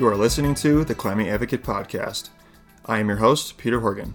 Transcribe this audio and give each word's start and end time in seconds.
You 0.00 0.08
are 0.08 0.16
listening 0.16 0.54
to 0.54 0.82
the 0.82 0.94
Climbing 0.94 1.28
Advocate 1.28 1.62
Podcast. 1.62 2.30
I 2.86 3.00
am 3.00 3.08
your 3.08 3.18
host, 3.18 3.58
Peter 3.58 3.80
Horgan. 3.80 4.14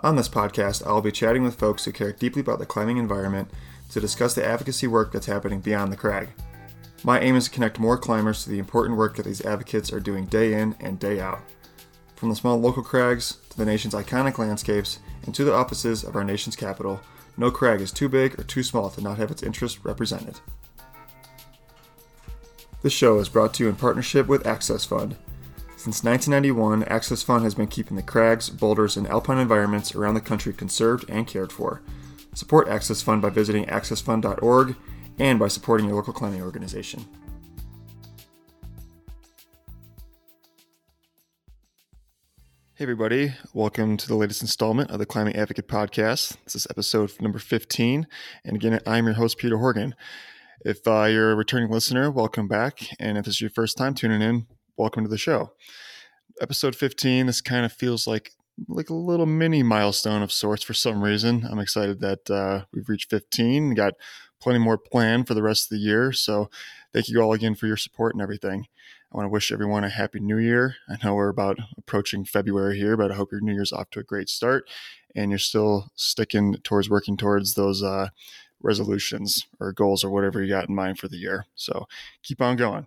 On 0.00 0.16
this 0.16 0.28
podcast, 0.28 0.84
I 0.84 0.90
will 0.90 1.02
be 1.02 1.12
chatting 1.12 1.44
with 1.44 1.54
folks 1.54 1.84
who 1.84 1.92
care 1.92 2.10
deeply 2.10 2.40
about 2.40 2.58
the 2.58 2.66
climbing 2.66 2.96
environment 2.96 3.48
to 3.90 4.00
discuss 4.00 4.34
the 4.34 4.44
advocacy 4.44 4.88
work 4.88 5.12
that's 5.12 5.26
happening 5.26 5.60
beyond 5.60 5.92
the 5.92 5.96
crag. 5.96 6.30
My 7.04 7.20
aim 7.20 7.36
is 7.36 7.44
to 7.44 7.50
connect 7.52 7.78
more 7.78 7.96
climbers 7.96 8.42
to 8.42 8.50
the 8.50 8.58
important 8.58 8.98
work 8.98 9.14
that 9.14 9.24
these 9.24 9.46
advocates 9.46 9.92
are 9.92 10.00
doing 10.00 10.26
day 10.26 10.54
in 10.54 10.74
and 10.80 10.98
day 10.98 11.20
out. 11.20 11.42
From 12.16 12.28
the 12.28 12.34
small 12.34 12.58
local 12.58 12.82
crags 12.82 13.36
to 13.50 13.56
the 13.56 13.64
nation's 13.64 13.94
iconic 13.94 14.38
landscapes 14.38 14.98
and 15.26 15.32
to 15.36 15.44
the 15.44 15.54
offices 15.54 16.02
of 16.02 16.16
our 16.16 16.24
nation's 16.24 16.56
capital, 16.56 17.00
no 17.36 17.52
crag 17.52 17.80
is 17.80 17.92
too 17.92 18.08
big 18.08 18.36
or 18.40 18.42
too 18.42 18.64
small 18.64 18.90
to 18.90 19.00
not 19.00 19.18
have 19.18 19.30
its 19.30 19.44
interests 19.44 19.84
represented. 19.84 20.40
This 22.84 22.92
show 22.92 23.18
is 23.18 23.30
brought 23.30 23.54
to 23.54 23.64
you 23.64 23.70
in 23.70 23.76
partnership 23.76 24.26
with 24.26 24.46
Access 24.46 24.84
Fund. 24.84 25.16
Since 25.74 26.04
1991, 26.04 26.82
Access 26.82 27.22
Fund 27.22 27.42
has 27.42 27.54
been 27.54 27.66
keeping 27.66 27.96
the 27.96 28.02
crags, 28.02 28.50
boulders, 28.50 28.98
and 28.98 29.06
alpine 29.06 29.38
environments 29.38 29.94
around 29.94 30.12
the 30.12 30.20
country 30.20 30.52
conserved 30.52 31.08
and 31.08 31.26
cared 31.26 31.50
for. 31.50 31.80
Support 32.34 32.68
Access 32.68 33.00
Fund 33.00 33.22
by 33.22 33.30
visiting 33.30 33.64
accessfund.org 33.64 34.76
and 35.18 35.38
by 35.38 35.48
supporting 35.48 35.86
your 35.86 35.96
local 35.96 36.12
climbing 36.12 36.42
organization. 36.42 37.06
Hey, 42.74 42.84
everybody. 42.84 43.32
Welcome 43.54 43.96
to 43.96 44.06
the 44.06 44.14
latest 44.14 44.42
installment 44.42 44.90
of 44.90 44.98
the 44.98 45.06
Climbing 45.06 45.36
Advocate 45.36 45.68
Podcast. 45.68 46.36
This 46.44 46.54
is 46.54 46.66
episode 46.68 47.18
number 47.18 47.38
15. 47.38 48.06
And 48.44 48.56
again, 48.56 48.78
I'm 48.86 49.06
your 49.06 49.14
host, 49.14 49.38
Peter 49.38 49.56
Horgan. 49.56 49.94
If 50.60 50.86
uh, 50.86 51.04
you're 51.04 51.32
a 51.32 51.36
returning 51.36 51.70
listener, 51.70 52.10
welcome 52.10 52.46
back. 52.46 52.86
And 53.00 53.18
if 53.18 53.24
this 53.24 53.34
is 53.34 53.40
your 53.40 53.50
first 53.50 53.76
time 53.76 53.94
tuning 53.94 54.22
in, 54.22 54.46
welcome 54.76 55.02
to 55.04 55.10
the 55.10 55.18
show. 55.18 55.52
Episode 56.40 56.76
15, 56.76 57.26
this 57.26 57.40
kind 57.40 57.64
of 57.64 57.72
feels 57.72 58.06
like 58.06 58.32
like 58.68 58.88
a 58.88 58.94
little 58.94 59.26
mini 59.26 59.64
milestone 59.64 60.22
of 60.22 60.30
sorts 60.30 60.62
for 60.62 60.74
some 60.74 61.02
reason. 61.02 61.44
I'm 61.50 61.58
excited 61.58 62.00
that 62.00 62.30
uh, 62.30 62.66
we've 62.72 62.88
reached 62.88 63.10
15, 63.10 63.74
got 63.74 63.94
plenty 64.40 64.60
more 64.60 64.78
planned 64.78 65.26
for 65.26 65.34
the 65.34 65.42
rest 65.42 65.64
of 65.64 65.70
the 65.70 65.82
year. 65.82 66.12
So 66.12 66.48
thank 66.92 67.08
you 67.08 67.20
all 67.20 67.32
again 67.32 67.56
for 67.56 67.66
your 67.66 67.76
support 67.76 68.14
and 68.14 68.22
everything. 68.22 68.68
I 69.12 69.16
want 69.16 69.26
to 69.26 69.30
wish 69.30 69.50
everyone 69.50 69.82
a 69.82 69.88
happy 69.88 70.20
new 70.20 70.38
year. 70.38 70.76
I 70.88 71.04
know 71.04 71.14
we're 71.14 71.28
about 71.28 71.58
approaching 71.76 72.24
February 72.24 72.78
here, 72.78 72.96
but 72.96 73.10
I 73.10 73.16
hope 73.16 73.32
your 73.32 73.40
new 73.40 73.54
year's 73.54 73.72
off 73.72 73.90
to 73.90 74.00
a 74.00 74.04
great 74.04 74.28
start 74.28 74.68
and 75.14 75.30
you're 75.30 75.38
still 75.38 75.90
sticking 75.94 76.54
towards 76.62 76.90
working 76.90 77.16
towards 77.16 77.54
those 77.54 77.82
uh, 77.82 78.08
resolutions 78.64 79.46
or 79.60 79.72
goals 79.72 80.02
or 80.02 80.10
whatever 80.10 80.42
you 80.42 80.48
got 80.48 80.68
in 80.68 80.74
mind 80.74 80.98
for 80.98 81.06
the 81.06 81.18
year. 81.18 81.46
So 81.54 81.86
keep 82.22 82.40
on 82.40 82.56
going. 82.56 82.86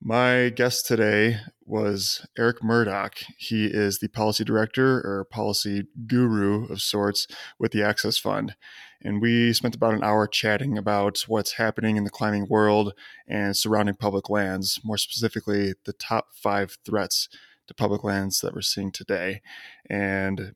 My 0.00 0.52
guest 0.54 0.86
today 0.86 1.40
was 1.66 2.24
Erik 2.38 2.62
Murdock. 2.62 3.16
He 3.36 3.66
is 3.66 3.98
the 3.98 4.06
policy 4.06 4.44
director 4.44 5.00
or 5.00 5.26
policy 5.28 5.88
guru 6.06 6.66
of 6.68 6.80
sorts 6.80 7.26
with 7.58 7.72
the 7.72 7.82
Access 7.82 8.16
Fund. 8.16 8.54
And 9.02 9.20
we 9.20 9.52
spent 9.52 9.74
about 9.74 9.94
an 9.94 10.04
hour 10.04 10.28
chatting 10.28 10.78
about 10.78 11.24
what's 11.26 11.54
happening 11.54 11.96
in 11.96 12.04
the 12.04 12.10
climbing 12.10 12.46
world 12.48 12.94
and 13.26 13.56
surrounding 13.56 13.96
public 13.96 14.30
lands, 14.30 14.80
more 14.84 14.98
specifically, 14.98 15.74
the 15.84 15.92
top 15.92 16.28
five 16.32 16.78
threats 16.84 17.28
to 17.66 17.74
public 17.74 18.04
lands 18.04 18.40
that 18.40 18.54
we're 18.54 18.60
seeing 18.60 18.92
today. 18.92 19.42
And 19.90 20.54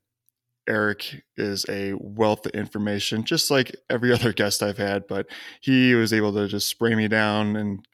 Erik 0.69 1.23
is 1.37 1.67
a 1.69 1.95
wealth 1.99 2.47
of 2.47 2.53
information, 2.53 3.25
just 3.25 3.51
like 3.51 3.75
every 3.91 4.13
other 4.15 4.33
guest 4.33 4.63
I've 4.63 4.79
had, 4.79 5.07
but 5.07 5.27
he 5.61 5.95
was 5.95 6.13
able 6.13 6.33
to 6.35 6.49
just 6.49 6.69
spray 6.69 6.95
me 6.95 7.09
down 7.09 7.57
and 7.57 7.87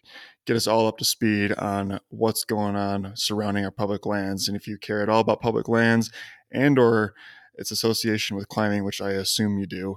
get 0.46 0.56
us 0.56 0.67
all 0.67 0.86
up 0.86 0.96
to 0.98 1.05
speed 1.05 1.52
on 1.52 2.01
what's 2.08 2.45
going 2.45 2.74
on 2.74 3.12
surrounding 3.14 3.64
our 3.64 3.70
public 3.70 4.07
lands. 4.07 4.48
And 4.48 4.57
if 4.57 4.67
you 4.67 4.78
care 4.78 5.02
at 5.02 5.08
all 5.08 5.20
about 5.20 5.42
public 5.42 5.68
lands 5.68 6.11
and 6.51 6.78
or 6.78 7.14
its 7.55 7.70
association 7.70 8.36
with 8.36 8.48
climbing, 8.48 8.84
which 8.84 9.02
I 9.02 9.11
assume 9.11 9.58
you 9.58 9.67
do, 9.67 9.96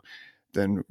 then 0.54 0.84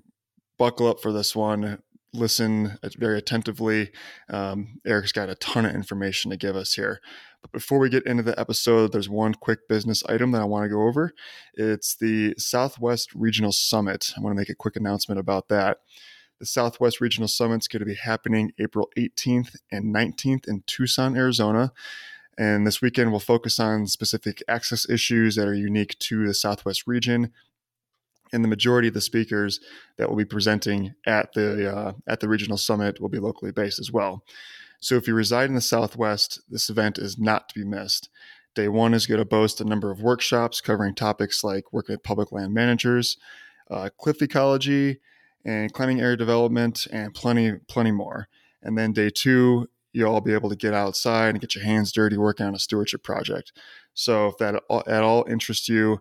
buckle 0.59 0.87
up 0.87 1.01
for 1.01 1.13
this 1.13 1.37
one. 1.37 1.83
Listen 2.13 2.79
very 2.99 3.19
attentively. 3.19 3.91
Um, 4.29 4.81
Erik's 4.85 5.13
got 5.13 5.29
a 5.29 5.37
ton 5.37 5.65
of 5.65 5.75
information 5.75 6.31
to 6.31 6.37
give 6.37 6.57
us 6.57 6.75
here. 6.75 7.01
But 7.41 7.53
before 7.53 7.79
we 7.79 7.89
get 7.89 8.05
into 8.05 8.23
the 8.23 8.39
episode, 8.39 8.93
there's 8.93 9.09
one 9.09 9.35
quick 9.35 9.69
business 9.69 10.03
item 10.07 10.33
that 10.33 10.43
I 10.43 10.47
want 10.47 10.65
to 10.65 10.69
go 10.69 10.83
over. 10.83 11.13
It's 11.55 11.95
the 11.95 12.35
Southwest 12.37 13.15
Regional 13.15 13.53
Summit. 13.53 14.13
I 14.17 14.21
want 14.21 14.35
to 14.35 14.39
make 14.39 14.51
a 14.51 14.55
quick 14.55 14.77
announcement 14.77 15.21
about 15.21 15.49
that. 15.49 15.79
The 16.41 16.47
Southwest 16.47 17.01
Regional 17.01 17.29
Summit 17.29 17.63
is 17.63 17.69
going 17.69 17.81
to 17.81 17.87
be 17.87 17.95
happening 17.95 18.53
April 18.59 18.91
18th 18.99 19.57
and 19.71 19.95
19th 19.95 20.49
in 20.49 20.65
Tucson, 20.67 21.17
Arizona. 21.17 21.73
And 22.37 22.67
this 22.67 22.81
weekend, 22.81 23.11
we'll 23.11 23.21
focus 23.21 23.61
on 23.61 23.87
specific 23.87 24.43
access 24.49 24.89
issues 24.89 25.37
that 25.37 25.47
are 25.47 25.55
unique 25.55 25.99
to 25.99 26.27
the 26.27 26.35
Southwest 26.35 26.87
region. 26.87 27.33
And 28.33 28.45
the 28.45 28.49
majority 28.49 28.89
of 28.89 28.95
the 28.95 29.01
speakers 29.01 29.61
that 29.97 30.09
will 30.09 30.17
be 30.17 30.25
presenting 30.25 30.95
at 31.07 31.33
the 31.33 31.75
uh, 31.75 31.93
at 32.07 32.21
the 32.21 32.29
regional 32.29 32.57
summit 32.57 33.01
will 33.01 33.09
be 33.09 33.19
locally 33.19 33.53
based 33.53 33.81
as 33.81 33.91
well. 33.91 34.25
So 34.81 34.95
if 34.95 35.07
you 35.07 35.15
reside 35.15 35.49
in 35.49 35.55
the 35.55 35.61
Southwest, 35.61 36.41
this 36.49 36.71
event 36.71 36.99
is 36.99 37.19
not 37.19 37.49
to 37.49 37.55
be 37.59 37.67
missed. 37.67 38.09
Day 38.55 38.69
one 38.69 38.95
is 38.95 39.07
going 39.07 39.19
to 39.19 39.25
boast 39.25 39.61
a 39.61 39.65
number 39.65 39.91
of 39.91 40.03
workshops 40.03 40.61
covering 40.61 40.95
topics 40.95 41.45
like 41.45 41.73
working 41.73 41.93
with 41.93 42.03
public 42.03 42.33
land 42.33 42.55
managers, 42.55 43.17
uh, 43.71 43.91
cliff 43.99 44.23
ecology, 44.23 45.01
and 45.45 45.73
climbing 45.73 46.01
area 46.01 46.17
development, 46.17 46.87
and 46.91 47.15
plenty, 47.15 47.53
plenty 47.69 47.93
more. 47.93 48.29
And 48.63 48.77
then 48.77 48.93
day 48.93 49.11
two, 49.11 49.69
you'll 49.93 50.13
all 50.13 50.21
be 50.21 50.35
able 50.35 50.51
to 50.51 50.57
get 50.57 50.75
outside 50.75 51.31
and 51.31 51.41
get 51.41 51.55
your 51.55 51.65
hands 51.65 51.93
dirty 51.93 52.17
working 52.17 52.47
on 52.47 52.55
a 52.55 52.59
stewardship 52.59 53.03
project. 53.03 53.53
So 53.95 54.29
if 54.29 54.39
that 54.39 54.63
at 54.87 55.03
all 55.03 55.25
interests 55.29 55.69
you, 55.69 56.01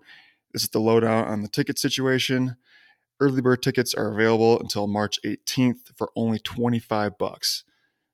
this 0.52 0.64
is 0.64 0.70
the 0.70 0.80
lowdown 0.80 1.26
on 1.26 1.42
the 1.42 1.48
ticket 1.48 1.78
situation. 1.78 2.56
Early 3.20 3.42
bird 3.42 3.62
tickets 3.62 3.94
are 3.94 4.12
available 4.14 4.60
until 4.60 4.88
March 4.88 5.20
18th 5.26 5.96
for 5.96 6.10
only 6.16 6.40
25 6.40 7.18
bucks. 7.18 7.64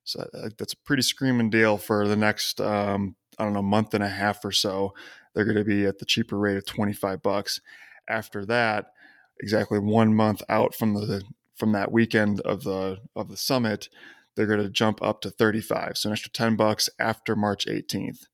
So 0.03 0.27
uh, 0.33 0.49
that's 0.57 0.73
a 0.73 0.77
pretty 0.77 1.03
screaming 1.03 1.49
deal 1.49 1.77
for 1.77 2.07
the 2.07 2.15
next, 2.15 2.59
um, 2.61 3.15
I 3.37 3.43
don't 3.43 3.53
know, 3.53 3.61
month 3.61 3.93
and 3.93 4.03
a 4.03 4.09
half 4.09 4.43
or 4.43 4.51
so. 4.51 4.93
They're 5.33 5.45
going 5.45 5.57
to 5.57 5.63
be 5.63 5.85
at 5.85 5.99
the 5.99 6.05
cheaper 6.05 6.37
rate 6.37 6.57
of 6.57 6.65
25 6.65 7.21
bucks. 7.21 7.61
After 8.07 8.45
that, 8.45 8.91
exactly 9.39 9.79
one 9.79 10.13
month 10.13 10.41
out 10.49 10.75
from 10.75 10.93
the 10.93 11.23
from 11.55 11.71
that 11.71 11.91
weekend 11.91 12.41
of 12.41 12.63
the 12.63 12.97
of 13.15 13.29
the 13.29 13.37
summit, 13.37 13.89
they're 14.35 14.45
going 14.45 14.61
to 14.61 14.69
jump 14.69 15.01
up 15.01 15.21
to 15.21 15.29
35. 15.29 15.97
So 15.97 16.09
an 16.09 16.13
extra 16.13 16.31
10 16.31 16.55
bucks 16.55 16.89
after 16.99 17.35
March 17.35 17.65
18th. 17.65 18.27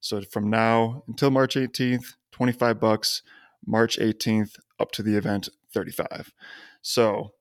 So 0.00 0.22
from 0.22 0.48
now 0.48 1.02
until 1.08 1.30
March 1.30 1.56
18th, 1.56 2.14
25 2.32 2.80
bucks. 2.80 3.22
March 3.66 3.98
18th 3.98 4.56
up 4.80 4.92
to 4.92 5.02
the 5.02 5.16
event, 5.16 5.48
35. 5.72 6.32
So 6.82 7.32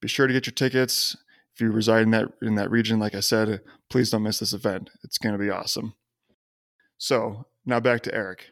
be 0.00 0.08
sure 0.08 0.26
to 0.26 0.32
get 0.32 0.46
your 0.46 0.54
tickets 0.54 1.16
if 1.60 1.60
you 1.60 1.70
reside 1.70 2.02
in 2.02 2.10
that 2.10 2.28
in 2.40 2.54
that 2.54 2.70
region, 2.70 2.98
like 2.98 3.14
I 3.14 3.20
said, 3.20 3.60
please 3.90 4.10
don't 4.10 4.22
miss 4.22 4.38
this 4.38 4.52
event. 4.52 4.90
It's 5.02 5.18
going 5.18 5.34
to 5.34 5.38
be 5.38 5.50
awesome. 5.50 5.94
So 6.96 7.46
now 7.66 7.80
back 7.80 8.02
to 8.02 8.14
Erik. 8.14 8.46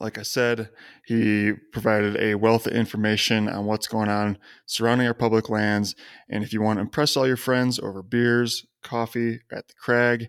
Like 0.00 0.18
I 0.18 0.22
said, 0.22 0.70
he 1.04 1.52
provided 1.72 2.16
a 2.18 2.36
wealth 2.36 2.66
of 2.66 2.72
information 2.72 3.48
on 3.48 3.66
what's 3.66 3.86
going 3.86 4.08
on 4.08 4.38
surrounding 4.64 5.06
our 5.06 5.14
public 5.14 5.50
lands. 5.50 5.94
And 6.30 6.42
if 6.42 6.54
you 6.54 6.62
want 6.62 6.78
to 6.78 6.82
impress 6.82 7.16
all 7.16 7.26
your 7.26 7.36
friends 7.36 7.78
over 7.78 8.02
beers, 8.02 8.66
coffee 8.82 9.40
at 9.52 9.68
the 9.68 9.74
crag, 9.78 10.28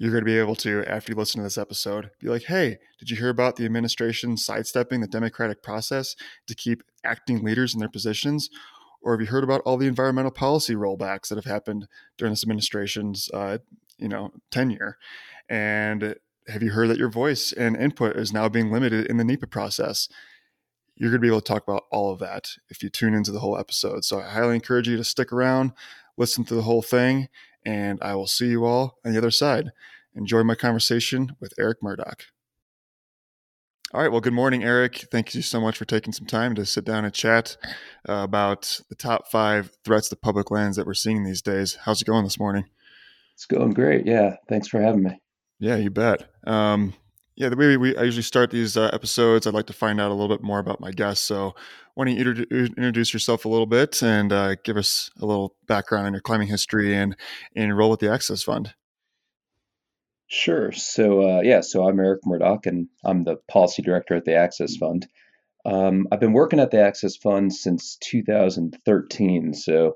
you're 0.00 0.10
going 0.10 0.24
to 0.24 0.30
be 0.30 0.38
able 0.38 0.56
to, 0.56 0.84
after 0.86 1.12
you 1.12 1.16
listen 1.16 1.40
to 1.40 1.44
this 1.44 1.58
episode, 1.58 2.10
be 2.20 2.28
like, 2.28 2.44
hey, 2.44 2.78
did 2.98 3.10
you 3.10 3.16
hear 3.16 3.28
about 3.28 3.56
the 3.56 3.64
administration 3.64 4.36
sidestepping 4.36 5.00
the 5.00 5.06
democratic 5.06 5.62
process 5.62 6.16
to 6.46 6.54
keep 6.54 6.82
acting 7.04 7.44
leaders 7.44 7.74
in 7.74 7.80
their 7.80 7.88
positions? 7.88 8.48
or 9.02 9.12
have 9.12 9.20
you 9.20 9.26
heard 9.28 9.44
about 9.44 9.62
all 9.62 9.76
the 9.76 9.86
environmental 9.86 10.30
policy 10.30 10.74
rollbacks 10.74 11.28
that 11.28 11.36
have 11.36 11.44
happened 11.44 11.88
during 12.18 12.32
this 12.32 12.44
administration's 12.44 13.30
uh, 13.32 13.58
you 13.98 14.08
know 14.08 14.30
tenure? 14.50 14.98
And 15.48 16.16
have 16.48 16.62
you 16.62 16.72
heard 16.72 16.88
that 16.88 16.98
your 16.98 17.10
voice 17.10 17.52
and 17.52 17.76
input 17.76 18.16
is 18.16 18.32
now 18.32 18.48
being 18.48 18.70
limited 18.70 19.06
in 19.06 19.16
the 19.16 19.24
NEPA 19.24 19.46
process? 19.46 20.08
You're 20.96 21.10
going 21.10 21.20
to 21.20 21.24
be 21.24 21.28
able 21.28 21.40
to 21.40 21.52
talk 21.52 21.62
about 21.62 21.84
all 21.90 22.12
of 22.12 22.18
that 22.18 22.50
if 22.68 22.82
you 22.82 22.90
tune 22.90 23.14
into 23.14 23.32
the 23.32 23.40
whole 23.40 23.56
episode. 23.56 24.04
So 24.04 24.20
i 24.20 24.28
highly 24.28 24.54
encourage 24.54 24.86
you 24.86 24.96
to 24.98 25.04
stick 25.04 25.32
around 25.32 25.72
listen 26.16 26.44
to 26.44 26.54
the 26.54 26.62
whole 26.62 26.82
thing 26.82 27.28
and 27.64 27.98
i 28.02 28.14
will 28.14 28.26
see 28.26 28.48
you 28.48 28.64
all 28.64 28.98
on 29.04 29.12
the 29.12 29.18
other 29.18 29.30
side 29.30 29.70
enjoy 30.14 30.42
my 30.42 30.54
conversation 30.54 31.36
with 31.40 31.54
erik 31.58 31.82
murdock 31.82 32.24
all 33.92 34.00
right. 34.00 34.12
Well, 34.12 34.20
good 34.20 34.32
morning, 34.32 34.62
Erik. 34.62 35.08
Thank 35.10 35.34
you 35.34 35.42
so 35.42 35.60
much 35.60 35.76
for 35.76 35.84
taking 35.84 36.12
some 36.12 36.26
time 36.26 36.54
to 36.54 36.64
sit 36.64 36.84
down 36.84 37.04
and 37.04 37.12
chat 37.12 37.56
uh, 38.08 38.22
about 38.22 38.80
the 38.88 38.94
top 38.94 39.26
five 39.28 39.72
threats 39.84 40.08
to 40.10 40.16
public 40.16 40.52
lands 40.52 40.76
that 40.76 40.86
we're 40.86 40.94
seeing 40.94 41.24
these 41.24 41.42
days. 41.42 41.76
How's 41.82 42.00
it 42.00 42.04
going 42.04 42.22
this 42.22 42.38
morning? 42.38 42.66
It's 43.34 43.46
going 43.46 43.72
great. 43.72 44.06
Yeah. 44.06 44.36
Thanks 44.48 44.68
for 44.68 44.80
having 44.80 45.02
me. 45.02 45.20
Yeah, 45.58 45.74
you 45.74 45.90
bet. 45.90 46.30
Um, 46.46 46.94
yeah, 47.40 47.48
the 47.48 47.56
way 47.56 47.74
we 47.78 47.96
I 47.96 48.02
usually 48.02 48.22
start 48.22 48.50
these 48.50 48.76
uh, 48.76 48.90
episodes, 48.92 49.46
I'd 49.46 49.54
like 49.54 49.66
to 49.68 49.72
find 49.72 49.98
out 49.98 50.10
a 50.10 50.14
little 50.14 50.28
bit 50.28 50.42
more 50.42 50.58
about 50.58 50.78
my 50.78 50.90
guests. 50.90 51.24
So, 51.24 51.54
why 51.94 52.04
don't 52.04 52.14
you 52.14 52.66
introduce 52.76 53.14
yourself 53.14 53.46
a 53.46 53.48
little 53.48 53.64
bit 53.64 54.02
and 54.02 54.30
uh, 54.30 54.56
give 54.56 54.76
us 54.76 55.10
a 55.18 55.24
little 55.24 55.56
background 55.66 56.06
on 56.06 56.12
your 56.12 56.20
climbing 56.20 56.48
history 56.48 56.94
and, 56.94 57.16
and 57.56 57.64
enroll 57.64 57.88
with 57.88 58.00
the 58.00 58.12
Access 58.12 58.42
Fund? 58.42 58.74
Sure. 60.26 60.70
So, 60.72 61.22
uh, 61.22 61.40
yeah, 61.40 61.62
so 61.62 61.88
I'm 61.88 61.98
Erik 61.98 62.26
Murdock, 62.26 62.66
and 62.66 62.88
I'm 63.04 63.24
the 63.24 63.36
policy 63.48 63.80
director 63.80 64.16
at 64.16 64.26
the 64.26 64.34
Access 64.34 64.76
Fund. 64.76 65.08
Um, 65.64 66.08
I've 66.12 66.20
been 66.20 66.34
working 66.34 66.60
at 66.60 66.70
the 66.70 66.82
Access 66.82 67.16
Fund 67.16 67.54
since 67.54 67.96
2013, 68.02 69.54
so 69.54 69.94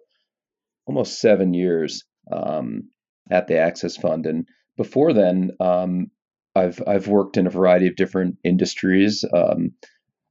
almost 0.87 1.21
seven 1.21 1.53
years 1.53 2.05
um, 2.33 2.89
at 3.31 3.49
the 3.49 3.59
Access 3.59 3.99
Fund. 3.99 4.25
And 4.25 4.49
before 4.79 5.13
then, 5.13 5.51
um, 5.61 6.11
I've 6.55 6.83
I've 6.87 7.09
worked 7.09 7.37
in 7.37 7.47
a 7.47 7.51
variety 7.51 7.89
of 7.89 7.97
different 7.97 8.37
industries. 8.45 9.25
Um, 9.33 9.73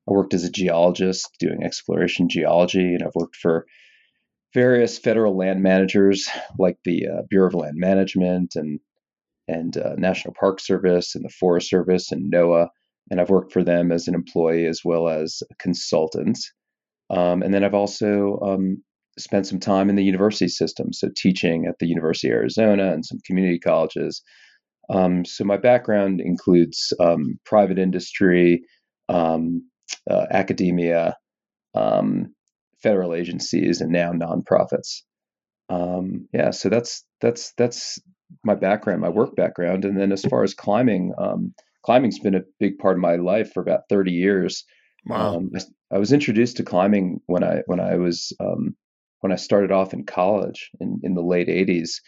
I 0.07 0.11
worked 0.11 0.33
as 0.33 0.43
a 0.43 0.51
geologist 0.51 1.29
doing 1.39 1.63
exploration 1.63 2.29
geology, 2.29 2.93
and 2.93 3.03
I've 3.03 3.15
worked 3.15 3.35
for 3.35 3.65
various 4.53 4.97
federal 4.97 5.35
land 5.35 5.61
managers 5.61 6.29
like 6.59 6.77
the 6.83 7.07
uh, 7.07 7.21
Bureau 7.29 7.47
of 7.47 7.55
Land 7.55 7.77
Management 7.77 8.53
and 8.55 8.79
and 9.47 9.75
uh, 9.75 9.95
National 9.97 10.33
Park 10.39 10.59
Service 10.59 11.15
and 11.15 11.25
the 11.25 11.29
Forest 11.29 11.69
Service 11.69 12.11
and 12.11 12.31
NOAA. 12.31 12.69
And 13.11 13.19
I've 13.19 13.29
worked 13.29 13.51
for 13.51 13.63
them 13.63 13.91
as 13.91 14.07
an 14.07 14.15
employee 14.15 14.65
as 14.65 14.81
well 14.85 15.09
as 15.09 15.43
a 15.51 15.55
consultant. 15.55 16.39
Um, 17.09 17.41
and 17.41 17.53
then 17.53 17.65
I've 17.65 17.73
also 17.73 18.39
um, 18.39 18.81
spent 19.19 19.45
some 19.45 19.59
time 19.59 19.89
in 19.89 19.97
the 19.97 20.03
university 20.03 20.47
system, 20.47 20.93
so 20.93 21.09
teaching 21.15 21.65
at 21.67 21.79
the 21.79 21.87
University 21.87 22.29
of 22.29 22.35
Arizona 22.35 22.93
and 22.93 23.05
some 23.05 23.19
community 23.25 23.59
colleges. 23.59 24.23
Um, 24.89 25.25
so 25.25 25.43
my 25.43 25.57
background 25.57 26.21
includes 26.21 26.93
um, 26.99 27.39
private 27.45 27.79
industry, 27.79 28.63
um, 29.09 29.69
uh, 30.09 30.25
academia, 30.31 31.15
um, 31.73 32.33
federal 32.81 33.13
agencies, 33.13 33.81
and 33.81 33.91
now 33.91 34.11
nonprofits. 34.11 35.01
Um, 35.69 36.27
yeah, 36.33 36.51
so 36.51 36.69
that's 36.69 37.05
that's 37.21 37.53
that's 37.57 37.99
my 38.43 38.55
background, 38.55 39.01
my 39.01 39.09
work 39.09 39.35
background, 39.35 39.85
and 39.85 39.97
then 39.97 40.11
as 40.11 40.23
far 40.23 40.43
as 40.43 40.53
climbing, 40.53 41.13
um, 41.17 41.53
climbing's 41.85 42.19
been 42.19 42.35
a 42.35 42.43
big 42.59 42.77
part 42.77 42.97
of 42.97 43.01
my 43.01 43.15
life 43.15 43.51
for 43.53 43.61
about 43.61 43.87
thirty 43.89 44.11
years. 44.11 44.65
Wow. 45.05 45.35
Um, 45.35 45.51
I, 45.55 45.95
I, 45.95 45.97
was 45.97 46.13
introduced 46.13 46.57
to 46.57 46.63
climbing 46.63 47.19
when 47.25 47.43
I 47.43 47.61
when 47.65 47.79
I 47.79 47.95
was 47.95 48.33
um, 48.39 48.75
when 49.21 49.31
I 49.31 49.35
started 49.35 49.71
off 49.71 49.93
in 49.93 50.05
college 50.05 50.69
in, 50.79 50.99
in 51.03 51.13
the 51.13 51.21
late 51.21 51.47
'80s, 51.47 52.01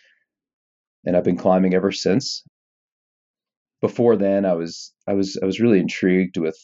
and 1.05 1.15
I've 1.15 1.23
been 1.23 1.37
climbing 1.37 1.73
ever 1.73 1.91
since. 1.91 2.43
Before 3.85 4.15
then, 4.15 4.45
I 4.45 4.53
was 4.53 4.91
I 5.07 5.13
was 5.13 5.37
I 5.43 5.45
was 5.45 5.59
really 5.59 5.79
intrigued 5.79 6.37
with 6.37 6.57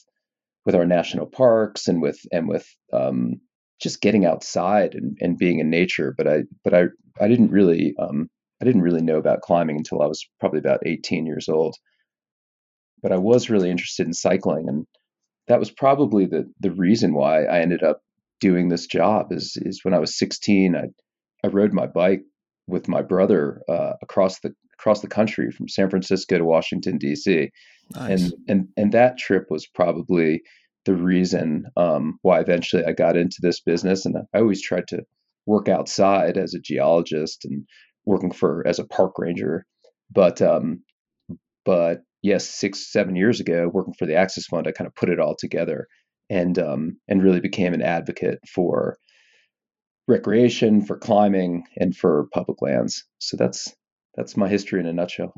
with 0.65 0.73
our 0.73 0.87
national 0.87 1.27
parks 1.27 1.87
and 1.87 2.01
with 2.01 2.19
and 2.31 2.49
with 2.49 2.67
um, 2.91 3.41
just 3.79 4.01
getting 4.01 4.25
outside 4.25 4.95
and, 4.95 5.15
and 5.21 5.37
being 5.37 5.59
in 5.59 5.69
nature. 5.69 6.15
But 6.17 6.27
I 6.27 6.43
but 6.63 6.73
I 6.73 6.85
I 7.19 7.27
didn't 7.27 7.51
really 7.51 7.93
um, 7.99 8.27
I 8.59 8.65
didn't 8.65 8.81
really 8.81 9.03
know 9.03 9.17
about 9.17 9.41
climbing 9.41 9.77
until 9.77 10.01
I 10.01 10.07
was 10.07 10.27
probably 10.39 10.57
about 10.57 10.81
18 10.83 11.27
years 11.27 11.47
old. 11.47 11.75
But 13.03 13.11
I 13.11 13.17
was 13.17 13.51
really 13.51 13.69
interested 13.69 14.07
in 14.07 14.13
cycling, 14.13 14.67
and 14.67 14.87
that 15.47 15.59
was 15.59 15.69
probably 15.69 16.25
the 16.25 16.51
the 16.59 16.71
reason 16.71 17.13
why 17.13 17.43
I 17.43 17.59
ended 17.59 17.83
up 17.83 18.01
doing 18.39 18.69
this 18.69 18.87
job. 18.87 19.31
Is 19.31 19.59
is 19.61 19.81
when 19.83 19.93
I 19.93 19.99
was 19.99 20.17
16, 20.17 20.75
I 20.75 20.85
I 21.43 21.47
rode 21.49 21.71
my 21.71 21.85
bike 21.85 22.23
with 22.65 22.87
my 22.87 23.03
brother 23.03 23.61
uh, 23.69 23.93
across 24.01 24.39
the 24.39 24.55
across 24.81 25.01
the 25.01 25.07
country 25.07 25.51
from 25.51 25.67
San 25.67 25.89
Francisco 25.89 26.37
to 26.37 26.45
Washington 26.45 26.97
D.C. 26.97 27.51
Nice. 27.95 28.21
And 28.21 28.33
and 28.47 28.67
and 28.77 28.91
that 28.93 29.17
trip 29.17 29.45
was 29.49 29.67
probably 29.67 30.41
the 30.85 30.95
reason 30.95 31.65
um, 31.77 32.17
why 32.23 32.39
eventually 32.39 32.83
I 32.85 32.93
got 32.93 33.15
into 33.15 33.37
this 33.41 33.59
business. 33.59 34.05
And 34.05 34.17
I 34.33 34.39
always 34.39 34.61
tried 34.61 34.87
to 34.87 35.03
work 35.45 35.69
outside 35.69 36.37
as 36.37 36.53
a 36.55 36.59
geologist 36.59 37.45
and 37.45 37.65
working 38.05 38.31
for 38.31 38.65
as 38.65 38.79
a 38.79 38.85
park 38.85 39.19
ranger. 39.19 39.65
But 40.09 40.41
um, 40.41 40.83
but 41.63 41.99
yes, 42.23 42.49
six 42.49 42.91
seven 42.91 43.15
years 43.15 43.39
ago, 43.39 43.69
working 43.71 43.93
for 43.93 44.07
the 44.07 44.15
Access 44.15 44.45
Fund, 44.47 44.67
I 44.67 44.71
kind 44.71 44.87
of 44.87 44.95
put 44.95 45.09
it 45.09 45.19
all 45.19 45.35
together 45.35 45.87
and 46.29 46.57
um, 46.57 46.97
and 47.07 47.23
really 47.23 47.39
became 47.39 47.73
an 47.73 47.83
advocate 47.83 48.39
for 48.51 48.97
recreation, 50.07 50.83
for 50.83 50.97
climbing, 50.97 51.65
and 51.77 51.95
for 51.95 52.27
public 52.33 52.61
lands. 52.63 53.05
So 53.19 53.37
that's 53.37 53.71
that's 54.15 54.37
my 54.37 54.47
history 54.47 54.79
in 54.79 54.85
a 54.85 54.93
nutshell. 54.93 55.33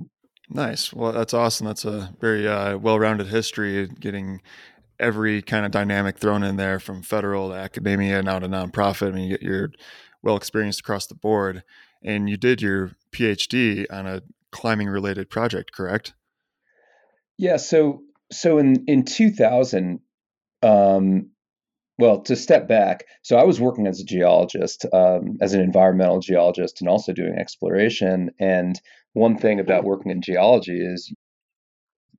Nice. 0.49 0.93
Well, 0.93 1.11
that's 1.11 1.33
awesome. 1.33 1.67
That's 1.67 1.85
a 1.85 2.13
very 2.19 2.47
uh, 2.47 2.77
well-rounded 2.77 3.27
history, 3.27 3.87
getting 3.87 4.41
every 4.99 5.41
kind 5.41 5.65
of 5.65 5.71
dynamic 5.71 6.17
thrown 6.17 6.43
in 6.43 6.57
there 6.57 6.79
from 6.79 7.01
federal 7.01 7.49
to 7.49 7.55
academia 7.55 8.21
now 8.21 8.39
to 8.39 8.47
nonprofit. 8.47 9.09
I 9.09 9.11
mean, 9.11 9.23
you 9.29 9.37
get 9.37 9.41
your 9.41 9.71
well 10.21 10.37
experienced 10.37 10.79
across 10.79 11.07
the 11.07 11.15
board 11.15 11.63
and 12.03 12.29
you 12.29 12.37
did 12.37 12.61
your 12.61 12.91
PhD 13.11 13.85
on 13.91 14.05
a 14.07 14.21
climbing 14.51 14.87
related 14.87 15.29
project, 15.29 15.71
correct? 15.73 16.13
Yeah. 17.37 17.57
So, 17.57 18.03
so 18.31 18.57
in, 18.57 18.85
in 18.87 19.05
2000, 19.05 19.99
um, 20.61 21.29
well, 21.99 22.21
to 22.21 22.35
step 22.35 22.67
back, 22.67 23.05
so 23.21 23.37
I 23.37 23.43
was 23.43 23.61
working 23.61 23.87
as 23.87 23.99
a 23.99 24.05
geologist, 24.05 24.85
um, 24.93 25.37
as 25.41 25.53
an 25.53 25.61
environmental 25.61 26.19
geologist, 26.19 26.81
and 26.81 26.89
also 26.89 27.13
doing 27.13 27.35
exploration. 27.37 28.31
And 28.39 28.79
one 29.13 29.37
thing 29.37 29.59
about 29.59 29.83
working 29.83 30.11
in 30.11 30.21
geology 30.21 30.79
is 30.79 31.13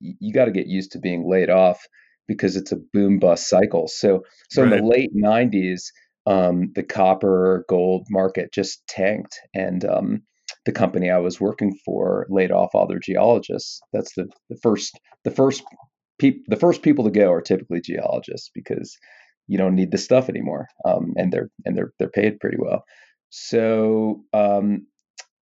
you, 0.01 0.15
you 0.21 0.33
got 0.33 0.45
to 0.45 0.53
get 0.53 0.69
used 0.69 0.93
to 0.93 1.01
being 1.01 1.29
laid 1.29 1.51
off 1.51 1.87
because 2.29 2.57
it's 2.57 2.73
a 2.73 2.81
boom 2.93 3.19
bust 3.19 3.49
cycle. 3.49 3.89
So, 3.89 4.25
so 4.51 4.63
right. 4.63 4.73
in 4.73 4.79
the 4.79 4.87
late 4.87 5.15
90s, 5.15 5.83
um, 6.27 6.73
the 6.75 6.83
copper 6.83 7.65
gold 7.69 8.07
market 8.11 8.53
just 8.53 8.87
tanked, 8.87 9.39
and 9.55 9.85
um, 9.85 10.23
the 10.65 10.73
company 10.73 11.11
I 11.11 11.19
was 11.19 11.41
working 11.41 11.77
for 11.85 12.27
laid 12.31 12.51
off 12.51 12.71
all 12.75 12.87
their 12.87 13.01
geologists. 13.01 13.81
That's 13.93 14.15
the, 14.15 14.29
the 14.49 14.57
first 14.63 14.99
the 15.25 15.31
first 15.31 15.63
pe- 16.19 16.41
the 16.47 16.57
first 16.57 16.83
people 16.83 17.05
to 17.05 17.11
go 17.11 17.31
are 17.31 17.43
typically 17.43 17.81
geologists 17.81 18.51
because 18.55 18.97
you 19.47 19.59
don't 19.59 19.75
need 19.75 19.91
the 19.91 19.99
stuff 19.99 20.29
anymore, 20.29 20.69
um, 20.85 21.15
and 21.17 21.33
they're 21.33 21.51
and 21.65 21.77
they're 21.77 21.93
they're 21.99 22.09
paid 22.09 22.41
pretty 22.41 22.57
well. 22.59 22.85
So 23.31 24.25
um, 24.33 24.87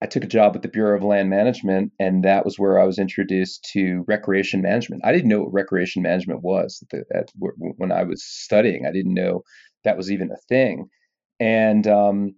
I 0.01 0.07
took 0.07 0.23
a 0.23 0.27
job 0.27 0.55
at 0.55 0.63
the 0.63 0.67
Bureau 0.67 0.97
of 0.97 1.03
Land 1.03 1.29
Management, 1.29 1.91
and 1.99 2.23
that 2.23 2.43
was 2.43 2.57
where 2.57 2.79
I 2.79 2.85
was 2.85 2.97
introduced 2.97 3.69
to 3.73 4.03
recreation 4.07 4.61
management. 4.61 5.03
I 5.05 5.11
didn't 5.11 5.29
know 5.29 5.41
what 5.41 5.53
recreation 5.53 6.01
management 6.01 6.41
was 6.41 6.83
at 6.83 6.89
the, 6.89 7.17
at, 7.17 7.29
when 7.37 7.91
I 7.91 8.03
was 8.03 8.23
studying. 8.23 8.85
I 8.85 8.91
didn't 8.91 9.13
know 9.13 9.43
that 9.83 9.97
was 9.97 10.11
even 10.11 10.31
a 10.31 10.37
thing, 10.49 10.89
and 11.39 11.85
um, 11.87 12.35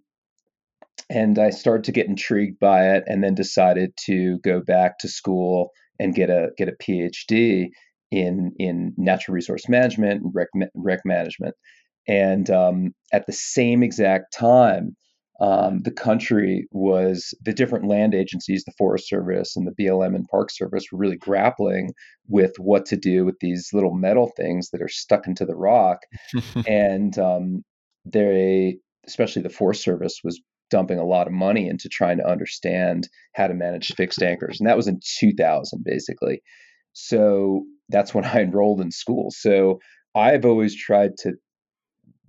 and 1.08 1.38
I 1.38 1.50
started 1.50 1.84
to 1.84 1.92
get 1.92 2.08
intrigued 2.08 2.58
by 2.60 2.94
it, 2.96 3.04
and 3.06 3.24
then 3.24 3.34
decided 3.34 3.92
to 4.06 4.38
go 4.40 4.60
back 4.60 4.98
to 4.98 5.08
school 5.08 5.70
and 5.98 6.14
get 6.14 6.28
a 6.28 6.50
get 6.58 6.68
a 6.68 6.72
PhD 6.72 7.68
in 8.14 8.52
in 8.58 8.94
natural 8.96 9.34
resource 9.34 9.68
management 9.68 10.22
and 10.22 10.32
rec, 10.34 10.48
rec 10.74 11.00
management. 11.04 11.54
And 12.06 12.48
um, 12.50 12.94
at 13.12 13.26
the 13.26 13.32
same 13.32 13.82
exact 13.82 14.32
time, 14.32 14.96
um, 15.40 15.80
the 15.82 15.90
country 15.90 16.68
was 16.70 17.34
the 17.42 17.52
different 17.52 17.88
land 17.88 18.14
agencies, 18.14 18.62
the 18.64 18.74
Forest 18.78 19.08
Service 19.08 19.56
and 19.56 19.66
the 19.66 19.82
BLM 19.82 20.14
and 20.14 20.28
Park 20.30 20.50
Service, 20.50 20.84
were 20.92 20.98
really 20.98 21.16
grappling 21.16 21.90
with 22.28 22.52
what 22.58 22.86
to 22.86 22.96
do 22.96 23.24
with 23.24 23.36
these 23.40 23.70
little 23.72 23.94
metal 23.94 24.30
things 24.36 24.70
that 24.70 24.82
are 24.82 24.88
stuck 24.88 25.26
into 25.26 25.44
the 25.44 25.56
rock. 25.56 25.98
and 26.68 27.18
um, 27.18 27.64
they, 28.04 28.76
especially 29.06 29.42
the 29.42 29.48
Forest 29.48 29.82
Service, 29.82 30.20
was 30.22 30.40
dumping 30.70 30.98
a 30.98 31.06
lot 31.06 31.26
of 31.26 31.32
money 31.32 31.68
into 31.68 31.88
trying 31.88 32.18
to 32.18 32.28
understand 32.28 33.08
how 33.34 33.46
to 33.46 33.54
manage 33.54 33.92
fixed 33.96 34.22
anchors. 34.22 34.60
And 34.60 34.68
that 34.68 34.76
was 34.76 34.88
in 34.88 35.00
2000, 35.18 35.82
basically. 35.84 36.42
So 36.92 37.64
that's 37.88 38.14
when 38.14 38.24
I 38.24 38.40
enrolled 38.40 38.80
in 38.80 38.90
school. 38.90 39.30
So 39.30 39.80
I've 40.14 40.44
always 40.44 40.74
tried 40.76 41.16
to 41.18 41.34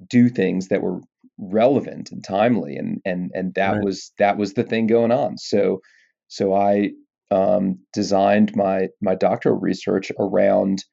do 0.10 0.30
things 0.30 0.68
that 0.68 0.82
were 0.82 1.02
relevant 1.38 2.12
and 2.12 2.24
timely 2.24 2.78
and 2.78 3.02
and 3.04 3.32
and 3.34 3.54
that 3.56 3.74
right. 3.74 3.84
was 3.84 4.12
that 4.18 4.38
was 4.38 4.54
the 4.54 4.64
thing 4.64 4.88
going 4.88 5.12
on 5.12 5.38
so 5.38 5.80
so 6.28 6.54
i 6.54 6.90
um, 7.32 7.80
designed 7.92 8.56
my 8.56 8.88
my 9.02 9.16
doctoral 9.16 9.60
research 9.60 10.12
around 10.20 10.84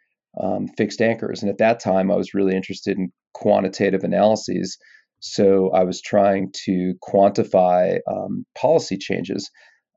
um, 0.40 0.66
fixed 0.66 1.00
anchors 1.00 1.42
and 1.42 1.50
at 1.50 1.58
that 1.58 1.78
time 1.78 2.10
i 2.10 2.16
was 2.16 2.34
really 2.34 2.56
interested 2.56 2.96
in 2.96 3.12
quantitative 3.34 4.02
analyses 4.02 4.78
so 5.20 5.70
i 5.72 5.84
was 5.84 6.00
trying 6.00 6.50
to 6.64 6.94
quantify 7.06 7.98
um, 8.10 8.44
policy 8.56 8.96
changes 8.96 9.48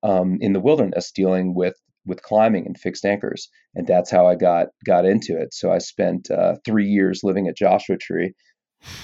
um, 0.03 0.37
in 0.41 0.53
the 0.53 0.59
wilderness 0.59 1.11
dealing 1.11 1.55
with 1.55 1.75
with 2.05 2.21
climbing 2.21 2.65
and 2.65 2.77
fixed 2.77 3.05
anchors 3.05 3.49
and 3.75 3.87
that's 3.87 4.11
how 4.11 4.27
i 4.27 4.35
got 4.35 4.67
got 4.85 5.05
into 5.05 5.37
it 5.37 5.53
so 5.53 5.71
i 5.71 5.77
spent 5.77 6.29
uh, 6.31 6.55
three 6.65 6.87
years 6.87 7.21
living 7.23 7.47
at 7.47 7.57
joshua 7.57 7.97
tree 7.97 8.33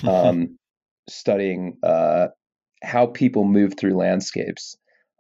um, 0.08 0.58
studying 1.10 1.78
uh, 1.84 2.28
how 2.84 3.08
people 3.08 3.46
move 3.46 3.74
through 3.78 3.98
landscapes 3.98 4.76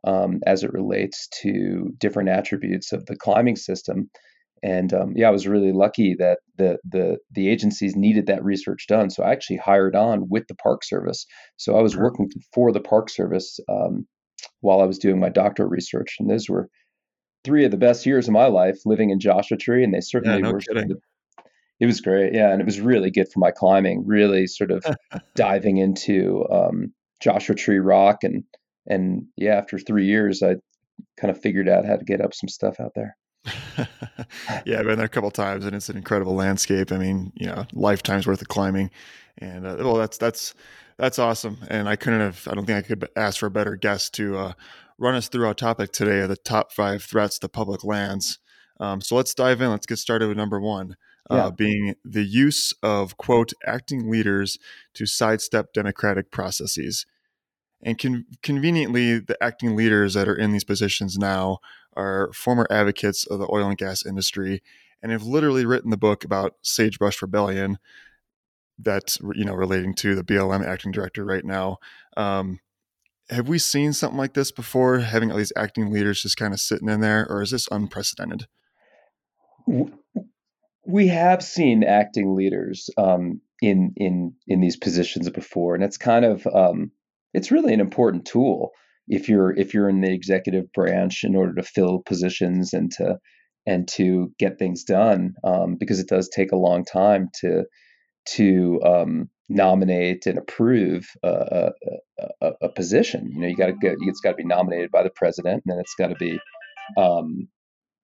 um, 0.05 0.39
as 0.45 0.63
it 0.63 0.73
relates 0.73 1.27
to 1.41 1.93
different 1.99 2.29
attributes 2.29 2.91
of 2.91 3.05
the 3.05 3.15
climbing 3.15 3.55
system. 3.55 4.09
And 4.63 4.93
um, 4.93 5.13
yeah, 5.15 5.27
I 5.27 5.31
was 5.31 5.47
really 5.47 5.71
lucky 5.71 6.15
that 6.19 6.39
the 6.57 6.77
the 6.87 7.17
the 7.31 7.49
agencies 7.49 7.95
needed 7.95 8.27
that 8.27 8.43
research 8.43 8.85
done. 8.87 9.09
So 9.09 9.23
I 9.23 9.31
actually 9.31 9.57
hired 9.57 9.95
on 9.95 10.29
with 10.29 10.47
the 10.47 10.55
Park 10.55 10.83
Service. 10.83 11.25
So 11.57 11.75
I 11.75 11.81
was 11.81 11.97
working 11.97 12.29
for 12.53 12.71
the 12.71 12.79
Park 12.79 13.09
Service 13.09 13.59
um, 13.69 14.05
while 14.59 14.81
I 14.81 14.85
was 14.85 14.99
doing 14.99 15.19
my 15.19 15.29
doctoral 15.29 15.69
research, 15.69 16.15
and 16.19 16.29
those 16.29 16.47
were 16.47 16.67
three 17.43 17.65
of 17.65 17.71
the 17.71 17.77
best 17.77 18.05
years 18.05 18.27
of 18.27 18.33
my 18.33 18.47
life 18.47 18.79
living 18.85 19.09
in 19.09 19.19
Joshua 19.19 19.57
Tree, 19.57 19.83
and 19.83 19.93
they 19.93 20.01
certainly 20.01 20.37
yeah, 20.37 20.43
no 20.43 20.51
were. 20.53 20.59
Kidding. 20.59 20.95
It 21.79 21.87
was 21.87 21.99
great, 21.99 22.33
yeah, 22.33 22.51
and 22.51 22.61
it 22.61 22.65
was 22.65 22.79
really 22.79 23.09
good 23.09 23.27
for 23.31 23.39
my 23.39 23.49
climbing. 23.49 24.05
Really, 24.05 24.45
sort 24.45 24.71
of 24.71 24.85
diving 25.35 25.77
into 25.77 26.47
um, 26.51 26.93
Joshua 27.21 27.55
Tree 27.55 27.79
Rock, 27.79 28.23
and 28.23 28.43
and 28.87 29.25
yeah, 29.35 29.55
after 29.55 29.79
three 29.79 30.05
years, 30.05 30.43
I 30.43 30.55
kind 31.19 31.31
of 31.31 31.41
figured 31.41 31.67
out 31.67 31.85
how 31.85 31.95
to 31.95 32.05
get 32.05 32.21
up 32.21 32.33
some 32.33 32.49
stuff 32.49 32.79
out 32.79 32.91
there. 32.95 33.17
yeah, 34.65 34.79
I've 34.79 34.85
been 34.85 34.97
there 34.97 35.05
a 35.05 35.09
couple 35.09 35.31
times, 35.31 35.65
and 35.65 35.75
it's 35.75 35.89
an 35.89 35.97
incredible 35.97 36.35
landscape. 36.35 36.91
I 36.91 36.97
mean, 36.97 37.31
you 37.35 37.47
know, 37.47 37.65
lifetimes 37.73 38.27
worth 38.27 38.41
of 38.41 38.47
climbing, 38.47 38.91
and 39.39 39.65
uh, 39.65 39.77
well, 39.79 39.95
that's 39.95 40.17
that's 40.17 40.53
that's 40.97 41.17
awesome. 41.17 41.57
And 41.69 41.89
I 41.89 41.95
couldn't 41.95 42.19
have. 42.19 42.47
I 42.47 42.53
don't 42.53 42.65
think 42.65 42.77
I 42.77 42.87
could 42.87 43.09
ask 43.15 43.39
for 43.39 43.47
a 43.47 43.51
better 43.51 43.75
guest 43.75 44.13
to 44.15 44.37
uh, 44.37 44.53
run 45.01 45.15
us 45.15 45.27
through 45.27 45.47
our 45.47 45.53
topic 45.55 45.91
today 45.91 46.19
of 46.19 46.29
the 46.29 46.37
top 46.37 46.71
five 46.71 47.03
threats 47.03 47.39
to 47.39 47.49
public 47.49 47.83
lands. 47.83 48.37
Um, 48.79 49.01
so 49.01 49.15
let's 49.15 49.33
dive 49.33 49.59
in. 49.59 49.71
Let's 49.71 49.87
get 49.87 49.97
started 49.97 50.27
with 50.27 50.37
number 50.37 50.61
one, 50.61 50.95
uh, 51.29 51.35
yeah. 51.35 51.45
uh, 51.45 51.51
being 51.51 51.95
the 52.05 52.23
use 52.23 52.71
of 52.83 53.17
quote 53.17 53.51
acting 53.65 54.11
leaders 54.11 54.59
to 54.93 55.07
sidestep 55.07 55.73
democratic 55.73 56.29
processes. 56.31 57.07
And 57.81 57.97
con- 57.97 58.27
conveniently, 58.43 59.17
the 59.17 59.37
acting 59.41 59.75
leaders 59.75 60.13
that 60.13 60.27
are 60.29 60.35
in 60.35 60.51
these 60.51 60.63
positions 60.63 61.17
now 61.17 61.57
are 61.95 62.31
former 62.31 62.67
advocates 62.69 63.25
of 63.25 63.39
the 63.39 63.49
oil 63.51 63.69
and 63.69 63.77
gas 63.77 64.05
industry 64.05 64.61
and 65.01 65.11
have 65.11 65.23
literally 65.23 65.65
written 65.65 65.89
the 65.89 65.97
book 65.97 66.23
about 66.23 66.57
Sagebrush 66.61 67.23
Rebellion 67.23 67.79
that's 68.77 69.19
you 69.35 69.45
know 69.45 69.53
relating 69.53 69.93
to 69.93 70.15
the 70.15 70.23
BLM 70.23 70.65
acting 70.65 70.91
director 70.91 71.25
right 71.25 71.45
now. 71.45 71.77
Um, 72.15 72.59
have 73.29 73.47
we 73.47 73.59
seen 73.59 73.93
something 73.93 74.17
like 74.17 74.33
this 74.33 74.51
before? 74.51 74.99
Having 74.99 75.31
all 75.31 75.37
these 75.37 75.53
acting 75.55 75.91
leaders 75.91 76.21
just 76.21 76.37
kind 76.37 76.53
of 76.53 76.59
sitting 76.59 76.89
in 76.89 77.01
there, 77.01 77.25
or 77.29 77.41
is 77.41 77.51
this 77.51 77.67
unprecedented? 77.71 78.47
We 80.85 81.07
have 81.07 81.43
seen 81.43 81.83
acting 81.83 82.35
leaders 82.35 82.89
um, 82.97 83.41
in 83.61 83.93
in 83.95 84.33
in 84.47 84.59
these 84.59 84.77
positions 84.77 85.29
before, 85.29 85.75
and 85.75 85.83
it's 85.83 85.97
kind 85.97 86.25
of 86.25 86.45
um, 86.47 86.91
it's 87.33 87.51
really 87.51 87.73
an 87.73 87.79
important 87.79 88.25
tool 88.25 88.71
if 89.07 89.29
you're 89.29 89.51
if 89.57 89.73
you're 89.73 89.89
in 89.89 90.01
the 90.01 90.13
executive 90.13 90.71
branch 90.73 91.23
in 91.23 91.35
order 91.35 91.53
to 91.55 91.63
fill 91.63 92.01
positions 92.05 92.73
and 92.73 92.91
to 92.91 93.17
and 93.65 93.87
to 93.87 94.31
get 94.39 94.57
things 94.57 94.83
done 94.83 95.33
um, 95.43 95.75
because 95.79 95.99
it 95.99 96.07
does 96.07 96.29
take 96.29 96.51
a 96.51 96.57
long 96.57 96.83
time 96.83 97.29
to 97.41 97.63
to 98.29 98.81
um, 98.83 99.29
nominate 99.49 100.25
and 100.25 100.37
approve 100.37 101.09
a, 101.23 101.71
a, 102.41 102.51
a, 102.61 102.69
position. 102.69 103.31
You 103.33 103.41
know, 103.41 103.47
you 103.47 103.55
got 103.55 103.67
to 103.67 103.73
get 103.73 103.97
it's 104.01 104.21
got 104.21 104.31
to 104.31 104.37
be 104.37 104.45
nominated 104.45 104.91
by 104.91 105.03
the 105.03 105.09
president, 105.09 105.63
and 105.65 105.71
then 105.71 105.79
it's 105.79 105.95
got 105.95 106.07
to 106.07 106.15
be, 106.15 106.39
um, 106.97 107.47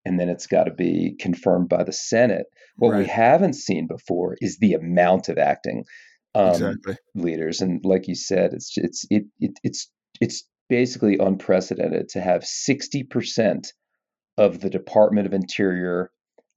and 0.05 0.19
then 0.19 0.29
it's 0.29 0.47
got 0.47 0.65
to 0.65 0.73
be 0.73 1.15
confirmed 1.19 1.69
by 1.69 1.83
the 1.83 1.93
Senate. 1.93 2.47
What 2.77 2.91
right. 2.91 2.99
we 2.99 3.05
haven't 3.05 3.53
seen 3.53 3.87
before 3.87 4.35
is 4.41 4.57
the 4.57 4.73
amount 4.73 5.29
of 5.29 5.37
acting 5.37 5.85
um, 6.35 6.49
exactly. 6.49 6.95
leaders, 7.15 7.61
and 7.61 7.81
like 7.83 8.07
you 8.07 8.15
said, 8.15 8.53
it's 8.53 8.73
it's 8.75 9.05
it, 9.09 9.23
it 9.39 9.51
it's 9.63 9.89
it's 10.19 10.43
basically 10.69 11.17
unprecedented 11.17 12.09
to 12.09 12.21
have 12.21 12.43
sixty 12.43 13.03
percent 13.03 13.73
of 14.37 14.59
the 14.59 14.69
Department 14.69 15.27
of 15.27 15.33
Interior 15.33 16.11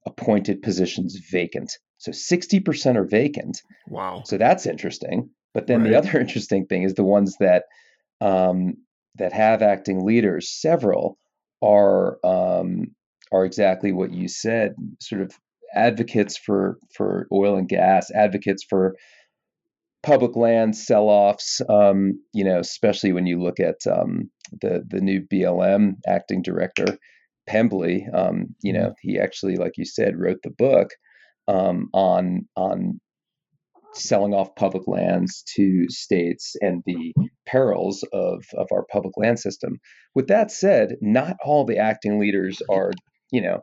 appointed 0.05 0.61
positions 0.61 1.19
vacant. 1.31 1.77
So 2.01 2.11
60% 2.11 2.95
are 2.95 3.03
vacant. 3.03 3.61
Wow. 3.87 4.23
So 4.25 4.39
that's 4.39 4.65
interesting. 4.65 5.29
But 5.53 5.67
then 5.67 5.83
right. 5.83 5.91
the 5.91 5.97
other 5.99 6.19
interesting 6.19 6.65
thing 6.65 6.81
is 6.81 6.95
the 6.95 7.03
ones 7.03 7.35
that 7.39 7.65
um, 8.19 8.77
that 9.15 9.33
have 9.33 9.61
acting 9.61 10.03
leaders, 10.03 10.49
several 10.49 11.19
are 11.61 12.17
um, 12.25 12.87
are 13.31 13.45
exactly 13.45 13.91
what 13.91 14.11
you 14.11 14.27
said, 14.27 14.73
sort 14.99 15.21
of 15.21 15.31
advocates 15.75 16.37
for 16.37 16.79
for 16.95 17.27
oil 17.31 17.55
and 17.55 17.69
gas, 17.69 18.09
advocates 18.09 18.63
for 18.67 18.95
public 20.01 20.35
land 20.35 20.75
sell-offs. 20.75 21.61
Um, 21.69 22.19
you 22.33 22.43
know, 22.43 22.59
especially 22.59 23.13
when 23.13 23.27
you 23.27 23.41
look 23.41 23.59
at 23.59 23.85
um, 23.85 24.31
the 24.59 24.83
the 24.87 25.01
new 25.01 25.21
BLM 25.21 25.97
acting 26.07 26.41
director, 26.41 26.97
Pendley. 27.47 28.11
Um, 28.11 28.55
you 28.63 28.73
know, 28.73 28.87
mm-hmm. 28.87 29.09
he 29.09 29.19
actually, 29.19 29.57
like 29.57 29.73
you 29.77 29.85
said, 29.85 30.19
wrote 30.19 30.39
the 30.43 30.51
book 30.51 30.89
um, 31.51 31.89
on 31.93 32.47
on 32.55 32.99
selling 33.93 34.33
off 34.33 34.55
public 34.55 34.87
lands 34.87 35.43
to 35.55 35.85
states 35.89 36.55
and 36.61 36.81
the 36.85 37.13
perils 37.45 38.05
of 38.13 38.43
of 38.53 38.67
our 38.71 38.85
public 38.91 39.17
land 39.17 39.39
system. 39.39 39.79
With 40.15 40.27
that 40.27 40.51
said, 40.51 40.95
not 41.01 41.35
all 41.43 41.65
the 41.65 41.77
acting 41.77 42.19
leaders 42.19 42.61
are 42.69 42.91
you 43.31 43.41
know 43.41 43.61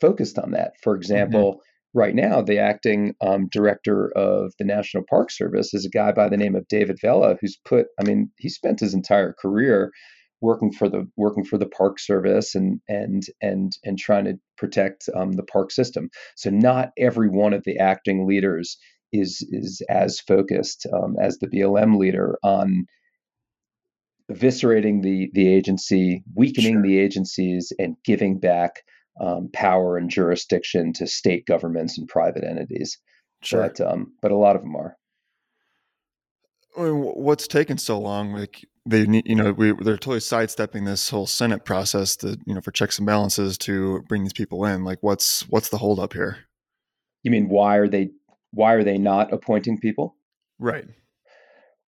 focused 0.00 0.38
on 0.38 0.52
that. 0.52 0.72
For 0.82 0.92
mm-hmm. 0.92 1.00
example. 1.00 1.52
Mm-hmm. 1.52 1.60
Right 1.96 2.16
now, 2.16 2.42
the 2.42 2.58
acting 2.58 3.14
um, 3.20 3.46
director 3.52 4.10
of 4.16 4.52
the 4.58 4.64
National 4.64 5.04
Park 5.08 5.30
Service 5.30 5.72
is 5.74 5.86
a 5.86 5.88
guy 5.88 6.10
by 6.10 6.28
the 6.28 6.36
name 6.36 6.56
of 6.56 6.66
David 6.66 6.98
Vela, 7.00 7.36
who's 7.40 7.56
put, 7.64 7.86
I 8.00 8.02
mean, 8.02 8.32
he 8.36 8.48
spent 8.48 8.80
his 8.80 8.94
entire 8.94 9.32
career 9.32 9.92
working 10.40 10.72
for 10.72 10.88
the 10.88 11.08
working 11.16 11.44
for 11.44 11.58
the 11.58 11.68
park 11.68 11.98
service 11.98 12.54
and 12.54 12.80
and 12.88 13.24
and 13.40 13.72
and 13.84 13.98
trying 13.98 14.24
to 14.24 14.38
protect 14.56 15.08
um, 15.14 15.32
the 15.32 15.42
park 15.42 15.70
system. 15.70 16.10
So 16.36 16.50
not 16.50 16.90
every 16.98 17.28
one 17.28 17.52
of 17.52 17.64
the 17.64 17.78
acting 17.78 18.26
leaders 18.26 18.76
is 19.12 19.46
is 19.50 19.82
as 19.88 20.20
focused 20.20 20.86
um, 20.92 21.16
as 21.20 21.38
the 21.38 21.48
BLM 21.48 21.98
leader 21.98 22.38
on 22.42 22.86
eviscerating 24.30 25.02
the 25.02 25.30
the 25.32 25.48
agency, 25.48 26.22
weakening 26.34 26.74
sure. 26.74 26.82
the 26.82 26.98
agencies, 26.98 27.72
and 27.78 27.96
giving 28.04 28.38
back 28.38 28.82
um, 29.20 29.48
power 29.52 29.96
and 29.96 30.10
jurisdiction 30.10 30.92
to 30.94 31.06
state 31.06 31.46
governments 31.46 31.98
and 31.98 32.08
private 32.08 32.44
entities. 32.44 32.98
Sure. 33.42 33.62
But 33.62 33.80
um, 33.80 34.14
but 34.20 34.32
a 34.32 34.36
lot 34.36 34.56
of 34.56 34.62
them 34.62 34.76
are. 34.76 34.96
What's 36.76 37.46
taken 37.46 37.78
so 37.78 37.98
long? 37.98 38.32
Like 38.32 38.64
they 38.86 39.06
need, 39.06 39.26
you 39.26 39.34
know, 39.34 39.52
we 39.52 39.72
they're 39.72 39.96
totally 39.96 40.20
sidestepping 40.20 40.84
this 40.84 41.08
whole 41.08 41.26
Senate 41.26 41.64
process 41.64 42.16
to, 42.16 42.38
you 42.46 42.54
know, 42.54 42.60
for 42.60 42.72
checks 42.72 42.98
and 42.98 43.06
balances 43.06 43.56
to 43.58 44.02
bring 44.08 44.22
these 44.22 44.32
people 44.32 44.64
in. 44.64 44.84
Like, 44.84 44.98
what's 45.00 45.42
what's 45.48 45.68
the 45.68 45.78
holdup 45.78 46.12
here? 46.12 46.38
You 47.22 47.30
mean 47.30 47.48
why 47.48 47.76
are 47.76 47.88
they 47.88 48.10
why 48.50 48.74
are 48.74 48.84
they 48.84 48.98
not 48.98 49.32
appointing 49.32 49.78
people? 49.78 50.16
Right. 50.58 50.86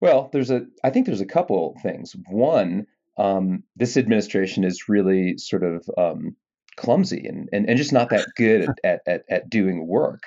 Well, 0.02 0.30
there's 0.32 0.52
a 0.52 0.66
I 0.84 0.90
think 0.90 1.06
there's 1.06 1.22
a 1.22 1.26
couple 1.26 1.78
things. 1.82 2.16
One, 2.30 2.88
um, 3.18 3.64
this 3.76 3.98
administration 3.98 4.64
is 4.64 4.88
really 4.88 5.38
sort 5.38 5.64
of 5.64 5.90
um, 5.98 6.36
clumsy 6.78 7.26
and, 7.28 7.50
and 7.52 7.68
and 7.68 7.78
just 7.78 7.94
not 7.94 8.10
that 8.10 8.28
good 8.36 8.70
at, 8.84 9.02
at 9.06 9.24
at 9.30 9.50
doing 9.50 9.88
work 9.88 10.22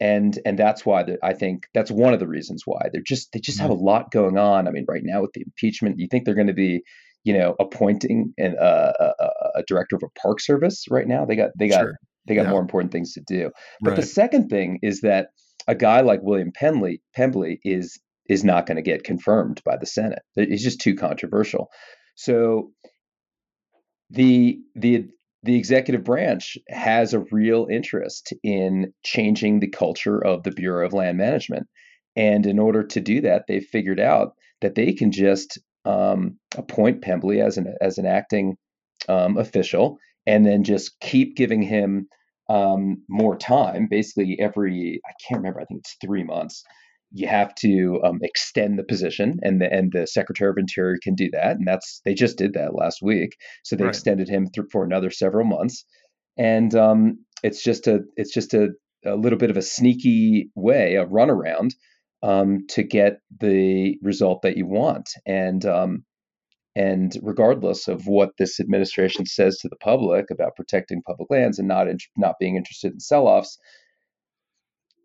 and 0.00 0.38
and 0.44 0.58
that's 0.58 0.84
why 0.84 1.02
the, 1.02 1.18
I 1.22 1.32
think 1.32 1.66
that's 1.72 1.90
one 1.90 2.12
of 2.12 2.20
the 2.20 2.28
reasons 2.28 2.62
why 2.66 2.88
they're 2.92 3.02
just 3.02 3.32
they 3.32 3.40
just 3.40 3.60
have 3.60 3.70
a 3.70 3.74
mm-hmm. 3.74 3.84
lot 3.84 4.10
going 4.10 4.38
on. 4.38 4.68
I 4.68 4.70
mean, 4.70 4.84
right 4.88 5.02
now 5.04 5.22
with 5.22 5.32
the 5.32 5.42
impeachment, 5.42 5.98
you 5.98 6.06
think 6.10 6.24
they're 6.24 6.34
going 6.34 6.46
to 6.48 6.52
be, 6.52 6.82
you 7.24 7.36
know, 7.36 7.56
appointing 7.58 8.34
an, 8.36 8.56
uh, 8.58 8.92
a, 9.18 9.28
a, 9.56 9.62
director 9.66 9.96
of 9.96 10.02
a 10.02 10.20
park 10.20 10.40
service 10.40 10.84
right 10.90 11.06
now? 11.06 11.24
They 11.24 11.36
got 11.36 11.50
they 11.58 11.68
got 11.68 11.80
sure. 11.80 11.96
they 12.26 12.34
got 12.34 12.44
yeah. 12.44 12.50
more 12.50 12.60
important 12.60 12.92
things 12.92 13.14
to 13.14 13.22
do. 13.26 13.50
But 13.80 13.90
right. 13.90 13.96
the 13.96 14.06
second 14.06 14.48
thing 14.48 14.80
is 14.82 15.00
that 15.00 15.28
a 15.66 15.74
guy 15.74 16.02
like 16.02 16.20
William 16.22 16.52
Pendley 16.52 17.00
Pendley 17.16 17.58
is 17.64 17.98
is 18.28 18.44
not 18.44 18.66
going 18.66 18.76
to 18.76 18.82
get 18.82 19.04
confirmed 19.04 19.62
by 19.64 19.76
the 19.76 19.86
Senate. 19.86 20.22
He's 20.34 20.62
just 20.62 20.80
too 20.80 20.94
controversial. 20.94 21.68
So 22.16 22.72
the 24.10 24.58
the 24.74 25.08
the 25.46 25.56
executive 25.56 26.04
branch 26.04 26.58
has 26.68 27.14
a 27.14 27.24
real 27.30 27.66
interest 27.70 28.32
in 28.42 28.92
changing 29.04 29.60
the 29.60 29.68
culture 29.68 30.22
of 30.22 30.42
the 30.42 30.50
Bureau 30.50 30.84
of 30.84 30.92
Land 30.92 31.18
Management. 31.18 31.66
And 32.16 32.46
in 32.46 32.58
order 32.58 32.82
to 32.82 33.00
do 33.00 33.20
that, 33.22 33.44
they've 33.46 33.64
figured 33.64 34.00
out 34.00 34.32
that 34.60 34.74
they 34.74 34.92
can 34.92 35.12
just 35.12 35.58
um, 35.84 36.38
appoint 36.56 37.02
Pendley 37.02 37.44
as 37.44 37.58
an 37.58 37.74
as 37.80 37.98
an 37.98 38.06
acting 38.06 38.56
um, 39.08 39.36
official, 39.36 39.98
and 40.26 40.44
then 40.44 40.64
just 40.64 40.98
keep 41.00 41.36
giving 41.36 41.62
him 41.62 42.08
um, 42.48 43.02
more 43.08 43.36
time. 43.36 43.86
Basically, 43.88 44.38
every 44.40 45.00
I 45.06 45.12
can't 45.26 45.40
remember. 45.40 45.60
I 45.60 45.64
think 45.64 45.80
it's 45.80 45.96
three 46.04 46.24
months 46.24 46.64
you 47.12 47.28
have 47.28 47.54
to 47.56 48.00
um, 48.04 48.18
extend 48.22 48.78
the 48.78 48.84
position, 48.84 49.38
and 49.42 49.60
the 49.60 49.72
and 49.72 49.92
the 49.92 50.06
Secretary 50.06 50.50
of 50.50 50.58
Interior 50.58 50.98
can 51.02 51.14
do 51.14 51.30
that, 51.32 51.56
and 51.56 51.66
that's 51.66 52.00
they 52.04 52.14
just 52.14 52.38
did 52.38 52.54
that 52.54 52.74
last 52.74 53.00
week. 53.02 53.36
So 53.64 53.76
they 53.76 53.84
right. 53.84 53.90
extended 53.90 54.28
him 54.28 54.48
th- 54.52 54.66
for 54.70 54.84
another 54.84 55.10
several 55.10 55.46
months, 55.46 55.84
and 56.36 56.74
um, 56.74 57.24
it's 57.42 57.62
just 57.62 57.86
a 57.86 58.00
it's 58.16 58.32
just 58.32 58.54
a, 58.54 58.70
a 59.04 59.16
little 59.16 59.38
bit 59.38 59.50
of 59.50 59.56
a 59.56 59.62
sneaky 59.62 60.50
way, 60.54 60.96
a 60.96 61.06
runaround, 61.06 61.70
um, 62.22 62.66
to 62.70 62.82
get 62.82 63.18
the 63.40 63.98
result 64.02 64.42
that 64.42 64.56
you 64.56 64.66
want, 64.66 65.08
and 65.26 65.64
um, 65.64 66.04
and 66.74 67.16
regardless 67.22 67.88
of 67.88 68.06
what 68.06 68.32
this 68.38 68.60
administration 68.60 69.24
says 69.24 69.56
to 69.58 69.68
the 69.68 69.76
public 69.76 70.26
about 70.30 70.56
protecting 70.56 71.02
public 71.06 71.30
lands 71.30 71.58
and 71.58 71.68
not 71.68 71.88
in, 71.88 71.96
not 72.18 72.34
being 72.38 72.56
interested 72.56 72.92
in 72.92 73.00
sell-offs, 73.00 73.58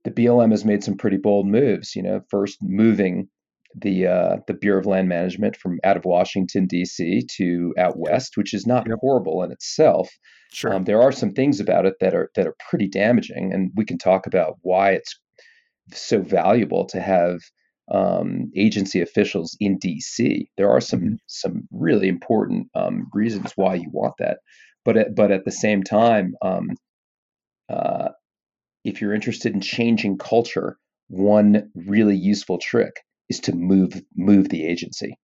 the 0.03 0.11
BLM 0.11 0.51
has 0.51 0.65
made 0.65 0.83
some 0.83 0.97
pretty 0.97 1.17
bold 1.17 1.47
moves. 1.47 1.95
You 1.95 2.03
know, 2.03 2.21
first 2.29 2.57
moving 2.61 3.29
the 3.75 4.07
uh, 4.07 4.37
the 4.47 4.53
Bureau 4.53 4.79
of 4.79 4.85
Land 4.85 5.09
Management 5.09 5.55
from 5.55 5.79
out 5.83 5.97
of 5.97 6.05
Washington 6.05 6.65
D.C. 6.67 7.25
to 7.37 7.73
out 7.77 7.97
west, 7.97 8.35
which 8.35 8.53
is 8.53 8.65
not 8.65 8.87
yep. 8.87 8.97
horrible 8.99 9.43
in 9.43 9.51
itself. 9.51 10.09
Sure. 10.53 10.73
Um, 10.73 10.83
there 10.83 11.01
are 11.01 11.11
some 11.11 11.31
things 11.31 11.59
about 11.59 11.85
it 11.85 11.95
that 12.01 12.13
are 12.13 12.29
that 12.35 12.47
are 12.47 12.55
pretty 12.69 12.87
damaging, 12.87 13.53
and 13.53 13.71
we 13.75 13.85
can 13.85 13.97
talk 13.97 14.27
about 14.27 14.57
why 14.61 14.91
it's 14.91 15.19
so 15.93 16.21
valuable 16.21 16.85
to 16.85 16.99
have 16.99 17.39
um, 17.91 18.51
agency 18.55 19.01
officials 19.01 19.55
in 19.59 19.77
D.C. 19.77 20.49
There 20.57 20.69
are 20.69 20.81
some 20.81 20.99
mm-hmm. 20.99 21.13
some 21.27 21.67
really 21.71 22.07
important 22.07 22.67
um, 22.75 23.07
reasons 23.13 23.53
why 23.55 23.75
you 23.75 23.89
want 23.91 24.15
that, 24.19 24.39
but 24.83 24.97
at, 24.97 25.15
but 25.15 25.31
at 25.31 25.45
the 25.45 25.51
same 25.51 25.83
time, 25.83 26.33
um, 26.41 26.69
uh, 27.69 28.09
if 28.83 29.01
you're 29.01 29.13
interested 29.13 29.53
in 29.53 29.61
changing 29.61 30.17
culture, 30.17 30.77
one 31.07 31.69
really 31.75 32.15
useful 32.15 32.57
trick 32.57 32.93
is 33.29 33.39
to 33.41 33.53
move 33.53 34.01
move 34.15 34.49
the 34.49 34.65
agency. 34.65 35.15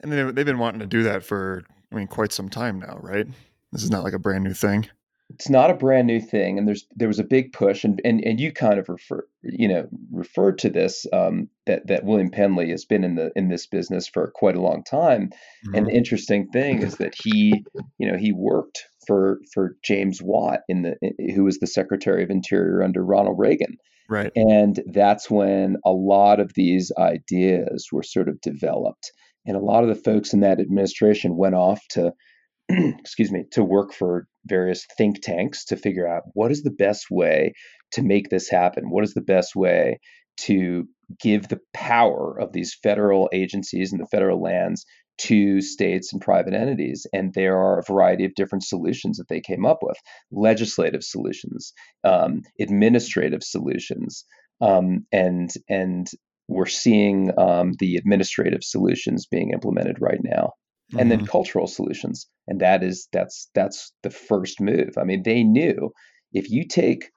And 0.00 0.12
they've 0.12 0.46
been 0.46 0.58
wanting 0.58 0.80
to 0.80 0.86
do 0.86 1.04
that 1.04 1.24
for, 1.24 1.62
I 1.90 1.94
mean, 1.94 2.06
quite 2.06 2.32
some 2.32 2.50
time 2.50 2.78
now, 2.78 2.98
right? 3.00 3.26
This 3.72 3.82
is 3.82 3.90
not 3.90 4.04
like 4.04 4.12
a 4.12 4.18
brand 4.18 4.44
new 4.44 4.52
thing. 4.52 4.88
It's 5.30 5.50
not 5.50 5.70
a 5.70 5.74
brand 5.74 6.06
new 6.06 6.20
thing, 6.20 6.56
and 6.56 6.68
there's 6.68 6.86
there 6.94 7.08
was 7.08 7.18
a 7.18 7.24
big 7.24 7.52
push, 7.52 7.82
and 7.82 8.00
and, 8.04 8.22
and 8.24 8.38
you 8.38 8.52
kind 8.52 8.78
of 8.78 8.88
refer, 8.88 9.26
you 9.42 9.66
know, 9.66 9.88
referred 10.12 10.58
to 10.58 10.70
this 10.70 11.04
um, 11.12 11.48
that 11.66 11.88
that 11.88 12.04
William 12.04 12.30
Pendley 12.30 12.70
has 12.70 12.84
been 12.84 13.02
in 13.02 13.16
the 13.16 13.32
in 13.34 13.48
this 13.48 13.66
business 13.66 14.06
for 14.06 14.30
quite 14.36 14.54
a 14.54 14.62
long 14.62 14.84
time. 14.84 15.30
Mm-hmm. 15.30 15.74
And 15.74 15.86
the 15.86 15.90
mm-hmm. 15.90 15.96
interesting 15.96 16.48
thing 16.50 16.82
is 16.82 16.98
that 16.98 17.14
he, 17.20 17.64
you 17.98 18.10
know, 18.10 18.16
he 18.16 18.32
worked 18.32 18.84
for 19.06 19.40
for 19.52 19.76
James 19.82 20.20
Watt 20.22 20.60
in 20.68 20.82
the 20.82 20.96
who 21.34 21.44
was 21.44 21.58
the 21.58 21.66
Secretary 21.66 22.22
of 22.22 22.30
Interior 22.30 22.82
under 22.82 23.04
Ronald 23.04 23.38
Reagan. 23.38 23.76
Right. 24.08 24.30
And 24.36 24.80
that's 24.92 25.28
when 25.28 25.76
a 25.84 25.90
lot 25.90 26.38
of 26.38 26.52
these 26.54 26.92
ideas 26.96 27.88
were 27.90 28.04
sort 28.04 28.28
of 28.28 28.40
developed. 28.40 29.10
And 29.46 29.56
a 29.56 29.60
lot 29.60 29.82
of 29.82 29.88
the 29.88 30.02
folks 30.02 30.32
in 30.32 30.40
that 30.40 30.60
administration 30.60 31.36
went 31.36 31.54
off 31.54 31.80
to, 31.90 32.12
excuse 32.68 33.32
me, 33.32 33.44
to 33.52 33.64
work 33.64 33.92
for 33.92 34.26
various 34.44 34.86
think 34.96 35.22
tanks 35.22 35.64
to 35.66 35.76
figure 35.76 36.06
out 36.06 36.22
what 36.34 36.52
is 36.52 36.62
the 36.62 36.70
best 36.70 37.06
way 37.10 37.52
to 37.92 38.02
make 38.02 38.28
this 38.28 38.48
happen? 38.48 38.90
What 38.90 39.04
is 39.04 39.14
the 39.14 39.20
best 39.20 39.56
way 39.56 39.98
to 40.38 40.86
give 41.20 41.48
the 41.48 41.60
power 41.72 42.38
of 42.38 42.52
these 42.52 42.76
federal 42.82 43.28
agencies 43.32 43.92
and 43.92 44.00
the 44.00 44.08
federal 44.08 44.40
lands 44.42 44.84
to 45.18 45.60
states 45.60 46.12
and 46.12 46.20
private 46.20 46.52
entities. 46.52 47.06
And 47.12 47.32
there 47.32 47.56
are 47.56 47.78
a 47.78 47.84
variety 47.84 48.24
of 48.24 48.34
different 48.34 48.64
solutions 48.64 49.16
that 49.16 49.28
they 49.28 49.40
came 49.40 49.64
up 49.64 49.78
with 49.82 49.96
legislative 50.30 51.02
solutions, 51.02 51.72
um, 52.04 52.42
administrative 52.60 53.42
solutions. 53.42 54.24
Um, 54.60 55.06
and, 55.12 55.50
and 55.68 56.06
we're 56.48 56.66
seeing 56.66 57.30
um, 57.38 57.72
the 57.78 57.96
administrative 57.96 58.62
solutions 58.62 59.26
being 59.26 59.50
implemented 59.52 59.96
right 60.00 60.20
now. 60.22 60.52
Mm-hmm. 60.90 61.00
And 61.00 61.10
then 61.10 61.18
mm-hmm. 61.18 61.26
cultural 61.26 61.66
solutions, 61.66 62.28
and 62.46 62.60
that 62.60 62.84
is 62.84 63.08
that's 63.12 63.50
that's 63.56 63.92
the 64.04 64.10
first 64.10 64.60
move. 64.60 64.90
I 64.96 65.02
mean, 65.02 65.24
they 65.24 65.42
knew 65.42 65.90
if 66.32 66.48
you 66.48 66.64
take 66.64 67.10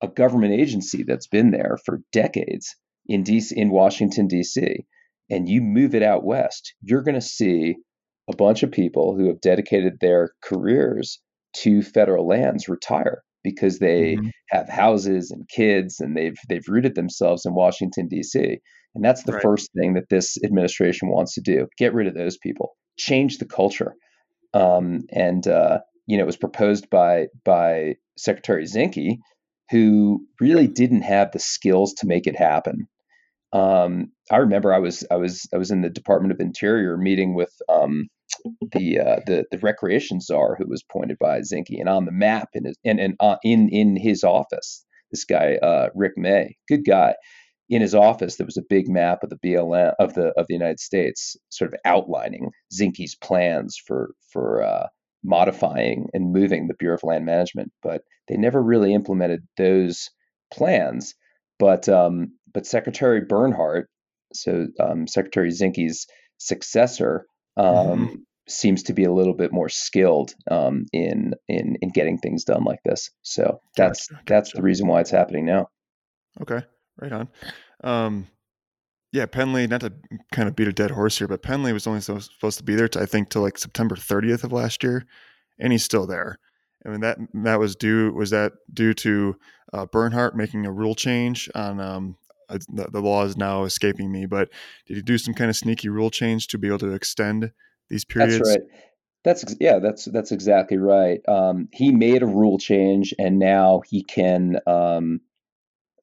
a 0.00 0.08
government 0.08 0.54
agency 0.54 1.02
that's 1.02 1.26
been 1.26 1.50
there 1.50 1.76
for 1.84 2.00
decades 2.12 2.74
in 3.10 3.24
DC, 3.24 3.52
in 3.52 3.70
Washington 3.70 4.26
D.C 4.26 4.86
and 5.30 5.48
you 5.48 5.62
move 5.62 5.94
it 5.94 6.02
out 6.02 6.24
west, 6.24 6.74
you're 6.82 7.02
going 7.02 7.14
to 7.14 7.20
see 7.20 7.76
a 8.28 8.36
bunch 8.36 8.62
of 8.62 8.72
people 8.72 9.16
who 9.16 9.28
have 9.28 9.40
dedicated 9.40 9.94
their 10.00 10.30
careers 10.42 11.20
to 11.54 11.82
federal 11.82 12.26
lands 12.26 12.68
retire 12.68 13.22
because 13.42 13.78
they 13.78 14.16
mm-hmm. 14.16 14.28
have 14.50 14.68
houses 14.68 15.30
and 15.30 15.48
kids 15.48 16.00
and 16.00 16.16
they've 16.16 16.36
they've 16.48 16.68
rooted 16.68 16.94
themselves 16.94 17.46
in 17.46 17.54
Washington 17.54 18.08
D.C. 18.08 18.58
And 18.94 19.04
that's 19.04 19.22
the 19.22 19.32
right. 19.32 19.42
first 19.42 19.70
thing 19.72 19.94
that 19.94 20.08
this 20.10 20.36
administration 20.44 21.08
wants 21.08 21.34
to 21.34 21.40
do: 21.40 21.66
get 21.78 21.94
rid 21.94 22.06
of 22.06 22.14
those 22.14 22.36
people, 22.36 22.76
change 22.98 23.38
the 23.38 23.46
culture. 23.46 23.94
Um, 24.52 25.04
and 25.10 25.46
uh, 25.46 25.78
you 26.06 26.16
know, 26.16 26.24
it 26.24 26.26
was 26.26 26.36
proposed 26.36 26.90
by 26.90 27.28
by 27.44 27.94
Secretary 28.18 28.64
Zinke, 28.64 29.18
who 29.70 30.26
really 30.40 30.66
didn't 30.66 31.02
have 31.02 31.32
the 31.32 31.38
skills 31.38 31.94
to 31.94 32.06
make 32.06 32.26
it 32.26 32.36
happen 32.36 32.88
um, 33.52 34.12
I 34.30 34.36
remember 34.36 34.72
I 34.72 34.78
was 34.78 35.04
I 35.10 35.16
was 35.16 35.48
I 35.52 35.58
was 35.58 35.70
in 35.70 35.82
the 35.82 35.90
Department 35.90 36.32
of 36.32 36.40
Interior 36.40 36.96
meeting 36.96 37.34
with 37.34 37.52
um, 37.68 38.08
the 38.72 39.00
uh, 39.00 39.20
the 39.26 39.44
the 39.50 39.58
recreation 39.58 40.20
czar 40.20 40.56
who 40.56 40.66
was 40.68 40.84
appointed 40.88 41.18
by 41.18 41.40
Zinke, 41.40 41.78
and 41.78 41.88
on 41.88 42.04
the 42.04 42.12
map 42.12 42.50
in 42.54 42.64
his 42.64 42.76
and, 42.84 43.00
and 43.00 43.14
uh, 43.20 43.36
in 43.42 43.68
in 43.70 43.96
his 43.96 44.24
office, 44.24 44.84
this 45.10 45.24
guy 45.24 45.56
uh, 45.56 45.88
Rick 45.94 46.12
May, 46.16 46.56
good 46.68 46.84
guy. 46.84 47.14
In 47.68 47.82
his 47.82 47.94
office, 47.94 48.34
there 48.34 48.46
was 48.46 48.56
a 48.56 48.64
big 48.68 48.88
map 48.88 49.22
of 49.22 49.30
the 49.30 49.38
BLM 49.38 49.94
of 50.00 50.14
the 50.14 50.32
of 50.36 50.46
the 50.48 50.54
United 50.54 50.80
States, 50.80 51.36
sort 51.50 51.72
of 51.72 51.78
outlining 51.84 52.50
Zinke's 52.74 53.14
plans 53.14 53.80
for 53.86 54.12
for 54.32 54.62
uh, 54.64 54.86
modifying 55.22 56.08
and 56.12 56.32
moving 56.32 56.66
the 56.66 56.74
Bureau 56.74 56.96
of 56.96 57.04
Land 57.04 57.24
Management, 57.24 57.72
but 57.82 58.02
they 58.28 58.36
never 58.36 58.62
really 58.62 58.94
implemented 58.94 59.46
those 59.56 60.10
plans. 60.52 61.14
But 61.60 61.88
um, 61.90 62.32
but 62.52 62.66
Secretary 62.66 63.20
Bernhardt, 63.20 63.88
so 64.32 64.66
um, 64.80 65.06
Secretary 65.06 65.50
Zinke's 65.50 66.06
successor, 66.38 67.26
um, 67.58 67.66
mm-hmm. 67.66 68.14
seems 68.48 68.82
to 68.84 68.94
be 68.94 69.04
a 69.04 69.12
little 69.12 69.34
bit 69.34 69.52
more 69.52 69.68
skilled 69.68 70.34
um, 70.50 70.86
in 70.92 71.34
in 71.48 71.76
in 71.82 71.90
getting 71.90 72.18
things 72.18 72.44
done 72.44 72.64
like 72.64 72.80
this. 72.84 73.10
So 73.22 73.60
that's 73.76 74.08
gotcha, 74.08 74.22
that's 74.26 74.52
the 74.52 74.62
reason 74.62 74.88
why 74.88 75.00
it's 75.00 75.10
happening 75.10 75.44
now. 75.44 75.68
Okay, 76.40 76.64
right 76.98 77.12
on. 77.12 77.28
Um, 77.84 78.26
yeah, 79.12 79.26
Pendley. 79.26 79.68
Not 79.68 79.82
to 79.82 79.92
kind 80.32 80.48
of 80.48 80.56
beat 80.56 80.68
a 80.68 80.72
dead 80.72 80.92
horse 80.92 81.18
here, 81.18 81.28
but 81.28 81.42
Pendley 81.42 81.74
was 81.74 81.86
only 81.86 82.00
supposed 82.00 82.58
to 82.58 82.64
be 82.64 82.74
there, 82.74 82.88
to, 82.88 83.02
I 83.02 83.06
think, 83.06 83.28
till 83.28 83.42
like 83.42 83.58
September 83.58 83.96
30th 83.96 84.44
of 84.44 84.52
last 84.52 84.82
year, 84.82 85.04
and 85.58 85.72
he's 85.72 85.84
still 85.84 86.06
there. 86.06 86.38
I 86.84 86.88
mean 86.88 87.00
that 87.00 87.18
that 87.34 87.58
was 87.58 87.76
due 87.76 88.12
was 88.12 88.30
that 88.30 88.52
due 88.72 88.94
to 88.94 89.36
uh, 89.72 89.86
Bernhardt 89.86 90.36
making 90.36 90.66
a 90.66 90.72
rule 90.72 90.94
change 90.94 91.48
on 91.54 91.80
um, 91.80 92.16
the, 92.48 92.88
the 92.90 93.00
law 93.00 93.24
is 93.24 93.36
now 93.36 93.64
escaping 93.64 94.10
me, 94.10 94.26
but 94.26 94.48
did 94.86 94.96
he 94.96 95.02
do 95.02 95.18
some 95.18 95.34
kind 95.34 95.50
of 95.50 95.56
sneaky 95.56 95.88
rule 95.88 96.10
change 96.10 96.48
to 96.48 96.58
be 96.58 96.68
able 96.68 96.78
to 96.78 96.92
extend 96.92 97.52
these 97.88 98.04
periods? 98.04 98.38
That's 98.38 98.50
right. 98.50 98.60
That's 99.22 99.56
yeah, 99.60 99.80
that's 99.80 100.06
that's 100.06 100.32
exactly 100.32 100.78
right. 100.78 101.20
Um, 101.28 101.68
he 101.72 101.92
made 101.92 102.22
a 102.22 102.26
rule 102.26 102.58
change, 102.58 103.14
and 103.18 103.38
now 103.38 103.82
he 103.86 104.02
can 104.02 104.58
um, 104.66 105.20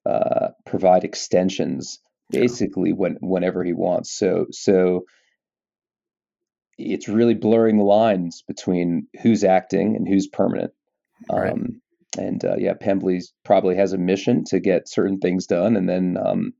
uh, 0.05 0.49
provide 0.65 1.03
extensions 1.03 1.99
basically 2.29 2.93
when 2.93 3.17
whenever 3.21 3.63
he 3.63 3.73
wants. 3.73 4.11
So 4.11 4.45
so 4.51 5.05
it's 6.77 7.07
really 7.07 7.33
blurring 7.33 7.77
the 7.77 7.83
lines 7.83 8.43
between 8.47 9.07
who's 9.21 9.43
acting 9.43 9.95
and 9.95 10.07
who's 10.07 10.27
permanent. 10.27 10.73
Right. 11.31 11.51
Um, 11.51 11.81
and 12.17 12.43
uh, 12.43 12.55
yeah, 12.57 12.73
Pendley 12.73 13.21
probably 13.43 13.75
has 13.75 13.93
a 13.93 13.97
mission 13.97 14.43
to 14.45 14.59
get 14.59 14.89
certain 14.89 15.19
things 15.19 15.47
done, 15.47 15.75
and 15.75 15.87
then 15.87 16.17
um, 16.17 16.53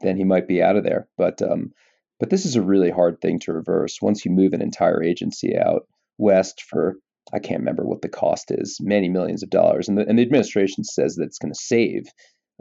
then 0.00 0.16
he 0.16 0.24
might 0.24 0.48
be 0.48 0.62
out 0.62 0.76
of 0.76 0.84
there. 0.84 1.08
But 1.16 1.40
um, 1.42 1.72
but 2.18 2.30
this 2.30 2.46
is 2.46 2.56
a 2.56 2.62
really 2.62 2.90
hard 2.90 3.20
thing 3.20 3.38
to 3.40 3.52
reverse. 3.52 4.02
Once 4.02 4.24
you 4.24 4.30
move 4.30 4.52
an 4.52 4.62
entire 4.62 5.02
agency 5.02 5.56
out 5.56 5.86
west 6.18 6.62
for 6.62 6.96
I 7.32 7.38
can't 7.38 7.60
remember 7.60 7.84
what 7.84 8.02
the 8.02 8.08
cost 8.08 8.50
is, 8.50 8.78
many 8.80 9.08
millions 9.08 9.42
of 9.42 9.50
dollars, 9.50 9.88
and 9.88 9.96
the 9.96 10.06
and 10.06 10.18
the 10.18 10.22
administration 10.22 10.84
says 10.84 11.16
that 11.16 11.24
it's 11.24 11.38
going 11.38 11.52
to 11.52 11.60
save 11.60 12.06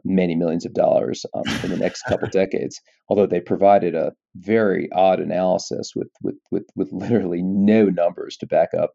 many 0.04 0.36
millions 0.36 0.66
of 0.66 0.74
dollars 0.74 1.26
um, 1.34 1.44
in 1.64 1.70
the 1.70 1.78
next 1.78 2.04
couple 2.04 2.28
decades. 2.32 2.80
Although 3.10 3.28
they 3.28 3.42
provided 3.42 3.96
a 3.96 4.14
very 4.36 4.90
odd 4.94 5.20
analysis 5.20 5.94
with 5.96 6.10
with 6.22 6.36
with 6.52 6.66
with 6.76 6.92
literally 6.92 7.42
no 7.42 7.86
numbers 7.86 8.38
to 8.38 8.48
back 8.48 8.70
up 8.74 8.92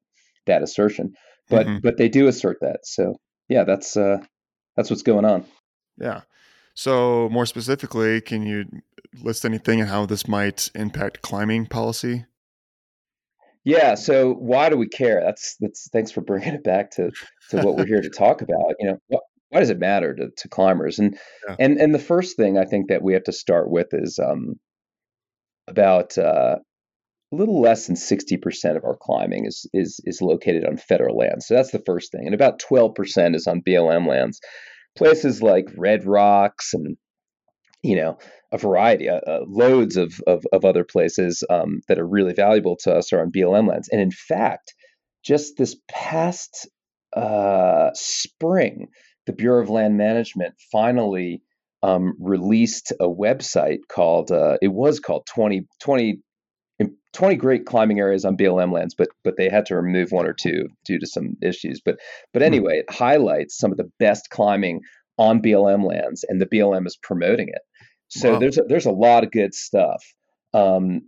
that 0.46 0.62
assertion 0.62 1.12
but 1.48 1.66
mm-hmm. 1.66 1.78
but 1.78 1.96
they 1.96 2.08
do 2.08 2.26
assert 2.26 2.58
that. 2.60 2.80
So 2.84 3.16
yeah, 3.48 3.64
that's 3.64 3.96
uh, 3.96 4.18
that's 4.76 4.90
what's 4.90 5.02
going 5.02 5.24
on. 5.24 5.44
Yeah. 5.98 6.22
So 6.74 7.28
more 7.30 7.46
specifically, 7.46 8.20
can 8.20 8.44
you 8.44 8.66
list 9.22 9.44
anything 9.44 9.80
and 9.80 9.88
how 9.88 10.06
this 10.06 10.28
might 10.28 10.70
impact 10.74 11.22
climbing 11.22 11.66
policy? 11.66 12.26
Yeah. 13.64 13.94
So 13.94 14.34
why 14.34 14.68
do 14.68 14.76
we 14.76 14.88
care? 14.88 15.22
That's 15.24 15.56
that's 15.60 15.88
thanks 15.90 16.10
for 16.10 16.20
bringing 16.20 16.54
it 16.54 16.64
back 16.64 16.90
to 16.92 17.10
to 17.50 17.62
what 17.62 17.76
we're 17.76 17.86
here 17.86 18.02
to 18.02 18.10
talk 18.10 18.42
about. 18.42 18.74
You 18.78 18.98
know, 19.10 19.20
why 19.50 19.60
does 19.60 19.70
it 19.70 19.78
matter 19.78 20.14
to, 20.14 20.28
to 20.36 20.48
climbers? 20.48 20.98
And 20.98 21.16
yeah. 21.48 21.56
and 21.58 21.78
and 21.78 21.94
the 21.94 21.98
first 21.98 22.36
thing 22.36 22.58
I 22.58 22.64
think 22.64 22.88
that 22.88 23.02
we 23.02 23.14
have 23.14 23.24
to 23.24 23.32
start 23.32 23.70
with 23.70 23.88
is 23.92 24.18
um, 24.18 24.54
about 25.68 26.18
uh, 26.18 26.56
a 27.32 27.36
little 27.36 27.60
less 27.60 27.86
than 27.86 27.96
60% 27.96 28.76
of 28.76 28.84
our 28.84 28.96
climbing 29.00 29.46
is, 29.46 29.66
is, 29.72 30.00
is 30.04 30.22
located 30.22 30.64
on 30.64 30.76
federal 30.76 31.16
lands. 31.16 31.46
So 31.46 31.54
that's 31.54 31.72
the 31.72 31.82
first 31.84 32.12
thing. 32.12 32.22
And 32.24 32.34
about 32.34 32.60
12% 32.60 33.34
is 33.34 33.46
on 33.46 33.62
BLM 33.62 34.06
lands. 34.06 34.40
Places 34.96 35.42
like 35.42 35.66
Red 35.76 36.06
Rocks 36.06 36.72
and, 36.72 36.96
you 37.82 37.96
know, 37.96 38.18
a 38.52 38.58
variety, 38.58 39.08
uh, 39.08 39.20
uh, 39.26 39.40
loads 39.46 39.96
of, 39.96 40.14
of, 40.26 40.44
of, 40.52 40.64
other 40.64 40.84
places 40.84 41.42
um, 41.50 41.80
that 41.88 41.98
are 41.98 42.06
really 42.06 42.32
valuable 42.32 42.76
to 42.84 42.94
us 42.94 43.12
are 43.12 43.20
on 43.20 43.32
BLM 43.32 43.68
lands. 43.68 43.88
And 43.90 44.00
in 44.00 44.12
fact, 44.12 44.72
just 45.24 45.56
this 45.58 45.76
past 45.88 46.68
uh, 47.14 47.90
spring, 47.94 48.86
the 49.26 49.32
Bureau 49.32 49.62
of 49.62 49.70
Land 49.70 49.96
Management 49.96 50.54
finally 50.72 51.42
um, 51.82 52.14
released 52.18 52.92
a 53.00 53.06
website 53.06 53.80
called 53.88 54.32
uh, 54.32 54.56
it 54.62 54.68
was 54.68 55.00
called 55.00 55.26
20, 55.26 55.66
20, 55.80 56.20
20 57.12 57.36
great 57.36 57.66
climbing 57.66 57.98
areas 57.98 58.24
on 58.24 58.36
BLM 58.36 58.72
lands, 58.72 58.94
but 58.94 59.08
but 59.24 59.36
they 59.36 59.48
had 59.48 59.66
to 59.66 59.76
remove 59.76 60.12
one 60.12 60.26
or 60.26 60.32
two 60.32 60.68
due 60.84 60.98
to 60.98 61.06
some 61.06 61.36
issues. 61.42 61.80
But 61.84 61.98
but 62.32 62.42
hmm. 62.42 62.46
anyway, 62.46 62.78
it 62.78 62.92
highlights 62.92 63.58
some 63.58 63.70
of 63.70 63.76
the 63.76 63.90
best 63.98 64.30
climbing 64.30 64.80
on 65.18 65.42
BLM 65.42 65.84
lands, 65.84 66.24
and 66.28 66.40
the 66.40 66.46
BLM 66.46 66.86
is 66.86 66.96
promoting 67.02 67.48
it. 67.48 67.62
So 68.08 68.34
wow. 68.34 68.38
there's 68.38 68.58
a, 68.58 68.62
there's 68.62 68.86
a 68.86 68.92
lot 68.92 69.24
of 69.24 69.30
good 69.30 69.54
stuff. 69.54 70.04
Um, 70.54 71.02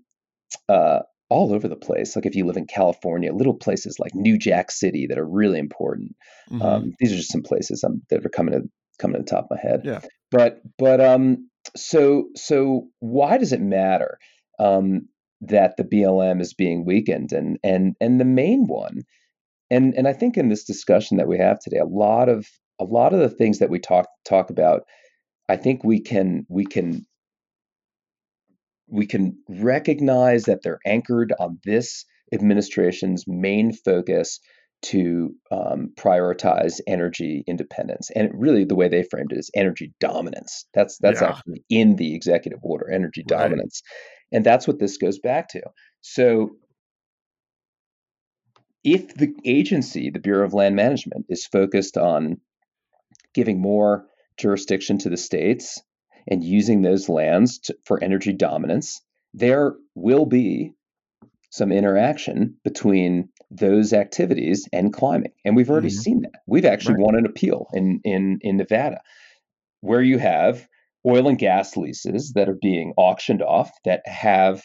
uh, 0.68 1.00
all 1.30 1.52
over 1.52 1.68
the 1.68 1.76
place. 1.76 2.16
Like 2.16 2.26
if 2.26 2.34
you 2.34 2.46
live 2.46 2.56
in 2.56 2.66
California, 2.66 3.32
little 3.32 3.54
places 3.54 3.98
like 3.98 4.14
New 4.14 4.38
Jack 4.38 4.70
City 4.70 5.06
that 5.06 5.18
are 5.18 5.28
really 5.28 5.58
important. 5.58 6.16
Mm-hmm. 6.50 6.62
Um, 6.62 6.92
these 6.98 7.12
are 7.12 7.16
just 7.16 7.32
some 7.32 7.42
places 7.42 7.82
I'm, 7.82 8.02
that 8.10 8.24
are 8.24 8.30
coming 8.30 8.54
to 8.54 8.68
coming 8.98 9.16
to 9.16 9.22
the 9.22 9.30
top 9.30 9.48
of 9.50 9.56
my 9.56 9.60
head. 9.60 9.82
Yeah. 9.84 10.00
But 10.30 10.60
but 10.78 11.00
um 11.00 11.48
so 11.76 12.28
so 12.34 12.88
why 13.00 13.38
does 13.38 13.52
it 13.52 13.60
matter 13.60 14.18
um 14.58 15.08
that 15.40 15.76
the 15.76 15.84
BLM 15.84 16.40
is 16.40 16.54
being 16.54 16.84
weakened 16.84 17.32
and 17.32 17.58
and 17.62 17.94
and 18.00 18.20
the 18.20 18.24
main 18.24 18.66
one 18.66 19.02
and 19.70 19.94
and 19.94 20.08
I 20.08 20.12
think 20.12 20.36
in 20.36 20.48
this 20.48 20.64
discussion 20.64 21.18
that 21.18 21.28
we 21.28 21.38
have 21.38 21.60
today 21.60 21.78
a 21.78 21.84
lot 21.84 22.28
of 22.28 22.46
a 22.80 22.84
lot 22.84 23.12
of 23.12 23.20
the 23.20 23.28
things 23.28 23.58
that 23.58 23.70
we 23.70 23.78
talk 23.78 24.06
talk 24.26 24.50
about 24.50 24.82
I 25.48 25.56
think 25.56 25.84
we 25.84 26.00
can 26.00 26.44
we 26.48 26.64
can 26.64 27.06
we 28.90 29.06
can 29.06 29.38
recognize 29.48 30.44
that 30.44 30.62
they're 30.62 30.80
anchored 30.86 31.32
on 31.38 31.58
this 31.64 32.04
administration's 32.32 33.24
main 33.26 33.72
focus 33.72 34.40
to 34.80 35.34
um, 35.50 35.92
prioritize 35.96 36.80
energy 36.86 37.42
independence. 37.46 38.10
And 38.14 38.30
really, 38.34 38.64
the 38.64 38.76
way 38.76 38.88
they 38.88 39.02
framed 39.02 39.32
it 39.32 39.38
is 39.38 39.50
energy 39.54 39.92
dominance. 40.00 40.66
That's 40.74 40.98
that's 40.98 41.20
yeah. 41.20 41.30
actually 41.30 41.64
in 41.68 41.96
the 41.96 42.14
executive 42.14 42.60
order, 42.62 42.90
energy 42.90 43.24
right. 43.28 43.38
dominance, 43.40 43.82
and 44.32 44.44
that's 44.44 44.68
what 44.68 44.78
this 44.78 44.96
goes 44.96 45.18
back 45.18 45.48
to. 45.50 45.62
So, 46.00 46.50
if 48.84 49.14
the 49.14 49.34
agency, 49.44 50.10
the 50.10 50.20
Bureau 50.20 50.46
of 50.46 50.54
Land 50.54 50.76
Management, 50.76 51.26
is 51.28 51.44
focused 51.46 51.96
on 51.96 52.40
giving 53.34 53.60
more 53.60 54.06
jurisdiction 54.38 54.98
to 54.98 55.10
the 55.10 55.16
states 55.16 55.82
and 56.28 56.44
using 56.44 56.82
those 56.82 57.08
lands 57.08 57.58
to, 57.60 57.76
for 57.84 58.02
energy 58.02 58.32
dominance, 58.32 59.00
there 59.34 59.74
will 59.94 60.26
be 60.26 60.74
some 61.50 61.72
interaction 61.72 62.56
between 62.64 63.30
those 63.50 63.92
activities 63.92 64.68
and 64.72 64.92
climbing. 64.92 65.32
And 65.44 65.56
we've 65.56 65.70
already 65.70 65.88
mm-hmm. 65.88 66.00
seen 66.00 66.20
that. 66.22 66.40
We've 66.46 66.66
actually 66.66 66.96
right. 66.96 67.04
won 67.04 67.14
an 67.14 67.26
appeal 67.26 67.66
in, 67.72 68.00
in, 68.04 68.38
in 68.42 68.56
Nevada 68.58 69.00
where 69.80 70.02
you 70.02 70.18
have 70.18 70.66
oil 71.06 71.28
and 71.28 71.38
gas 71.38 71.76
leases 71.76 72.32
that 72.34 72.48
are 72.48 72.58
being 72.60 72.92
auctioned 72.96 73.42
off 73.42 73.70
that 73.84 74.02
have 74.06 74.62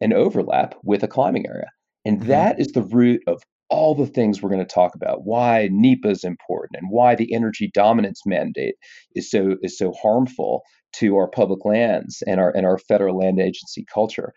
an 0.00 0.12
overlap 0.12 0.74
with 0.82 1.02
a 1.02 1.08
climbing 1.08 1.46
area. 1.46 1.70
And 2.04 2.20
mm-hmm. 2.20 2.28
that 2.28 2.58
is 2.58 2.68
the 2.68 2.82
root 2.82 3.22
of 3.26 3.42
all 3.70 3.94
the 3.94 4.06
things 4.06 4.40
we're 4.40 4.48
going 4.48 4.64
to 4.64 4.74
talk 4.74 4.94
about 4.94 5.24
why 5.24 5.68
NEPA 5.70 6.08
is 6.08 6.24
important 6.24 6.80
and 6.80 6.90
why 6.90 7.14
the 7.14 7.34
energy 7.34 7.70
dominance 7.72 8.22
mandate 8.24 8.76
is 9.14 9.30
so 9.30 9.56
is 9.62 9.76
so 9.76 9.92
harmful 9.92 10.62
to 10.98 11.16
our 11.16 11.28
public 11.28 11.64
lands 11.64 12.22
and 12.26 12.40
our 12.40 12.50
and 12.54 12.66
our 12.66 12.78
federal 12.78 13.18
land 13.18 13.40
agency 13.40 13.84
culture. 13.92 14.32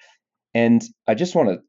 And 0.54 0.82
I 1.08 1.14
just 1.16 1.36
want 1.36 1.50
to 1.50 1.60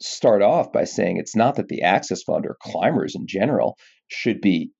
start 0.00 0.42
off 0.42 0.72
by 0.72 0.84
saying 0.84 1.16
it's 1.16 1.36
not 1.36 1.56
that 1.56 1.68
the 1.68 1.82
Access 1.82 2.22
Fund 2.22 2.46
or 2.46 2.56
climbers 2.60 3.14
in 3.14 3.26
general 3.26 3.76
should 4.08 4.40
be 4.40 4.70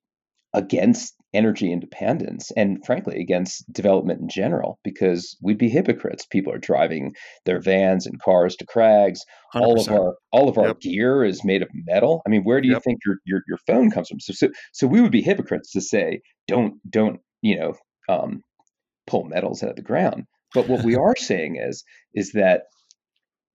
against 0.55 1.14
energy 1.35 1.73
independence 1.73 2.53
and 2.57 2.79
frankly 2.87 3.21
against 3.21 3.71
development 3.73 4.21
in 4.21 4.29
general 4.29 4.79
because 4.85 5.37
we'd 5.43 5.59
be 5.59 5.69
hypocrites 5.69 6.25
people 6.25 6.53
are 6.53 6.59
driving 6.59 7.12
their 7.45 7.61
vans 7.61 8.07
and 8.07 8.21
cars 8.21 8.55
to 8.55 8.64
crags 8.64 9.21
100%. 9.53 9.61
all 9.61 9.81
of 9.81 9.88
our 9.88 10.14
all 10.31 10.49
of 10.49 10.57
our 10.57 10.69
yep. 10.69 10.81
gear 10.81 11.25
is 11.25 11.45
made 11.45 11.61
of 11.61 11.69
metal 11.87 12.23
i 12.25 12.31
mean 12.31 12.43
where 12.45 12.61
do 12.61 12.69
you 12.69 12.75
yep. 12.75 12.85
think 12.85 13.01
your, 13.05 13.17
your 13.27 13.43
your 13.49 13.59
phone 13.67 13.90
comes 13.90 14.09
from 14.09 14.21
so, 14.21 14.33
so 14.33 14.49
so 14.73 14.87
we 14.87 15.01
would 15.01 15.11
be 15.11 15.23
hypocrites 15.23 15.73
to 15.73 15.81
say 15.81 16.21
don't 16.47 16.75
don't 16.88 17.19
you 17.43 17.59
know 17.59 17.75
um, 18.09 18.40
pull 19.07 19.25
metals 19.25 19.62
out 19.62 19.71
of 19.71 19.77
the 19.77 19.83
ground. 19.83 20.25
But 20.55 20.69
what 20.69 20.85
we 20.85 20.95
are 20.97 21.17
saying 21.17 21.57
is 21.57 21.85
is 22.14 22.33
that 22.33 22.62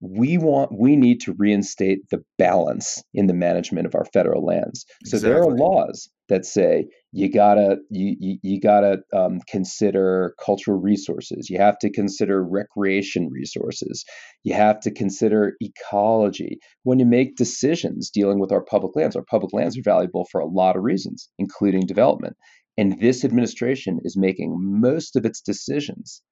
we 0.00 0.38
want 0.38 0.70
we 0.72 0.96
need 0.96 1.20
to 1.20 1.34
reinstate 1.36 2.08
the 2.10 2.22
balance 2.38 3.02
in 3.12 3.26
the 3.26 3.34
management 3.34 3.86
of 3.86 3.94
our 3.94 4.06
federal 4.06 4.44
lands. 4.44 4.86
So 5.04 5.16
exactly. 5.16 5.28
there 5.28 5.42
are 5.42 5.56
laws 5.56 6.08
that 6.30 6.46
say 6.46 6.86
you 7.12 7.30
gotta 7.30 7.76
you 7.90 8.16
you, 8.18 8.38
you 8.42 8.60
gotta 8.60 9.00
um, 9.14 9.40
consider 9.46 10.34
cultural 10.42 10.80
resources. 10.80 11.50
You 11.50 11.58
have 11.58 11.78
to 11.80 11.90
consider 11.90 12.42
recreation 12.42 13.28
resources. 13.30 14.04
You 14.42 14.54
have 14.54 14.80
to 14.80 14.90
consider 14.90 15.54
ecology. 15.60 16.58
When 16.84 16.98
you 16.98 17.06
make 17.06 17.36
decisions 17.36 18.08
dealing 18.08 18.38
with 18.40 18.52
our 18.52 18.64
public 18.64 18.96
lands 18.96 19.16
our 19.16 19.24
public 19.24 19.52
lands 19.52 19.76
are 19.76 19.82
valuable 19.82 20.26
for 20.32 20.40
a 20.40 20.46
lot 20.46 20.76
of 20.76 20.82
reasons 20.82 21.28
including 21.38 21.82
development 21.86 22.36
and 22.80 22.98
this 22.98 23.26
administration 23.26 24.00
is 24.04 24.16
making 24.16 24.56
most 24.58 25.14
of 25.14 25.26
its 25.26 25.42
decisions 25.42 26.22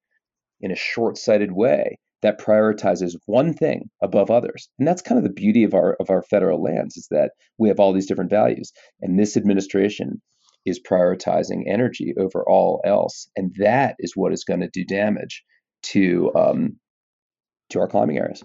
in 0.63 0.71
a 0.73 0.77
short-sighted 0.77 1.53
way 1.53 1.99
that 2.23 2.41
prioritizes 2.41 3.13
one 3.27 3.53
thing 3.53 3.91
above 4.03 4.31
others. 4.31 4.71
And 4.79 4.89
that's 4.89 5.03
kind 5.03 5.19
of 5.19 5.25
the 5.25 5.41
beauty 5.45 5.63
of 5.65 5.75
our 5.75 5.95
of 6.01 6.09
our 6.09 6.23
federal 6.23 6.63
lands 6.63 6.97
is 6.97 7.07
that 7.11 7.33
we 7.59 7.69
have 7.69 7.79
all 7.79 7.93
these 7.93 8.07
different 8.07 8.31
values. 8.31 8.73
And 9.03 9.19
this 9.19 9.37
administration 9.37 10.23
is 10.65 10.81
prioritizing 10.81 11.65
energy 11.67 12.15
over 12.19 12.43
all 12.49 12.81
else. 12.83 13.29
And 13.37 13.55
that 13.59 13.97
is 13.99 14.17
what 14.17 14.33
is 14.33 14.45
going 14.45 14.61
to 14.61 14.71
do 14.73 14.87
damage 14.87 15.45
to 15.83 16.33
um, 16.35 16.77
to 17.71 17.79
our 17.79 17.89
climbing 17.89 18.17
areas. 18.17 18.43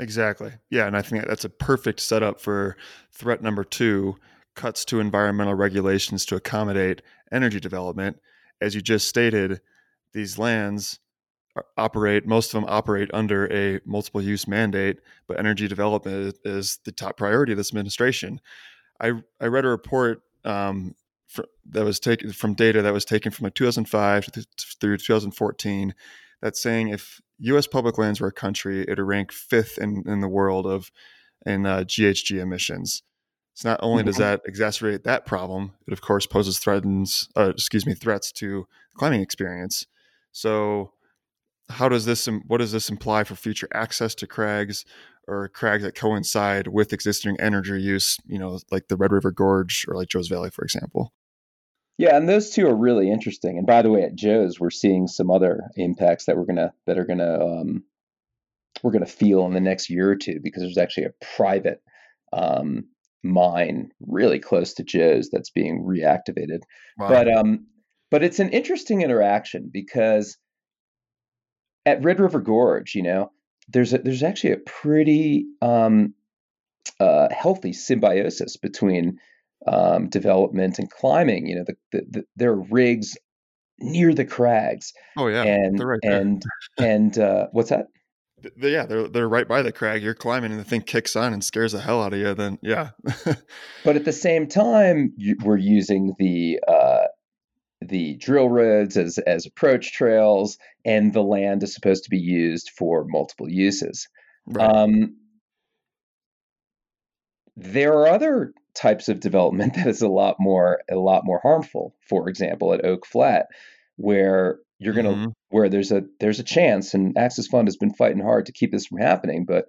Exactly. 0.00 0.52
Yeah, 0.70 0.86
and 0.86 0.96
I 0.96 1.02
think 1.02 1.26
that's 1.26 1.44
a 1.44 1.50
perfect 1.50 2.00
setup 2.00 2.40
for 2.40 2.76
threat 3.12 3.42
number 3.42 3.64
two, 3.64 4.16
cuts 4.58 4.84
to 4.86 4.98
environmental 4.98 5.54
regulations 5.54 6.26
to 6.26 6.34
accommodate 6.34 7.00
energy 7.30 7.60
development. 7.60 8.18
As 8.60 8.74
you 8.74 8.82
just 8.82 9.08
stated, 9.08 9.60
these 10.12 10.36
lands 10.36 10.98
operate 11.76 12.26
most 12.26 12.54
of 12.54 12.60
them 12.60 12.70
operate 12.70 13.10
under 13.12 13.52
a 13.52 13.80
multiple 13.84 14.22
use 14.22 14.46
mandate 14.46 14.98
but 15.26 15.40
energy 15.40 15.66
development 15.66 16.36
is, 16.44 16.78
the 16.84 16.92
top 16.92 17.16
priority 17.16 17.52
of 17.52 17.58
this 17.58 17.70
administration 17.70 18.40
i 19.00 19.12
i 19.40 19.46
read 19.46 19.64
a 19.64 19.68
report 19.68 20.22
um, 20.44 20.94
for, 21.26 21.44
that 21.68 21.84
was 21.84 21.98
taken 21.98 22.32
from 22.32 22.54
data 22.54 22.80
that 22.82 22.92
was 22.92 23.04
taken 23.04 23.32
from 23.32 23.44
like 23.44 23.54
2005 23.54 24.28
through 24.80 24.98
2014 24.98 25.94
that's 26.40 26.62
saying 26.62 26.90
if 26.90 27.20
us 27.40 27.66
public 27.66 27.98
lands 27.98 28.20
were 28.20 28.28
a 28.28 28.32
country 28.32 28.82
it 28.82 28.90
would 28.90 29.00
rank 29.00 29.32
fifth 29.32 29.78
in, 29.78 30.04
in 30.06 30.20
the 30.20 30.28
world 30.28 30.64
of 30.64 30.92
in 31.44 31.66
uh, 31.66 31.78
ghg 31.80 32.40
emissions 32.40 33.02
so 33.58 33.68
not 33.68 33.80
only 33.82 34.04
does 34.04 34.18
mm-hmm. 34.18 34.22
that 34.22 34.44
exacerbate 34.46 35.02
that 35.02 35.26
problem 35.26 35.72
it 35.86 35.92
of 35.92 36.00
course 36.00 36.26
poses 36.26 36.58
threatens 36.58 37.28
uh, 37.36 37.50
excuse 37.50 37.84
me 37.84 37.94
threats 37.94 38.30
to 38.30 38.66
climbing 38.96 39.20
experience 39.20 39.86
so 40.32 40.92
how 41.68 41.88
does 41.88 42.04
this 42.04 42.28
what 42.46 42.58
does 42.58 42.72
this 42.72 42.88
imply 42.88 43.24
for 43.24 43.34
future 43.34 43.68
access 43.74 44.14
to 44.14 44.26
crags 44.26 44.84
or 45.26 45.48
crags 45.48 45.82
that 45.82 45.94
coincide 45.94 46.68
with 46.68 46.92
existing 46.92 47.36
energy 47.40 47.80
use 47.82 48.16
you 48.26 48.38
know 48.38 48.60
like 48.70 48.88
the 48.88 48.96
red 48.96 49.12
river 49.12 49.32
gorge 49.32 49.84
or 49.88 49.96
like 49.96 50.08
joe's 50.08 50.28
valley 50.28 50.50
for 50.50 50.64
example 50.64 51.12
yeah 51.98 52.16
and 52.16 52.28
those 52.28 52.50
two 52.50 52.66
are 52.66 52.76
really 52.76 53.10
interesting 53.10 53.58
and 53.58 53.66
by 53.66 53.82
the 53.82 53.90
way 53.90 54.02
at 54.02 54.14
joe's 54.14 54.60
we're 54.60 54.70
seeing 54.70 55.08
some 55.08 55.30
other 55.30 55.62
impacts 55.74 56.26
that 56.26 56.36
we're 56.36 56.46
gonna 56.46 56.72
that 56.86 56.96
are 56.96 57.04
gonna 57.04 57.44
um, 57.44 57.82
we're 58.84 58.92
gonna 58.92 59.04
feel 59.04 59.44
in 59.46 59.52
the 59.52 59.60
next 59.60 59.90
year 59.90 60.08
or 60.08 60.16
two 60.16 60.38
because 60.40 60.62
there's 60.62 60.78
actually 60.78 61.04
a 61.04 61.14
private 61.36 61.82
um, 62.32 62.84
mine 63.22 63.90
really 64.06 64.38
close 64.38 64.74
to 64.74 64.84
joe's 64.84 65.28
that's 65.30 65.50
being 65.50 65.84
reactivated 65.84 66.60
wow. 66.98 67.08
but 67.08 67.32
um 67.32 67.66
but 68.10 68.22
it's 68.22 68.38
an 68.38 68.50
interesting 68.50 69.02
interaction 69.02 69.70
because 69.72 70.38
at 71.84 72.02
Red 72.02 72.20
River 72.20 72.40
Gorge, 72.40 72.94
you 72.94 73.02
know, 73.02 73.30
there's 73.68 73.92
a, 73.92 73.98
there's 73.98 74.22
actually 74.22 74.52
a 74.52 74.58
pretty 74.58 75.46
um, 75.60 76.14
uh, 77.00 77.28
healthy 77.30 77.72
symbiosis 77.72 78.56
between 78.56 79.18
um, 79.66 80.08
development 80.08 80.78
and 80.78 80.90
climbing. 80.90 81.46
You 81.46 81.56
know, 81.56 81.64
the, 81.66 81.76
the, 81.92 82.06
the, 82.10 82.24
there 82.36 82.52
are 82.52 82.62
rigs 82.70 83.16
near 83.78 84.14
the 84.14 84.24
crags. 84.24 84.92
Oh 85.16 85.28
yeah, 85.28 85.42
and 85.42 85.80
right 85.80 86.00
and 86.02 86.42
and 86.78 87.18
uh, 87.18 87.46
what's 87.52 87.70
that? 87.70 87.86
Yeah, 88.56 88.86
they're 88.86 89.08
they're 89.08 89.28
right 89.28 89.48
by 89.48 89.62
the 89.62 89.72
crag. 89.72 90.02
You're 90.02 90.14
climbing, 90.14 90.50
and 90.52 90.60
the 90.60 90.64
thing 90.64 90.82
kicks 90.82 91.16
on 91.16 91.32
and 91.32 91.42
scares 91.42 91.72
the 91.72 91.80
hell 91.80 92.02
out 92.02 92.12
of 92.12 92.18
you. 92.18 92.34
Then 92.34 92.58
yeah. 92.62 92.90
but 93.84 93.96
at 93.96 94.04
the 94.04 94.12
same 94.12 94.46
time, 94.46 95.12
you, 95.16 95.36
we're 95.42 95.56
using 95.56 96.14
the 96.18 96.60
uh, 96.66 97.06
the 97.80 98.16
drill 98.16 98.48
roads 98.48 98.96
as, 98.96 99.18
as 99.18 99.46
approach 99.46 99.92
trails, 99.92 100.58
and 100.84 101.12
the 101.12 101.22
land 101.22 101.62
is 101.62 101.74
supposed 101.74 102.04
to 102.04 102.10
be 102.10 102.18
used 102.18 102.70
for 102.70 103.04
multiple 103.04 103.48
uses. 103.48 104.08
Right. 104.46 104.70
Um, 104.70 105.16
there 107.56 107.92
are 107.94 108.08
other 108.08 108.52
types 108.74 109.08
of 109.08 109.20
development 109.20 109.74
that 109.76 109.86
is 109.86 110.02
a 110.02 110.08
lot 110.08 110.36
more 110.38 110.80
a 110.90 110.96
lot 110.96 111.24
more 111.24 111.40
harmful. 111.42 111.94
For 112.08 112.28
example, 112.28 112.72
at 112.72 112.84
Oak 112.84 113.06
Flat, 113.06 113.46
where 113.96 114.58
you're 114.78 114.94
going 114.94 115.06
to 115.06 115.12
mm-hmm. 115.12 115.30
Where 115.50 115.68
there's 115.68 115.92
a 115.92 116.02
there's 116.20 116.40
a 116.40 116.44
chance, 116.44 116.94
and 116.94 117.16
Access 117.16 117.46
Fund 117.46 117.68
has 117.68 117.76
been 117.76 117.94
fighting 117.94 118.22
hard 118.22 118.46
to 118.46 118.52
keep 118.52 118.72
this 118.72 118.86
from 118.86 118.98
happening, 118.98 119.44
but 119.46 119.66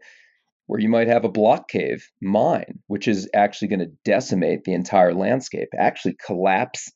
where 0.68 0.80
you 0.80 0.90
might 0.90 1.08
have 1.08 1.26
a 1.26 1.30
block 1.30 1.68
cave 1.68 2.08
mine, 2.22 2.80
which 2.88 3.08
is 3.08 3.30
actually 3.34 3.70
going 3.70 3.80
to 3.80 3.92
decimate 4.06 4.64
the 4.64 4.74
entire 4.74 5.14
landscape, 5.14 5.70
actually 5.76 6.16
collapse 6.24 6.92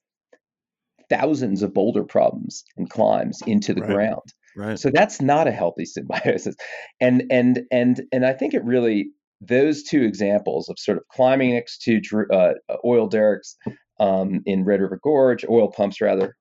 thousands 1.09 1.63
of 1.63 1.73
boulder 1.73 2.03
problems 2.03 2.63
and 2.77 2.89
climbs 2.89 3.41
into 3.47 3.73
the 3.73 3.81
right. 3.81 3.89
ground. 3.89 4.33
Right. 4.55 4.77
So 4.77 4.91
that's 4.93 5.21
not 5.21 5.47
a 5.47 5.51
healthy 5.51 5.85
symbiosis. 5.85 6.55
And 7.01 7.23
and 7.31 7.61
and 7.71 8.01
and 8.11 8.25
I 8.25 8.33
think 8.33 8.53
it 8.53 8.63
really 8.63 9.09
those 9.41 9.83
two 9.83 10.03
examples 10.03 10.69
of 10.69 10.77
sort 10.79 10.97
of 10.97 11.03
climbing 11.11 11.53
next 11.53 11.81
to 11.81 12.01
uh, 12.31 12.53
oil 12.85 13.07
derricks 13.07 13.57
um, 13.99 14.41
in 14.45 14.63
Red 14.63 14.81
River 14.81 14.99
Gorge, 15.03 15.45
oil 15.49 15.71
pumps 15.71 15.99
rather, 15.99 16.35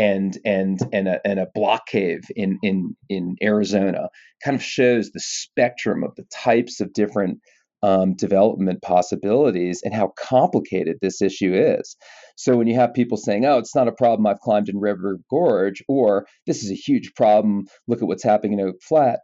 and 0.00 0.38
and 0.46 0.80
and 0.94 1.08
a, 1.08 1.20
and 1.26 1.38
a 1.38 1.48
block 1.54 1.86
cave 1.86 2.22
in 2.34 2.58
in 2.62 2.96
in 3.10 3.36
Arizona 3.42 4.08
kind 4.42 4.54
of 4.54 4.62
shows 4.62 5.10
the 5.10 5.20
spectrum 5.20 6.02
of 6.02 6.14
the 6.16 6.24
types 6.32 6.80
of 6.80 6.94
different 6.94 7.38
um, 7.82 8.14
development 8.14 8.80
possibilities 8.80 9.82
and 9.84 9.94
how 9.94 10.12
complicated 10.18 10.96
this 11.00 11.20
issue 11.20 11.54
is. 11.54 11.96
So 12.36 12.56
when 12.56 12.66
you 12.66 12.76
have 12.76 12.94
people 12.94 13.18
saying, 13.18 13.44
"Oh, 13.44 13.58
it's 13.58 13.74
not 13.74 13.88
a 13.88 13.92
problem 13.92 14.26
I've 14.26 14.40
climbed 14.40 14.70
in 14.70 14.78
River 14.78 15.18
Gorge," 15.28 15.82
or 15.86 16.26
"This 16.46 16.64
is 16.64 16.70
a 16.70 16.74
huge 16.74 17.12
problem. 17.14 17.66
Look 17.86 18.00
at 18.00 18.08
what's 18.08 18.24
happening 18.24 18.58
in 18.58 18.66
Oak 18.68 18.76
Flat," 18.82 19.20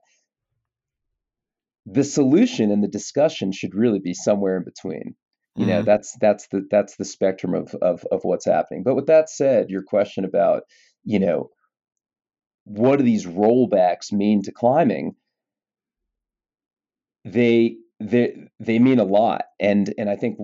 the 1.86 2.04
solution 2.04 2.70
and 2.70 2.84
the 2.84 2.88
discussion 2.88 3.50
should 3.50 3.74
really 3.74 4.00
be 4.00 4.12
somewhere 4.12 4.58
in 4.58 4.64
between. 4.64 5.14
You 5.57 5.66
know, 5.66 5.79
mm-hmm. 5.79 5.87
that's 5.87 6.16
that's 6.21 6.49
the 6.49 6.66
that's 6.71 6.97
the 6.97 7.05
spectrum 7.05 7.55
of, 7.55 7.75
of 7.81 8.05
of 8.11 8.21
what's 8.25 8.45
happening. 8.45 8.83
But 8.83 8.95
with 8.95 9.07
that 9.07 9.31
said, 9.31 9.71
your 9.71 9.83
question 9.83 10.25
about, 10.25 10.64
you 11.03 11.19
know, 11.19 11.51
what 12.64 12.97
do 12.97 13.05
these 13.05 13.27
rollbacks 13.27 14.12
mean 14.12 14.42
to 14.42 14.53
climbing? 14.53 15.14
They 17.25 17.77
they 18.01 18.49
they 18.61 18.79
mean 18.79 18.99
a 18.99 19.05
lot. 19.05 19.45
And 19.59 19.92
and 19.97 20.11
I 20.11 20.16
think 20.16 20.38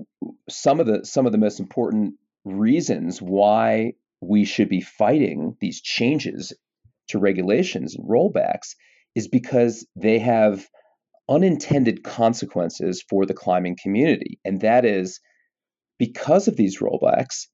some 0.49 0.79
of 0.79 0.87
the 0.87 1.05
some 1.05 1.25
of 1.25 1.31
the 1.31 1.37
most 1.37 1.59
important 1.59 2.15
reasons 2.43 3.21
why 3.21 3.93
we 4.21 4.45
should 4.45 4.69
be 4.69 4.81
fighting 4.81 5.55
these 5.59 5.81
changes 5.81 6.53
to 7.09 7.19
regulations 7.19 7.95
and 7.95 8.07
rollbacks 8.09 8.75
is 9.15 9.27
because 9.27 9.85
they 9.95 10.19
have 10.19 10.67
unintended 11.29 12.03
consequences 12.03 13.03
for 13.09 13.25
the 13.25 13.33
climbing 13.33 13.77
community. 13.81 14.39
And 14.43 14.61
that 14.61 14.85
is 14.85 15.19
because 15.97 16.47
of 16.47 16.57
these 16.57 16.79
rollbacks, 16.79 17.47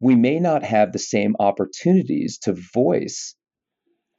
we 0.00 0.14
may 0.14 0.38
not 0.38 0.62
have 0.62 0.92
the 0.92 0.98
same 0.98 1.34
opportunities 1.40 2.38
to 2.42 2.54
voice 2.74 3.34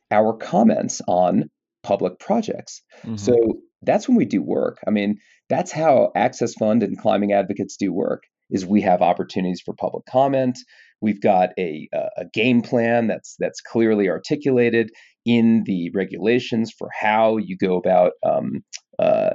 our 0.10 0.36
comments 0.36 1.02
on 1.08 1.50
public 1.84 2.20
projects. 2.20 2.82
Mm-hmm. 3.04 3.18
So 3.18 3.36
that's 3.82 4.08
when 4.08 4.18
we 4.18 4.26
do 4.26 4.42
work. 4.42 4.80
I 4.88 4.92
mean, 4.92 5.18
that's 5.50 5.72
how 5.72 6.12
Access 6.16 6.54
Fund 6.54 6.84
and 6.84 6.98
climbing 6.98 7.34
advocates 7.34 7.78
do 7.78 7.92
work 7.92 8.24
is 8.50 8.66
we 8.66 8.82
have 8.82 9.02
opportunities 9.02 9.62
for 9.64 9.74
public 9.74 10.06
comment. 10.06 10.58
We've 11.02 11.22
got 11.22 11.50
a, 11.58 11.90
a 11.94 12.26
game 12.34 12.62
plan 12.62 13.08
that's 13.08 13.36
that's 13.40 13.62
clearly 13.62 14.10
articulated 14.10 14.92
in 15.26 15.64
the 15.66 15.92
regulations 15.94 16.74
for 16.78 16.90
how 17.00 17.38
you 17.38 17.58
go 17.58 17.78
about 17.78 18.14
um, 18.26 18.64
uh, 19.00 19.32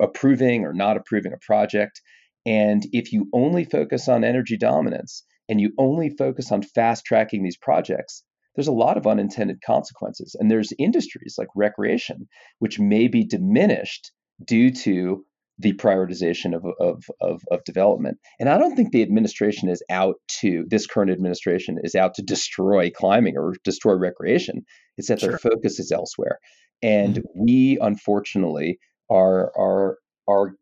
approving 0.00 0.64
or 0.64 0.72
not 0.72 0.96
approving 0.96 1.32
a 1.32 1.44
project. 1.44 2.00
And 2.46 2.82
if 2.92 3.12
you 3.12 3.28
only 3.32 3.64
focus 3.64 4.08
on 4.08 4.24
energy 4.24 4.56
dominance 4.56 5.24
and 5.48 5.60
you 5.60 5.72
only 5.78 6.10
focus 6.10 6.50
on 6.50 6.62
fast 6.62 7.04
tracking 7.04 7.42
these 7.42 7.58
projects, 7.58 8.24
there's 8.54 8.68
a 8.68 8.72
lot 8.72 8.96
of 8.96 9.06
unintended 9.06 9.60
consequences. 9.64 10.36
And 10.38 10.50
there's 10.50 10.72
industries 10.78 11.36
like 11.38 11.48
recreation, 11.54 12.28
which 12.58 12.80
may 12.80 13.08
be 13.08 13.24
diminished 13.24 14.12
due 14.44 14.70
to 14.72 15.24
the 15.60 15.74
prioritization 15.74 16.54
of, 16.54 16.64
of, 16.80 17.04
of, 17.20 17.42
of, 17.50 17.62
development. 17.64 18.18
And 18.38 18.48
I 18.48 18.56
don't 18.56 18.76
think 18.76 18.92
the 18.92 19.02
administration 19.02 19.68
is 19.68 19.82
out 19.90 20.16
to, 20.40 20.64
this 20.68 20.86
current 20.86 21.10
administration 21.10 21.76
is 21.82 21.94
out 21.94 22.14
to 22.14 22.22
destroy 22.22 22.90
climbing 22.90 23.36
or 23.36 23.54
destroy 23.62 23.94
recreation. 23.94 24.64
It's 24.96 25.08
that 25.08 25.20
sure. 25.20 25.30
their 25.30 25.38
focus 25.38 25.78
is 25.78 25.92
elsewhere. 25.92 26.38
And 26.82 27.16
mm-hmm. 27.16 27.44
we, 27.44 27.78
unfortunately, 27.80 28.78
are, 29.10 29.52
are, 29.56 29.98
are 30.26 30.54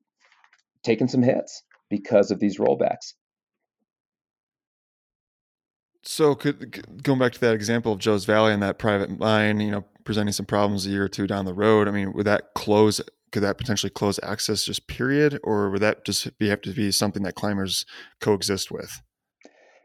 taking 0.82 1.08
some 1.08 1.22
hits 1.22 1.62
because 1.90 2.32
of 2.32 2.40
these 2.40 2.58
rollbacks. 2.58 3.14
So, 6.10 6.34
could, 6.34 7.02
going 7.02 7.18
back 7.18 7.32
to 7.34 7.40
that 7.40 7.54
example 7.54 7.92
of 7.92 7.98
Joe's 7.98 8.24
Valley 8.24 8.54
and 8.54 8.62
that 8.62 8.78
private 8.78 9.18
mine, 9.18 9.60
you 9.60 9.70
know, 9.70 9.84
presenting 10.04 10.32
some 10.32 10.46
problems 10.46 10.86
a 10.86 10.88
year 10.88 11.04
or 11.04 11.08
two 11.08 11.26
down 11.26 11.44
the 11.44 11.52
road. 11.52 11.86
I 11.86 11.90
mean, 11.90 12.14
would 12.14 12.24
that 12.24 12.54
close 12.54 12.98
could 13.30 13.42
that 13.42 13.58
potentially 13.58 13.90
close 13.90 14.18
access 14.22 14.64
just 14.64 14.86
period 14.86 15.38
or 15.44 15.68
would 15.68 15.82
that 15.82 16.06
just 16.06 16.38
be 16.38 16.48
have 16.48 16.62
to 16.62 16.72
be 16.72 16.90
something 16.90 17.24
that 17.24 17.34
climbers 17.34 17.84
coexist 18.22 18.70
with 18.70 19.02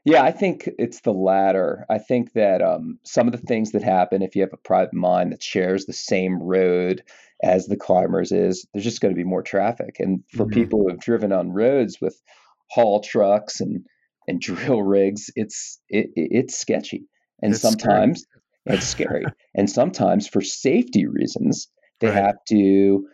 yeah 0.05 0.23
i 0.23 0.31
think 0.31 0.69
it's 0.79 1.01
the 1.01 1.11
latter 1.11 1.85
i 1.89 1.97
think 1.97 2.31
that 2.31 2.61
um, 2.61 2.97
some 3.03 3.27
of 3.27 3.33
the 3.33 3.45
things 3.45 3.73
that 3.73 3.83
happen 3.83 4.21
if 4.21 4.33
you 4.33 4.41
have 4.41 4.53
a 4.53 4.57
private 4.57 4.93
mine 4.93 5.29
that 5.29 5.43
shares 5.43 5.85
the 5.85 5.91
same 5.91 6.41
road 6.41 7.03
as 7.43 7.65
the 7.65 7.75
climbers 7.75 8.31
is 8.31 8.65
there's 8.73 8.85
just 8.85 9.01
going 9.01 9.13
to 9.13 9.19
be 9.19 9.25
more 9.25 9.43
traffic 9.43 9.97
and 9.99 10.23
for 10.29 10.45
mm-hmm. 10.45 10.53
people 10.53 10.79
who 10.79 10.87
have 10.87 11.01
driven 11.01 11.33
on 11.33 11.51
roads 11.51 11.99
with 11.99 12.21
haul 12.69 13.01
trucks 13.01 13.59
and 13.59 13.85
and 14.27 14.39
drill 14.39 14.81
rigs 14.81 15.29
it's 15.35 15.79
it, 15.89 16.09
it's 16.15 16.57
sketchy 16.57 17.07
and 17.41 17.53
it's 17.53 17.61
sometimes 17.61 18.21
scary. 18.21 18.43
it's 18.77 18.87
scary 18.87 19.25
and 19.55 19.69
sometimes 19.69 20.27
for 20.27 20.41
safety 20.41 21.05
reasons 21.05 21.69
they 21.99 22.07
right. 22.07 22.15
have 22.15 22.35
to 22.49 23.05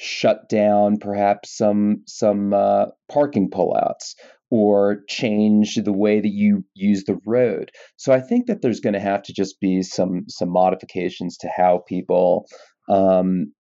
shut 0.00 0.48
down 0.48 0.96
perhaps 0.96 1.56
some 1.56 2.02
some 2.06 2.54
uh, 2.54 2.86
parking 3.10 3.50
pullouts 3.50 4.14
or 4.50 5.02
change 5.08 5.74
the 5.74 5.92
way 5.92 6.20
that 6.20 6.32
you 6.32 6.64
use 6.74 7.04
the 7.04 7.18
road. 7.26 7.70
So 7.96 8.12
I 8.12 8.20
think 8.20 8.46
that 8.46 8.62
there's 8.62 8.80
going 8.80 8.94
to 8.94 9.00
have 9.00 9.22
to 9.24 9.32
just 9.32 9.60
be 9.60 9.82
some 9.82 10.24
some 10.28 10.50
modifications 10.50 11.36
to 11.38 11.50
how 11.54 11.82
people 11.86 12.46
um, 12.88 13.52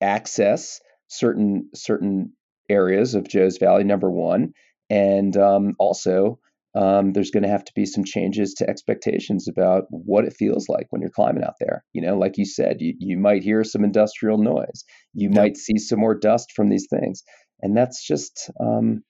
access 0.00 0.78
certain 1.08 1.70
certain 1.74 2.32
areas 2.68 3.14
of 3.14 3.28
Joe's 3.28 3.56
Valley. 3.56 3.84
Number 3.84 4.10
one, 4.10 4.52
and 4.90 5.36
um, 5.36 5.74
also 5.78 6.38
um, 6.74 7.12
there's 7.12 7.30
going 7.30 7.42
to 7.42 7.48
have 7.48 7.64
to 7.64 7.72
be 7.74 7.86
some 7.86 8.04
changes 8.04 8.54
to 8.54 8.68
expectations 8.68 9.48
about 9.48 9.84
what 9.90 10.24
it 10.24 10.36
feels 10.36 10.68
like 10.68 10.86
when 10.90 11.00
you're 11.00 11.10
climbing 11.10 11.42
out 11.42 11.54
there. 11.58 11.84
You 11.92 12.02
know, 12.02 12.16
like 12.16 12.36
you 12.36 12.44
said, 12.44 12.80
you, 12.80 12.94
you 12.98 13.18
might 13.18 13.42
hear 13.42 13.64
some 13.64 13.84
industrial 13.84 14.38
noise, 14.38 14.84
you 15.14 15.30
might 15.30 15.56
see 15.56 15.78
some 15.78 15.98
more 15.98 16.14
dust 16.14 16.52
from 16.54 16.68
these 16.68 16.86
things, 16.90 17.22
and 17.60 17.76
that's 17.76 18.06
just, 18.06 18.50
um, 18.60 19.02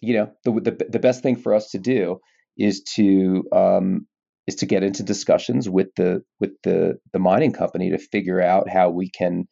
you 0.00 0.14
know, 0.14 0.32
the, 0.44 0.52
the 0.52 0.86
the 0.90 0.98
best 0.98 1.22
thing 1.22 1.36
for 1.36 1.54
us 1.54 1.70
to 1.70 1.78
do 1.78 2.18
is 2.56 2.82
to 2.94 3.44
um, 3.52 4.06
is 4.46 4.56
to 4.56 4.66
get 4.66 4.82
into 4.82 5.02
discussions 5.02 5.68
with 5.68 5.88
the 5.96 6.22
with 6.40 6.52
the 6.62 6.98
the 7.12 7.18
mining 7.18 7.52
company 7.52 7.90
to 7.90 7.98
figure 7.98 8.40
out 8.40 8.68
how 8.68 8.90
we 8.90 9.10
can 9.10 9.46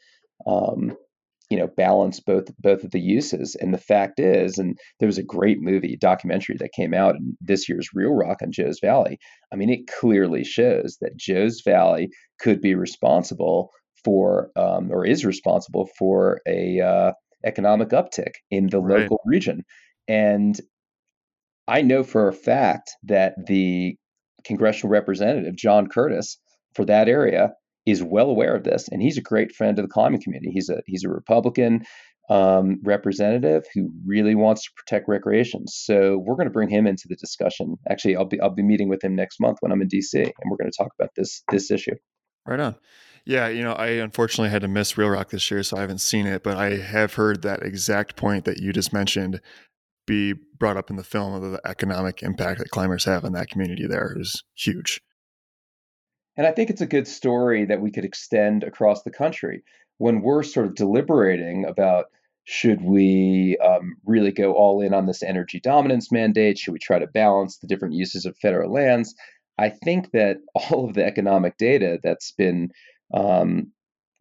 um, 0.46 0.96
you 1.52 1.58
know 1.58 1.68
balance 1.76 2.18
both 2.18 2.46
both 2.60 2.82
of 2.82 2.92
the 2.92 3.00
uses. 3.00 3.54
And 3.60 3.74
the 3.74 3.78
fact 3.78 4.18
is 4.18 4.56
and 4.56 4.78
there 4.98 5.06
was 5.06 5.18
a 5.18 5.22
great 5.22 5.58
movie 5.60 5.98
documentary 6.00 6.56
that 6.58 6.72
came 6.72 6.94
out 6.94 7.14
in 7.14 7.36
this 7.42 7.68
year's 7.68 7.90
reel 7.92 8.14
rock 8.14 8.38
on 8.42 8.50
joe's 8.50 8.78
valley. 8.80 9.18
I 9.52 9.56
mean 9.56 9.68
it 9.68 9.86
clearly 10.00 10.44
shows 10.44 10.96
that 11.02 11.18
joe's 11.18 11.60
valley 11.62 12.08
could 12.40 12.62
be 12.62 12.74
responsible 12.74 13.68
for 14.02 14.50
um, 14.56 14.90
or 14.90 15.04
is 15.04 15.26
responsible 15.26 15.90
for 15.98 16.40
a 16.48 16.80
uh, 16.80 17.12
economic 17.44 17.90
uptick 17.90 18.36
in 18.50 18.68
the 18.68 18.80
right. 18.80 19.02
local 19.02 19.20
region. 19.26 19.62
And 20.08 20.58
i 21.68 21.82
know 21.82 22.02
for 22.02 22.28
a 22.28 22.32
fact 22.32 22.92
that 23.02 23.34
the 23.46 23.94
congressional 24.42 24.90
representative 24.90 25.54
john 25.54 25.86
curtis 25.86 26.38
for 26.74 26.84
that 26.86 27.08
area 27.08 27.52
is 27.86 28.02
well 28.02 28.30
aware 28.30 28.54
of 28.54 28.64
this, 28.64 28.88
and 28.90 29.02
he's 29.02 29.18
a 29.18 29.22
great 29.22 29.52
friend 29.52 29.78
of 29.78 29.84
the 29.84 29.92
climbing 29.92 30.22
community. 30.22 30.50
He's 30.52 30.68
a 30.68 30.82
he's 30.86 31.04
a 31.04 31.08
Republican 31.08 31.84
um, 32.30 32.78
representative 32.84 33.64
who 33.74 33.90
really 34.06 34.34
wants 34.34 34.64
to 34.64 34.70
protect 34.76 35.08
recreation. 35.08 35.66
So 35.66 36.18
we're 36.18 36.36
going 36.36 36.46
to 36.46 36.52
bring 36.52 36.68
him 36.68 36.86
into 36.86 37.08
the 37.08 37.16
discussion. 37.16 37.76
Actually, 37.90 38.16
I'll 38.16 38.24
be 38.24 38.40
I'll 38.40 38.54
be 38.54 38.62
meeting 38.62 38.88
with 38.88 39.02
him 39.02 39.14
next 39.14 39.40
month 39.40 39.58
when 39.60 39.72
I'm 39.72 39.82
in 39.82 39.88
DC, 39.88 40.14
and 40.14 40.50
we're 40.50 40.56
going 40.56 40.70
to 40.70 40.76
talk 40.76 40.92
about 40.98 41.10
this 41.16 41.42
this 41.50 41.70
issue. 41.70 41.94
Right 42.46 42.60
on. 42.60 42.76
Yeah, 43.24 43.48
you 43.48 43.62
know, 43.62 43.72
I 43.74 43.88
unfortunately 43.88 44.50
had 44.50 44.62
to 44.62 44.68
miss 44.68 44.98
Reel 44.98 45.10
Rock 45.10 45.30
this 45.30 45.48
year, 45.48 45.62
so 45.62 45.76
I 45.76 45.80
haven't 45.80 46.00
seen 46.00 46.26
it, 46.26 46.42
but 46.42 46.56
I 46.56 46.76
have 46.76 47.14
heard 47.14 47.42
that 47.42 47.62
exact 47.62 48.16
point 48.16 48.44
that 48.46 48.58
you 48.58 48.72
just 48.72 48.92
mentioned 48.92 49.40
be 50.06 50.34
brought 50.58 50.76
up 50.76 50.90
in 50.90 50.96
the 50.96 51.04
film 51.04 51.32
of 51.32 51.52
the 51.52 51.60
economic 51.64 52.22
impact 52.22 52.58
that 52.58 52.70
climbers 52.70 53.04
have 53.04 53.24
on 53.24 53.32
that 53.32 53.48
community 53.48 53.86
there 53.86 54.16
is 54.18 54.42
huge. 54.54 55.00
And 56.36 56.46
I 56.46 56.52
think 56.52 56.70
it's 56.70 56.80
a 56.80 56.86
good 56.86 57.06
story 57.06 57.66
that 57.66 57.80
we 57.80 57.90
could 57.90 58.04
extend 58.04 58.64
across 58.64 59.02
the 59.02 59.10
country 59.10 59.64
when 59.98 60.22
we're 60.22 60.42
sort 60.42 60.66
of 60.66 60.74
deliberating 60.74 61.64
about 61.66 62.06
should 62.44 62.82
we 62.82 63.56
um, 63.64 63.96
really 64.04 64.32
go 64.32 64.54
all 64.54 64.80
in 64.80 64.94
on 64.94 65.06
this 65.06 65.22
energy 65.22 65.60
dominance 65.60 66.10
mandate? 66.10 66.58
Should 66.58 66.72
we 66.72 66.80
try 66.80 66.98
to 66.98 67.06
balance 67.06 67.58
the 67.58 67.68
different 67.68 67.94
uses 67.94 68.26
of 68.26 68.36
federal 68.38 68.72
lands? 68.72 69.14
I 69.58 69.68
think 69.68 70.10
that 70.12 70.38
all 70.54 70.88
of 70.88 70.94
the 70.94 71.04
economic 71.04 71.56
data 71.56 71.98
that's 72.02 72.32
been 72.32 72.70
um, 73.14 73.72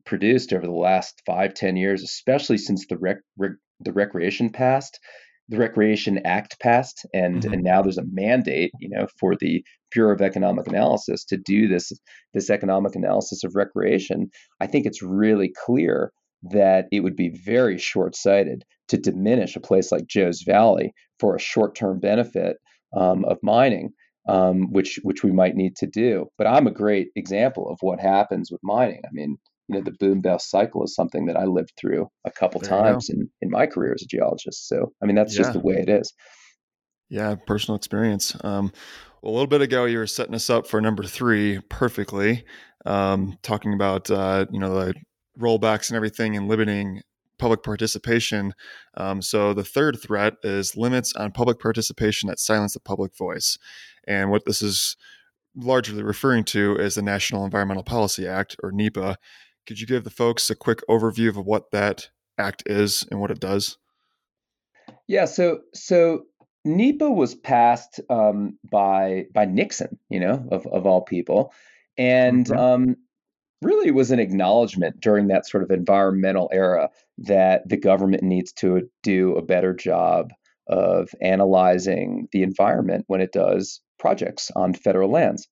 produced 0.06 0.54
over 0.54 0.66
the 0.66 0.72
last 0.72 1.22
five, 1.26 1.54
ten 1.54 1.76
years, 1.78 2.04
especially 2.04 2.58
since 2.58 2.86
the 2.88 2.98
rec, 2.98 3.18
the 3.38 3.94
recreation 3.94 4.52
passed, 4.52 5.00
the 5.50 5.58
Recreation 5.58 6.20
Act 6.26 6.60
passed, 6.60 7.06
and 7.14 7.42
mm-hmm. 7.42 7.54
and 7.54 7.64
now 7.64 7.82
there's 7.82 7.98
a 7.98 8.06
mandate, 8.12 8.72
you 8.80 8.90
know, 8.90 9.08
for 9.20 9.36
the 9.40 9.64
Bureau 9.92 10.14
of 10.14 10.22
Economic 10.22 10.68
Analysis 10.68 11.26
to 11.26 11.38
do 11.38 11.68
this 11.68 11.92
this 12.34 12.50
economic 12.50 12.96
analysis 12.96 13.44
of 13.44 13.56
recreation. 13.56 14.30
I 14.60 14.68
think 14.68 14.86
it's 14.86 15.02
really 15.02 15.52
clear 15.66 16.12
that 16.44 16.86
it 16.92 17.02
would 17.02 17.16
be 17.16 17.30
very 17.30 17.78
short-sighted 17.78 18.64
to 18.88 18.98
diminish 18.98 19.56
a 19.56 19.60
place 19.60 19.92
like 19.92 20.08
Joe's 20.08 20.42
Valley 20.42 20.94
for 21.20 21.36
a 21.36 21.40
short-term 21.40 22.00
benefit 22.00 22.58
um, 22.98 23.26
of 23.26 23.38
mining, 23.44 23.92
um, 24.28 24.72
which 24.72 25.00
which 25.04 25.24
we 25.24 25.32
might 25.32 25.56
need 25.56 25.76
to 25.78 25.88
do. 25.88 26.28
But 26.38 26.48
I'm 26.48 26.68
a 26.68 26.72
great 26.72 27.10
example 27.16 27.70
of 27.70 27.78
what 27.82 28.00
happens 28.00 28.50
with 28.52 28.62
mining. 28.64 29.02
I 29.06 29.10
mean, 29.12 29.38
you 29.72 29.78
know 29.78 29.84
the 29.84 29.96
boom 30.00 30.22
bust 30.22 30.50
cycle 30.50 30.84
is 30.84 30.94
something 30.94 31.26
that 31.28 31.38
I 31.38 31.46
lived 31.46 31.74
through 31.80 32.08
a 32.26 32.32
couple 32.32 32.60
there 32.60 32.70
times 32.70 33.10
in, 33.10 33.30
in 33.42 33.50
my 33.50 33.66
career 33.66 33.94
as 33.94 34.04
a 34.04 34.06
geologist. 34.06 34.68
So 34.68 34.92
I 35.02 35.06
mean 35.06 35.16
that's 35.16 35.34
yeah. 35.34 35.44
just 35.44 35.54
the 35.54 35.60
way 35.60 35.76
it 35.76 35.90
is. 35.90 36.14
Yeah, 37.10 37.36
personal 37.46 37.76
experience. 37.76 38.36
Um, 38.44 38.72
a 39.24 39.30
little 39.30 39.48
bit 39.48 39.62
ago, 39.62 39.86
you 39.86 39.98
were 39.98 40.08
setting 40.08 40.36
us 40.36 40.50
up 40.50 40.68
for 40.68 40.82
number 40.82 41.04
three 41.04 41.60
perfectly, 41.70 42.44
um, 42.86 43.38
talking 43.44 43.74
about 43.74 44.10
uh, 44.12 44.46
you 44.52 44.60
know 44.60 44.74
the 44.74 44.94
rollbacks 45.40 45.90
and 45.90 45.96
everything 45.96 46.36
and 46.36 46.48
limiting 46.48 47.02
public 47.38 47.64
participation. 47.64 48.54
Um, 48.98 49.22
so 49.22 49.54
the 49.54 49.64
third 49.64 50.00
threat 50.02 50.34
is 50.44 50.76
limits 50.76 51.14
on 51.16 51.32
public 51.32 51.60
participation 51.60 52.28
that 52.28 52.40
silence 52.40 52.74
the 52.74 52.80
public 52.80 53.16
voice, 53.18 53.58
and 54.08 54.32
what 54.32 54.46
this 54.46 54.62
is 54.62 54.98
largely 55.56 56.02
referring 56.04 56.44
to 56.46 56.76
is 56.78 56.96
the 56.96 57.02
National 57.02 57.46
Environmental 57.46 57.84
Policy 57.84 58.28
Act, 58.28 58.56
or 58.64 58.72
NEPA, 58.72 59.18
could 59.68 59.80
you 59.80 59.88
give 59.88 60.04
the 60.04 60.10
folks 60.10 60.50
a 60.50 60.56
quick 60.56 60.80
overview 60.90 61.30
of 61.30 61.38
what 61.38 61.72
that 61.72 62.10
act 62.38 62.64
is 62.66 63.06
and 63.12 63.20
what 63.20 63.32
it 63.32 63.40
does? 63.40 63.78
Yeah, 65.08 65.26
so 65.26 65.62
so 65.74 66.24
NEPA 66.66 67.10
was 67.10 67.36
passed 67.36 68.00
um, 68.10 68.58
by 68.70 69.26
by 69.34 69.46
Nixon, 69.46 70.00
you 70.10 70.20
know, 70.20 70.48
of 70.52 70.66
of 70.68 70.86
all 70.86 71.02
people, 71.02 71.54
and 71.98 72.46
mm-hmm. 72.46 72.60
um, 72.60 72.96
really 73.62 73.92
was 73.92 74.12
an 74.12 74.20
acknowledgement 74.20 75.00
during 75.00 75.28
that 75.28 75.48
sort 75.48 75.64
of 75.64 75.72
environmental 75.72 76.50
era 76.52 76.90
that 77.20 77.68
the 77.68 77.78
government 77.78 78.24
needs 78.24 78.52
to 78.54 78.90
do 79.04 79.36
a 79.36 79.42
better 79.42 79.74
job 79.74 80.32
of 80.68 81.10
analyzing 81.22 82.28
the 82.32 82.44
environment 82.44 83.04
when 83.08 83.22
it 83.22 83.32
does 83.32 83.82
projects 84.00 84.50
on 84.56 84.74
federal 84.74 85.12
lands. 85.12 85.48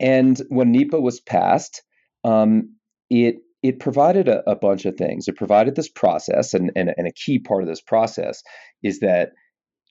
And 0.00 0.40
when 0.48 0.72
NEPA 0.72 1.00
was 1.00 1.20
passed, 1.20 1.82
um, 2.24 2.76
it 3.10 3.36
it 3.62 3.78
provided 3.78 4.28
a, 4.28 4.48
a, 4.50 4.56
bunch 4.56 4.86
of 4.86 4.96
things. 4.96 5.28
It 5.28 5.36
provided 5.36 5.76
this 5.76 5.88
process, 5.88 6.52
and, 6.52 6.72
and, 6.74 6.92
and 6.96 7.06
a 7.06 7.12
key 7.12 7.38
part 7.38 7.62
of 7.62 7.68
this 7.68 7.80
process 7.80 8.42
is 8.82 8.98
that 9.00 9.30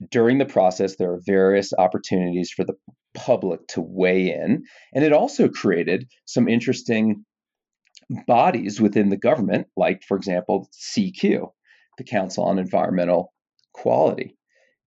during 0.10 0.40
the 0.40 0.46
process, 0.46 0.98
there 0.98 1.14
are 1.14 1.22
various 1.26 1.72
opportunities 1.78 2.52
for 2.52 2.66
the 2.66 2.74
public 3.14 3.66
to 3.68 3.82
weigh 3.82 4.34
in. 4.34 4.64
And 4.94 5.04
it 5.04 5.14
also 5.14 5.48
created 5.48 6.10
some 6.26 6.48
interesting 6.48 7.26
bodies 8.28 8.82
within 8.82 9.10
the 9.10 9.18
government, 9.18 9.68
like, 9.78 10.04
for 10.04 10.18
example, 10.18 10.68
CEQ, 10.74 11.52
the 11.98 12.04
Council 12.04 12.44
on 12.44 12.60
Environmental 12.60 13.34
Quality. 13.74 14.36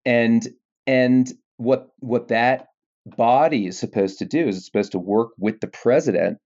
And 0.05 0.47
and 0.87 1.33
what 1.57 1.89
what 2.01 2.29
that 2.29 2.67
body 3.07 3.67
is 3.67 3.79
supposed 3.79 4.19
to 4.19 4.25
do 4.25 4.49
is 4.49 4.57
it's 4.57 4.67
supposed 4.67 4.93
to 4.93 4.99
work 4.99 5.31
with 5.39 5.61
the 5.61 5.69
president 5.69 6.39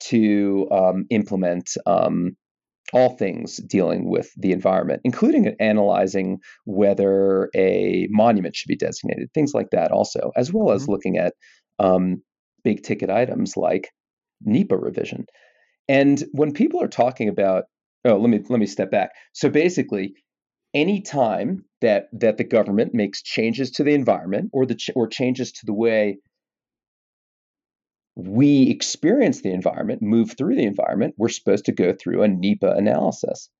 to 0.00 0.68
um, 0.70 1.06
implement 1.10 1.76
um, 1.86 2.36
all 2.92 3.16
things 3.16 3.56
dealing 3.56 4.08
with 4.08 4.30
the 4.36 4.52
environment, 4.52 5.00
including 5.04 5.54
analyzing 5.58 6.38
whether 6.64 7.50
a 7.56 8.06
monument 8.10 8.54
should 8.54 8.68
be 8.68 8.76
designated, 8.76 9.28
things 9.34 9.54
like 9.54 9.70
that, 9.70 9.90
also, 9.90 10.30
as 10.36 10.52
well 10.52 10.72
as 10.72 10.82
mm-hmm. 10.82 10.92
looking 10.92 11.18
at 11.18 11.34
um, 11.78 12.22
big 12.62 12.82
ticket 12.82 13.10
items 13.10 13.56
like 13.56 13.90
NEPA 14.44 14.76
revision. 14.76 15.26
And 15.88 16.22
when 16.32 16.52
people 16.52 16.82
are 16.82 16.88
talking 16.88 17.28
about, 17.28 17.64
oh, 18.04 18.16
let 18.16 18.30
me 18.30 18.40
let 18.48 18.60
me 18.60 18.66
step 18.66 18.90
back. 18.90 19.10
So 19.32 19.48
basically, 19.48 20.14
any 20.74 21.00
time 21.00 21.64
that 21.80 22.06
that 22.12 22.36
the 22.36 22.44
government 22.44 22.94
makes 22.94 23.22
changes 23.22 23.70
to 23.72 23.84
the 23.84 23.94
environment 23.94 24.50
or 24.52 24.66
the 24.66 24.74
ch- 24.74 24.90
or 24.94 25.06
changes 25.06 25.52
to 25.52 25.66
the 25.66 25.74
way 25.74 26.18
we 28.16 28.70
experience 28.70 29.42
the 29.42 29.52
environment, 29.52 30.00
move 30.00 30.34
through 30.36 30.56
the 30.56 30.64
environment, 30.64 31.14
we're 31.18 31.28
supposed 31.28 31.66
to 31.66 31.72
go 31.72 31.92
through 31.92 32.22
a 32.22 32.28
NEPA 32.28 32.70
analysis. 32.70 33.50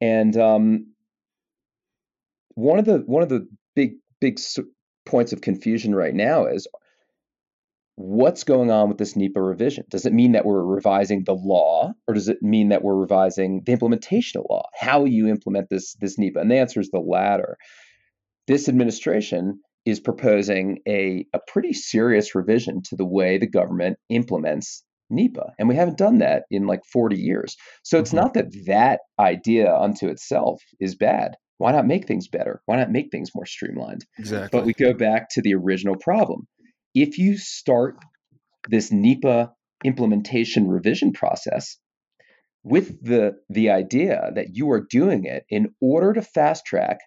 And 0.00 0.34
um, 0.38 0.94
one 2.54 2.78
of 2.78 2.86
the 2.86 2.98
one 2.98 3.22
of 3.22 3.28
the 3.28 3.46
big 3.76 3.96
big 4.20 4.40
points 5.04 5.32
of 5.34 5.42
confusion 5.42 5.94
right 5.94 6.14
now 6.14 6.46
is 6.46 6.66
what's 7.96 8.44
going 8.44 8.70
on 8.70 8.88
with 8.88 8.96
this 8.96 9.16
NEPA 9.16 9.40
revision? 9.40 9.84
Does 9.90 10.06
it 10.06 10.14
mean 10.14 10.32
that 10.32 10.46
we're 10.46 10.64
revising 10.64 11.24
the 11.24 11.34
law, 11.34 11.92
or 12.08 12.14
does 12.14 12.28
it 12.28 12.42
mean 12.42 12.70
that 12.70 12.82
we're 12.82 12.94
revising 12.94 13.62
the 13.66 13.72
implementation 13.72 14.40
of 14.40 14.46
law? 14.48 14.62
How 14.74 15.04
you 15.04 15.28
implement 15.28 15.68
this 15.68 15.94
this 16.00 16.18
NEPA? 16.18 16.40
And 16.40 16.50
the 16.50 16.56
answer 16.56 16.80
is 16.80 16.90
the 16.90 17.00
latter. 17.00 17.58
This 18.46 18.68
administration 18.68 19.60
is 19.90 20.00
proposing 20.00 20.78
a, 20.86 21.26
a 21.34 21.40
pretty 21.48 21.72
serious 21.72 22.34
revision 22.34 22.82
to 22.84 22.96
the 22.96 23.06
way 23.06 23.38
the 23.38 23.46
government 23.46 23.98
implements 24.08 24.84
NEPA. 25.10 25.52
And 25.58 25.68
we 25.68 25.74
haven't 25.74 25.98
done 25.98 26.18
that 26.18 26.44
in 26.50 26.66
like 26.66 26.84
40 26.92 27.16
years. 27.16 27.56
So 27.82 27.98
it's 27.98 28.10
mm-hmm. 28.10 28.18
not 28.18 28.34
that 28.34 28.52
that 28.66 29.00
idea 29.18 29.74
unto 29.74 30.08
itself 30.08 30.62
is 30.78 30.94
bad. 30.94 31.32
Why 31.58 31.72
not 31.72 31.86
make 31.86 32.06
things 32.06 32.28
better? 32.28 32.62
Why 32.66 32.76
not 32.76 32.90
make 32.90 33.10
things 33.10 33.30
more 33.34 33.44
streamlined? 33.44 34.06
Exactly. 34.18 34.48
But 34.50 34.64
we 34.64 34.72
go 34.72 34.94
back 34.94 35.28
to 35.32 35.42
the 35.42 35.54
original 35.54 35.96
problem. 35.96 36.46
If 36.94 37.18
you 37.18 37.36
start 37.36 37.96
this 38.68 38.90
NEPA 38.90 39.52
implementation 39.84 40.68
revision 40.68 41.12
process 41.12 41.76
with 42.62 43.02
the 43.02 43.32
the 43.48 43.70
idea 43.70 44.30
that 44.34 44.54
you 44.54 44.70
are 44.70 44.86
doing 44.90 45.24
it 45.24 45.44
in 45.48 45.74
order 45.80 46.12
to 46.12 46.22
fast 46.22 46.64
track 46.66 46.98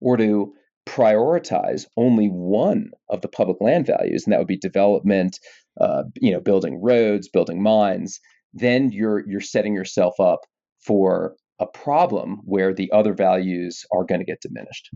or 0.00 0.16
to 0.18 0.52
prioritize 0.86 1.86
only 1.96 2.28
one 2.28 2.90
of 3.08 3.20
the 3.20 3.28
public 3.28 3.58
land 3.60 3.86
values, 3.86 4.24
and 4.24 4.32
that 4.32 4.38
would 4.38 4.48
be 4.48 4.58
development, 4.58 5.38
uh, 5.80 6.02
you 6.20 6.32
know, 6.32 6.40
building 6.40 6.80
roads, 6.82 7.28
building 7.28 7.62
mines, 7.62 8.20
then 8.52 8.90
you're 8.92 9.26
you're 9.26 9.40
setting 9.40 9.74
yourself 9.74 10.18
up 10.20 10.40
for 10.84 11.34
a 11.58 11.66
problem 11.66 12.40
where 12.44 12.74
the 12.74 12.90
other 12.92 13.14
values 13.14 13.84
are 13.92 14.04
going 14.04 14.20
to 14.20 14.26
get 14.26 14.40
diminished. 14.40 14.90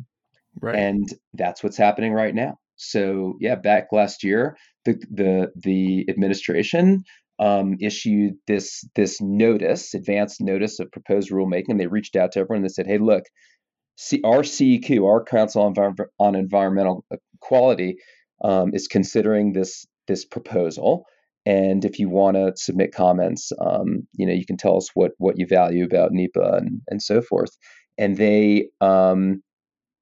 Right. 0.61 0.77
And 0.77 1.09
that's 1.35 1.63
what's 1.63 1.77
happening 1.77 2.13
right 2.13 2.35
now. 2.35 2.59
So 2.77 3.37
yeah, 3.41 3.55
back 3.55 3.89
last 3.93 4.25
year, 4.25 4.57
the 4.85 4.95
the 5.11 5.53
the 5.57 6.07
administration 6.09 7.05
um, 7.39 7.77
issued 7.81 8.35
this 8.47 8.85
this 8.95 9.21
notice, 9.21 9.95
advanced 9.95 10.41
notice 10.41 10.79
of 10.79 10.91
proposed 10.91 11.31
rulemaking. 11.31 11.69
And 11.69 11.81
they 11.81 11.87
reached 11.87 12.17
out 12.17 12.33
to 12.33 12.41
everyone 12.41 12.59
and 12.59 12.65
they 12.65 12.73
said, 12.73 12.87
"Hey, 12.87 12.99
look, 12.99 13.25
C- 13.97 14.23
our 14.25 14.43
CEQ, 14.43 15.05
our 15.07 15.25
Council 15.25 15.63
on, 15.63 15.75
Envi- 15.75 16.07
on 16.19 16.35
Environmental 16.35 17.05
Quality, 17.41 17.97
um, 18.43 18.75
is 18.75 18.89
considering 18.89 19.53
this 19.53 19.87
this 20.07 20.25
proposal. 20.25 21.05
And 21.45 21.85
if 21.85 21.99
you 21.99 22.09
want 22.09 22.37
to 22.37 22.53
submit 22.57 22.93
comments, 22.95 23.53
um, 23.61 24.07
you 24.15 24.27
know, 24.27 24.33
you 24.33 24.45
can 24.47 24.57
tell 24.57 24.77
us 24.77 24.91
what 24.95 25.13
what 25.19 25.39
you 25.39 25.47
value 25.47 25.85
about 25.85 26.13
NEPA 26.13 26.59
and, 26.59 26.81
and 26.89 27.03
so 27.03 27.23
forth. 27.23 27.57
And 27.99 28.17
they 28.17 28.69
um, 28.81 29.43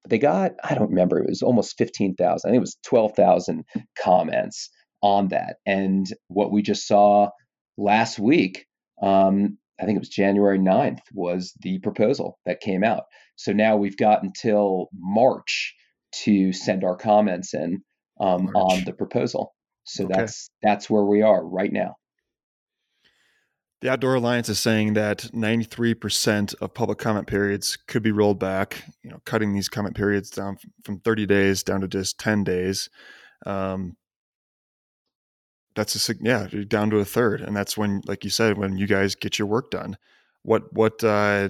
they 0.09 0.19
got 0.19 0.53
I 0.65 0.75
don't 0.75 0.91
remember 0.91 1.19
it 1.19 1.29
was 1.29 1.43
almost 1.43 1.79
fifteen 1.79 2.15
thousand. 2.15 2.49
I 2.49 2.53
think 2.53 2.59
it 2.59 2.69
was 2.69 2.79
twelve 2.85 3.15
thousand 3.15 3.65
comments 4.03 4.71
on 5.03 5.29
that. 5.29 5.57
And 5.67 6.07
what 6.29 6.51
we 6.51 6.63
just 6.63 6.87
saw 6.87 7.29
last 7.77 8.19
week, 8.19 8.67
um, 9.03 9.59
I 9.81 9.85
think 9.85 9.97
it 9.97 10.01
was 10.01 10.09
January 10.09 10.59
9th, 10.59 11.01
was 11.13 11.53
the 11.61 11.79
proposal 11.81 12.39
that 12.47 12.61
came 12.61 12.85
out. 12.85 13.05
So 13.37 13.53
now 13.53 13.77
we've 13.77 13.97
got 13.97 14.23
until 14.23 14.89
March 14.93 15.75
to 16.23 16.53
send 16.53 16.85
our 16.85 16.97
comments 16.97 17.55
in 17.55 17.83
um, 18.21 18.47
on 18.55 18.85
the 18.85 18.93
proposal. 18.93 19.55
So 19.85 20.05
okay. 20.05 20.15
that's 20.17 20.51
that's 20.63 20.89
where 20.89 21.05
we 21.05 21.23
are 21.23 21.45
right 21.45 21.73
now. 21.73 21.97
The 23.81 23.91
Outdoor 23.91 24.15
Alliance 24.15 24.49
is 24.49 24.59
saying 24.59 24.95
that 24.95 25.29
93% 25.35 26.55
of 26.63 26.73
public 26.73 26.97
comment 26.97 27.27
periods 27.27 27.77
could 27.77 28.03
be 28.03 28.13
rolled 28.13 28.39
back, 28.39 28.83
you 29.03 29.11
know, 29.11 29.21
cutting 29.27 29.53
these 29.53 29.69
comment 29.69 29.95
periods 29.95 30.31
down 30.31 30.57
from 30.85 31.01
30 31.01 31.27
days 31.27 31.63
down 31.63 31.83
to 31.83 31.89
just 31.89 32.19
10 32.19 32.45
days. 32.45 32.89
Um, 33.45 33.99
that's 35.75 36.09
a 36.09 36.15
yeah, 36.21 36.49
down 36.69 36.91
to 36.91 36.99
a 36.99 37.05
third, 37.05 37.41
and 37.41 37.57
that's 37.57 37.77
when, 37.77 38.03
like 38.07 38.25
you 38.25 38.31
said, 38.31 38.59
when 38.59 38.79
you 38.79 38.87
guys 38.87 39.15
get 39.15 39.39
your 39.39 39.49
work 39.49 39.71
done. 39.71 39.97
What 40.43 40.73
what 40.73 41.03
uh, 41.03 41.49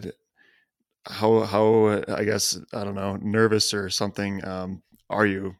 how 1.06 1.40
how 1.40 2.02
I 2.08 2.24
guess 2.24 2.58
I 2.72 2.84
don't 2.84 2.94
know 2.94 3.16
nervous 3.16 3.74
or 3.74 3.90
something 3.90 4.44
um, 4.46 4.82
are 5.10 5.26
you 5.26 5.56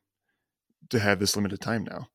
to 0.91 0.99
have 0.99 1.19
this 1.19 1.37
limited 1.37 1.61
time 1.61 1.85
now? 1.85 2.09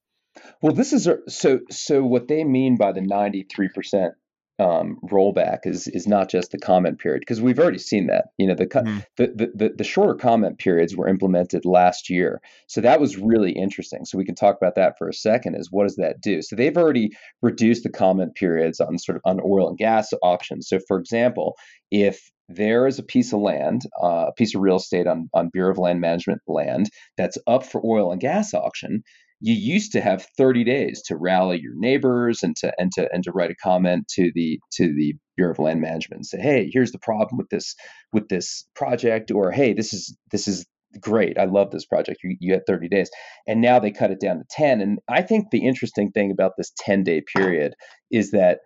Well, 0.61 0.73
this 0.73 0.93
is 0.93 1.07
a, 1.07 1.17
so 1.27 1.59
so. 1.69 2.03
What 2.03 2.27
they 2.27 2.43
mean 2.43 2.77
by 2.77 2.91
the 2.91 3.01
ninety 3.01 3.43
three 3.43 3.69
percent 3.69 4.13
um, 4.59 4.97
rollback 5.05 5.59
is 5.63 5.87
is 5.87 6.07
not 6.07 6.29
just 6.29 6.51
the 6.51 6.57
comment 6.57 6.99
period 6.99 7.21
because 7.21 7.41
we've 7.41 7.59
already 7.59 7.77
seen 7.77 8.07
that. 8.07 8.25
You 8.37 8.47
know, 8.47 8.55
the, 8.55 8.67
mm-hmm. 8.67 8.99
the, 9.17 9.27
the 9.27 9.51
the 9.55 9.73
the 9.77 9.83
shorter 9.83 10.15
comment 10.15 10.59
periods 10.59 10.95
were 10.95 11.07
implemented 11.07 11.65
last 11.65 12.09
year, 12.09 12.41
so 12.67 12.81
that 12.81 12.99
was 12.99 13.17
really 13.17 13.51
interesting. 13.51 14.05
So 14.05 14.17
we 14.17 14.25
can 14.25 14.35
talk 14.35 14.57
about 14.57 14.75
that 14.75 14.97
for 14.97 15.07
a 15.07 15.13
second. 15.13 15.55
Is 15.55 15.71
what 15.71 15.83
does 15.83 15.95
that 15.95 16.21
do? 16.21 16.41
So 16.41 16.55
they've 16.55 16.77
already 16.77 17.11
reduced 17.41 17.83
the 17.83 17.89
comment 17.89 18.35
periods 18.35 18.79
on 18.79 18.97
sort 18.97 19.15
of 19.15 19.21
on 19.25 19.39
oil 19.43 19.69
and 19.69 19.77
gas 19.77 20.09
auctions. 20.21 20.67
So 20.67 20.79
for 20.87 20.99
example, 20.99 21.55
if 21.91 22.29
there 22.49 22.87
is 22.87 22.99
a 22.99 23.03
piece 23.03 23.31
of 23.31 23.39
land, 23.39 23.83
uh, 24.01 24.25
a 24.27 24.33
piece 24.33 24.55
of 24.55 24.61
real 24.61 24.77
estate 24.77 25.07
on 25.07 25.29
on 25.33 25.49
Bureau 25.49 25.71
of 25.71 25.77
Land 25.77 26.01
Management 26.01 26.41
land 26.47 26.89
that's 27.17 27.37
up 27.47 27.63
for 27.63 27.81
oil 27.85 28.11
and 28.11 28.19
gas 28.19 28.53
auction 28.53 29.03
you 29.41 29.53
used 29.53 29.91
to 29.93 30.01
have 30.01 30.27
30 30.37 30.63
days 30.63 31.01
to 31.03 31.15
rally 31.15 31.59
your 31.61 31.75
neighbors 31.75 32.43
and 32.43 32.55
to 32.57 32.73
and 32.77 32.91
to 32.93 33.09
and 33.13 33.23
to 33.23 33.31
write 33.31 33.51
a 33.51 33.55
comment 33.55 34.07
to 34.15 34.31
the 34.35 34.59
to 34.73 34.93
the 34.93 35.15
Bureau 35.37 35.51
of 35.51 35.59
Land 35.59 35.81
Management 35.81 36.19
and 36.19 36.25
say, 36.25 36.39
hey, 36.41 36.69
here's 36.71 36.91
the 36.91 36.99
problem 36.99 37.37
with 37.37 37.49
this 37.49 37.75
with 38.11 38.27
this 38.27 38.65
project, 38.75 39.31
or 39.31 39.51
hey, 39.51 39.73
this 39.73 39.93
is 39.93 40.17
this 40.31 40.47
is 40.47 40.65
great. 40.99 41.37
I 41.37 41.45
love 41.45 41.71
this 41.71 41.85
project. 41.85 42.19
You, 42.23 42.35
you 42.39 42.53
had 42.53 42.65
30 42.65 42.89
days. 42.89 43.09
And 43.47 43.61
now 43.61 43.79
they 43.79 43.91
cut 43.91 44.11
it 44.11 44.19
down 44.19 44.37
to 44.37 44.43
10. 44.49 44.81
And 44.81 44.99
I 45.07 45.21
think 45.21 45.51
the 45.51 45.65
interesting 45.65 46.11
thing 46.11 46.31
about 46.31 46.53
this 46.57 46.71
10 46.79 47.03
day 47.03 47.21
period 47.35 47.75
is 48.11 48.31
that 48.31 48.59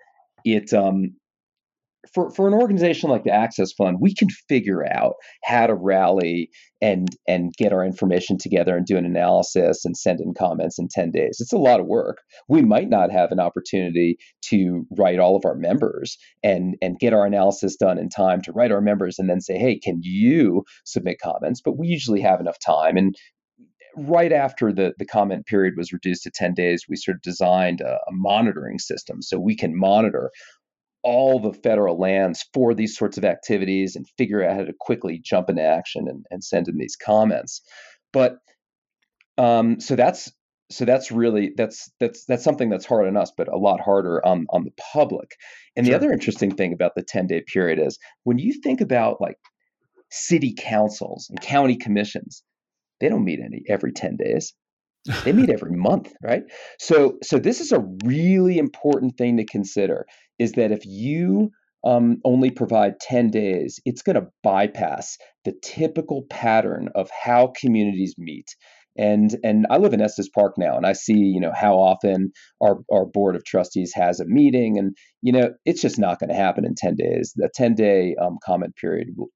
it 0.45 0.73
um 0.73 1.15
for, 2.13 2.29
for 2.31 2.47
an 2.47 2.53
organization 2.53 3.09
like 3.09 3.23
the 3.23 3.31
Access 3.31 3.71
Fund, 3.71 3.97
we 3.99 4.13
can 4.13 4.29
figure 4.49 4.85
out 4.85 5.13
how 5.43 5.67
to 5.67 5.75
rally 5.75 6.49
and 6.81 7.07
and 7.27 7.53
get 7.57 7.71
our 7.71 7.85
information 7.85 8.37
together 8.37 8.75
and 8.75 8.85
do 8.85 8.97
an 8.97 9.05
analysis 9.05 9.85
and 9.85 9.95
send 9.95 10.19
in 10.19 10.33
comments 10.33 10.77
in 10.77 10.89
10 10.89 11.11
days. 11.11 11.37
It's 11.39 11.53
a 11.53 11.57
lot 11.57 11.79
of 11.79 11.85
work. 11.85 12.17
We 12.49 12.61
might 12.61 12.89
not 12.89 13.11
have 13.11 13.31
an 13.31 13.39
opportunity 13.39 14.17
to 14.49 14.85
write 14.97 15.19
all 15.19 15.35
of 15.35 15.45
our 15.45 15.55
members 15.55 16.17
and 16.43 16.75
and 16.81 16.99
get 16.99 17.13
our 17.13 17.25
analysis 17.25 17.77
done 17.77 17.97
in 17.97 18.09
time 18.09 18.41
to 18.41 18.51
write 18.51 18.71
our 18.71 18.81
members 18.81 19.17
and 19.17 19.29
then 19.29 19.39
say, 19.39 19.57
hey, 19.57 19.79
can 19.79 19.99
you 20.01 20.63
submit 20.83 21.21
comments? 21.23 21.61
But 21.63 21.77
we 21.77 21.87
usually 21.87 22.21
have 22.21 22.41
enough 22.41 22.57
time. 22.65 22.97
And 22.97 23.15
right 23.95 24.31
after 24.31 24.73
the, 24.73 24.93
the 24.97 25.05
comment 25.05 25.45
period 25.45 25.75
was 25.77 25.93
reduced 25.93 26.23
to 26.23 26.31
10 26.33 26.53
days, 26.53 26.85
we 26.89 26.95
sort 26.95 27.15
of 27.15 27.21
designed 27.21 27.81
a, 27.81 27.93
a, 27.93 28.11
monitoring 28.11 28.79
system 28.79 29.21
so 29.21 29.39
we 29.39 29.55
can 29.55 29.77
monitor 29.77 30.31
all 31.03 31.39
the 31.39 31.53
federal 31.53 31.99
lands 31.99 32.45
for 32.53 32.73
these 32.73 32.97
sorts 32.97 33.17
of 33.17 33.25
activities 33.25 33.95
and 33.95 34.07
figure 34.17 34.43
out 34.43 34.55
how 34.55 34.63
to 34.63 34.73
quickly 34.79 35.19
jump 35.23 35.49
into 35.49 35.61
action 35.61 36.07
and, 36.07 36.25
and 36.31 36.43
send 36.43 36.67
in 36.67 36.77
these 36.77 36.95
comments. 36.95 37.61
But 38.11 38.37
um, 39.37 39.79
so 39.79 39.95
that's 39.95 40.31
so 40.71 40.85
that's 40.85 41.11
really 41.11 41.51
that's 41.55 41.91
that's 41.99 42.25
that's 42.25 42.43
something 42.43 42.69
that's 42.69 42.85
hard 42.85 43.07
on 43.07 43.17
us, 43.17 43.31
but 43.35 43.47
a 43.47 43.57
lot 43.57 43.81
harder 43.81 44.25
on 44.25 44.45
on 44.49 44.63
the 44.63 44.73
public. 44.93 45.35
And 45.75 45.85
sure. 45.85 45.91
the 45.91 45.97
other 45.97 46.13
interesting 46.13 46.55
thing 46.55 46.73
about 46.73 46.95
the 46.95 47.03
10 47.03 47.27
day 47.27 47.43
period 47.45 47.79
is 47.79 47.99
when 48.23 48.39
you 48.39 48.53
think 48.61 48.81
about 48.81 49.19
like 49.19 49.37
city 50.09 50.53
councils 50.57 51.27
and 51.29 51.41
county 51.41 51.75
commissions, 51.75 52.43
they 52.99 53.09
don't 53.09 53.25
meet 53.25 53.39
any 53.43 53.63
every 53.67 53.91
10 53.91 54.17
days 54.17 54.53
they 55.23 55.33
meet 55.33 55.49
every 55.53 55.71
month 55.71 56.13
right 56.21 56.43
so 56.79 57.17
so 57.21 57.37
this 57.37 57.59
is 57.59 57.71
a 57.71 57.85
really 58.05 58.57
important 58.57 59.17
thing 59.17 59.37
to 59.37 59.45
consider 59.45 60.05
is 60.43 60.53
that 60.53 60.71
if 60.71 60.85
you 60.85 61.49
um, 61.85 62.17
only 62.23 62.49
provide 62.49 62.99
10 63.01 63.29
days 63.29 63.79
it's 63.85 64.03
going 64.03 64.15
to 64.15 64.27
bypass 64.43 65.17
the 65.43 65.53
typical 65.61 66.23
pattern 66.29 66.89
of 66.95 67.09
how 67.09 67.51
communities 67.59 68.15
meet 68.17 68.55
and 68.95 69.35
and 69.43 69.65
I 69.69 69.77
live 69.77 69.93
in 69.93 70.01
Estes 70.01 70.29
Park 70.29 70.53
now, 70.57 70.77
and 70.77 70.85
I 70.85 70.93
see 70.93 71.17
you 71.17 71.39
know 71.39 71.51
how 71.53 71.75
often 71.75 72.31
our 72.61 72.79
our 72.91 73.05
board 73.05 73.35
of 73.35 73.43
trustees 73.43 73.91
has 73.95 74.19
a 74.19 74.25
meeting, 74.25 74.77
and 74.77 74.95
you 75.21 75.31
know 75.31 75.51
it's 75.65 75.81
just 75.81 75.97
not 75.97 76.19
going 76.19 76.29
to 76.29 76.35
happen 76.35 76.65
in 76.65 76.75
ten 76.75 76.95
days. 76.95 77.33
The 77.35 77.49
ten 77.53 77.73
day 77.73 78.15
um, 78.21 78.37
comment 78.45 78.75
period 78.75 79.09
will, 79.15 79.29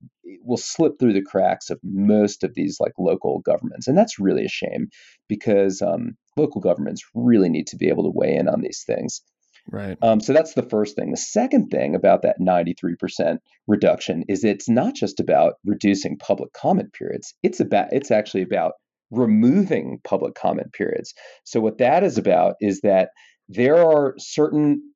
will 0.44 0.58
slip 0.58 0.94
through 1.00 1.14
the 1.14 1.24
cracks 1.24 1.70
of 1.70 1.80
most 1.84 2.44
of 2.44 2.54
these 2.54 2.78
like 2.80 2.94
local 3.00 3.40
governments, 3.40 3.88
and 3.88 3.98
that's 3.98 4.20
really 4.20 4.46
a 4.46 4.50
shame 4.50 4.90
because 5.28 5.82
um, 5.82 6.18
local 6.36 6.62
governments 6.62 7.02
really 7.16 7.50
need 7.50 7.68
to 7.68 7.78
be 7.78 7.90
able 7.90 8.04
to 8.04 8.14
weigh 8.14 8.36
in 8.36 8.48
on 8.48 8.62
these 8.62 8.84
things. 8.86 9.22
Right. 9.70 9.98
Um, 10.02 10.22
so 10.22 10.32
that's 10.34 10.54
the 10.54 10.64
first 10.64 10.96
thing. 10.96 11.12
The 11.12 11.18
second 11.18 11.70
thing 11.70 11.94
about 11.94 12.22
that 12.22 12.40
93% 12.40 13.40
reduction 13.68 14.24
is 14.30 14.44
it's 14.44 14.70
not 14.70 14.96
just 14.96 15.20
about 15.20 15.56
reducing 15.66 16.18
public 16.18 16.54
comment 16.54 16.94
periods. 16.94 17.34
It's 17.44 17.60
about 17.60 17.92
it's 17.92 18.12
actually 18.12 18.44
about 18.44 18.74
removing 19.12 20.00
public 20.04 20.36
comment 20.36 20.74
periods. 20.74 21.14
So, 21.44 21.60
what 21.60 21.80
that 21.80 22.04
is 22.04 22.18
about 22.18 22.56
is 22.62 22.82
that 22.82 23.10
there 23.50 23.78
are 23.78 24.16
certain 24.18 24.94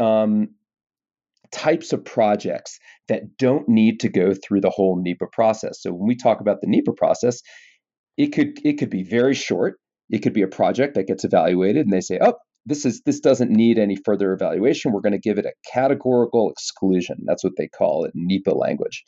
um, 0.00 0.50
types 1.50 1.92
of 1.92 2.04
projects 2.04 2.78
that 3.08 3.36
don't 3.38 3.68
need 3.68 4.00
to 4.00 4.08
go 4.08 4.34
through 4.34 4.60
the 4.60 4.70
whole 4.70 5.00
NEPA 5.00 5.26
process. 5.32 5.82
So, 5.82 5.92
when 5.92 6.06
we 6.06 6.16
talk 6.16 6.40
about 6.40 6.60
the 6.60 6.68
NEPA 6.68 6.92
process, 6.92 7.40
it 8.16 8.28
could 8.32 8.58
it 8.64 8.78
could 8.78 8.90
be 8.90 9.02
very 9.02 9.34
short. 9.34 9.78
It 10.10 10.22
could 10.22 10.34
be 10.34 10.42
a 10.42 10.48
project 10.48 10.94
that 10.94 11.06
gets 11.06 11.24
evaluated, 11.24 11.86
and 11.86 11.92
they 11.92 12.00
say, 12.00 12.18
"Oh, 12.20 12.34
this 12.66 12.84
is 12.84 13.02
this 13.04 13.20
doesn't 13.20 13.50
need 13.50 13.78
any 13.78 13.96
further 14.04 14.32
evaluation. 14.32 14.92
We're 14.92 15.00
going 15.00 15.12
to 15.12 15.18
give 15.18 15.38
it 15.38 15.46
a 15.46 15.52
categorical 15.72 16.50
exclusion." 16.50 17.16
That's 17.24 17.44
what 17.44 17.54
they 17.56 17.68
call 17.68 18.04
it 18.04 18.12
in 18.14 18.26
NEPA 18.26 18.50
language. 18.50 19.04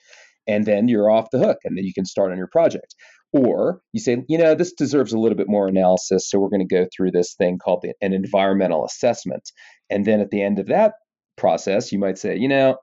And 0.47 0.67
then 0.67 0.89
you're 0.89 1.11
off 1.11 1.31
the 1.33 1.39
hook, 1.39 1.59
and 1.65 1.77
then 1.77 1.85
you 1.85 1.95
can 1.95 2.05
start 2.05 2.31
on 2.31 2.39
your 2.39 2.51
project. 2.53 2.95
Or 3.33 3.81
you 3.93 4.01
say, 4.01 4.23
you 4.29 4.39
know, 4.39 4.55
this 4.55 4.73
deserves 4.73 5.13
a 5.13 5.19
little 5.19 5.37
bit 5.37 5.49
more 5.49 5.67
analysis. 5.67 6.31
So 6.31 6.39
we're 6.39 6.51
going 6.51 6.67
to 6.67 6.75
go 6.75 6.87
through 6.95 7.11
this 7.11 7.35
thing 7.35 7.59
called 7.59 7.81
the, 7.83 7.93
an 8.01 8.13
environmental 8.13 8.85
assessment. 8.85 9.43
And 9.91 10.05
then 10.05 10.21
at 10.21 10.31
the 10.31 10.41
end 10.41 10.61
of 10.61 10.67
that 10.67 10.93
process, 11.37 11.91
you 11.91 11.99
might 11.99 12.17
say, 12.17 12.37
you 12.37 12.47
know, 12.47 12.77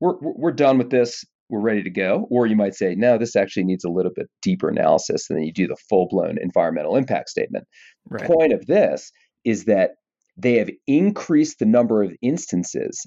we're, 0.00 0.14
we're 0.20 0.52
done 0.52 0.78
with 0.78 0.88
this. 0.88 1.22
We're 1.50 1.60
ready 1.60 1.82
to 1.82 1.90
go. 1.90 2.26
Or 2.30 2.46
you 2.46 2.56
might 2.56 2.74
say, 2.74 2.94
no, 2.94 3.18
this 3.18 3.36
actually 3.36 3.64
needs 3.64 3.84
a 3.84 3.90
little 3.90 4.12
bit 4.14 4.26
deeper 4.40 4.70
analysis. 4.70 5.28
And 5.28 5.38
then 5.38 5.44
you 5.44 5.52
do 5.52 5.66
the 5.66 5.76
full 5.90 6.08
blown 6.08 6.38
environmental 6.40 6.96
impact 6.96 7.28
statement. 7.28 7.66
Right. 8.08 8.22
The 8.22 8.34
point 8.34 8.54
of 8.54 8.64
this 8.64 9.12
is 9.44 9.66
that 9.66 9.92
they 10.36 10.54
have 10.58 10.70
increased 10.86 11.58
the 11.58 11.66
number 11.66 12.02
of 12.02 12.12
instances 12.22 13.06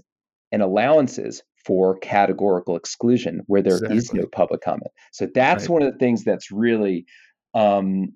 and 0.51 0.61
allowances 0.61 1.41
for 1.65 1.97
categorical 1.99 2.77
exclusion 2.77 3.41
where 3.47 3.61
there 3.61 3.73
exactly. 3.73 3.97
is 3.97 4.13
no 4.13 4.25
public 4.25 4.61
comment. 4.61 4.91
So 5.11 5.27
that's 5.33 5.63
right. 5.63 5.69
one 5.69 5.81
of 5.81 5.91
the 5.91 5.99
things 5.99 6.23
that's 6.23 6.51
really 6.51 7.05
um, 7.53 8.13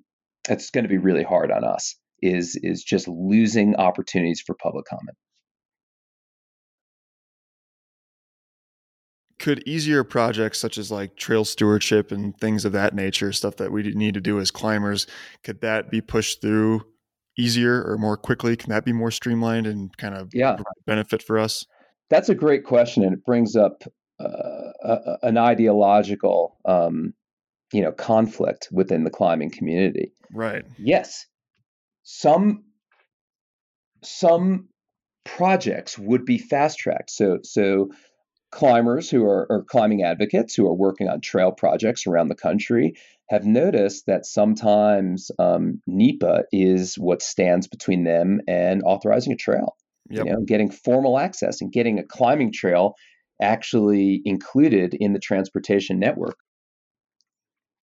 that's 0.47 0.69
going 0.69 0.83
to 0.83 0.89
be 0.89 0.97
really 0.97 1.23
hard 1.23 1.51
on 1.51 1.63
us 1.63 1.95
is 2.21 2.57
is 2.61 2.83
just 2.83 3.07
losing 3.07 3.75
opportunities 3.75 4.41
for 4.45 4.55
public 4.55 4.85
comment. 4.85 5.17
Could 9.39 9.67
easier 9.67 10.03
projects 10.03 10.59
such 10.59 10.77
as 10.77 10.91
like 10.91 11.15
trail 11.17 11.43
stewardship 11.43 12.11
and 12.11 12.37
things 12.37 12.63
of 12.63 12.73
that 12.73 12.93
nature, 12.93 13.33
stuff 13.33 13.57
that 13.57 13.71
we 13.71 13.81
need 13.81 14.13
to 14.13 14.21
do 14.21 14.39
as 14.39 14.51
climbers, 14.51 15.07
could 15.43 15.61
that 15.61 15.89
be 15.89 15.99
pushed 15.99 16.41
through 16.41 16.83
easier 17.37 17.83
or 17.83 17.97
more 17.97 18.17
quickly? 18.17 18.55
Can 18.55 18.69
that 18.69 18.85
be 18.85 18.93
more 18.93 19.11
streamlined 19.11 19.67
and 19.67 19.95
kind 19.97 20.15
of 20.15 20.29
yeah. 20.33 20.57
benefit 20.85 21.23
for 21.23 21.39
us? 21.39 21.65
That's 22.09 22.29
a 22.29 22.35
great 22.35 22.65
question, 22.65 23.03
and 23.03 23.13
it 23.13 23.25
brings 23.25 23.55
up 23.55 23.83
uh, 24.19 24.71
a, 24.83 25.17
an 25.23 25.37
ideological, 25.37 26.57
um, 26.65 27.13
you 27.71 27.81
know, 27.81 27.91
conflict 27.91 28.67
within 28.71 29.03
the 29.03 29.09
climbing 29.09 29.49
community. 29.49 30.11
Right. 30.33 30.65
Yes, 30.77 31.25
some 32.03 32.65
some 34.03 34.67
projects 35.23 35.97
would 35.97 36.25
be 36.25 36.37
fast 36.37 36.79
tracked. 36.79 37.11
So 37.11 37.39
so 37.43 37.89
climbers 38.51 39.09
who 39.09 39.23
are 39.23 39.47
or 39.49 39.63
climbing 39.63 40.03
advocates 40.03 40.53
who 40.55 40.67
are 40.67 40.73
working 40.73 41.07
on 41.07 41.21
trail 41.21 41.51
projects 41.51 42.05
around 42.05 42.27
the 42.27 42.35
country 42.35 42.93
have 43.29 43.45
noticed 43.45 44.05
that 44.07 44.25
sometimes 44.25 45.31
um, 45.39 45.81
NEPA 45.87 46.43
is 46.51 46.95
what 46.95 47.21
stands 47.21 47.67
between 47.67 48.03
them 48.03 48.41
and 48.47 48.83
authorizing 48.83 49.31
a 49.31 49.37
trail 49.37 49.75
yep. 50.11 50.25
you 50.25 50.31
know, 50.31 50.41
getting 50.41 50.69
formal 50.69 51.17
access 51.17 51.61
and 51.61 51.71
getting 51.71 51.99
a 51.99 52.03
climbing 52.03 52.51
trail 52.51 52.95
actually 53.41 54.21
included 54.25 54.93
in 54.93 55.13
the 55.13 55.19
transportation 55.19 55.99
network 55.99 56.35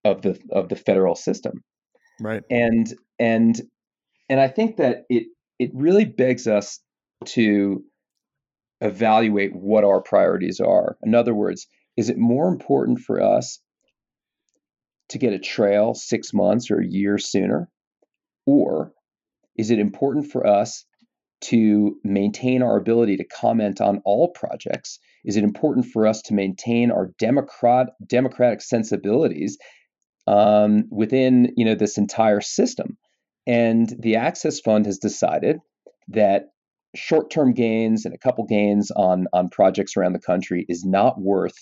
of 0.05 0.23
the 0.23 0.39
of 0.53 0.69
the 0.69 0.77
federal 0.77 1.15
system. 1.15 1.65
Right. 2.21 2.43
And 2.51 2.93
and 3.19 3.61
and 4.29 4.41
I 4.41 4.49
think 4.49 4.77
that 4.77 5.05
it 5.09 5.29
it 5.59 5.71
really 5.75 6.05
begs 6.05 6.47
us 6.47 6.81
to 7.27 7.83
evaluate 8.81 9.55
what 9.55 9.85
our 9.85 10.01
priorities 10.01 10.61
are. 10.61 10.97
In 11.03 11.15
other 11.15 11.35
words, 11.35 11.67
is 11.97 12.11
it 12.11 12.19
more 12.19 12.49
important 12.49 13.01
for 13.01 13.21
us 13.21 13.61
to 15.09 15.19
get 15.19 15.33
a 15.33 15.39
trail 15.39 15.95
6 15.95 16.35
months 16.35 16.71
or 16.71 16.81
a 16.81 16.87
year 16.87 17.19
sooner 17.19 17.69
or 18.47 18.93
is 19.57 19.71
it 19.71 19.79
important 19.79 20.31
for 20.31 20.47
us 20.47 20.87
to 21.41 21.99
maintain 22.03 22.63
our 22.63 22.79
ability 22.79 23.19
to 23.19 23.25
comment 23.25 23.81
on 23.81 24.01
all 24.05 24.29
projects? 24.29 24.99
Is 25.25 25.37
it 25.37 25.45
important 25.45 25.87
for 25.87 26.07
us 26.07 26.23
to 26.23 26.35
maintain 26.35 26.91
our 26.91 27.13
democrat, 27.19 27.89
democratic 28.07 28.63
sensibilities 28.63 29.59
um, 30.27 30.85
within 30.91 31.53
you 31.57 31.65
know 31.65 31.75
this 31.75 31.99
entire 31.99 32.41
system? 32.41 32.97
And 33.47 33.95
the 33.99 34.17
Access 34.17 34.61
Fund 34.61 34.87
has 34.87 34.99
decided 34.99 35.59
that 36.09 36.47
short-term 36.95 37.53
gains 37.53 38.05
and 38.05 38.15
a 38.15 38.19
couple 38.19 38.45
gains 38.47 38.91
on 38.91 39.27
on 39.33 39.49
projects 39.49 39.97
around 39.97 40.13
the 40.13 40.21
country 40.21 40.65
is 40.69 40.85
not 40.85 41.21
worth 41.21 41.57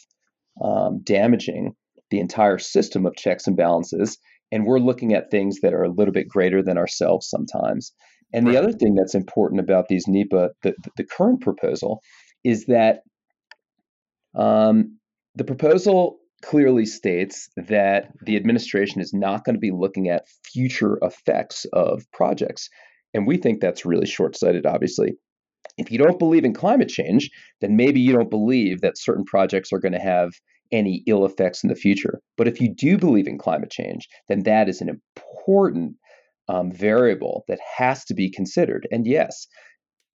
um, 0.63 1.01
damaging 1.03 1.75
the 2.11 2.21
entire 2.21 2.59
system 2.59 3.07
of 3.07 3.17
checks 3.17 3.47
and 3.47 3.57
balances. 3.57 4.19
And 4.53 4.65
we're 4.65 4.79
looking 4.79 5.13
at 5.13 5.31
things 5.31 5.61
that 5.63 5.75
are 5.75 5.83
a 5.83 5.91
little 5.91 6.13
bit 6.13 6.29
greater 6.29 6.63
than 6.63 6.79
ourselves 6.79 7.29
sometimes. 7.29 7.93
And 8.33 8.47
right. 8.47 8.53
the 8.53 8.59
other 8.59 8.73
thing 8.73 8.95
that's 8.95 9.15
important 9.15 9.61
about 9.61 9.89
these 9.89 10.07
NEPA, 10.07 10.51
the, 10.63 10.75
the 10.97 11.05
current 11.05 11.41
proposal, 11.41 12.01
is 12.45 12.67
that 12.67 13.01
um, 14.37 14.99
the 15.35 15.45
proposal 15.45 16.19
clearly 16.45 16.87
states 16.87 17.49
that 17.57 18.13
the 18.25 18.37
administration 18.37 19.01
is 19.01 19.13
not 19.13 19.45
going 19.45 19.55
to 19.55 19.61
be 19.61 19.73
looking 19.73 20.09
at 20.09 20.29
future 20.45 20.99
effects 21.03 21.67
of 21.73 22.05
projects. 22.13 22.69
And 23.17 23.27
we 23.27 23.39
think 23.39 23.61
that's 23.61 23.87
really 23.87 24.07
short 24.07 24.37
sighted, 24.37 24.67
obviously. 24.67 25.15
If 25.79 25.91
you 25.91 25.97
don't 25.97 26.19
believe 26.19 26.45
in 26.45 26.53
climate 26.53 26.89
change, 26.89 27.31
then 27.63 27.75
maybe 27.75 27.99
you 27.99 28.13
don't 28.13 28.31
believe 28.31 28.83
that 28.83 28.99
certain 28.99 29.25
projects 29.25 29.73
are 29.73 29.79
going 29.79 29.95
to 29.95 29.99
have 29.99 30.33
any 30.71 31.03
ill 31.07 31.25
effects 31.25 31.65
in 31.65 31.69
the 31.69 31.75
future. 31.75 32.21
But 32.37 32.47
if 32.47 32.61
you 32.61 32.69
do 32.75 32.99
believe 32.99 33.27
in 33.27 33.39
climate 33.39 33.71
change, 33.71 34.07
then 34.29 34.43
that 34.43 34.69
is 34.69 34.83
an 34.83 34.91
important 34.91 35.97
um, 36.49 36.71
variable 36.71 37.45
that 37.49 37.59
has 37.79 38.05
to 38.05 38.15
be 38.15 38.31
considered. 38.31 38.87
And 38.91 39.07
yes, 39.07 39.47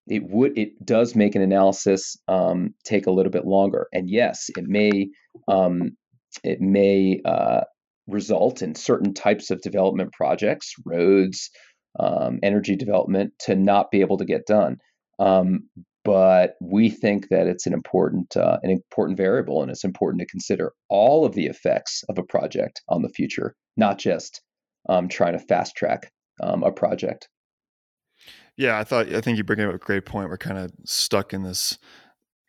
it 0.08 0.24
would 0.30 0.56
it 0.56 0.86
does 0.86 1.16
make 1.16 1.34
an 1.36 1.42
analysis 1.42 2.18
um, 2.28 2.76
take 2.86 3.08
a 3.08 3.12
little 3.12 3.32
bit 3.32 3.46
longer. 3.46 3.88
And 3.94 4.10
yes, 4.10 4.50
it 4.56 4.66
may 4.68 5.10
um, 5.48 5.98
it 6.44 6.62
may 6.62 7.20
uh, 7.26 7.62
result 8.08 8.62
in 8.62 8.76
certain 8.76 9.14
types 9.14 9.50
of 9.50 9.62
development 9.62 10.12
projects, 10.14 10.74
roads, 10.86 11.50
um, 12.00 12.40
energy 12.44 12.76
development, 12.76 13.34
to 13.40 13.56
not 13.56 13.92
be 13.92 14.02
able 14.02 14.18
to 14.18 14.26
get 14.26 14.46
done. 14.46 14.78
Um, 15.20 15.70
but 16.04 16.56
we 16.60 16.90
think 16.90 17.30
that 17.30 17.46
it's 17.48 17.68
an 17.68 17.74
important 17.74 18.36
uh, 18.36 18.58
an 18.64 18.72
important 18.72 19.18
variable, 19.18 19.62
and 19.62 19.70
it's 19.70 19.84
important 19.84 20.22
to 20.22 20.28
consider 20.28 20.74
all 20.90 21.26
of 21.26 21.36
the 21.36 21.46
effects 21.46 22.04
of 22.10 22.18
a 22.18 22.24
project 22.24 22.82
on 22.90 23.02
the 23.02 23.10
future, 23.10 23.56
not 23.78 24.00
just 24.00 24.42
um, 24.90 25.08
trying 25.08 25.34
to 25.34 25.40
fast 25.40 25.76
track 25.76 26.12
um, 26.42 26.64
a 26.64 26.72
project. 26.72 27.30
Yeah, 28.58 28.80
I 28.80 28.84
thought 28.84 29.14
I 29.14 29.22
think 29.22 29.38
you 29.38 29.44
bring 29.44 29.62
up 29.62 29.74
a 29.74 29.78
great 29.78 30.06
point. 30.06 30.30
We're 30.30 30.38
kind 30.38 30.58
of 30.58 30.72
stuck 30.86 31.34
in 31.34 31.44
this 31.44 31.78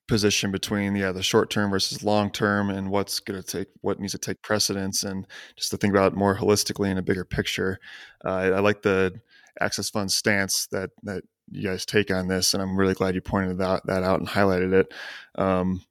position 0.09 0.51
between 0.51 0.97
yeah 0.97 1.13
the 1.13 1.23
short 1.23 1.49
term 1.49 1.71
versus 1.71 2.03
long 2.03 2.31
term 2.31 2.69
and 2.69 2.91
what's 2.91 3.21
going 3.21 3.41
to 3.41 3.47
take 3.47 3.69
what 3.83 4.01
needs 4.01 4.13
to 4.13 4.19
take 4.19 4.43
precedence 4.43 5.05
and 5.05 5.27
just 5.57 5.71
to 5.71 5.77
think 5.77 5.93
about 5.93 6.13
it 6.13 6.19
more 6.19 6.37
holistically 6.37 6.91
in 6.91 6.99
a 6.99 7.03
bigger 7.03 7.25
picture 7.25 7.79
uh, 8.25 8.29
I, 8.29 8.47
I, 8.49 8.61
like 8.61 8.83
the 8.83 9.15
access 9.61 9.91
fund 9.91 10.11
stance 10.11 10.67
that 10.73 10.91
that 11.03 11.23
you 11.51 11.69
guys 11.69 11.85
take 11.85 12.11
on 12.11 12.29
this 12.29 12.55
and 12.55 12.63
i'm 12.63 12.77
really 12.77 12.95
glad 12.95 13.15
you 13.15 13.21
pointed 13.21 13.59
that, 13.59 13.85
that 13.87 14.03
out 14.03 14.21
and 14.21 14.29
highlighted 14.29 14.73
it 14.73 14.93
um, 15.37 15.83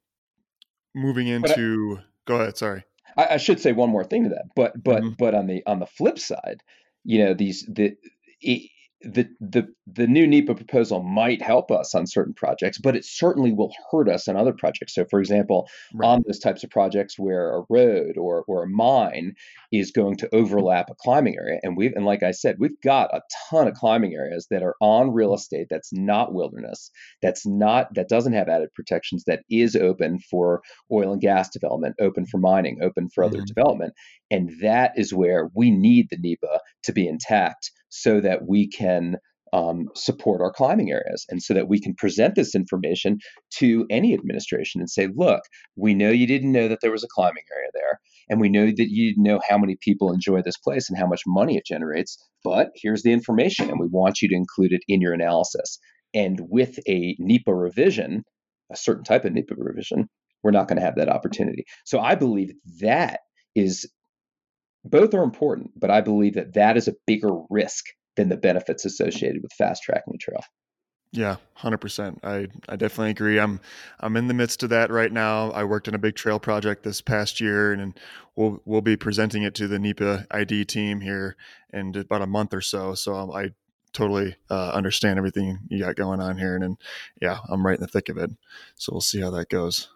moving 0.95 1.27
into 1.27 1.97
I, 1.99 2.03
go 2.25 2.35
ahead 2.35 2.57
sorry 2.57 2.83
I, 3.17 3.27
I, 3.31 3.37
should 3.37 3.59
say 3.59 3.71
one 3.71 3.89
more 3.89 4.03
thing 4.03 4.23
to 4.23 4.29
that 4.29 4.45
but 4.55 4.81
but 4.81 5.03
mm-hmm. 5.03 5.13
but 5.17 5.35
on 5.35 5.47
the 5.47 5.63
on 5.65 5.79
the 5.79 5.85
flip 5.85 6.17
side 6.17 6.63
you 7.03 7.23
know 7.23 7.33
these 7.33 7.65
the 7.67 7.95
it, 8.41 8.69
the 9.03 9.27
the 9.39 9.67
the 9.87 10.07
new 10.07 10.27
NEPA 10.27 10.55
proposal 10.55 11.01
might 11.01 11.41
help 11.41 11.71
us 11.71 11.95
on 11.95 12.05
certain 12.05 12.33
projects, 12.33 12.77
but 12.77 12.95
it 12.95 13.03
certainly 13.03 13.51
will 13.51 13.73
hurt 13.91 14.07
us 14.07 14.27
on 14.27 14.37
other 14.37 14.53
projects. 14.53 14.93
So, 14.93 15.05
for 15.09 15.19
example, 15.19 15.67
right. 15.93 16.07
on 16.07 16.23
those 16.25 16.39
types 16.39 16.63
of 16.63 16.69
projects 16.69 17.17
where 17.17 17.55
a 17.55 17.63
road 17.69 18.17
or 18.17 18.43
or 18.47 18.63
a 18.63 18.69
mine 18.69 19.33
is 19.71 19.91
going 19.91 20.17
to 20.17 20.29
overlap 20.33 20.89
a 20.89 20.95
climbing 20.95 21.35
area, 21.35 21.59
and 21.63 21.75
we've 21.75 21.93
and 21.93 22.05
like 22.05 22.23
I 22.23 22.31
said, 22.31 22.57
we've 22.59 22.79
got 22.83 23.13
a 23.13 23.21
ton 23.49 23.67
of 23.67 23.73
climbing 23.73 24.13
areas 24.13 24.47
that 24.51 24.63
are 24.63 24.75
on 24.81 25.13
real 25.13 25.33
estate 25.33 25.67
that's 25.69 25.91
not 25.91 26.33
wilderness, 26.33 26.91
that's 27.21 27.45
not 27.45 27.93
that 27.95 28.09
doesn't 28.09 28.33
have 28.33 28.49
added 28.49 28.69
protections, 28.75 29.23
that 29.25 29.43
is 29.49 29.75
open 29.75 30.19
for 30.19 30.61
oil 30.91 31.11
and 31.11 31.21
gas 31.21 31.49
development, 31.49 31.95
open 31.99 32.25
for 32.25 32.37
mining, 32.37 32.79
open 32.81 33.09
for 33.09 33.23
mm-hmm. 33.23 33.35
other 33.35 33.45
development, 33.45 33.93
and 34.29 34.51
that 34.61 34.91
is 34.95 35.13
where 35.13 35.49
we 35.55 35.71
need 35.71 36.07
the 36.09 36.17
NEPA 36.17 36.59
to 36.83 36.93
be 36.93 37.07
intact 37.07 37.71
so 37.91 38.21
that 38.21 38.47
we 38.47 38.67
can 38.67 38.90
um, 39.53 39.87
support 39.95 40.41
our 40.41 40.51
climbing 40.51 40.91
areas 40.91 41.25
and 41.29 41.41
so 41.43 41.53
that 41.53 41.67
we 41.67 41.79
can 41.79 41.93
present 41.95 42.35
this 42.35 42.55
information 42.55 43.17
to 43.57 43.85
any 43.89 44.13
administration 44.13 44.79
and 44.79 44.89
say, 44.89 45.09
look, 45.13 45.41
we 45.75 45.93
know 45.93 46.09
you 46.09 46.25
didn't 46.25 46.51
know 46.51 46.67
that 46.67 46.79
there 46.81 46.91
was 46.91 47.03
a 47.03 47.13
climbing 47.13 47.43
area 47.53 47.69
there, 47.73 47.99
and 48.29 48.39
we 48.39 48.49
know 48.49 48.67
that 48.67 48.89
you 48.89 49.13
know 49.17 49.41
how 49.47 49.57
many 49.57 49.77
people 49.81 50.11
enjoy 50.11 50.41
this 50.41 50.57
place 50.57 50.89
and 50.89 50.97
how 50.97 51.07
much 51.07 51.23
money 51.27 51.57
it 51.57 51.65
generates, 51.65 52.17
but 52.43 52.69
here's 52.75 53.03
the 53.03 53.11
information, 53.11 53.69
and 53.69 53.79
we 53.79 53.87
want 53.87 54.21
you 54.21 54.29
to 54.29 54.35
include 54.35 54.71
it 54.71 54.83
in 54.87 55.01
your 55.01 55.13
analysis. 55.13 55.79
And 56.13 56.39
with 56.49 56.79
a 56.87 57.15
NEPA 57.19 57.53
revision, 57.53 58.23
a 58.71 58.77
certain 58.77 59.03
type 59.03 59.25
of 59.25 59.33
NEPA 59.33 59.55
revision, 59.57 60.09
we're 60.43 60.51
not 60.51 60.67
going 60.67 60.79
to 60.79 60.85
have 60.85 60.95
that 60.95 61.09
opportunity. 61.09 61.65
So 61.85 61.99
I 61.99 62.15
believe 62.15 62.51
that 62.79 63.19
is 63.55 63.89
both 64.83 65.13
are 65.13 65.23
important, 65.23 65.71
but 65.77 65.91
I 65.91 66.01
believe 66.01 66.35
that 66.35 66.53
that 66.53 66.77
is 66.77 66.87
a 66.87 66.95
bigger 67.05 67.31
risk 67.49 67.85
than 68.15 68.29
the 68.29 68.37
benefits 68.37 68.85
associated 68.85 69.41
with 69.41 69.53
fast 69.53 69.83
tracking 69.83 70.17
trail. 70.19 70.41
Yeah, 71.13 71.37
hundred 71.55 71.79
percent. 71.79 72.19
I 72.23 72.47
I 72.69 72.77
definitely 72.77 73.11
agree. 73.11 73.37
I'm 73.37 73.59
I'm 73.99 74.15
in 74.15 74.27
the 74.27 74.33
midst 74.33 74.63
of 74.63 74.69
that 74.69 74.89
right 74.89 75.11
now. 75.11 75.51
I 75.51 75.65
worked 75.65 75.89
on 75.89 75.93
a 75.93 75.99
big 75.99 76.15
trail 76.15 76.39
project 76.39 76.83
this 76.83 77.01
past 77.01 77.41
year, 77.41 77.73
and, 77.73 77.81
and 77.81 77.99
we'll 78.37 78.61
we'll 78.63 78.81
be 78.81 78.95
presenting 78.95 79.43
it 79.43 79.53
to 79.55 79.67
the 79.67 79.77
NEPA 79.77 80.27
ID 80.31 80.63
team 80.65 81.01
here 81.01 81.35
in 81.73 81.93
about 81.97 82.21
a 82.21 82.27
month 82.27 82.53
or 82.53 82.61
so. 82.61 82.93
So 82.93 83.15
um, 83.15 83.31
I 83.31 83.51
totally 83.91 84.37
uh, 84.49 84.71
understand 84.71 85.17
everything 85.17 85.59
you 85.69 85.79
got 85.79 85.97
going 85.97 86.21
on 86.21 86.37
here, 86.37 86.55
and, 86.55 86.63
and 86.63 86.77
yeah, 87.21 87.39
I'm 87.49 87.65
right 87.65 87.75
in 87.75 87.81
the 87.81 87.87
thick 87.87 88.07
of 88.07 88.17
it. 88.17 88.31
So 88.75 88.93
we'll 88.93 89.01
see 89.01 89.19
how 89.19 89.31
that 89.31 89.49
goes. 89.49 89.89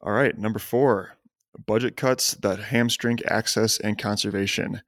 All 0.00 0.12
right, 0.12 0.36
number 0.36 0.58
four, 0.58 1.16
budget 1.66 1.96
cuts 1.96 2.34
that 2.34 2.58
hamstring 2.58 3.20
access 3.26 3.78
and 3.78 3.96
conservation. 3.96 4.82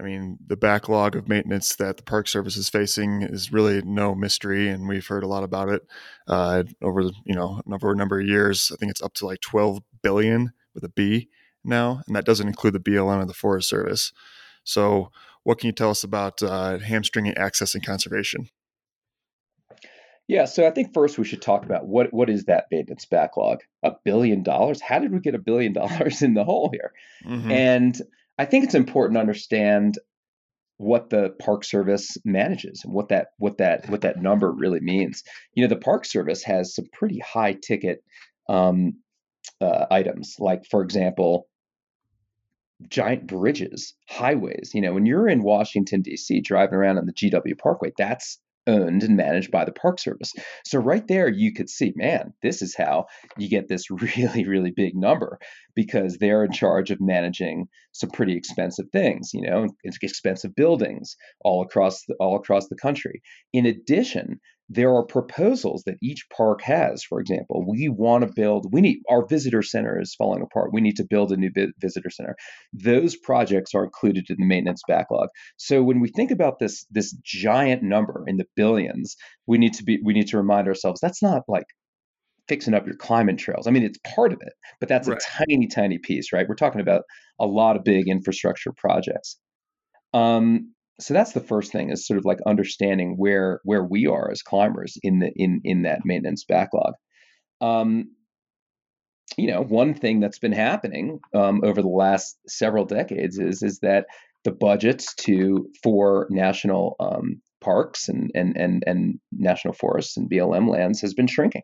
I 0.00 0.04
mean, 0.04 0.38
the 0.46 0.56
backlog 0.56 1.16
of 1.16 1.28
maintenance 1.28 1.76
that 1.76 1.98
the 1.98 2.02
Park 2.02 2.26
Service 2.26 2.56
is 2.56 2.68
facing 2.68 3.22
is 3.22 3.52
really 3.52 3.82
no 3.82 4.14
mystery, 4.14 4.68
and 4.68 4.88
we've 4.88 5.06
heard 5.06 5.22
a 5.22 5.28
lot 5.28 5.44
about 5.44 5.68
it 5.68 5.86
uh, 6.26 6.62
over 6.80 7.04
the, 7.04 7.12
you 7.24 7.34
know 7.34 7.60
over 7.70 7.92
a 7.92 7.96
number 7.96 8.20
of 8.20 8.26
years. 8.26 8.70
I 8.72 8.76
think 8.76 8.90
it's 8.90 9.02
up 9.02 9.14
to 9.14 9.26
like 9.26 9.40
12 9.40 9.80
billion 10.02 10.52
with 10.74 10.84
a 10.84 10.88
B 10.88 11.28
now, 11.64 12.02
and 12.06 12.16
that 12.16 12.24
doesn't 12.24 12.48
include 12.48 12.74
the 12.74 12.80
BLM 12.80 13.22
or 13.22 13.26
the 13.26 13.34
Forest 13.34 13.68
Service. 13.68 14.12
So, 14.64 15.10
what 15.42 15.58
can 15.58 15.66
you 15.66 15.72
tell 15.72 15.90
us 15.90 16.04
about 16.04 16.42
uh, 16.42 16.78
hamstringing 16.78 17.36
access 17.36 17.74
and 17.74 17.84
conservation? 17.84 18.48
Yeah, 20.28 20.46
so 20.46 20.66
I 20.66 20.70
think 20.70 20.94
first 20.94 21.18
we 21.18 21.24
should 21.24 21.42
talk 21.42 21.64
about 21.64 21.86
what 21.86 22.12
what 22.12 22.30
is 22.30 22.44
that 22.44 22.66
maintenance 22.70 23.04
backlog? 23.04 23.60
A 23.82 23.92
billion 24.04 24.42
dollars? 24.42 24.80
How 24.80 24.98
did 24.98 25.12
we 25.12 25.20
get 25.20 25.34
a 25.34 25.38
billion 25.38 25.72
dollars 25.72 26.22
in 26.22 26.32
the 26.34 26.44
hole 26.44 26.70
here? 26.72 26.92
Mm-hmm. 27.26 27.50
And 27.50 28.02
I 28.38 28.44
think 28.44 28.64
it's 28.64 28.74
important 28.74 29.16
to 29.16 29.20
understand 29.20 29.98
what 30.78 31.10
the 31.10 31.30
Park 31.40 31.64
Service 31.64 32.16
manages 32.24 32.82
and 32.84 32.92
what 32.92 33.08
that 33.08 33.28
what 33.38 33.58
that 33.58 33.88
what 33.88 34.00
that 34.00 34.20
number 34.20 34.50
really 34.50 34.80
means. 34.80 35.22
You 35.54 35.62
know, 35.62 35.68
the 35.68 35.80
Park 35.80 36.04
Service 36.04 36.42
has 36.44 36.74
some 36.74 36.86
pretty 36.92 37.20
high 37.20 37.54
ticket 37.54 38.02
um, 38.48 38.94
uh, 39.60 39.86
items, 39.90 40.36
like 40.38 40.64
for 40.70 40.82
example, 40.82 41.46
giant 42.88 43.26
bridges, 43.26 43.94
highways. 44.08 44.72
You 44.74 44.80
know, 44.80 44.92
when 44.92 45.06
you're 45.06 45.28
in 45.28 45.42
Washington 45.42 46.02
D.C. 46.02 46.40
driving 46.40 46.74
around 46.74 46.98
on 46.98 47.06
the 47.06 47.12
GW 47.12 47.58
Parkway, 47.58 47.92
that's 47.96 48.40
owned 48.66 49.02
and 49.02 49.16
managed 49.16 49.50
by 49.50 49.64
the 49.64 49.72
Park 49.72 49.98
Service. 49.98 50.32
So 50.64 50.78
right 50.78 51.06
there, 51.06 51.28
you 51.28 51.52
could 51.52 51.68
see, 51.68 51.92
man, 51.96 52.32
this 52.42 52.62
is 52.62 52.74
how 52.76 53.06
you 53.36 53.48
get 53.48 53.68
this 53.68 53.90
really, 54.16 54.46
really 54.46 54.70
big 54.70 54.94
number 54.94 55.38
because 55.74 56.18
they're 56.18 56.44
in 56.44 56.52
charge 56.52 56.90
of 56.90 57.00
managing 57.00 57.68
some 57.92 58.10
pretty 58.10 58.36
expensive 58.36 58.86
things, 58.92 59.30
you 59.32 59.42
know, 59.42 59.68
expensive 59.84 60.54
buildings 60.54 61.16
all 61.40 61.62
across 61.62 62.04
the, 62.06 62.14
all 62.20 62.36
across 62.36 62.68
the 62.68 62.76
country. 62.76 63.22
In 63.52 63.66
addition, 63.66 64.40
there 64.74 64.94
are 64.94 65.04
proposals 65.04 65.82
that 65.84 65.96
each 66.02 66.26
park 66.34 66.62
has. 66.62 67.02
For 67.02 67.20
example, 67.20 67.64
we 67.68 67.88
want 67.88 68.26
to 68.26 68.32
build, 68.32 68.72
we 68.72 68.80
need, 68.80 69.02
our 69.10 69.26
visitor 69.26 69.62
center 69.62 70.00
is 70.00 70.14
falling 70.14 70.42
apart. 70.42 70.72
We 70.72 70.80
need 70.80 70.96
to 70.96 71.04
build 71.04 71.30
a 71.30 71.36
new 71.36 71.50
visitor 71.78 72.10
center. 72.10 72.36
Those 72.72 73.16
projects 73.16 73.74
are 73.74 73.84
included 73.84 74.26
in 74.30 74.36
the 74.38 74.46
maintenance 74.46 74.82
backlog. 74.88 75.28
So 75.56 75.82
when 75.82 76.00
we 76.00 76.08
think 76.08 76.30
about 76.30 76.58
this, 76.58 76.86
this 76.90 77.12
giant 77.22 77.82
number 77.82 78.24
in 78.26 78.38
the 78.38 78.46
billions, 78.56 79.16
we 79.46 79.58
need 79.58 79.74
to 79.74 79.84
be, 79.84 79.98
we 80.02 80.14
need 80.14 80.28
to 80.28 80.38
remind 80.38 80.68
ourselves 80.68 81.00
that's 81.00 81.22
not 81.22 81.42
like 81.48 81.66
fixing 82.48 82.74
up 82.74 82.86
your 82.86 82.96
climbing 82.96 83.36
trails. 83.36 83.66
I 83.66 83.70
mean, 83.70 83.84
it's 83.84 83.98
part 84.14 84.32
of 84.32 84.40
it, 84.40 84.54
but 84.80 84.88
that's 84.88 85.06
right. 85.06 85.18
a 85.18 85.44
tiny, 85.46 85.66
tiny 85.68 85.98
piece, 85.98 86.32
right? 86.32 86.48
We're 86.48 86.54
talking 86.54 86.80
about 86.80 87.02
a 87.38 87.46
lot 87.46 87.76
of 87.76 87.84
big 87.84 88.08
infrastructure 88.08 88.72
projects. 88.76 89.38
Um, 90.14 90.72
so 91.00 91.14
that's 91.14 91.32
the 91.32 91.40
first 91.40 91.72
thing 91.72 91.90
is 91.90 92.06
sort 92.06 92.18
of 92.18 92.24
like 92.24 92.38
understanding 92.46 93.14
where 93.16 93.60
where 93.64 93.84
we 93.84 94.06
are 94.06 94.30
as 94.30 94.42
climbers 94.42 94.96
in 95.02 95.18
the 95.20 95.32
in 95.34 95.60
in 95.64 95.82
that 95.82 96.00
maintenance 96.04 96.44
backlog. 96.44 96.94
Um, 97.60 98.10
you 99.36 99.50
know, 99.50 99.62
one 99.62 99.94
thing 99.94 100.20
that's 100.20 100.38
been 100.38 100.52
happening 100.52 101.20
um, 101.34 101.62
over 101.64 101.80
the 101.80 101.88
last 101.88 102.36
several 102.48 102.84
decades 102.84 103.38
is 103.38 103.62
is 103.62 103.78
that 103.80 104.06
the 104.44 104.52
budgets 104.52 105.14
to 105.14 105.68
for 105.82 106.26
national 106.30 106.96
um, 107.00 107.40
parks 107.60 108.08
and, 108.08 108.30
and 108.34 108.56
and 108.56 108.82
and 108.86 109.18
national 109.32 109.74
forests 109.74 110.16
and 110.16 110.30
BLM 110.30 110.68
lands 110.68 111.00
has 111.00 111.14
been 111.14 111.26
shrinking. 111.26 111.62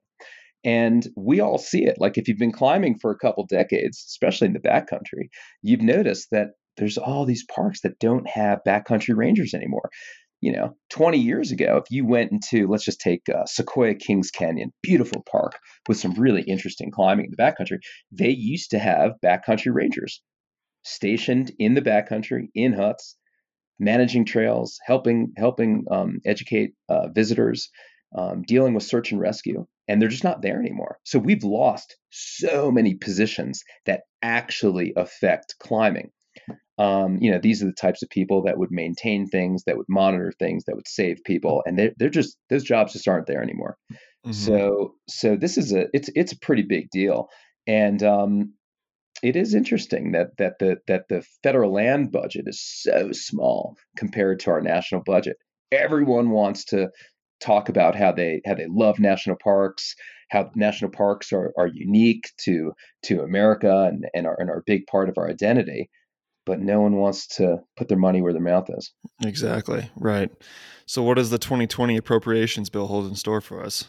And 0.64 1.06
we 1.16 1.40
all 1.40 1.58
see 1.58 1.84
it. 1.84 1.96
Like 1.98 2.18
if 2.18 2.26
you've 2.26 2.38
been 2.38 2.52
climbing 2.52 2.98
for 2.98 3.12
a 3.12 3.18
couple 3.18 3.46
decades, 3.46 4.04
especially 4.08 4.48
in 4.48 4.54
the 4.54 4.58
backcountry, 4.58 5.28
you've 5.62 5.82
noticed 5.82 6.28
that 6.32 6.48
there's 6.78 6.98
all 6.98 7.24
these 7.24 7.44
parks 7.44 7.82
that 7.82 7.98
don't 7.98 8.28
have 8.28 8.60
backcountry 8.66 9.16
rangers 9.16 9.54
anymore. 9.54 9.90
You 10.40 10.52
know, 10.52 10.76
20 10.90 11.18
years 11.18 11.50
ago, 11.50 11.78
if 11.78 11.90
you 11.90 12.06
went 12.06 12.30
into, 12.30 12.68
let's 12.68 12.84
just 12.84 13.00
take 13.00 13.28
uh, 13.28 13.44
Sequoia 13.44 13.94
Kings 13.94 14.30
Canyon, 14.30 14.72
beautiful 14.82 15.24
park 15.28 15.58
with 15.88 15.98
some 15.98 16.14
really 16.14 16.42
interesting 16.42 16.92
climbing 16.92 17.26
in 17.26 17.30
the 17.32 17.36
backcountry, 17.36 17.80
they 18.12 18.30
used 18.30 18.70
to 18.70 18.78
have 18.78 19.14
backcountry 19.22 19.74
rangers 19.74 20.22
stationed 20.84 21.52
in 21.58 21.74
the 21.74 21.82
backcountry 21.82 22.48
in 22.54 22.72
huts, 22.72 23.16
managing 23.78 24.24
trails, 24.24 24.78
helping 24.84 25.32
helping 25.36 25.84
um, 25.90 26.20
educate 26.24 26.74
uh, 26.88 27.08
visitors, 27.08 27.70
um, 28.16 28.42
dealing 28.42 28.74
with 28.74 28.82
search 28.82 29.12
and 29.12 29.20
rescue, 29.20 29.66
and 29.86 30.00
they're 30.00 30.08
just 30.08 30.24
not 30.24 30.42
there 30.42 30.60
anymore. 30.60 30.98
So 31.04 31.18
we've 31.18 31.44
lost 31.44 31.96
so 32.10 32.70
many 32.70 32.94
positions 32.94 33.64
that 33.86 34.02
actually 34.22 34.92
affect 34.96 35.56
climbing. 35.58 36.10
Um, 36.78 37.18
you 37.20 37.30
know, 37.30 37.38
these 37.38 37.62
are 37.62 37.66
the 37.66 37.72
types 37.72 38.02
of 38.02 38.10
people 38.10 38.42
that 38.42 38.58
would 38.58 38.70
maintain 38.70 39.26
things, 39.26 39.64
that 39.64 39.76
would 39.76 39.88
monitor 39.88 40.32
things, 40.38 40.64
that 40.64 40.76
would 40.76 40.88
save 40.88 41.18
people, 41.24 41.62
and 41.66 41.78
they're 41.78 41.92
they're 41.98 42.08
just 42.08 42.36
those 42.50 42.64
jobs 42.64 42.92
just 42.92 43.08
aren't 43.08 43.26
there 43.26 43.42
anymore. 43.42 43.76
Mm-hmm. 44.24 44.32
So 44.32 44.94
so 45.08 45.36
this 45.36 45.58
is 45.58 45.72
a 45.72 45.86
it's 45.92 46.10
it's 46.14 46.32
a 46.32 46.38
pretty 46.38 46.62
big 46.62 46.90
deal, 46.90 47.28
and 47.66 48.02
um, 48.02 48.52
it 49.22 49.36
is 49.36 49.54
interesting 49.54 50.12
that 50.12 50.36
that 50.38 50.58
the 50.58 50.78
that 50.86 51.08
the 51.08 51.24
federal 51.42 51.72
land 51.72 52.12
budget 52.12 52.44
is 52.46 52.62
so 52.62 53.10
small 53.12 53.76
compared 53.96 54.40
to 54.40 54.50
our 54.50 54.60
national 54.60 55.02
budget. 55.04 55.36
Everyone 55.72 56.30
wants 56.30 56.64
to 56.66 56.90
talk 57.40 57.68
about 57.68 57.94
how 57.94 58.12
they 58.12 58.40
how 58.46 58.54
they 58.54 58.66
love 58.68 58.98
national 58.98 59.36
parks, 59.42 59.94
how 60.30 60.50
national 60.54 60.90
parks 60.90 61.32
are, 61.32 61.52
are 61.58 61.68
unique 61.68 62.30
to 62.38 62.72
to 63.04 63.22
America 63.22 63.88
and, 63.90 64.06
and 64.14 64.26
are 64.26 64.36
and 64.38 64.50
are 64.50 64.58
a 64.58 64.66
big 64.66 64.86
part 64.86 65.08
of 65.08 65.18
our 65.18 65.28
identity. 65.28 65.90
But 66.48 66.60
no 66.60 66.80
one 66.80 66.96
wants 66.96 67.26
to 67.36 67.58
put 67.76 67.88
their 67.88 67.98
money 67.98 68.22
where 68.22 68.32
their 68.32 68.42
mouth 68.42 68.70
is. 68.70 68.90
Exactly. 69.22 69.90
Right. 69.96 70.30
So 70.86 71.02
what 71.02 71.14
does 71.14 71.28
the 71.28 71.38
2020 71.38 71.98
appropriations 71.98 72.70
bill 72.70 72.86
hold 72.86 73.06
in 73.06 73.14
store 73.14 73.42
for 73.42 73.62
us? 73.62 73.84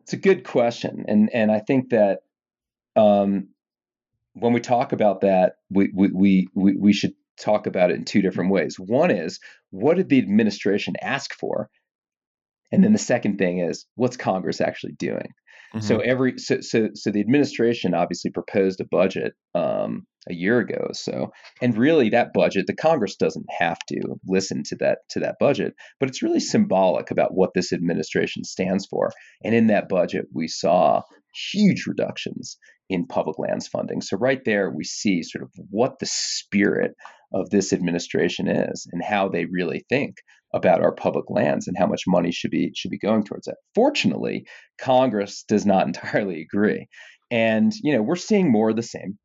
It's 0.00 0.14
a 0.14 0.18
good 0.18 0.44
question. 0.44 1.04
And 1.06 1.28
and 1.34 1.52
I 1.52 1.60
think 1.60 1.90
that 1.90 2.20
um, 2.96 3.48
when 4.34 4.52
we 4.52 4.60
talk 4.60 4.92
about 4.92 5.20
that, 5.20 5.56
we, 5.70 5.90
we, 5.94 6.48
we, 6.54 6.76
we 6.76 6.92
should 6.92 7.14
talk 7.40 7.66
about 7.66 7.90
it 7.90 7.96
in 7.96 8.04
two 8.04 8.22
different 8.22 8.50
ways. 8.50 8.78
One 8.78 9.10
is 9.10 9.40
what 9.70 9.96
did 9.96 10.08
the 10.08 10.18
administration 10.18 10.94
ask 11.00 11.34
for? 11.34 11.68
And 12.72 12.82
then 12.82 12.92
the 12.92 12.98
second 12.98 13.38
thing 13.38 13.58
is 13.58 13.86
what's 13.94 14.16
Congress 14.16 14.60
actually 14.60 14.94
doing? 14.94 15.32
Mm-hmm. 15.74 15.86
So 15.86 15.98
every 15.98 16.38
so, 16.38 16.60
so 16.60 16.90
so 16.94 17.10
the 17.10 17.20
administration 17.20 17.94
obviously 17.94 18.30
proposed 18.30 18.80
a 18.80 18.84
budget 18.84 19.34
um, 19.54 20.06
a 20.28 20.34
year 20.34 20.58
ago 20.58 20.88
so 20.92 21.32
and 21.60 21.76
really 21.76 22.10
that 22.10 22.32
budget 22.32 22.66
the 22.66 22.76
Congress 22.76 23.16
doesn't 23.16 23.46
have 23.58 23.78
to 23.88 24.00
listen 24.26 24.62
to 24.64 24.76
that 24.76 24.98
to 25.10 25.20
that 25.20 25.36
budget 25.40 25.74
but 25.98 26.08
it's 26.08 26.22
really 26.22 26.40
symbolic 26.40 27.10
about 27.10 27.34
what 27.34 27.50
this 27.54 27.72
administration 27.72 28.44
stands 28.44 28.86
for 28.86 29.10
and 29.44 29.54
in 29.54 29.66
that 29.66 29.88
budget 29.88 30.26
we 30.32 30.48
saw 30.48 31.02
huge 31.52 31.86
reductions 31.86 32.56
in 32.88 33.06
public 33.06 33.38
lands 33.38 33.66
funding. 33.66 34.00
So, 34.00 34.16
right 34.16 34.40
there, 34.44 34.70
we 34.70 34.84
see 34.84 35.22
sort 35.22 35.44
of 35.44 35.50
what 35.70 35.98
the 35.98 36.06
spirit 36.06 36.92
of 37.32 37.50
this 37.50 37.72
administration 37.72 38.48
is 38.48 38.86
and 38.92 39.02
how 39.02 39.28
they 39.28 39.46
really 39.46 39.84
think 39.88 40.16
about 40.54 40.80
our 40.80 40.94
public 40.94 41.24
lands 41.28 41.66
and 41.66 41.76
how 41.76 41.86
much 41.86 42.02
money 42.06 42.30
should 42.30 42.50
be 42.50 42.70
should 42.74 42.90
be 42.90 42.98
going 42.98 43.24
towards 43.24 43.46
that. 43.46 43.56
Fortunately, 43.74 44.46
Congress 44.78 45.44
does 45.48 45.66
not 45.66 45.86
entirely 45.86 46.42
agree. 46.42 46.86
And 47.30 47.72
you 47.82 47.94
know, 47.94 48.02
we're 48.02 48.16
seeing 48.16 48.50
more 48.50 48.70
of 48.70 48.76
the 48.76 48.82
same. 48.82 49.18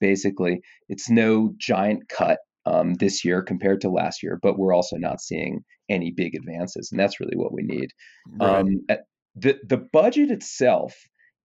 Basically, 0.00 0.60
it's 0.88 1.08
no 1.08 1.54
giant 1.58 2.08
cut 2.08 2.38
um, 2.66 2.94
this 2.94 3.24
year 3.24 3.42
compared 3.42 3.80
to 3.80 3.88
last 3.88 4.22
year, 4.22 4.38
but 4.42 4.58
we're 4.58 4.74
also 4.74 4.96
not 4.96 5.20
seeing 5.20 5.60
any 5.88 6.12
big 6.14 6.34
advances, 6.34 6.90
and 6.90 7.00
that's 7.00 7.20
really 7.20 7.36
what 7.36 7.52
we 7.52 7.62
need. 7.62 7.90
Right. 8.38 8.60
Um, 8.60 8.98
the 9.34 9.58
the 9.66 9.78
budget 9.92 10.30
itself 10.30 10.94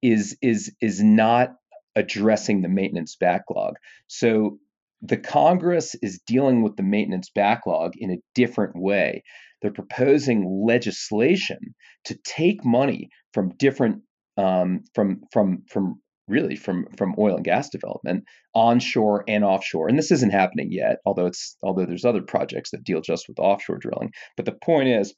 is 0.02 0.38
is 0.42 0.76
is 0.82 1.02
not 1.02 1.54
addressing 1.96 2.62
the 2.62 2.70
maintenance 2.70 3.16
backlog. 3.16 3.76
So 4.08 4.60
the 5.02 5.18
Congress 5.18 5.96
is 6.02 6.22
dealing 6.26 6.62
with 6.62 6.76
the 6.76 6.84
maintenance 6.84 7.30
backlog 7.34 7.94
in 7.98 8.12
a 8.12 8.22
different 8.36 8.76
way. 8.76 9.24
They're 9.62 9.72
proposing 9.72 10.66
legislation 10.66 11.60
to 12.06 12.18
take 12.24 12.64
money 12.64 13.10
from 13.34 13.56
different 13.58 14.04
um, 14.38 14.84
from 14.94 15.22
from 15.32 15.64
from 15.68 16.02
really 16.28 16.56
from 16.56 16.88
from 16.98 17.16
oil 17.18 17.36
and 17.36 17.46
gas 17.46 17.70
development 17.70 18.24
onshore 18.54 19.24
and 19.28 19.44
offshore 19.44 19.88
and 19.88 19.98
this 19.98 20.12
isn't 20.12 20.32
happening 20.32 20.72
yet 20.72 20.98
although 21.06 21.26
it's 21.26 21.58
although 21.64 21.86
there's 21.86 22.06
other 22.06 22.22
projects 22.22 22.72
that 22.72 22.84
deal 22.84 23.02
just 23.02 23.28
with 23.28 23.40
offshore 23.40 23.78
drilling 23.78 24.12
but 24.38 24.46
the 24.46 24.52
point 24.64 24.88
is 24.88 25.14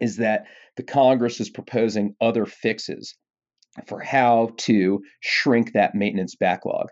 is 0.00 0.18
that 0.18 0.44
the 0.76 0.82
congress 0.82 1.40
is 1.40 1.50
proposing 1.50 2.14
other 2.20 2.44
fixes 2.44 3.16
for 3.86 4.00
how 4.00 4.52
to 4.58 5.02
shrink 5.20 5.72
that 5.72 5.94
maintenance 5.94 6.34
backlog. 6.34 6.88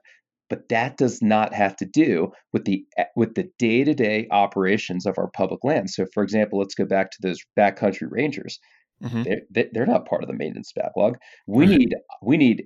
But 0.51 0.69
that 0.69 0.99
does 0.99 1.23
not 1.23 1.55
have 1.55 1.75
to 1.77 1.87
do 1.87 2.33
with 2.53 2.65
the 2.65 2.85
with 3.17 3.35
the 3.35 3.49
day-to-day 3.59 4.29
operations 4.31 5.07
of 5.07 5.19
our 5.19 5.31
public 5.31 5.65
land. 5.65 5.91
So 5.91 6.07
for 6.13 6.23
example 6.23 6.59
let's 6.59 6.75
go 6.75 6.85
back 6.85 7.11
to 7.13 7.19
those 7.23 7.39
backcountry 7.59 8.09
rangers. 8.11 8.59
Mm-hmm. 9.03 9.23
they're, 9.51 9.67
they're 9.73 9.87
not 9.87 10.07
part 10.07 10.23
of 10.23 10.29
the 10.29 10.37
maintenance 10.37 10.73
backlog. 10.75 11.17
We 11.47 11.67
need 11.67 11.95
we 12.23 12.37
need 12.37 12.65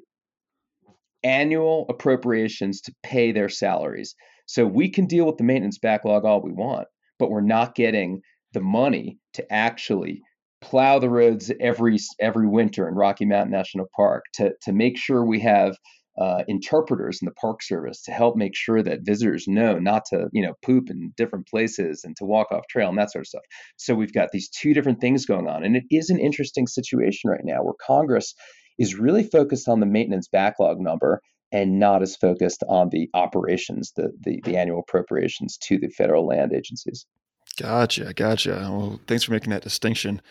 annual 1.23 1.87
appropriations 1.89 2.81
to 2.83 2.95
pay 3.03 3.33
their 3.33 3.49
salaries. 3.49 4.15
So 4.47 4.67
we 4.67 4.91
can 4.91 5.07
deal 5.07 5.27
with 5.27 5.37
the 5.37 5.45
maintenance 5.45 5.79
backlog 5.79 6.25
all 6.25 6.43
we 6.43 6.53
want 6.53 6.89
but 7.19 7.31
we're 7.31 7.41
not 7.41 7.75
getting 7.75 8.23
the 8.53 8.61
money 8.61 9.19
to 9.35 9.53
actually 9.53 10.23
plow 10.61 10.99
the 10.99 11.11
roads 11.11 11.53
every 11.61 11.99
every 12.21 12.49
winter 12.49 12.89
in 12.89 12.95
Rocky 12.95 13.25
Mountain 13.25 13.53
National 13.53 13.87
Park 13.95 14.25
to 14.35 14.53
to 14.63 14.73
make 14.73 14.99
sure 14.99 15.25
we 15.25 15.41
have 15.41 15.77
uh, 16.21 16.43
interpreters 16.49 17.21
in 17.23 17.27
the 17.27 17.35
Park 17.35 17.63
Service 17.63 18.03
to 18.03 18.11
help 18.11 18.37
make 18.37 18.57
sure 18.57 18.83
that 18.83 19.05
visitors 19.05 19.47
know 19.47 19.79
not 19.79 20.05
to 20.07 20.29
you 20.33 20.43
know 20.43 20.55
poop 20.63 20.91
in 20.91 21.13
different 21.17 21.47
places 21.47 22.03
and 22.05 22.17
to 22.17 22.25
walk 22.25 22.51
off 22.51 22.67
trail 22.69 22.89
and 22.89 22.99
that 22.99 23.13
sort 23.13 23.23
of 23.23 23.29
stuff. 23.29 23.45
So 23.77 23.95
we've 23.95 24.13
got 24.13 24.31
these 24.33 24.49
two 24.49 24.75
different 24.75 25.01
things 25.01 25.27
going 25.27 25.49
on, 25.49 25.65
and 25.65 25.77
it 25.77 25.85
is 25.91 26.11
an 26.11 26.19
interesting 26.19 26.67
situation 26.67 27.31
right 27.31 27.45
now 27.45 27.63
where 27.63 27.75
Congress 27.87 28.35
is 28.79 28.95
really 28.95 29.25
focused 29.25 29.69
on 29.69 29.81
the 29.81 29.87
maintenance 29.87 30.29
backlog 30.29 30.81
number 30.81 31.21
and 31.51 31.79
not 31.79 32.03
as 32.03 32.17
focused 32.17 32.63
on 32.69 32.91
the 32.91 33.09
operations, 33.15 33.93
the, 33.97 34.13
the, 34.21 34.41
the 34.45 34.57
annual 34.57 34.81
appropriations 34.81 35.57
to 35.57 35.79
the 35.79 35.89
federal 35.89 36.27
land 36.27 36.53
agencies. 36.55 37.07
Gotcha, 37.59 38.15
gotcha. 38.15 38.51
Well, 38.51 39.01
thanks 39.09 39.25
for 39.25 39.33
making 39.33 39.51
that 39.51 39.63
distinction. 39.63 40.23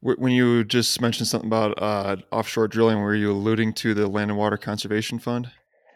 When 0.00 0.32
you 0.32 0.62
just 0.62 1.00
mentioned 1.00 1.26
something 1.26 1.48
about 1.48 1.82
uh, 1.82 2.16
offshore 2.30 2.68
drilling, 2.68 3.00
were 3.00 3.14
you 3.14 3.32
alluding 3.32 3.72
to 3.74 3.94
the 3.94 4.06
Land 4.06 4.30
and 4.30 4.38
Water 4.38 4.58
Conservation 4.58 5.18
Fund? 5.18 5.50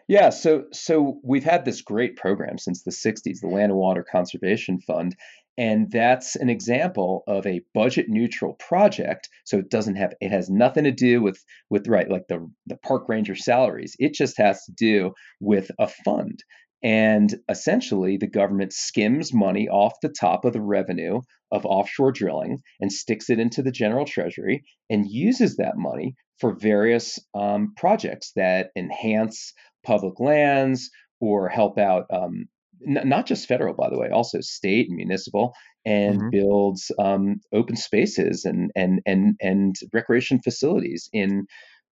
Yeah, 0.07 0.31
so 0.31 0.65
so 0.73 1.19
we've 1.23 1.43
had 1.43 1.63
this 1.63 1.81
great 1.81 2.17
program 2.17 2.57
since 2.57 2.81
the 2.81 2.91
'60s, 2.91 3.41
the 3.41 3.47
Land 3.47 3.71
and 3.71 3.79
Water 3.79 4.03
Conservation 4.03 4.81
Fund, 4.81 5.15
and 5.55 5.89
that's 5.91 6.35
an 6.35 6.49
example 6.49 7.23
of 7.27 7.45
a 7.45 7.61
budget 7.75 8.09
neutral 8.09 8.55
project. 8.55 9.29
So 9.45 9.59
it 9.59 9.69
doesn't 9.69 9.95
have 9.95 10.13
it 10.19 10.31
has 10.31 10.49
nothing 10.49 10.85
to 10.85 10.91
do 10.91 11.21
with 11.21 11.41
with 11.69 11.87
right 11.87 12.09
like 12.09 12.27
the 12.27 12.51
the 12.65 12.77
park 12.77 13.07
ranger 13.07 13.35
salaries. 13.35 13.95
It 13.99 14.15
just 14.15 14.37
has 14.39 14.65
to 14.65 14.71
do 14.71 15.13
with 15.39 15.69
a 15.77 15.87
fund 15.87 16.43
and 16.83 17.33
essentially, 17.47 18.17
the 18.17 18.27
government 18.27 18.73
skims 18.73 19.33
money 19.33 19.67
off 19.69 19.93
the 20.01 20.13
top 20.19 20.45
of 20.45 20.53
the 20.53 20.61
revenue 20.61 21.21
of 21.51 21.65
offshore 21.65 22.11
drilling 22.11 22.59
and 22.79 22.91
sticks 22.91 23.29
it 23.29 23.39
into 23.39 23.61
the 23.61 23.71
general 23.71 24.05
treasury 24.05 24.63
and 24.89 25.09
uses 25.09 25.57
that 25.57 25.77
money 25.77 26.15
for 26.39 26.55
various 26.55 27.19
um, 27.35 27.73
projects 27.77 28.31
that 28.35 28.69
enhance 28.75 29.53
public 29.85 30.19
lands 30.19 30.89
or 31.19 31.49
help 31.49 31.77
out 31.77 32.05
um, 32.11 32.45
n- 32.85 33.07
not 33.07 33.27
just 33.27 33.47
federal, 33.47 33.75
by 33.75 33.89
the 33.89 33.97
way, 33.99 34.09
also 34.09 34.39
state 34.41 34.87
and 34.89 34.97
municipal, 34.97 35.53
and 35.85 36.19
mm-hmm. 36.19 36.29
builds 36.31 36.91
um, 36.99 37.41
open 37.53 37.75
spaces 37.75 38.45
and 38.45 38.71
and 38.75 39.01
and 39.05 39.35
and 39.39 39.75
recreation 39.93 40.39
facilities 40.39 41.09
in 41.13 41.45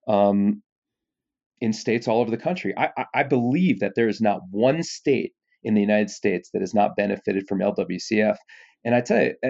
um, 0.07 0.61
in 1.61 1.73
states 1.73 2.07
all 2.07 2.21
over 2.21 2.31
the 2.31 2.37
country. 2.37 2.73
I, 2.77 3.05
I 3.13 3.23
believe 3.23 3.79
that 3.79 3.93
there 3.95 4.07
is 4.07 4.21
not 4.21 4.41
one 4.51 4.83
state 4.83 5.33
in 5.63 5.73
the 5.73 5.81
United 5.81 6.09
States 6.09 6.49
that 6.53 6.61
has 6.61 6.73
not 6.73 6.95
benefited 6.95 7.47
from 7.47 7.59
LWCF. 7.59 8.37
And 8.85 8.95
I 8.95 9.01
tell 9.01 9.21
you, 9.21 9.33
uh, 9.45 9.49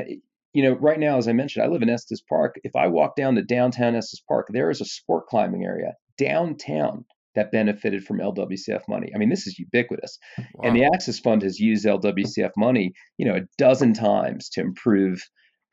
you 0.54 0.64
know, 0.64 0.74
right 0.74 1.00
now, 1.00 1.18
as 1.18 1.28
I 1.28 1.34
mentioned, 1.34 1.64
I 1.64 1.68
live 1.68 1.84
in 1.84 1.90
Estes 1.90 2.22
Park. 2.28 2.60
If 2.64 2.76
I 2.76 2.88
walk 2.88 3.16
down 3.16 3.36
to 3.36 3.44
downtown 3.44 3.96
Estes 3.96 4.22
Park, 4.28 4.48
there 4.52 4.72
is 4.72 4.82
a 4.82 4.86
sport 4.86 5.28
climbing 5.28 5.64
area 5.64 5.94
downtown 6.18 7.06
that 7.36 7.52
benefited 7.52 8.04
from 8.04 8.18
LWCF 8.18 8.82
money. 8.90 9.12
I 9.14 9.20
mean, 9.20 9.30
this 9.30 9.46
is 9.46 9.60
ubiquitous. 9.60 10.18
Wow. 10.38 10.64
And 10.64 10.76
the 10.76 10.86
Access 10.86 11.20
Fund 11.20 11.44
has 11.44 11.60
used 11.60 11.86
LWCF 11.86 12.52
money, 12.58 12.94
you 13.18 13.26
know, 13.26 13.36
a 13.36 13.42
dozen 13.60 13.94
times 13.94 14.50
to 14.50 14.62
improve 14.62 15.22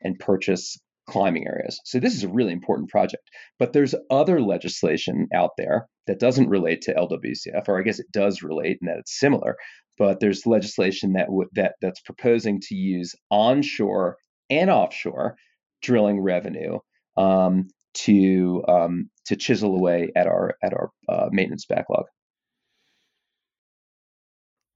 and 0.01 0.19
purchase 0.19 0.77
climbing 1.07 1.47
areas. 1.47 1.79
So 1.85 1.99
this 1.99 2.15
is 2.15 2.23
a 2.23 2.29
really 2.29 2.53
important 2.53 2.89
project. 2.89 3.23
But 3.59 3.73
there's 3.73 3.95
other 4.09 4.41
legislation 4.41 5.27
out 5.33 5.51
there 5.57 5.87
that 6.05 6.19
doesn't 6.19 6.49
relate 6.49 6.81
to 6.83 6.93
LWCF, 6.93 7.67
or 7.67 7.79
I 7.79 7.83
guess 7.83 7.99
it 7.99 8.11
does 8.11 8.43
relate 8.43 8.77
in 8.81 8.87
that 8.87 8.97
it's 8.99 9.19
similar. 9.19 9.55
But 9.97 10.19
there's 10.19 10.45
legislation 10.45 11.13
that 11.13 11.27
w- 11.27 11.49
that 11.53 11.75
that's 11.81 12.01
proposing 12.01 12.59
to 12.67 12.75
use 12.75 13.15
onshore 13.31 14.17
and 14.49 14.69
offshore 14.69 15.35
drilling 15.81 16.21
revenue 16.21 16.79
um, 17.17 17.67
to 17.93 18.63
um, 18.67 19.09
to 19.25 19.35
chisel 19.35 19.75
away 19.75 20.11
at 20.15 20.27
our 20.27 20.55
at 20.63 20.73
our 20.73 20.91
uh, 21.09 21.29
maintenance 21.31 21.65
backlog. 21.65 22.05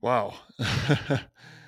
Wow. 0.02 0.34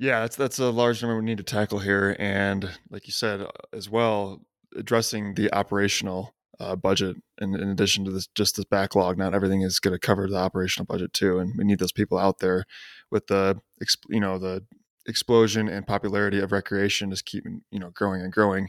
yeah, 0.00 0.20
that's 0.20 0.34
that's 0.34 0.58
a 0.58 0.70
large 0.70 1.02
number 1.02 1.18
we 1.18 1.24
need 1.24 1.38
to 1.38 1.44
tackle 1.44 1.78
here, 1.78 2.16
and 2.18 2.70
like 2.90 3.06
you 3.06 3.12
said 3.12 3.42
uh, 3.42 3.50
as 3.74 3.90
well, 3.90 4.40
addressing 4.74 5.34
the 5.34 5.52
operational 5.52 6.34
uh, 6.58 6.74
budget 6.74 7.16
in, 7.38 7.54
in, 7.54 7.68
addition 7.68 8.06
to 8.06 8.10
this 8.10 8.26
just 8.34 8.56
this 8.56 8.64
backlog. 8.64 9.18
Not 9.18 9.34
everything 9.34 9.60
is 9.60 9.78
going 9.78 9.92
to 9.92 9.98
cover 9.98 10.26
the 10.26 10.38
operational 10.38 10.86
budget 10.86 11.12
too, 11.12 11.38
and 11.38 11.52
we 11.58 11.64
need 11.64 11.78
those 11.78 11.92
people 11.92 12.16
out 12.16 12.38
there 12.38 12.64
with 13.10 13.26
the 13.26 13.60
you 14.08 14.20
know 14.20 14.38
the 14.38 14.64
explosion 15.06 15.68
and 15.68 15.86
popularity 15.86 16.38
of 16.40 16.50
recreation 16.50 17.10
just 17.10 17.26
keeping 17.26 17.60
you 17.70 17.78
know 17.78 17.90
growing 17.90 18.22
and 18.22 18.32
growing 18.32 18.68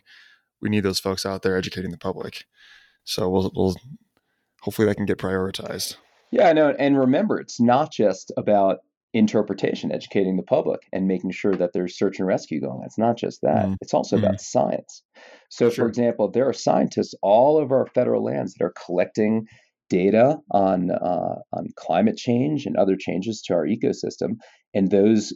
we 0.61 0.69
need 0.69 0.83
those 0.83 0.99
folks 0.99 1.25
out 1.25 1.41
there 1.41 1.57
educating 1.57 1.91
the 1.91 1.97
public. 1.97 2.45
So 3.03 3.29
we'll, 3.29 3.51
we'll 3.55 3.75
hopefully 4.61 4.85
that 4.87 4.95
can 4.95 5.05
get 5.05 5.17
prioritized. 5.17 5.95
Yeah, 6.29 6.47
I 6.47 6.53
know. 6.53 6.75
And 6.77 6.97
remember, 6.97 7.39
it's 7.39 7.59
not 7.59 7.91
just 7.91 8.31
about 8.37 8.79
interpretation, 9.13 9.91
educating 9.91 10.37
the 10.37 10.43
public 10.43 10.81
and 10.93 11.07
making 11.07 11.31
sure 11.31 11.55
that 11.55 11.73
there's 11.73 11.97
search 11.97 12.19
and 12.19 12.27
rescue 12.27 12.61
going 12.61 12.79
on. 12.79 12.85
It's 12.85 12.97
not 12.97 13.17
just 13.17 13.41
that. 13.41 13.65
Mm. 13.65 13.77
It's 13.81 13.93
also 13.93 14.15
mm. 14.15 14.19
about 14.19 14.41
science. 14.41 15.03
So, 15.49 15.69
sure. 15.69 15.85
for 15.85 15.89
example, 15.89 16.31
there 16.31 16.47
are 16.47 16.53
scientists 16.53 17.13
all 17.21 17.57
over 17.57 17.77
our 17.77 17.87
federal 17.87 18.23
lands 18.23 18.53
that 18.53 18.63
are 18.63 18.73
collecting 18.85 19.47
data 19.89 20.37
on 20.51 20.91
uh, 20.91 21.35
on 21.51 21.67
climate 21.75 22.15
change 22.17 22.65
and 22.65 22.77
other 22.77 22.95
changes 22.95 23.41
to 23.43 23.53
our 23.53 23.65
ecosystem, 23.65 24.37
and 24.73 24.89
those 24.89 25.33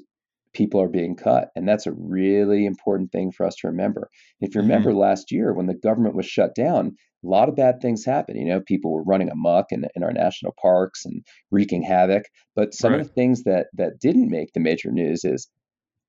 people 0.55 0.81
are 0.81 0.89
being 0.89 1.15
cut. 1.15 1.49
And 1.55 1.67
that's 1.67 1.85
a 1.85 1.91
really 1.91 2.65
important 2.65 3.11
thing 3.11 3.31
for 3.31 3.45
us 3.45 3.55
to 3.57 3.67
remember. 3.67 4.09
If 4.39 4.55
you 4.55 4.61
remember 4.61 4.89
mm-hmm. 4.89 4.99
last 4.99 5.31
year 5.31 5.53
when 5.53 5.67
the 5.67 5.75
government 5.75 6.15
was 6.15 6.25
shut 6.25 6.55
down, 6.55 6.95
a 7.23 7.27
lot 7.27 7.49
of 7.49 7.55
bad 7.55 7.81
things 7.81 8.05
happened. 8.05 8.39
You 8.39 8.45
know, 8.45 8.61
people 8.61 8.93
were 8.93 9.03
running 9.03 9.29
amok 9.29 9.67
in, 9.71 9.85
in 9.95 10.03
our 10.03 10.13
national 10.13 10.55
parks 10.61 11.05
and 11.05 11.23
wreaking 11.51 11.83
havoc. 11.83 12.23
But 12.55 12.73
some 12.73 12.93
right. 12.93 13.01
of 13.01 13.07
the 13.07 13.13
things 13.13 13.43
that 13.43 13.67
that 13.73 13.99
didn't 13.99 14.29
make 14.29 14.53
the 14.53 14.59
major 14.59 14.91
news 14.91 15.23
is 15.23 15.47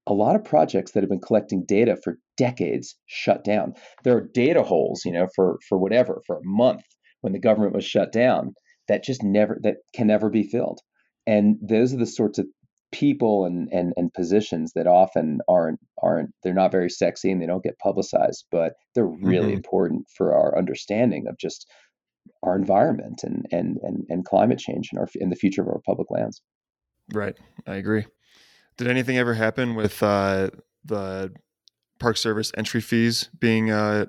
a 0.07 0.15
lot 0.15 0.37
of 0.37 0.45
projects 0.45 0.93
that 0.93 1.03
have 1.03 1.11
been 1.11 1.21
collecting 1.21 1.65
data 1.67 1.97
for 2.03 2.19
decades 2.37 2.97
shut 3.07 3.45
down. 3.45 3.75
There 4.05 4.17
are 4.17 4.29
data 4.33 4.63
holes, 4.63 5.03
you 5.05 5.13
know, 5.13 5.27
for 5.35 5.59
for 5.69 5.79
whatever, 5.79 6.23
for 6.27 6.37
a 6.37 6.45
month 6.45 6.85
when 7.23 7.33
the 7.33 7.41
government 7.41 7.75
was 7.75 7.85
shut 7.85 8.13
down 8.13 8.55
that 8.89 9.03
just 9.03 9.23
never 9.23 9.59
that 9.63 9.77
can 9.95 10.07
never 10.07 10.31
be 10.31 10.45
filled. 10.45 10.81
And 11.27 11.57
those 11.61 11.93
are 11.93 11.99
the 11.99 12.07
sorts 12.07 12.39
of 12.39 12.47
people 12.93 13.45
and, 13.45 13.69
and 13.73 13.93
and 13.97 14.15
positions 14.15 14.73
that 14.75 14.87
often 14.87 15.41
aren't 15.49 15.81
aren't 16.03 16.31
they're 16.43 16.55
not 16.55 16.71
very 16.71 16.89
sexy 16.89 17.33
and 17.33 17.43
they 17.43 17.47
don't 17.47 17.65
get 17.65 17.79
publicized 17.79 18.45
but 18.53 18.75
they're 18.95 19.05
really 19.05 19.49
mm-hmm. 19.49 19.57
important 19.57 20.07
for 20.17 20.35
our 20.35 20.57
understanding 20.57 21.27
of 21.29 21.37
just 21.37 21.67
our 22.43 22.57
environment 22.57 23.23
and 23.23 23.47
and 23.51 23.79
and, 23.83 24.05
and 24.09 24.25
climate 24.25 24.59
change 24.59 24.89
and 24.93 24.99
our 24.99 25.09
in 25.17 25.31
the 25.31 25.37
future 25.37 25.63
of 25.63 25.69
our 25.69 25.81
public 25.85 26.11
lands. 26.11 26.43
Right. 27.13 27.37
I 27.67 27.77
agree. 27.77 28.07
Did 28.77 28.89
anything 28.89 29.17
ever 29.19 29.35
happen 29.35 29.75
with 29.75 30.03
uh, 30.03 30.51
the 30.85 31.33
park 31.99 32.17
service 32.17 32.53
entry 32.57 32.81
fees 32.81 33.31
being 33.39 33.71
uh, 33.71 34.07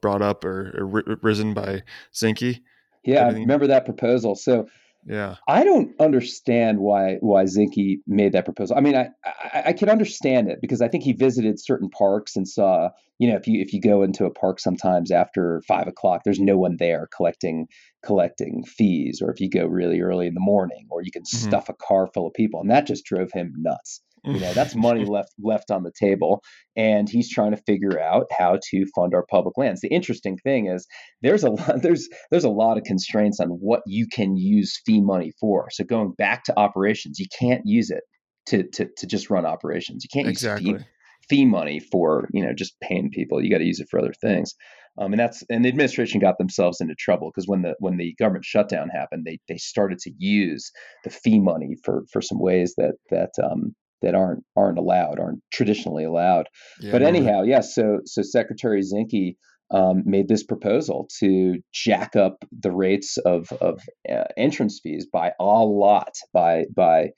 brought 0.00 0.22
up 0.22 0.44
or, 0.44 0.74
or 0.78 1.16
risen 1.22 1.54
by 1.54 1.82
zinke? 2.14 2.60
Yeah 3.04 3.26
i 3.26 3.30
remember 3.30 3.66
that 3.68 3.84
proposal. 3.84 4.34
So 4.34 4.66
yeah. 5.06 5.36
I 5.46 5.62
don't 5.62 5.94
understand 6.00 6.80
why 6.80 7.16
why 7.20 7.44
Zinke 7.44 7.98
made 8.06 8.32
that 8.32 8.44
proposal. 8.44 8.76
I 8.76 8.80
mean, 8.80 8.96
I, 8.96 9.10
I, 9.24 9.62
I 9.66 9.72
can 9.72 9.88
understand 9.88 10.50
it 10.50 10.58
because 10.60 10.80
I 10.80 10.88
think 10.88 11.04
he 11.04 11.12
visited 11.12 11.60
certain 11.60 11.88
parks 11.88 12.34
and 12.34 12.46
saw, 12.46 12.90
you 13.18 13.30
know, 13.30 13.36
if 13.36 13.46
you 13.46 13.60
if 13.62 13.72
you 13.72 13.80
go 13.80 14.02
into 14.02 14.24
a 14.24 14.30
park 14.30 14.58
sometimes 14.58 15.10
after 15.10 15.62
five 15.68 15.86
o'clock, 15.86 16.22
there's 16.24 16.40
no 16.40 16.58
one 16.58 16.76
there 16.78 17.08
collecting 17.14 17.68
collecting 18.04 18.64
fees, 18.64 19.20
or 19.22 19.30
if 19.30 19.40
you 19.40 19.48
go 19.48 19.66
really 19.66 20.00
early 20.00 20.26
in 20.26 20.34
the 20.34 20.40
morning, 20.40 20.86
or 20.90 21.02
you 21.02 21.12
can 21.12 21.22
mm-hmm. 21.22 21.48
stuff 21.48 21.68
a 21.68 21.74
car 21.74 22.08
full 22.12 22.26
of 22.26 22.34
people, 22.34 22.60
and 22.60 22.70
that 22.70 22.86
just 22.86 23.04
drove 23.04 23.30
him 23.32 23.54
nuts. 23.58 24.02
You 24.26 24.40
know, 24.40 24.52
that's 24.52 24.74
money 24.74 25.04
left 25.08 25.30
left 25.42 25.70
on 25.70 25.82
the 25.82 25.92
table, 25.98 26.42
and 26.76 27.08
he's 27.08 27.30
trying 27.30 27.52
to 27.52 27.62
figure 27.66 28.00
out 28.00 28.26
how 28.36 28.58
to 28.70 28.86
fund 28.94 29.14
our 29.14 29.24
public 29.30 29.56
lands. 29.56 29.80
The 29.80 29.88
interesting 29.88 30.36
thing 30.38 30.66
is 30.66 30.86
there's 31.22 31.44
a 31.44 31.50
lot 31.50 31.80
there's 31.82 32.08
there's 32.30 32.44
a 32.44 32.50
lot 32.50 32.76
of 32.76 32.84
constraints 32.84 33.40
on 33.40 33.48
what 33.48 33.82
you 33.86 34.06
can 34.12 34.36
use 34.36 34.80
fee 34.84 35.00
money 35.00 35.32
for. 35.40 35.68
So 35.70 35.84
going 35.84 36.12
back 36.18 36.44
to 36.44 36.58
operations, 36.58 37.18
you 37.18 37.26
can't 37.38 37.62
use 37.64 37.90
it 37.90 38.02
to 38.46 38.64
to 38.74 38.88
to 38.96 39.06
just 39.06 39.30
run 39.30 39.46
operations. 39.46 40.04
You 40.04 40.08
can't 40.12 40.28
exactly. 40.28 40.70
use 40.70 40.82
fee, 40.82 40.88
fee 41.28 41.46
money 41.46 41.80
for 41.80 42.28
you 42.32 42.44
know 42.44 42.52
just 42.52 42.78
paying 42.80 43.10
people. 43.10 43.42
You 43.42 43.50
got 43.50 43.58
to 43.58 43.64
use 43.64 43.80
it 43.80 43.88
for 43.90 44.00
other 44.00 44.14
things. 44.20 44.54
Um, 44.98 45.12
and 45.12 45.20
that's 45.20 45.42
and 45.50 45.64
the 45.64 45.68
administration 45.68 46.20
got 46.20 46.38
themselves 46.38 46.80
into 46.80 46.94
trouble 46.94 47.30
because 47.30 47.46
when 47.46 47.62
the 47.62 47.74
when 47.80 47.98
the 47.98 48.14
government 48.18 48.44
shutdown 48.44 48.88
happened, 48.88 49.24
they 49.26 49.38
they 49.48 49.58
started 49.58 49.98
to 50.00 50.12
use 50.18 50.70
the 51.04 51.10
fee 51.10 51.38
money 51.38 51.76
for 51.84 52.04
for 52.10 52.22
some 52.22 52.40
ways 52.40 52.74
that 52.78 52.94
that 53.10 53.30
um, 53.42 53.74
that 54.02 54.14
aren't 54.14 54.44
aren't 54.56 54.78
allowed, 54.78 55.18
aren't 55.18 55.40
traditionally 55.52 56.04
allowed. 56.04 56.48
Yeah, 56.80 56.92
but 56.92 57.02
anyhow, 57.02 57.42
yes. 57.42 57.74
Yeah, 57.76 57.84
so 57.84 57.98
so 58.04 58.22
Secretary 58.22 58.82
Zinke 58.82 59.36
um, 59.70 60.02
made 60.04 60.28
this 60.28 60.44
proposal 60.44 61.08
to 61.18 61.56
jack 61.72 62.14
up 62.14 62.44
the 62.52 62.70
rates 62.70 63.16
of 63.18 63.48
of 63.60 63.80
uh, 64.10 64.24
entrance 64.36 64.80
fees 64.82 65.06
by 65.12 65.32
a 65.40 65.44
lot, 65.44 66.12
by 66.32 66.64
by 66.74 67.08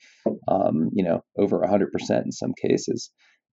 um, 0.47 0.89
you 0.93 1.03
know 1.03 1.21
over 1.37 1.65
hundred 1.67 1.91
percent 1.91 2.25
in 2.25 2.31
some 2.31 2.53
cases, 2.59 3.11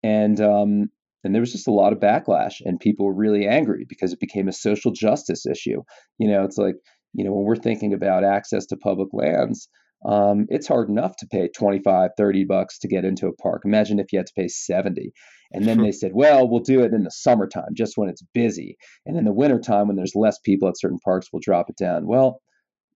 and 0.02 0.40
um, 0.40 0.88
and 1.22 1.34
there 1.34 1.42
was 1.42 1.52
just 1.52 1.68
a 1.68 1.72
lot 1.72 1.92
of 1.92 2.00
backlash, 2.00 2.54
and 2.64 2.80
people 2.80 3.06
were 3.06 3.14
really 3.14 3.46
angry 3.46 3.84
because 3.88 4.12
it 4.12 4.20
became 4.20 4.48
a 4.48 4.52
social 4.52 4.92
justice 4.92 5.46
issue. 5.46 5.82
You 6.18 6.28
know, 6.30 6.44
it's 6.44 6.58
like 6.58 6.76
you 7.12 7.24
know 7.24 7.32
when 7.32 7.44
we're 7.44 7.56
thinking 7.56 7.92
about 7.92 8.24
access 8.24 8.66
to 8.66 8.76
public 8.76 9.08
lands 9.12 9.68
um, 10.04 10.46
it's 10.48 10.68
hard 10.68 10.88
enough 10.88 11.16
to 11.16 11.26
pay 11.26 11.48
25 11.48 12.10
30 12.16 12.44
bucks 12.44 12.78
to 12.78 12.88
get 12.88 13.04
into 13.04 13.26
a 13.26 13.34
park. 13.34 13.62
Imagine 13.64 13.98
if 13.98 14.12
you 14.12 14.18
had 14.18 14.26
to 14.26 14.32
pay 14.34 14.48
70 14.48 15.12
and 15.52 15.66
then 15.66 15.82
they 15.82 15.92
said 15.92 16.12
well 16.14 16.48
we'll 16.48 16.60
do 16.60 16.82
it 16.82 16.94
in 16.94 17.04
the 17.04 17.10
summertime 17.10 17.74
just 17.74 17.96
when 17.96 18.08
it's 18.08 18.22
busy. 18.32 18.76
And 19.04 19.16
in 19.16 19.24
the 19.24 19.32
wintertime 19.32 19.88
when 19.88 19.96
there's 19.96 20.14
less 20.14 20.38
people 20.38 20.68
at 20.68 20.78
certain 20.78 20.98
parks 21.04 21.28
we'll 21.32 21.40
drop 21.42 21.68
it 21.68 21.76
down. 21.76 22.06
Well 22.06 22.40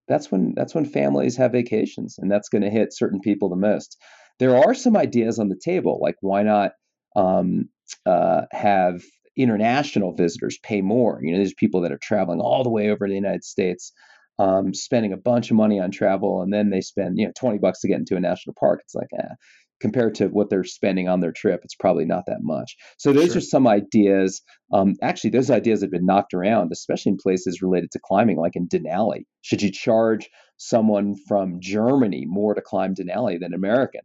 that's 0.08 0.30
when 0.30 0.54
that's 0.54 0.74
when 0.74 0.84
families 0.84 1.36
have 1.36 1.52
vacations 1.52 2.16
and 2.18 2.30
that's 2.30 2.48
going 2.48 2.62
to 2.62 2.70
hit 2.70 2.94
certain 2.94 3.20
people 3.20 3.48
the 3.48 3.56
most. 3.56 3.98
There 4.38 4.56
are 4.56 4.74
some 4.74 4.96
ideas 4.96 5.38
on 5.38 5.48
the 5.48 5.60
table 5.62 5.98
like 6.00 6.16
why 6.20 6.42
not 6.42 6.72
um, 7.16 7.68
uh, 8.06 8.42
have 8.50 9.02
international 9.36 10.14
visitors 10.14 10.58
pay 10.62 10.80
more? 10.80 11.20
You 11.22 11.32
know 11.32 11.38
there's 11.38 11.54
people 11.54 11.82
that 11.82 11.92
are 11.92 11.98
traveling 11.98 12.40
all 12.40 12.62
the 12.62 12.70
way 12.70 12.88
over 12.88 13.06
to 13.06 13.10
the 13.10 13.16
united 13.16 13.44
states 13.44 13.92
um, 14.38 14.74
spending 14.74 15.12
a 15.12 15.16
bunch 15.16 15.50
of 15.50 15.56
money 15.56 15.80
on 15.80 15.90
travel, 15.90 16.42
and 16.42 16.52
then 16.52 16.70
they 16.70 16.80
spend 16.80 17.18
you 17.18 17.26
know 17.26 17.32
twenty 17.36 17.58
bucks 17.58 17.80
to 17.80 17.88
get 17.88 17.98
into 17.98 18.16
a 18.16 18.20
national 18.20 18.54
park. 18.58 18.80
It's 18.84 18.94
like, 18.94 19.08
eh, 19.18 19.34
compared 19.80 20.14
to 20.16 20.28
what 20.28 20.50
they're 20.50 20.64
spending 20.64 21.08
on 21.08 21.20
their 21.20 21.32
trip, 21.32 21.60
it's 21.62 21.74
probably 21.74 22.04
not 22.04 22.24
that 22.26 22.42
much. 22.42 22.76
So 22.96 23.12
those 23.12 23.28
sure. 23.28 23.38
are 23.38 23.40
some 23.40 23.66
ideas. 23.66 24.42
Um, 24.72 24.94
actually, 25.02 25.30
those 25.30 25.50
ideas 25.50 25.82
have 25.82 25.90
been 25.90 26.06
knocked 26.06 26.34
around, 26.34 26.72
especially 26.72 27.12
in 27.12 27.18
places 27.18 27.62
related 27.62 27.90
to 27.92 28.00
climbing, 28.04 28.38
like 28.38 28.56
in 28.56 28.68
Denali. 28.68 29.24
Should 29.42 29.62
you 29.62 29.70
charge 29.70 30.30
someone 30.56 31.16
from 31.28 31.60
Germany 31.60 32.24
more 32.26 32.54
to 32.54 32.62
climb 32.62 32.94
Denali 32.94 33.38
than 33.38 33.54
American? 33.54 34.02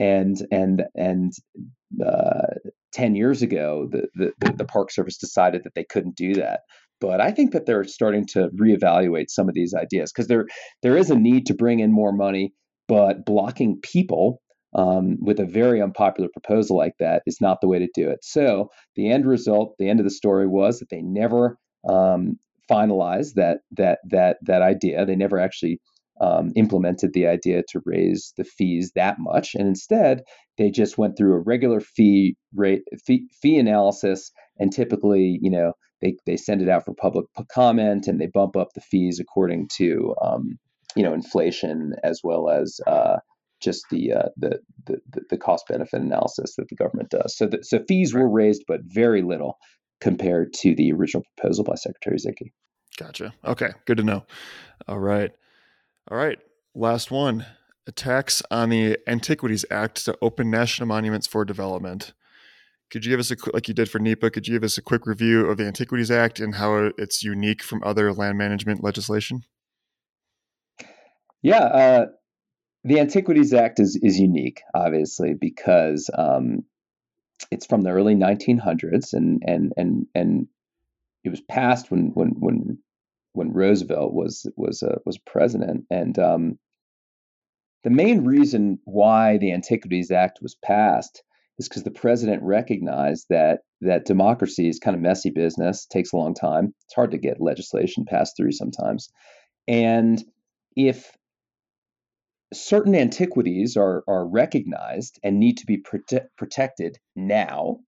And 0.00 0.36
and 0.52 0.84
and 0.94 1.32
uh, 2.04 2.54
10 2.92 3.14
years 3.14 3.42
ago, 3.42 3.88
the, 3.90 4.32
the, 4.40 4.52
the 4.52 4.64
Park 4.64 4.90
Service 4.90 5.18
decided 5.18 5.64
that 5.64 5.74
they 5.74 5.84
couldn't 5.84 6.16
do 6.16 6.34
that. 6.34 6.60
But 7.00 7.20
I 7.20 7.30
think 7.30 7.52
that 7.52 7.66
they're 7.66 7.84
starting 7.84 8.26
to 8.28 8.48
reevaluate 8.60 9.30
some 9.30 9.48
of 9.48 9.54
these 9.54 9.74
ideas 9.74 10.12
because 10.12 10.28
there 10.28 10.46
there 10.82 10.96
is 10.96 11.10
a 11.10 11.16
need 11.16 11.46
to 11.46 11.54
bring 11.54 11.80
in 11.80 11.92
more 11.92 12.12
money, 12.12 12.52
but 12.88 13.24
blocking 13.24 13.78
people 13.82 14.40
um, 14.74 15.16
with 15.20 15.40
a 15.40 15.46
very 15.46 15.80
unpopular 15.80 16.28
proposal 16.32 16.76
like 16.76 16.94
that 16.98 17.22
is 17.26 17.40
not 17.40 17.60
the 17.60 17.68
way 17.68 17.78
to 17.78 17.88
do 17.94 18.08
it. 18.08 18.18
So 18.22 18.68
the 18.96 19.10
end 19.10 19.26
result, 19.26 19.74
the 19.78 19.88
end 19.88 20.00
of 20.00 20.04
the 20.04 20.10
story 20.10 20.46
was 20.46 20.78
that 20.78 20.90
they 20.90 21.02
never 21.02 21.56
um, 21.88 22.36
finalized 22.70 23.34
that 23.34 23.58
that 23.72 23.98
that 24.10 24.38
that 24.42 24.62
idea. 24.62 25.06
They 25.06 25.16
never 25.16 25.38
actually 25.38 25.80
um, 26.20 26.50
implemented 26.56 27.12
the 27.12 27.26
idea 27.26 27.62
to 27.68 27.80
raise 27.84 28.32
the 28.36 28.44
fees 28.44 28.92
that 28.94 29.16
much, 29.18 29.54
and 29.54 29.66
instead 29.68 30.22
they 30.58 30.70
just 30.70 30.98
went 30.98 31.16
through 31.16 31.34
a 31.34 31.40
regular 31.40 31.80
fee 31.80 32.36
rate 32.54 32.82
fee, 33.06 33.28
fee 33.40 33.58
analysis, 33.58 34.30
and 34.58 34.72
typically, 34.72 35.38
you 35.40 35.50
know, 35.50 35.72
they 36.00 36.16
they 36.26 36.36
send 36.36 36.62
it 36.62 36.68
out 36.68 36.84
for 36.84 36.94
public 36.94 37.26
comment 37.50 38.06
and 38.06 38.20
they 38.20 38.26
bump 38.26 38.56
up 38.56 38.68
the 38.74 38.80
fees 38.80 39.18
according 39.20 39.68
to 39.76 40.14
um, 40.22 40.58
you 40.96 41.02
know 41.02 41.12
inflation 41.12 41.94
as 42.02 42.20
well 42.22 42.48
as 42.50 42.80
uh, 42.86 43.16
just 43.60 43.84
the, 43.90 44.12
uh, 44.12 44.28
the, 44.36 44.60
the 44.86 45.00
the 45.30 45.36
cost 45.36 45.66
benefit 45.68 46.00
analysis 46.00 46.54
that 46.56 46.68
the 46.68 46.76
government 46.76 47.10
does. 47.10 47.36
So 47.36 47.46
the, 47.46 47.62
so 47.62 47.82
fees 47.88 48.14
were 48.14 48.28
raised, 48.28 48.64
but 48.68 48.80
very 48.84 49.22
little 49.22 49.58
compared 50.00 50.52
to 50.54 50.74
the 50.74 50.92
original 50.92 51.24
proposal 51.36 51.64
by 51.64 51.74
Secretary 51.74 52.16
Zinke. 52.16 52.52
Gotcha. 52.96 53.34
Okay, 53.44 53.70
good 53.86 53.96
to 53.96 54.04
know. 54.04 54.24
All 54.86 54.98
right, 54.98 55.32
all 56.10 56.16
right. 56.16 56.38
Last 56.74 57.10
one: 57.10 57.46
attacks 57.86 58.42
on 58.50 58.70
the 58.70 58.98
Antiquities 59.06 59.64
Act 59.70 60.04
to 60.04 60.16
open 60.22 60.50
national 60.50 60.86
monuments 60.86 61.26
for 61.26 61.44
development. 61.44 62.12
Could 62.90 63.04
you 63.04 63.10
give 63.12 63.20
us 63.20 63.30
a 63.30 63.36
like 63.52 63.68
you 63.68 63.74
did 63.74 63.90
for 63.90 63.98
NEPA? 63.98 64.30
Could 64.30 64.48
you 64.48 64.54
give 64.54 64.64
us 64.64 64.78
a 64.78 64.82
quick 64.82 65.06
review 65.06 65.46
of 65.46 65.58
the 65.58 65.66
Antiquities 65.66 66.10
Act 66.10 66.40
and 66.40 66.54
how 66.54 66.90
it's 66.96 67.22
unique 67.22 67.62
from 67.62 67.82
other 67.84 68.12
land 68.12 68.38
management 68.38 68.82
legislation? 68.82 69.44
Yeah, 71.42 71.64
uh, 71.64 72.06
the 72.84 73.00
Antiquities 73.00 73.52
Act 73.52 73.78
is 73.78 73.98
is 74.02 74.18
unique, 74.18 74.62
obviously, 74.74 75.34
because 75.34 76.10
um, 76.16 76.64
it's 77.50 77.66
from 77.66 77.82
the 77.82 77.90
early 77.90 78.14
1900s, 78.14 79.12
and 79.12 79.42
and 79.46 79.72
and 79.76 80.06
and 80.14 80.48
it 81.24 81.28
was 81.28 81.42
passed 81.42 81.90
when 81.90 82.12
when 82.14 82.30
when 82.38 82.78
when 83.34 83.52
Roosevelt 83.52 84.14
was 84.14 84.46
was 84.56 84.82
uh, 84.82 84.98
was 85.04 85.18
president, 85.18 85.84
and 85.90 86.18
um, 86.18 86.58
the 87.84 87.90
main 87.90 88.24
reason 88.24 88.78
why 88.84 89.36
the 89.36 89.52
Antiquities 89.52 90.10
Act 90.10 90.38
was 90.40 90.54
passed 90.54 91.22
is 91.58 91.68
because 91.68 91.82
the 91.82 91.90
president 91.90 92.42
recognized 92.42 93.26
that 93.30 93.60
that 93.80 94.04
democracy 94.04 94.68
is 94.68 94.78
kind 94.78 94.94
of 94.94 95.02
messy 95.02 95.30
business, 95.30 95.86
takes 95.86 96.12
a 96.12 96.16
long 96.16 96.34
time. 96.34 96.74
It's 96.86 96.94
hard 96.94 97.10
to 97.12 97.18
get 97.18 97.40
legislation 97.40 98.04
passed 98.04 98.36
through 98.36 98.52
sometimes. 98.52 99.08
And 99.66 100.22
if 100.76 101.12
certain 102.52 102.94
antiquities 102.94 103.76
are, 103.76 104.04
are 104.08 104.26
recognized 104.26 105.18
and 105.22 105.38
need 105.38 105.58
to 105.58 105.66
be 105.66 105.78
prote- 105.78 106.26
protected 106.36 106.98
now, 107.14 107.78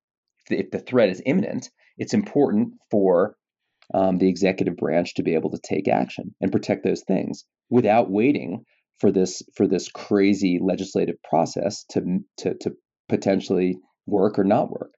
if 0.40 0.46
the, 0.48 0.58
if 0.58 0.70
the, 0.70 0.78
threat 0.80 1.08
is 1.08 1.22
imminent, 1.24 1.70
it's 1.96 2.14
important 2.14 2.74
for 2.90 3.36
um, 3.94 4.18
the 4.18 4.28
executive 4.28 4.76
branch 4.76 5.14
to 5.14 5.22
be 5.22 5.34
able 5.34 5.50
to 5.50 5.60
take 5.62 5.88
action 5.88 6.34
and 6.40 6.52
protect 6.52 6.84
those 6.84 7.02
things 7.06 7.44
without 7.70 8.10
waiting 8.10 8.64
for 8.98 9.10
this 9.10 9.42
for 9.56 9.66
this 9.66 9.88
crazy 9.88 10.60
legislative 10.62 11.16
process 11.28 11.84
to 11.90 12.20
to, 12.36 12.54
to 12.60 12.72
potentially 13.10 13.78
work 14.06 14.38
or 14.38 14.44
not 14.44 14.70
work. 14.70 14.92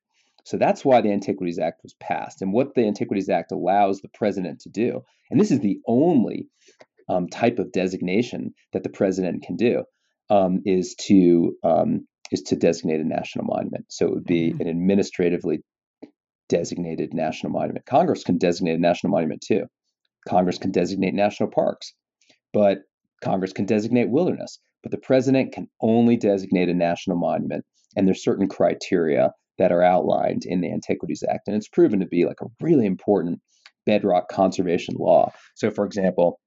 So 0.45 0.57
that's 0.57 0.85
why 0.85 1.01
the 1.01 1.13
Antiquities 1.13 1.59
Act 1.59 1.81
was 1.83 1.95
passed. 1.95 2.43
And 2.43 2.53
what 2.53 2.75
the 2.75 2.87
Antiquities 2.87 3.29
Act 3.29 3.53
allows 3.53 4.01
the 4.01 4.09
president 4.09 4.61
to 4.61 4.69
do, 4.69 5.03
and 5.31 5.41
this 5.41 5.51
is 5.51 5.61
the 5.61 5.81
only 5.87 6.49
um, 7.09 7.29
type 7.29 7.59
of 7.59 7.73
designation 7.73 8.55
that 8.73 8.83
the 8.83 8.89
president 8.89 9.43
can 9.43 9.57
do, 9.57 9.85
um, 10.31 10.63
is 10.65 10.95
to 11.07 11.57
um, 11.63 12.07
is 12.31 12.43
to 12.43 12.57
designate 12.57 13.01
a 13.01 13.05
national 13.05 13.45
monument. 13.45 13.85
So 13.89 14.07
it 14.07 14.15
would 14.15 14.25
be 14.25 14.51
mm-hmm. 14.51 14.63
an 14.63 14.69
administratively 14.69 15.61
designated 16.49 17.15
national 17.15 17.53
monument. 17.53 17.87
Congress 17.87 18.25
can 18.25 18.39
designate 18.39 18.75
a 18.75 18.81
national 18.81 19.11
monument 19.11 19.43
too. 19.47 19.65
Congress 20.29 20.59
can 20.59 20.71
designate 20.71 21.15
national 21.15 21.51
parks, 21.51 21.95
but 22.53 22.79
Congress 23.23 23.53
can 23.53 23.67
designate 23.67 24.11
wilderness. 24.11 24.59
But 24.83 24.93
the 24.93 24.99
president 24.99 25.53
can 25.53 25.69
only 25.81 26.17
designate 26.17 26.69
a 26.69 26.75
national 26.75 27.17
monument 27.17 27.65
and 27.97 28.07
there's 28.07 28.23
certain 28.23 28.49
criteria 28.49 29.33
that 29.59 29.73
are 29.73 29.83
outlined 29.83 30.45
in 30.47 30.61
the 30.61 30.73
Antiquities 30.73 31.23
Act, 31.29 31.47
and 31.47 31.57
it's 31.57 31.69
proven 31.69 32.01
to 32.01 32.07
be 32.07 32.25
like 32.25 32.41
a 32.41 32.47
really 32.61 32.87
important 32.87 33.41
bedrock 33.87 34.29
conservation 34.29 34.95
law. 34.99 35.33
So, 35.55 35.71
for 35.71 35.85
example, 35.85 36.41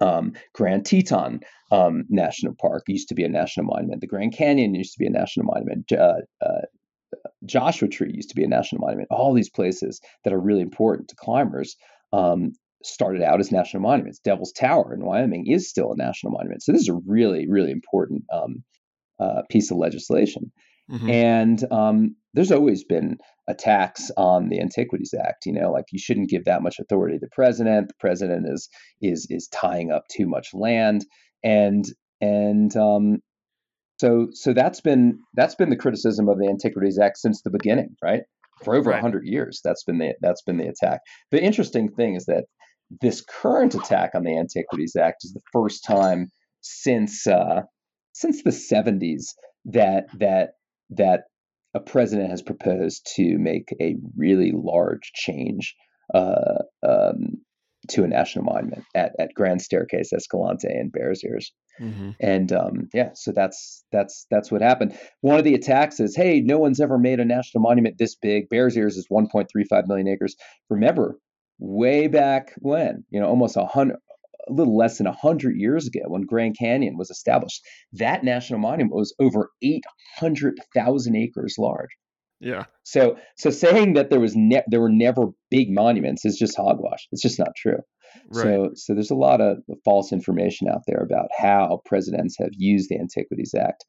um, 0.00 0.32
Grand 0.54 0.84
Teton 0.84 1.40
um, 1.70 2.04
National 2.08 2.54
Park 2.60 2.82
used 2.88 3.08
to 3.08 3.14
be 3.14 3.24
a 3.24 3.28
national 3.28 3.66
monument. 3.66 4.00
The 4.00 4.06
Grand 4.06 4.34
Canyon 4.36 4.74
used 4.74 4.92
to 4.94 4.98
be 4.98 5.06
a 5.06 5.10
national 5.10 5.46
monument. 5.46 5.92
Uh, 5.92 6.22
uh, 6.44 6.62
Joshua 7.46 7.88
Tree 7.88 8.12
used 8.12 8.30
to 8.30 8.34
be 8.34 8.44
a 8.44 8.48
national 8.48 8.80
monument. 8.80 9.08
All 9.10 9.32
these 9.32 9.50
places 9.50 10.00
that 10.24 10.32
are 10.32 10.40
really 10.40 10.62
important 10.62 11.08
to 11.08 11.16
climbers 11.16 11.76
um, 12.12 12.52
started 12.84 13.22
out 13.22 13.40
as 13.40 13.52
national 13.52 13.82
monuments. 13.82 14.18
Devil's 14.18 14.52
Tower 14.52 14.94
in 14.94 15.04
Wyoming 15.04 15.46
is 15.46 15.68
still 15.68 15.92
a 15.92 15.96
national 15.96 16.32
monument. 16.32 16.62
So 16.62 16.72
this 16.72 16.82
is 16.82 16.88
a 16.88 17.00
really, 17.06 17.48
really 17.48 17.70
important 17.70 18.24
um, 18.32 18.64
uh, 19.20 19.42
piece 19.48 19.70
of 19.70 19.76
legislation. 19.76 20.52
Mm-hmm. 20.90 21.10
And 21.10 21.72
um, 21.72 22.16
there's 22.34 22.52
always 22.52 22.84
been 22.84 23.18
attacks 23.48 24.10
on 24.16 24.48
the 24.48 24.60
Antiquities 24.60 25.14
Act. 25.18 25.46
You 25.46 25.52
know, 25.52 25.70
like 25.70 25.86
you 25.92 25.98
shouldn't 25.98 26.28
give 26.28 26.44
that 26.44 26.62
much 26.62 26.78
authority 26.78 27.16
to 27.16 27.20
the 27.20 27.30
president. 27.32 27.88
The 27.88 27.94
president 28.00 28.46
is 28.48 28.68
is 29.00 29.26
is 29.30 29.48
tying 29.48 29.90
up 29.90 30.04
too 30.08 30.26
much 30.26 30.48
land, 30.52 31.06
and 31.42 31.84
and 32.20 32.76
um, 32.76 33.18
so 34.00 34.28
so 34.32 34.52
that's 34.52 34.80
been 34.80 35.20
that's 35.34 35.54
been 35.54 35.70
the 35.70 35.76
criticism 35.76 36.28
of 36.28 36.38
the 36.38 36.48
Antiquities 36.48 36.98
Act 36.98 37.18
since 37.18 37.42
the 37.42 37.50
beginning, 37.50 37.96
right? 38.02 38.22
For 38.64 38.74
over 38.74 38.90
a 38.90 38.94
right. 38.94 39.00
hundred 39.00 39.26
years, 39.26 39.60
that's 39.64 39.84
been 39.84 39.98
the 39.98 40.14
that's 40.20 40.42
been 40.42 40.58
the 40.58 40.68
attack. 40.68 41.00
The 41.30 41.42
interesting 41.42 41.90
thing 41.90 42.16
is 42.16 42.26
that 42.26 42.44
this 43.00 43.22
current 43.22 43.74
attack 43.74 44.10
on 44.14 44.24
the 44.24 44.36
Antiquities 44.36 44.96
Act 44.96 45.24
is 45.24 45.32
the 45.32 45.40
first 45.52 45.84
time 45.84 46.30
since 46.60 47.26
uh, 47.26 47.62
since 48.12 48.42
the 48.42 48.50
70s 48.50 49.34
that 49.66 50.06
that 50.18 50.50
that 50.90 51.22
a 51.74 51.80
president 51.80 52.30
has 52.30 52.42
proposed 52.42 53.08
to 53.16 53.38
make 53.38 53.74
a 53.80 53.96
really 54.16 54.52
large 54.54 55.10
change 55.14 55.74
uh, 56.14 56.58
um, 56.86 57.38
to 57.88 58.04
a 58.04 58.08
national 58.08 58.44
monument 58.44 58.84
at, 58.94 59.12
at 59.18 59.34
Grand 59.34 59.62
Staircase 59.62 60.12
Escalante 60.12 60.68
and 60.68 60.92
Bears 60.92 61.24
Ears. 61.24 61.52
Mm-hmm. 61.80 62.10
And 62.20 62.52
um, 62.52 62.88
yeah, 62.92 63.10
so 63.14 63.32
that's 63.32 63.84
that's 63.90 64.26
that's 64.30 64.52
what 64.52 64.60
happened. 64.60 64.96
One 65.22 65.38
of 65.38 65.44
the 65.44 65.54
attacks 65.54 65.98
is, 65.98 66.14
hey, 66.14 66.40
no 66.40 66.58
one's 66.58 66.80
ever 66.80 66.98
made 66.98 67.18
a 67.18 67.24
national 67.24 67.62
monument 67.62 67.96
this 67.98 68.14
big. 68.14 68.50
Bears 68.50 68.76
Ears 68.76 68.96
is 68.96 69.06
1.35 69.10 69.88
million 69.88 70.08
acres. 70.08 70.36
Remember, 70.68 71.18
way 71.62 72.08
back 72.08 72.52
when, 72.58 73.04
you 73.10 73.20
know, 73.20 73.28
almost 73.28 73.56
a 73.56 73.64
hundred, 73.64 73.98
a 74.48 74.52
little 74.52 74.76
less 74.76 74.98
than 74.98 75.06
100 75.06 75.56
years 75.56 75.86
ago 75.86 76.00
when 76.06 76.22
Grand 76.22 76.56
Canyon 76.58 76.96
was 76.98 77.10
established. 77.10 77.62
That 77.92 78.24
national 78.24 78.58
monument 78.58 78.94
was 78.94 79.14
over 79.20 79.50
800,000 79.62 81.16
acres 81.16 81.54
large. 81.58 81.90
Yeah. 82.40 82.64
So 82.82 83.18
so 83.36 83.50
saying 83.50 83.94
that 83.94 84.10
there 84.10 84.18
was 84.18 84.34
ne- 84.34 84.64
there 84.66 84.80
were 84.80 84.90
never 84.90 85.26
big 85.48 85.68
monuments 85.70 86.24
is 86.24 86.36
just 86.36 86.56
hogwash. 86.56 87.06
It's 87.12 87.22
just 87.22 87.38
not 87.38 87.54
true. 87.56 87.78
Right. 88.28 88.42
So 88.42 88.70
so 88.74 88.94
there's 88.94 89.12
a 89.12 89.16
lot 89.16 89.40
of 89.40 89.58
false 89.84 90.12
information 90.12 90.66
out 90.66 90.80
there 90.88 91.04
about 91.04 91.28
how 91.38 91.82
presidents 91.84 92.34
have 92.40 92.50
used 92.56 92.88
the 92.88 92.98
Antiquities 92.98 93.54
Act. 93.56 93.84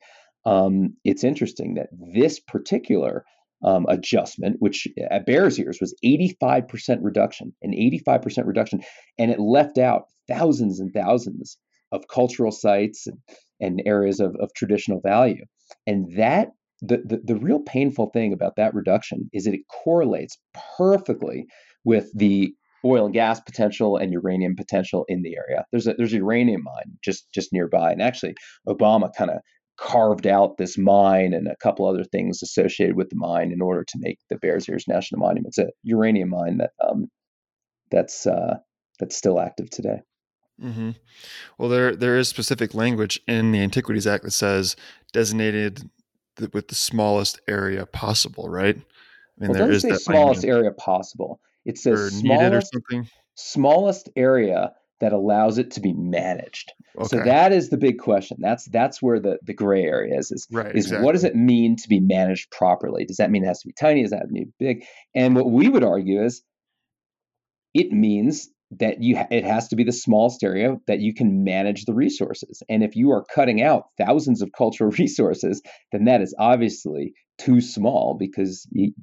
Um, 0.45 0.97
it's 1.03 1.23
interesting 1.23 1.75
that 1.75 1.87
this 2.13 2.39
particular 2.39 3.25
um, 3.63 3.85
adjustment, 3.89 4.57
which 4.59 4.87
at 5.09 5.25
Bears 5.25 5.59
Ears 5.59 5.79
was 5.79 5.95
85% 6.03 6.99
reduction, 7.01 7.53
an 7.61 7.71
85% 7.71 8.45
reduction, 8.45 8.81
and 9.17 9.31
it 9.31 9.39
left 9.39 9.77
out 9.77 10.03
thousands 10.27 10.79
and 10.79 10.93
thousands 10.93 11.57
of 11.91 12.07
cultural 12.07 12.51
sites 12.51 13.07
and, 13.07 13.17
and 13.59 13.81
areas 13.85 14.19
of, 14.19 14.35
of 14.39 14.53
traditional 14.53 14.99
value. 15.01 15.45
And 15.87 16.17
that 16.17 16.49
the, 16.81 16.97
the, 17.05 17.21
the 17.23 17.35
real 17.35 17.59
painful 17.59 18.09
thing 18.11 18.33
about 18.33 18.57
that 18.57 18.73
reduction 18.73 19.29
is 19.31 19.45
that 19.45 19.53
it 19.53 19.67
correlates 19.69 20.37
perfectly 20.77 21.45
with 21.85 22.09
the 22.13 22.53
oil 22.85 23.05
and 23.05 23.13
gas 23.13 23.39
potential 23.39 23.95
and 23.95 24.11
uranium 24.11 24.55
potential 24.55 25.05
in 25.07 25.21
the 25.21 25.37
area. 25.37 25.65
There's 25.71 25.87
a 25.87 25.93
there's 25.93 26.13
a 26.13 26.17
uranium 26.17 26.63
mine 26.63 26.97
just 27.03 27.31
just 27.33 27.53
nearby, 27.53 27.91
and 27.91 28.01
actually 28.01 28.35
Obama 28.67 29.09
kind 29.17 29.31
of 29.31 29.37
carved 29.77 30.27
out 30.27 30.57
this 30.57 30.77
mine 30.77 31.33
and 31.33 31.47
a 31.47 31.55
couple 31.57 31.87
other 31.87 32.03
things 32.03 32.43
associated 32.43 32.95
with 32.95 33.09
the 33.09 33.15
mine 33.15 33.51
in 33.51 33.61
order 33.61 33.83
to 33.83 33.97
make 33.99 34.19
the 34.29 34.37
Bears 34.37 34.69
Ears 34.69 34.85
National 34.87 35.19
Monument. 35.19 35.47
It's 35.47 35.57
a 35.57 35.71
uranium 35.83 36.29
mine 36.29 36.57
that 36.57 36.71
um, 36.79 37.07
that's 37.91 38.27
uh, 38.27 38.57
that's 38.99 39.15
still 39.15 39.39
active 39.39 39.69
today. 39.69 40.01
Mm-hmm. 40.61 40.91
Well, 41.57 41.69
there 41.69 41.95
there 41.95 42.17
is 42.17 42.27
specific 42.27 42.73
language 42.73 43.19
in 43.27 43.51
the 43.51 43.59
Antiquities 43.59 44.07
Act 44.07 44.23
that 44.23 44.31
says 44.31 44.75
designated 45.11 45.89
with 46.51 46.67
the 46.67 46.75
smallest 46.75 47.39
area 47.47 47.85
possible, 47.85 48.49
right? 48.49 48.75
I 48.75 49.41
mean, 49.41 49.51
well, 49.51 49.59
there 49.59 49.71
is 49.71 49.83
the 49.83 49.99
smallest 49.99 50.45
area 50.45 50.71
possible. 50.71 51.39
It 51.65 51.77
says 51.77 52.19
smallest, 52.19 52.53
or 52.53 52.61
something. 52.61 53.09
smallest 53.35 54.09
area 54.15 54.73
that 54.99 55.13
allows 55.13 55.57
it 55.57 55.71
to 55.71 55.81
be 55.81 55.93
managed. 55.93 56.71
Okay. 56.97 57.07
So 57.07 57.23
that 57.23 57.51
is 57.51 57.69
the 57.69 57.77
big 57.77 57.99
question. 57.99 58.37
That's 58.39 58.65
that's 58.65 59.01
where 59.01 59.19
the, 59.19 59.37
the 59.43 59.53
gray 59.53 59.83
area 59.83 60.17
is. 60.17 60.31
Is, 60.31 60.47
right, 60.51 60.75
is 60.75 60.85
exactly. 60.85 61.05
what 61.05 61.13
does 61.13 61.23
it 61.23 61.35
mean 61.35 61.75
to 61.77 61.89
be 61.89 61.99
managed 61.99 62.51
properly? 62.51 63.05
Does 63.05 63.17
that 63.17 63.31
mean 63.31 63.43
it 63.43 63.47
has 63.47 63.61
to 63.61 63.67
be 63.67 63.73
tiny? 63.73 64.03
Does 64.03 64.11
that 64.11 64.29
mean 64.29 64.53
big? 64.59 64.85
And 65.15 65.35
what 65.35 65.49
we 65.49 65.69
would 65.69 65.83
argue 65.83 66.23
is 66.23 66.43
it 67.73 67.91
means 67.91 68.49
that 68.79 69.01
you 69.01 69.17
it 69.29 69.43
has 69.43 69.67
to 69.69 69.75
be 69.75 69.83
the 69.83 69.91
smallest 69.91 70.43
area 70.43 70.77
that 70.87 70.99
you 70.99 71.13
can 71.13 71.43
manage 71.43 71.85
the 71.85 71.93
resources. 71.93 72.63
And 72.69 72.83
if 72.83 72.95
you 72.95 73.11
are 73.11 73.25
cutting 73.33 73.61
out 73.61 73.85
thousands 73.97 74.41
of 74.41 74.51
cultural 74.55 74.91
resources, 74.97 75.61
then 75.91 76.05
that 76.05 76.21
is 76.21 76.35
obviously 76.37 77.13
too 77.39 77.61
small 77.61 78.15
because 78.17 78.67
you, 78.71 78.93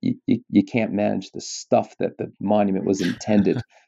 you, 0.00 0.16
you 0.26 0.64
can't 0.64 0.92
manage 0.92 1.30
the 1.32 1.40
stuff 1.40 1.94
that 1.98 2.16
the 2.18 2.32
monument 2.40 2.86
was 2.86 3.00
intended 3.00 3.60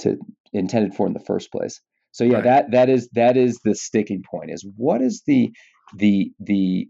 to 0.00 0.16
intended 0.52 0.94
for 0.94 1.06
in 1.06 1.12
the 1.12 1.20
first 1.20 1.52
place. 1.52 1.80
So 2.12 2.24
yeah, 2.24 2.34
right. 2.36 2.44
that 2.44 2.70
that 2.72 2.88
is 2.88 3.08
that 3.12 3.36
is 3.36 3.60
the 3.64 3.74
sticking 3.74 4.22
point. 4.28 4.50
Is 4.50 4.66
what 4.76 5.00
is 5.00 5.22
the 5.26 5.50
the 5.96 6.32
the 6.40 6.88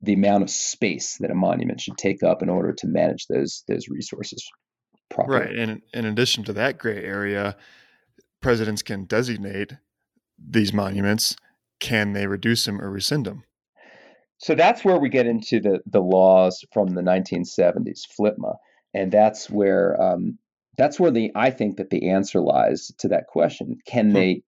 the 0.00 0.12
amount 0.14 0.42
of 0.42 0.50
space 0.50 1.16
that 1.18 1.30
a 1.30 1.34
monument 1.34 1.80
should 1.80 1.96
take 1.96 2.22
up 2.22 2.42
in 2.42 2.48
order 2.48 2.72
to 2.72 2.86
manage 2.86 3.26
those 3.26 3.64
those 3.68 3.88
resources 3.88 4.48
properly. 5.10 5.46
Right, 5.46 5.56
and 5.56 5.82
in 5.92 6.04
addition 6.04 6.44
to 6.44 6.52
that 6.54 6.78
gray 6.78 7.02
area, 7.02 7.56
presidents 8.40 8.82
can 8.82 9.04
designate 9.04 9.74
these 10.38 10.72
monuments. 10.72 11.36
Can 11.80 12.12
they 12.12 12.26
reduce 12.26 12.64
them 12.64 12.80
or 12.80 12.90
rescind 12.90 13.26
them? 13.26 13.44
So 14.38 14.54
that's 14.56 14.84
where 14.84 14.98
we 14.98 15.08
get 15.08 15.26
into 15.26 15.60
the 15.60 15.80
the 15.86 16.00
laws 16.00 16.64
from 16.72 16.94
the 16.94 17.02
1970s, 17.02 18.02
FLPMA, 18.18 18.56
and 18.94 19.10
that's 19.10 19.48
where 19.48 20.00
um, 20.00 20.38
that's 20.76 20.98
where 20.98 21.10
the 21.10 21.30
I 21.34 21.50
think 21.50 21.76
that 21.76 21.90
the 21.90 22.10
answer 22.10 22.40
lies 22.40 22.92
to 22.98 23.08
that 23.08 23.26
question. 23.26 23.78
Can 23.86 24.08
hmm. 24.08 24.14
they 24.14 24.42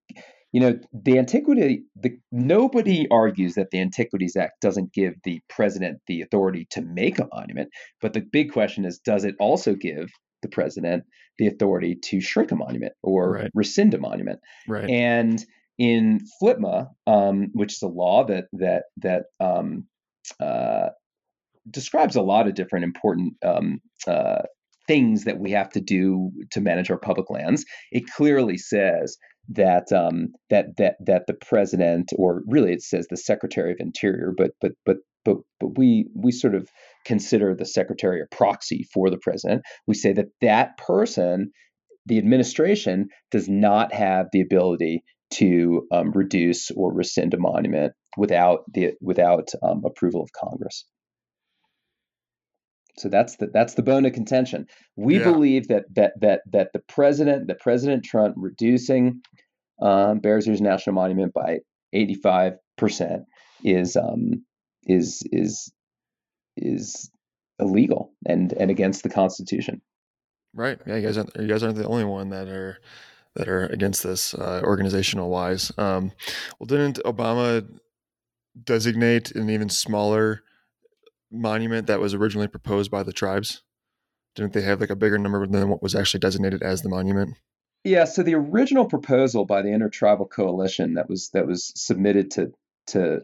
you 0.55 0.61
know, 0.61 0.79
the 0.93 1.19
antiquity, 1.19 1.83
the, 1.97 2.17
nobody 2.31 3.09
argues 3.11 3.55
that 3.55 3.73
the 3.73 3.81
Antiquities 3.81 4.37
Act 4.37 4.61
doesn't 4.61 4.93
give 4.93 5.15
the 5.25 5.41
president 5.49 5.99
the 6.07 6.23
authority 6.23 6.69
to 6.71 6.81
make 6.81 7.19
a 7.19 7.27
monument. 7.35 7.71
But 8.01 8.13
the 8.13 8.21
big 8.21 8.53
question 8.53 8.85
is, 8.85 9.01
does 9.01 9.25
it 9.25 9.35
also 9.41 9.75
give 9.75 10.13
the 10.43 10.49
president 10.49 11.03
the 11.39 11.49
authority 11.49 11.97
to 12.05 12.21
shrink 12.21 12.53
a 12.53 12.55
monument 12.55 12.93
or 13.03 13.33
right. 13.33 13.51
rescind 13.53 13.95
a 13.95 13.99
monument? 13.99 14.39
Right. 14.69 14.89
And 14.89 15.45
in 15.77 16.21
FLPMA, 16.41 16.87
um, 17.09 17.51
which 17.53 17.73
is 17.73 17.83
a 17.83 17.89
law 17.89 18.25
that 18.27 18.45
that 18.53 18.85
that 18.99 19.25
um, 19.41 19.89
uh, 20.39 20.91
describes 21.69 22.15
a 22.15 22.23
lot 22.23 22.47
of 22.47 22.55
different 22.55 22.85
important 22.85 23.35
um, 23.45 23.81
uh, 24.07 24.43
things 24.87 25.25
that 25.25 25.39
we 25.39 25.51
have 25.51 25.71
to 25.71 25.81
do 25.81 26.31
to 26.51 26.61
manage 26.61 26.91
our 26.91 26.99
public 26.99 27.31
lands, 27.31 27.65
it 27.91 28.05
clearly 28.07 28.59
says 28.59 29.17
that 29.49 29.93
um, 29.93 30.29
that 30.51 30.77
that 30.79 30.97
that 31.05 31.27
the 31.27 31.35
president, 31.35 32.11
or 32.17 32.43
really 32.47 32.73
it 32.73 32.83
says 32.83 33.07
the 33.09 33.17
Secretary 33.17 33.73
of 33.73 33.79
Interior, 33.81 34.33
but 34.37 34.53
but 34.61 34.73
but 34.87 34.97
but 35.25 35.39
but 35.61 35.79
we 35.79 36.09
we 36.15 36.33
sort 36.33 36.55
of 36.55 36.69
consider 37.05 37.55
the 37.55 37.67
secretary 37.67 38.21
a 38.21 38.35
proxy 38.35 38.87
for 38.93 39.11
the 39.11 39.19
president. 39.19 39.63
We 39.87 39.95
say 39.95 40.13
that 40.15 40.29
that 40.41 40.77
person, 40.79 41.53
the 42.07 42.19
administration, 42.19 43.09
does 43.31 43.49
not 43.49 43.93
have 43.93 44.27
the 44.33 44.41
ability 44.41 45.05
to 45.33 45.87
um, 45.93 46.13
reduce 46.13 46.71
or 46.71 46.93
rescind 46.93 47.35
a 47.35 47.39
monument 47.39 47.93
without 48.17 48.61
the 48.73 48.93
without 49.01 49.51
um, 49.63 49.83
approval 49.85 50.23
of 50.23 50.31
Congress. 50.33 50.85
So 52.97 53.09
that's 53.09 53.37
the 53.37 53.49
that's 53.53 53.75
the 53.75 53.83
bone 53.83 54.07
of 54.07 54.13
contention. 54.13 54.67
We 54.97 55.19
yeah. 55.19 55.25
believe 55.25 55.69
that 55.69 55.85
that 55.95 56.13
that 56.21 56.43
that 56.53 56.73
the 56.73 56.79
president, 56.81 57.49
the 57.49 57.57
President 57.57 58.05
Trump, 58.05 58.35
reducing 58.37 59.21
um, 59.83 60.21
Bears 60.21 60.47
Ears 60.47 60.61
National 60.61 60.95
Monument 60.95 61.33
by 61.35 61.59
85 61.93 62.55
percent 62.77 63.25
is 63.65 63.97
um, 63.97 64.45
is 64.85 65.23
is 65.33 65.73
is 66.57 67.11
illegal 67.59 68.13
and 68.27 68.53
and 68.53 68.71
against 68.71 69.03
the 69.03 69.11
Constitution. 69.11 69.81
Right. 70.55 70.79
Yeah. 70.87 70.97
You 70.97 71.03
guys 71.03 71.19
aren't 71.19 71.37
you 71.37 71.49
guys 71.49 71.63
aren't 71.63 71.77
the 71.77 71.87
only 71.87 72.05
one 72.05 72.31
that 72.31 72.49
are 72.49 72.79
that 73.35 73.49
are 73.49 73.67
against 73.67 74.05
this 74.05 74.35
uh, 74.35 74.61
organizational 74.63 75.31
wise. 75.31 75.73
Um, 75.77 76.13
well, 76.59 76.67
didn't 76.67 77.01
Obama 77.05 77.67
designate 78.63 79.33
an 79.33 79.51
even 79.51 79.69
smaller 79.69 80.43
monument 81.35 81.87
that 81.87 82.01
was 82.01 82.15
originally 82.15 82.49
proposed 82.49 82.91
by 82.91 83.03
the 83.03 83.13
tribes? 83.13 83.63
Didn't 84.35 84.53
they 84.53 84.63
have 84.63 84.81
like 84.81 84.91
a 84.91 84.97
bigger 84.97 85.19
number 85.19 85.47
than 85.47 85.69
what 85.69 85.83
was 85.83 85.95
actually 85.95 86.21
designated 86.21 86.63
as 86.63 86.83
the 86.83 86.89
monument? 86.89 87.37
Yeah, 87.85 88.05
so 88.05 88.23
the 88.23 88.35
original 88.35 88.87
proposal 88.87 89.45
by 89.45 89.63
the 89.63 89.69
Intertribal 89.69 90.27
Coalition 90.27 90.95
that 90.95 91.09
was 91.09 91.31
that 91.31 91.47
was 91.47 91.73
submitted 91.77 92.31
to 92.33 92.53
to 92.89 93.21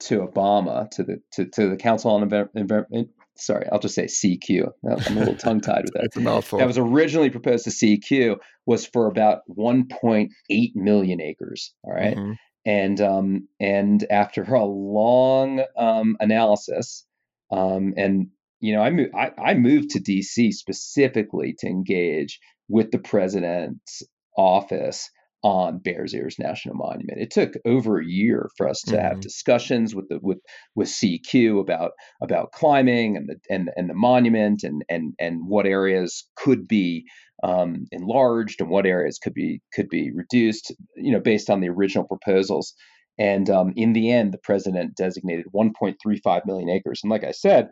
to 0.00 0.20
Obama 0.20 0.90
to 0.90 1.04
the 1.04 1.22
to, 1.32 1.46
to 1.46 1.68
the 1.70 1.76
Council 1.76 2.10
on 2.10 2.22
Environment. 2.54 3.10
Sorry, 3.36 3.66
I'll 3.72 3.78
just 3.78 3.94
say 3.94 4.06
CEQ. 4.06 4.72
I'm 4.84 5.16
a 5.16 5.20
little 5.20 5.36
tongue 5.38 5.60
tied 5.60 5.84
with 5.84 5.94
that. 5.94 6.04
it's 6.04 6.16
a 6.16 6.20
mouthful. 6.20 6.58
That 6.58 6.66
was 6.66 6.76
originally 6.76 7.30
proposed 7.30 7.64
to 7.64 7.70
CEQ 7.70 8.36
was 8.66 8.84
for 8.84 9.06
about 9.06 9.40
1.8 9.48 10.28
million 10.74 11.20
acres. 11.20 11.72
All 11.82 11.94
right? 11.94 12.16
mm-hmm. 12.16 12.32
And 12.64 13.00
um, 13.00 13.48
and 13.60 14.04
after 14.10 14.42
a 14.42 14.64
long 14.64 15.64
um, 15.76 16.16
analysis, 16.20 17.04
um, 17.50 17.94
and 17.96 18.28
you 18.60 18.74
know, 18.74 18.82
I, 18.82 18.90
moved, 18.90 19.14
I, 19.14 19.30
I 19.38 19.54
moved 19.54 19.90
to 19.90 20.00
DC 20.00 20.52
specifically 20.52 21.54
to 21.58 21.66
engage 21.66 22.38
with 22.68 22.92
the 22.92 22.98
president's 22.98 24.02
office 24.36 25.10
on 25.42 25.78
Bears 25.78 26.14
Ears 26.14 26.36
National 26.38 26.76
Monument. 26.76 27.20
It 27.20 27.30
took 27.30 27.54
over 27.64 27.98
a 27.98 28.06
year 28.06 28.48
for 28.56 28.68
us 28.68 28.80
to 28.82 28.92
mm-hmm. 28.92 29.04
have 29.04 29.20
discussions 29.20 29.94
with 29.94 30.08
the 30.08 30.18
with 30.22 30.38
with 30.74 30.88
CEQ 30.88 31.60
about 31.60 31.92
about 32.22 32.52
climbing 32.52 33.16
and 33.16 33.28
the 33.28 33.36
and 33.50 33.70
and 33.76 33.90
the 33.90 33.94
monument 33.94 34.62
and 34.62 34.84
and 34.88 35.14
and 35.18 35.46
what 35.46 35.66
areas 35.66 36.28
could 36.36 36.68
be 36.68 37.04
um, 37.42 37.86
enlarged 37.90 38.60
and 38.60 38.70
what 38.70 38.86
areas 38.86 39.18
could 39.18 39.34
be 39.34 39.60
could 39.74 39.88
be 39.88 40.12
reduced. 40.12 40.72
You 40.96 41.12
know, 41.12 41.20
based 41.20 41.50
on 41.50 41.60
the 41.60 41.68
original 41.68 42.06
proposals. 42.06 42.74
And 43.18 43.50
um, 43.50 43.74
in 43.76 43.92
the 43.92 44.10
end, 44.10 44.32
the 44.32 44.38
president 44.38 44.96
designated 44.96 45.44
1.35 45.54 46.46
million 46.46 46.70
acres. 46.70 47.00
And 47.02 47.10
like 47.10 47.24
I 47.24 47.32
said, 47.32 47.68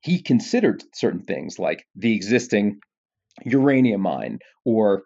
he 0.00 0.20
considered 0.20 0.82
certain 0.94 1.22
things 1.22 1.60
like 1.60 1.86
the 1.94 2.14
existing 2.14 2.80
uranium 3.44 4.00
mine 4.00 4.38
or 4.64 5.04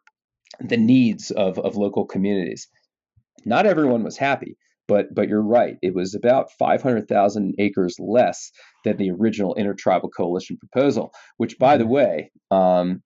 the 0.61 0.77
needs 0.77 1.31
of, 1.31 1.59
of 1.59 1.77
local 1.77 2.05
communities. 2.05 2.69
Not 3.45 3.67
everyone 3.67 4.05
was 4.05 4.17
happy, 4.17 4.57
but 4.87 5.15
but 5.15 5.29
you're 5.29 5.41
right. 5.43 5.77
It 5.83 5.95
was 5.95 6.15
about 6.15 6.51
500,000 6.59 7.55
acres 7.59 7.97
less 7.99 8.51
than 8.85 8.97
the 8.97 9.11
original 9.11 9.55
Intertribal 9.55 10.11
Coalition 10.11 10.59
proposal, 10.59 11.13
which, 11.37 11.59
by 11.59 11.77
the 11.77 11.85
mm-hmm. 11.85 11.93
way, 11.93 12.33
um, 12.51 13.03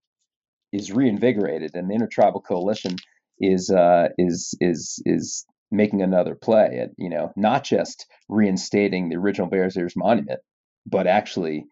is 0.72 0.90
reinvigorated, 0.90 1.74
and 1.74 1.88
the 1.88 1.94
Intertribal 1.94 2.40
Coalition 2.40 2.96
is 3.38 3.70
uh, 3.70 4.08
is 4.18 4.54
is 4.60 5.02
is 5.04 5.44
making 5.70 6.02
another 6.02 6.34
play 6.34 6.78
at 6.80 6.90
you 6.96 7.10
know 7.10 7.32
not 7.36 7.64
just 7.64 8.06
reinstating 8.28 9.08
the 9.08 9.16
original 9.16 9.48
Bears 9.48 9.76
Ears 9.76 9.94
Monument, 9.94 10.40
but 10.86 11.06
actually 11.06 11.66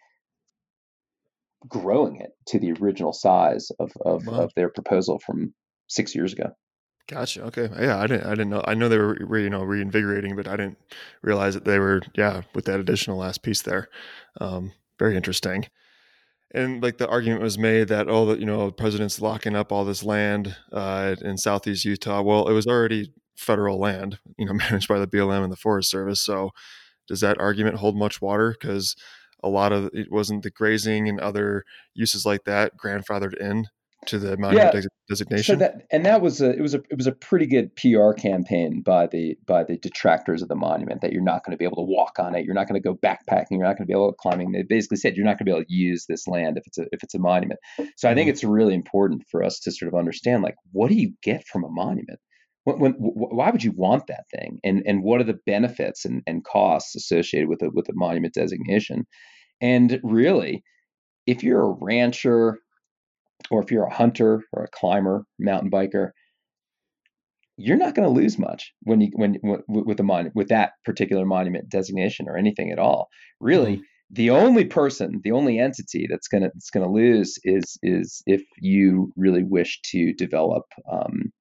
growing 1.68 2.16
it 2.20 2.30
to 2.48 2.58
the 2.58 2.72
original 2.72 3.12
size 3.12 3.70
of 3.78 3.92
of, 4.04 4.26
wow. 4.26 4.42
of 4.42 4.52
their 4.54 4.68
proposal 4.68 5.18
from 5.24 5.54
six 5.86 6.14
years 6.14 6.32
ago. 6.32 6.52
Gotcha. 7.08 7.42
Okay. 7.44 7.68
Yeah, 7.78 7.98
I 7.98 8.06
didn't. 8.06 8.26
I 8.26 8.30
didn't 8.30 8.50
know. 8.50 8.62
I 8.66 8.74
know 8.74 8.88
they 8.88 8.98
were, 8.98 9.38
you 9.38 9.50
know, 9.50 9.62
reinvigorating, 9.62 10.36
but 10.36 10.46
I 10.46 10.56
didn't 10.56 10.78
realize 11.20 11.54
that 11.54 11.64
they 11.64 11.78
were, 11.78 12.00
yeah, 12.14 12.42
with 12.54 12.66
that 12.66 12.80
additional 12.80 13.18
last 13.18 13.42
piece 13.42 13.62
there. 13.62 13.88
Um, 14.40 14.72
very 14.98 15.16
interesting. 15.16 15.66
And 16.54 16.82
like 16.82 16.98
the 16.98 17.08
argument 17.08 17.42
was 17.42 17.58
made 17.58 17.88
that 17.88 18.08
oh, 18.08 18.26
the, 18.26 18.38
you 18.38 18.46
know, 18.46 18.70
president's 18.70 19.20
locking 19.20 19.56
up 19.56 19.72
all 19.72 19.84
this 19.84 20.04
land 20.04 20.56
uh, 20.72 21.16
in 21.20 21.38
southeast 21.38 21.84
Utah. 21.84 22.22
Well, 22.22 22.46
it 22.48 22.52
was 22.52 22.66
already 22.66 23.12
federal 23.36 23.78
land, 23.78 24.18
you 24.38 24.46
know, 24.46 24.52
managed 24.70 24.88
by 24.88 24.98
the 24.98 25.06
BLM 25.06 25.42
and 25.42 25.52
the 25.52 25.56
Forest 25.56 25.90
Service. 25.90 26.20
So, 26.20 26.50
does 27.08 27.20
that 27.20 27.40
argument 27.40 27.76
hold 27.76 27.96
much 27.96 28.22
water? 28.22 28.54
Because 28.58 28.94
a 29.42 29.48
lot 29.48 29.72
of 29.72 29.90
it 29.92 30.10
wasn't 30.12 30.44
the 30.44 30.50
grazing 30.50 31.08
and 31.08 31.20
other 31.20 31.64
uses 31.94 32.24
like 32.24 32.44
that 32.44 32.76
grandfathered 32.76 33.36
in 33.38 33.66
to 34.06 34.18
the 34.18 34.36
monument 34.36 34.74
yeah. 34.74 34.80
designation. 35.08 35.54
So 35.54 35.56
that 35.56 35.86
and 35.90 36.04
that 36.06 36.20
was 36.20 36.40
a 36.40 36.50
it 36.50 36.60
was 36.60 36.74
a 36.74 36.82
it 36.90 36.96
was 36.96 37.06
a 37.06 37.12
pretty 37.12 37.46
good 37.46 37.74
PR 37.76 38.12
campaign 38.12 38.82
by 38.82 39.06
the 39.06 39.36
by 39.46 39.64
the 39.64 39.78
detractors 39.78 40.42
of 40.42 40.48
the 40.48 40.56
monument 40.56 41.02
that 41.02 41.12
you're 41.12 41.22
not 41.22 41.44
going 41.44 41.52
to 41.52 41.56
be 41.56 41.64
able 41.64 41.76
to 41.76 41.82
walk 41.82 42.18
on 42.18 42.34
it, 42.34 42.44
you're 42.44 42.54
not 42.54 42.68
going 42.68 42.80
to 42.80 42.86
go 42.86 42.94
backpacking, 42.96 43.52
you're 43.52 43.66
not 43.66 43.76
going 43.76 43.86
to 43.86 43.92
be 43.92 43.92
able 43.92 44.10
to 44.10 44.16
climbing. 44.18 44.52
They 44.52 44.62
basically 44.62 44.96
said 44.96 45.16
you're 45.16 45.24
not 45.24 45.38
going 45.38 45.38
to 45.38 45.44
be 45.44 45.50
able 45.52 45.64
to 45.64 45.72
use 45.72 46.06
this 46.08 46.26
land 46.26 46.58
if 46.58 46.66
it's 46.66 46.78
a 46.78 46.82
if 46.92 47.02
it's 47.02 47.14
a 47.14 47.18
monument. 47.18 47.60
So 47.96 48.10
I 48.10 48.14
think 48.14 48.26
mm-hmm. 48.26 48.30
it's 48.30 48.44
really 48.44 48.74
important 48.74 49.24
for 49.30 49.42
us 49.42 49.60
to 49.60 49.72
sort 49.72 49.92
of 49.92 49.98
understand 49.98 50.42
like 50.42 50.56
what 50.72 50.88
do 50.88 50.94
you 50.94 51.12
get 51.22 51.46
from 51.46 51.64
a 51.64 51.70
monument? 51.70 52.18
When, 52.64 52.78
when, 52.78 52.92
why 52.92 53.50
would 53.50 53.64
you 53.64 53.72
want 53.72 54.06
that 54.08 54.24
thing 54.34 54.58
and 54.64 54.82
and 54.86 55.02
what 55.02 55.20
are 55.20 55.24
the 55.24 55.38
benefits 55.46 56.04
and, 56.04 56.22
and 56.26 56.44
costs 56.44 56.94
associated 56.94 57.48
with 57.48 57.62
it 57.62 57.74
with 57.74 57.88
a 57.88 57.94
monument 57.94 58.34
designation 58.34 59.04
and 59.60 60.00
really 60.04 60.62
if 61.26 61.42
you're 61.42 61.62
a 61.62 61.76
rancher 61.80 62.58
or 63.50 63.62
if 63.62 63.70
you're 63.70 63.84
a 63.84 63.94
hunter 63.94 64.42
or 64.52 64.64
a 64.64 64.68
climber, 64.68 65.24
mountain 65.38 65.70
biker, 65.70 66.10
you're 67.56 67.76
not 67.76 67.94
going 67.94 68.08
to 68.08 68.20
lose 68.20 68.38
much 68.38 68.72
when 68.82 69.00
you 69.00 69.10
when 69.14 69.36
with 69.68 69.96
the 69.96 70.02
mon- 70.02 70.32
with 70.34 70.48
that 70.48 70.72
particular 70.84 71.24
monument 71.24 71.68
designation 71.68 72.28
or 72.28 72.36
anything 72.36 72.70
at 72.70 72.78
all. 72.78 73.08
Really, 73.40 73.74
mm-hmm. 73.74 73.82
the 74.10 74.30
only 74.30 74.64
person, 74.64 75.20
the 75.22 75.32
only 75.32 75.58
entity 75.58 76.06
that's 76.10 76.28
going 76.28 76.42
to 76.42 76.50
that's 76.54 76.70
going 76.70 76.86
to 76.86 76.92
lose 76.92 77.38
is 77.44 77.78
is 77.82 78.22
if 78.26 78.42
you 78.58 79.12
really 79.16 79.44
wish 79.44 79.80
to 79.92 80.12
develop 80.14 80.64
um, 80.90 81.32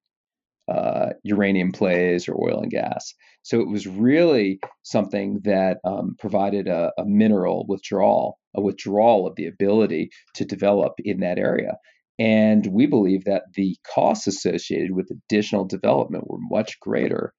uh, 0.68 1.10
uranium 1.24 1.72
plays 1.72 2.28
or 2.28 2.34
oil 2.34 2.60
and 2.62 2.70
gas. 2.70 3.14
So 3.42 3.60
it 3.60 3.68
was 3.68 3.86
really 3.86 4.60
something 4.82 5.40
that 5.44 5.78
um, 5.84 6.14
provided 6.18 6.68
a, 6.68 6.92
a, 6.96 7.04
mineral 7.04 7.66
withdrawal 7.68 8.38
a 8.54 8.60
withdrawal 8.60 9.26
of 9.26 9.36
the 9.36 9.46
ability 9.46 10.10
to 10.34 10.44
develop 10.44 10.94
in 10.98 11.20
that 11.20 11.38
area. 11.38 11.76
And 12.18 12.66
we 12.66 12.86
believe 12.86 13.24
that 13.24 13.44
the 13.54 13.76
costs 13.94 14.26
associated 14.26 14.92
with 14.92 15.10
additional 15.10 15.64
development 15.64 16.28
were 16.28 16.38
much 16.38 16.78
greater 16.80 17.32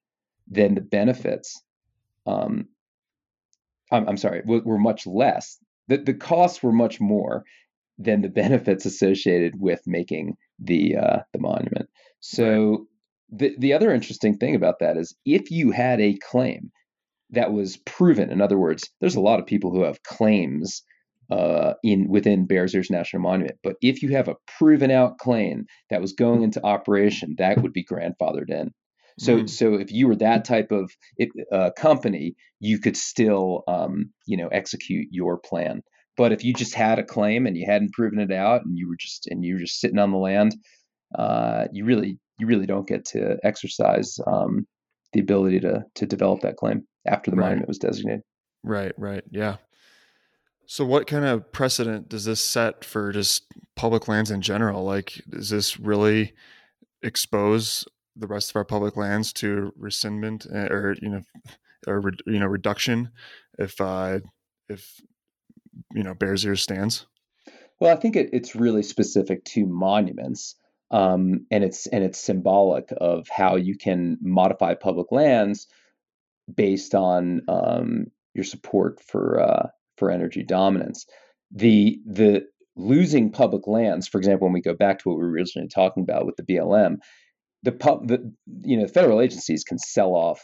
than 0.48 0.76
the 0.76 0.82
benefits. 0.82 1.62
Um, 2.26 2.68
I'm, 3.92 4.10
I'm 4.10 4.18
sorry, 4.18 4.42
were, 4.46 4.62
were 4.62 4.80
much 4.80 5.06
less. 5.06 5.58
The, 5.88 5.98
the 5.98 6.14
costs 6.14 6.64
were 6.64 6.72
much 6.72 7.00
more 7.00 7.44
than 7.98 8.22
the 8.22 8.30
benefits 8.42 8.86
associated 8.86 9.54
with 9.60 9.82
making 9.86 10.36
the 10.60 10.98
uh, 10.98 11.20
the 11.34 11.40
monument. 11.40 11.90
So 12.20 12.88
the 13.32 13.56
the 13.58 13.74
other 13.74 13.94
interesting 13.94 14.38
thing 14.38 14.56
about 14.56 14.80
that 14.80 14.98
is 14.98 15.16
if 15.26 15.52
you 15.52 15.72
had 15.72 16.02
a 16.02 16.18
claim 16.18 16.72
that 17.32 17.52
was 17.52 17.78
proven, 17.78 18.32
in 18.32 18.42
other 18.42 18.58
words, 18.58 18.90
there's 19.02 19.16
a 19.16 19.22
lot 19.22 19.40
of 19.40 19.46
people 19.46 19.72
who 19.72 19.84
have 19.84 20.04
claims 20.04 20.84
uh, 21.34 21.74
in 21.84 22.08
within 22.10 22.46
Bears 22.46 22.76
Ears 22.76 22.92
National 22.92 23.24
Monument. 23.24 23.58
But 23.64 23.76
if 23.82 24.04
you 24.04 24.10
have 24.10 24.28
a 24.28 24.36
proven 24.58 24.92
out 24.92 25.18
claim 25.18 25.66
that 25.90 26.02
was 26.02 26.14
going 26.14 26.44
into 26.44 26.64
operation, 26.64 27.36
that 27.40 27.62
would 27.62 27.74
be 27.74 27.84
grandfathered 27.84 28.50
in. 28.50 28.72
So, 29.20 29.38
mm. 29.38 29.50
so 29.50 29.76
if 29.76 29.92
you 29.92 30.08
were 30.08 30.16
that 30.18 30.46
type 30.46 30.72
of 30.72 30.92
uh, 31.52 31.72
company, 31.76 32.36
you 32.60 32.80
could 32.80 32.98
still, 32.98 33.64
um, 33.68 34.12
you 34.28 34.38
know, 34.38 34.48
execute 34.48 35.08
your 35.12 35.40
plan. 35.40 35.82
But 36.18 36.32
if 36.32 36.44
you 36.44 36.54
just 36.54 36.76
had 36.76 37.00
a 37.00 37.04
claim 37.04 37.48
and 37.48 37.58
you 37.58 37.66
hadn't 37.66 37.94
proven 37.94 38.20
it 38.20 38.32
out, 38.32 38.62
and 38.64 38.78
you 38.78 38.88
were 38.88 38.98
just 39.00 39.28
and 39.28 39.44
you 39.44 39.56
were 39.56 39.62
just 39.62 39.80
sitting 39.80 40.00
on 40.00 40.12
the 40.12 40.18
land, 40.18 40.56
uh, 41.18 41.66
you 41.72 41.86
really 41.86 42.20
you 42.38 42.46
really 42.46 42.68
don't 42.68 42.88
get 42.88 43.06
to 43.06 43.38
exercise 43.44 44.20
um, 44.28 44.68
the 45.14 45.20
ability 45.20 45.62
to 45.62 45.84
to 45.96 46.06
develop 46.06 46.42
that 46.42 46.58
claim 46.58 46.84
after 47.08 47.32
the 47.32 47.38
right. 47.38 47.46
monument 47.46 47.68
was 47.68 47.80
designated. 47.80 48.22
Right. 48.64 48.94
Right. 48.98 49.24
Yeah. 49.32 49.58
So, 50.66 50.86
what 50.86 51.08
kind 51.08 51.26
of 51.26 51.52
precedent 51.52 52.10
does 52.10 52.26
this 52.26 52.42
set 52.42 52.86
for 52.86 53.12
just 53.12 53.46
public 53.76 54.08
lands 54.08 54.32
in 54.32 54.42
general? 54.42 54.84
Like, 54.84 55.22
does 55.30 55.50
this 55.50 55.80
really 55.80 56.34
expose 57.02 57.86
the 58.16 58.28
rest 58.28 58.52
of 58.52 58.56
our 58.56 58.66
public 58.66 58.96
lands 58.96 59.34
to 59.34 59.74
rescindment 59.80 60.48
eh, 60.54 60.68
or 60.68 60.96
you 61.02 61.10
know, 61.10 61.22
or 61.88 62.02
you 62.26 62.40
know, 62.40 62.48
reduction 62.48 63.10
if 63.60 63.80
uh, 63.82 64.20
if 64.70 65.02
you 65.94 66.04
know 66.04 66.14
Bears 66.14 66.46
Ears 66.46 66.62
stands? 66.62 67.06
Well, 67.80 67.96
I 67.96 68.00
think 68.00 68.16
it, 68.16 68.30
it's 68.32 68.56
really 68.56 68.84
specific 68.84 69.44
to 69.46 69.66
monuments, 69.66 70.56
um, 70.92 71.46
and 71.52 71.64
it's 71.64 71.88
and 71.88 72.04
it's 72.04 72.20
symbolic 72.20 72.94
of 72.98 73.28
how 73.30 73.56
you 73.58 73.78
can 73.78 74.18
modify 74.22 74.76
public 74.76 75.12
lands 75.12 75.68
based 76.54 76.96
on 76.96 77.42
um, 77.48 78.08
your 78.34 78.44
support 78.46 79.02
for 79.02 79.42
uh, 79.42 79.68
for 79.98 80.12
energy 80.12 80.44
dominance. 80.44 81.06
The 81.52 82.00
the 82.06 82.44
losing 82.76 83.32
public 83.32 83.68
lands, 83.68 84.08
for 84.08 84.18
example, 84.18 84.48
when 84.48 84.54
we 84.54 84.62
go 84.62 84.74
back 84.74 85.00
to 85.00 85.10
what 85.10 85.18
we 85.18 85.24
were 85.24 85.30
originally 85.30 85.68
talking 85.68 86.04
about 86.04 86.26
with 86.26 86.36
the 86.36 86.44
BLM, 86.44 86.98
the 87.64 87.72
pub 87.72 88.08
the 88.08 88.34
you 88.64 88.78
know 88.78 88.88
federal 88.88 89.22
agencies 89.22 89.64
can 89.64 89.78
sell 89.78 90.14
off 90.14 90.42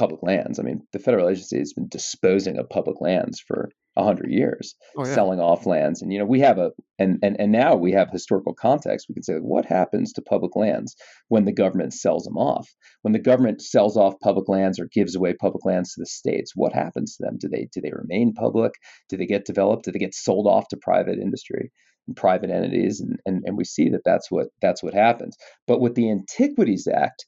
public 0.00 0.22
lands. 0.22 0.58
I 0.58 0.62
mean, 0.62 0.80
the 0.94 0.98
federal 0.98 1.28
agency 1.28 1.58
has 1.58 1.74
been 1.74 1.88
disposing 1.88 2.58
of 2.58 2.70
public 2.70 3.02
lands 3.02 3.38
for 3.46 3.68
hundred 3.98 4.30
years, 4.30 4.76
oh, 4.96 5.04
yeah. 5.04 5.14
selling 5.14 5.40
off 5.40 5.66
lands. 5.66 6.00
And 6.00 6.10
you 6.10 6.18
know, 6.18 6.24
we 6.24 6.40
have 6.40 6.56
a 6.56 6.70
and, 6.98 7.18
and 7.22 7.36
and 7.38 7.52
now 7.52 7.74
we 7.76 7.92
have 7.92 8.08
historical 8.10 8.54
context. 8.54 9.06
We 9.08 9.14
can 9.14 9.22
say 9.22 9.34
what 9.34 9.66
happens 9.66 10.14
to 10.14 10.22
public 10.22 10.56
lands 10.56 10.96
when 11.28 11.44
the 11.44 11.52
government 11.52 11.92
sells 11.92 12.24
them 12.24 12.38
off. 12.38 12.66
When 13.02 13.12
the 13.12 13.18
government 13.18 13.60
sells 13.60 13.98
off 13.98 14.14
public 14.22 14.48
lands 14.48 14.80
or 14.80 14.88
gives 14.90 15.14
away 15.14 15.34
public 15.34 15.66
lands 15.66 15.92
to 15.92 16.00
the 16.00 16.06
states, 16.06 16.52
what 16.54 16.72
happens 16.72 17.16
to 17.16 17.24
them? 17.24 17.36
Do 17.38 17.48
they 17.48 17.68
do 17.74 17.82
they 17.82 17.92
remain 17.92 18.32
public? 18.32 18.72
Do 19.10 19.18
they 19.18 19.26
get 19.26 19.44
developed? 19.44 19.84
Do 19.84 19.92
they 19.92 19.98
get 19.98 20.14
sold 20.14 20.46
off 20.46 20.68
to 20.68 20.78
private 20.80 21.18
industry? 21.18 21.70
and 22.08 22.16
private 22.16 22.48
entities 22.48 22.98
and, 22.98 23.18
and 23.26 23.42
and 23.44 23.58
we 23.58 23.64
see 23.64 23.90
that 23.90 24.00
that's 24.06 24.30
what 24.30 24.46
that's 24.62 24.82
what 24.82 24.94
happens 24.94 25.36
but 25.66 25.82
with 25.82 25.94
the 25.94 26.10
antiquities 26.10 26.88
act 26.90 27.26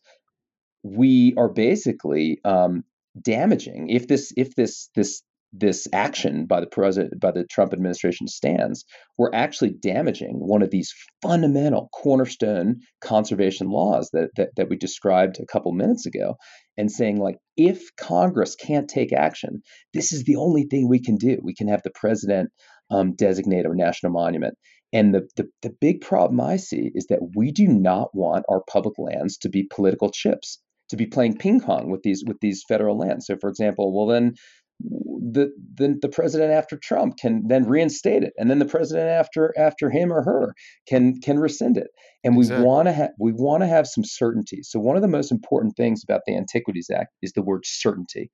we 0.82 1.34
are 1.36 1.48
basically 1.48 2.40
um, 2.44 2.84
damaging 3.20 3.88
if 3.88 4.08
this 4.08 4.32
if 4.36 4.54
this 4.54 4.88
this 4.94 5.22
this 5.52 5.86
action 5.92 6.46
by 6.46 6.60
the 6.60 6.66
president 6.66 7.20
by 7.20 7.30
the 7.30 7.44
Trump 7.44 7.74
administration 7.74 8.26
stands, 8.26 8.84
we're 9.18 9.34
actually 9.34 9.70
damaging 9.70 10.36
one 10.36 10.62
of 10.62 10.70
these 10.70 10.94
fundamental 11.20 11.90
cornerstone 11.92 12.80
conservation 13.02 13.68
laws 13.68 14.08
that, 14.14 14.30
that 14.36 14.48
that 14.56 14.70
we 14.70 14.76
described 14.76 15.38
a 15.38 15.46
couple 15.46 15.72
minutes 15.72 16.06
ago, 16.06 16.36
and 16.78 16.90
saying 16.90 17.18
like 17.18 17.36
if 17.56 17.82
Congress 17.96 18.54
can't 18.56 18.88
take 18.88 19.12
action, 19.12 19.62
this 19.92 20.12
is 20.12 20.24
the 20.24 20.36
only 20.36 20.64
thing 20.64 20.88
we 20.88 21.00
can 21.02 21.16
do. 21.16 21.38
We 21.42 21.54
can 21.54 21.68
have 21.68 21.82
the 21.82 21.92
president 21.94 22.50
um, 22.90 23.14
designate 23.14 23.66
a 23.66 23.74
national 23.74 24.12
monument. 24.12 24.54
And 24.94 25.14
the, 25.14 25.28
the 25.36 25.48
the 25.60 25.74
big 25.80 26.00
problem 26.00 26.40
I 26.40 26.56
see 26.56 26.90
is 26.94 27.06
that 27.08 27.20
we 27.36 27.52
do 27.52 27.66
not 27.66 28.08
want 28.14 28.46
our 28.48 28.62
public 28.70 28.94
lands 28.98 29.38
to 29.38 29.50
be 29.50 29.68
political 29.70 30.10
chips 30.10 30.58
to 30.92 30.96
be 30.96 31.06
playing 31.06 31.36
ping 31.36 31.60
pong 31.60 31.90
with 31.90 32.02
these 32.02 32.22
with 32.26 32.38
these 32.40 32.64
federal 32.68 32.96
lands. 32.96 33.26
So, 33.26 33.36
for 33.40 33.50
example, 33.50 33.92
well 33.94 34.06
then 34.06 34.34
the, 34.80 35.50
the 35.74 35.96
the 36.00 36.08
president 36.08 36.52
after 36.52 36.76
Trump 36.76 37.16
can 37.18 37.42
then 37.46 37.66
reinstate 37.66 38.22
it, 38.22 38.32
and 38.36 38.50
then 38.50 38.58
the 38.58 38.66
president 38.66 39.08
after 39.08 39.52
after 39.58 39.90
him 39.90 40.12
or 40.12 40.22
her 40.22 40.54
can 40.88 41.20
can 41.20 41.38
rescind 41.38 41.76
it. 41.76 41.88
And 42.24 42.36
exactly. 42.36 42.62
we 42.62 42.68
want 42.68 42.88
to 42.88 42.92
have 42.92 43.10
we 43.18 43.32
want 43.32 43.62
to 43.62 43.66
have 43.66 43.86
some 43.86 44.04
certainty. 44.04 44.60
So 44.62 44.78
one 44.78 44.96
of 44.96 45.02
the 45.02 45.08
most 45.08 45.32
important 45.32 45.76
things 45.76 46.02
about 46.04 46.22
the 46.26 46.36
Antiquities 46.36 46.90
Act 46.94 47.10
is 47.22 47.32
the 47.32 47.42
word 47.42 47.62
certainty 47.64 48.30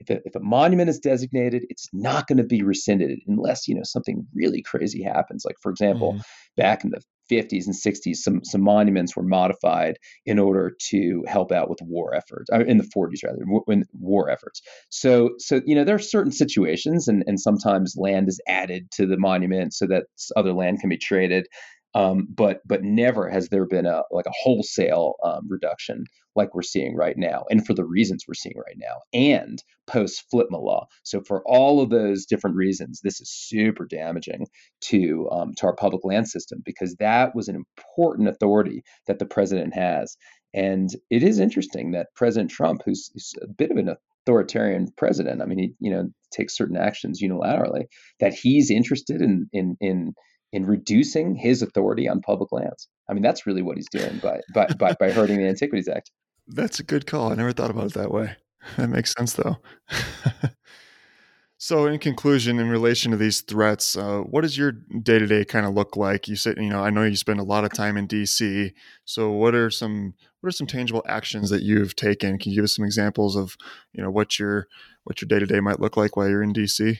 if 0.00 0.10
a, 0.10 0.20
if 0.24 0.34
a 0.34 0.40
monument 0.40 0.88
is 0.88 0.98
designated, 0.98 1.64
it's 1.68 1.88
not 1.92 2.26
going 2.26 2.38
to 2.38 2.44
be 2.44 2.62
rescinded 2.62 3.20
unless 3.26 3.68
you 3.68 3.74
know 3.74 3.82
something 3.84 4.26
really 4.34 4.62
crazy 4.62 5.02
happens. 5.02 5.44
Like 5.44 5.56
for 5.62 5.70
example, 5.70 6.14
mm-hmm. 6.14 6.20
back 6.56 6.84
in 6.84 6.90
the 6.90 7.00
50s 7.30 7.66
and 7.66 7.74
60s, 7.74 8.16
some 8.16 8.44
some 8.44 8.62
monuments 8.62 9.16
were 9.16 9.22
modified 9.22 9.98
in 10.26 10.38
order 10.38 10.76
to 10.90 11.24
help 11.26 11.52
out 11.52 11.70
with 11.70 11.78
war 11.82 12.14
efforts. 12.14 12.50
Uh, 12.52 12.64
in 12.64 12.78
the 12.78 12.90
40s 12.96 13.24
rather, 13.24 13.44
in 13.68 13.84
war 13.92 14.30
efforts. 14.30 14.60
So 14.90 15.30
so 15.38 15.60
you 15.64 15.74
know 15.74 15.84
there 15.84 15.96
are 15.96 16.00
certain 16.00 16.32
situations, 16.32 17.08
and 17.08 17.22
and 17.26 17.40
sometimes 17.40 17.94
land 17.96 18.28
is 18.28 18.40
added 18.48 18.90
to 18.92 19.06
the 19.06 19.18
monument 19.18 19.74
so 19.74 19.86
that 19.86 20.04
other 20.36 20.52
land 20.52 20.80
can 20.80 20.90
be 20.90 20.98
traded. 20.98 21.46
Um, 21.94 22.28
but 22.30 22.60
but 22.66 22.84
never 22.84 23.28
has 23.28 23.48
there 23.48 23.66
been 23.66 23.86
a 23.86 24.02
like 24.10 24.26
a 24.26 24.32
wholesale 24.42 25.14
um, 25.24 25.48
reduction 25.48 26.04
like 26.36 26.54
we're 26.54 26.62
seeing 26.62 26.96
right 26.96 27.16
now, 27.16 27.44
and 27.50 27.66
for 27.66 27.74
the 27.74 27.84
reasons 27.84 28.24
we're 28.26 28.34
seeing 28.34 28.56
right 28.56 28.76
now, 28.78 28.96
and 29.12 29.62
post 29.86 30.24
FLPMA 30.32 30.62
law. 30.62 30.86
So 31.02 31.20
for 31.20 31.42
all 31.46 31.82
of 31.82 31.90
those 31.90 32.26
different 32.26 32.56
reasons, 32.56 33.00
this 33.02 33.20
is 33.20 33.30
super 33.30 33.86
damaging 33.86 34.46
to 34.82 35.28
um, 35.30 35.54
to 35.56 35.66
our 35.66 35.74
public 35.74 36.04
land 36.04 36.28
system 36.28 36.62
because 36.64 36.96
that 36.96 37.34
was 37.34 37.48
an 37.48 37.56
important 37.56 38.28
authority 38.28 38.82
that 39.06 39.18
the 39.18 39.26
president 39.26 39.74
has. 39.74 40.16
And 40.52 40.90
it 41.10 41.22
is 41.22 41.38
interesting 41.38 41.92
that 41.92 42.08
President 42.16 42.50
Trump, 42.50 42.82
who's, 42.84 43.10
who's 43.14 43.34
a 43.40 43.46
bit 43.46 43.70
of 43.70 43.76
an 43.76 43.94
authoritarian 44.26 44.88
president, 44.96 45.42
I 45.42 45.46
mean, 45.46 45.58
he 45.58 45.74
you 45.80 45.90
know 45.90 46.08
takes 46.32 46.56
certain 46.56 46.76
actions 46.76 47.22
unilaterally, 47.22 47.84
that 48.20 48.34
he's 48.34 48.70
interested 48.70 49.20
in 49.20 49.48
in 49.52 49.76
in 49.80 50.14
in 50.52 50.66
reducing 50.66 51.34
his 51.34 51.62
authority 51.62 52.08
on 52.08 52.20
public 52.20 52.52
lands. 52.52 52.88
I 53.08 53.14
mean, 53.14 53.22
that's 53.22 53.46
really 53.46 53.62
what 53.62 53.76
he's 53.76 53.88
doing 53.88 54.18
by 54.18 54.40
by 54.54 54.66
by, 54.78 54.94
by 54.98 55.10
hurting 55.10 55.38
the 55.38 55.48
Antiquities 55.48 55.88
Act. 55.88 56.10
That's 56.52 56.80
a 56.80 56.82
good 56.82 57.06
call. 57.06 57.30
I 57.30 57.36
never 57.36 57.52
thought 57.52 57.70
about 57.70 57.86
it 57.86 57.94
that 57.94 58.10
way. 58.10 58.36
That 58.76 58.90
makes 58.90 59.14
sense, 59.14 59.32
though. 59.32 59.56
so, 61.56 61.86
in 61.86 61.98
conclusion, 61.98 62.58
in 62.58 62.68
relation 62.68 63.10
to 63.10 63.16
these 63.16 63.40
threats, 63.40 63.96
uh, 63.96 64.18
what 64.18 64.42
does 64.42 64.58
your 64.58 64.72
day 64.72 65.18
to 65.18 65.26
day 65.26 65.46
kind 65.46 65.64
of 65.64 65.72
look 65.72 65.96
like? 65.96 66.28
You 66.28 66.36
said, 66.36 66.58
you 66.58 66.68
know, 66.68 66.84
I 66.84 66.90
know 66.90 67.04
you 67.04 67.16
spend 67.16 67.40
a 67.40 67.44
lot 67.44 67.64
of 67.64 67.72
time 67.72 67.96
in 67.96 68.06
DC. 68.06 68.72
So, 69.06 69.30
what 69.30 69.54
are 69.54 69.70
some 69.70 70.12
what 70.40 70.48
are 70.48 70.52
some 70.52 70.66
tangible 70.66 71.02
actions 71.06 71.48
that 71.48 71.62
you've 71.62 71.96
taken? 71.96 72.38
Can 72.38 72.52
you 72.52 72.56
give 72.56 72.64
us 72.64 72.76
some 72.76 72.84
examples 72.84 73.34
of, 73.34 73.56
you 73.94 74.02
know, 74.02 74.10
what 74.10 74.38
your 74.38 74.66
what 75.04 75.22
your 75.22 75.28
day 75.28 75.38
to 75.38 75.46
day 75.46 75.60
might 75.60 75.80
look 75.80 75.96
like 75.96 76.16
while 76.16 76.28
you're 76.28 76.42
in 76.42 76.52
DC? 76.52 76.98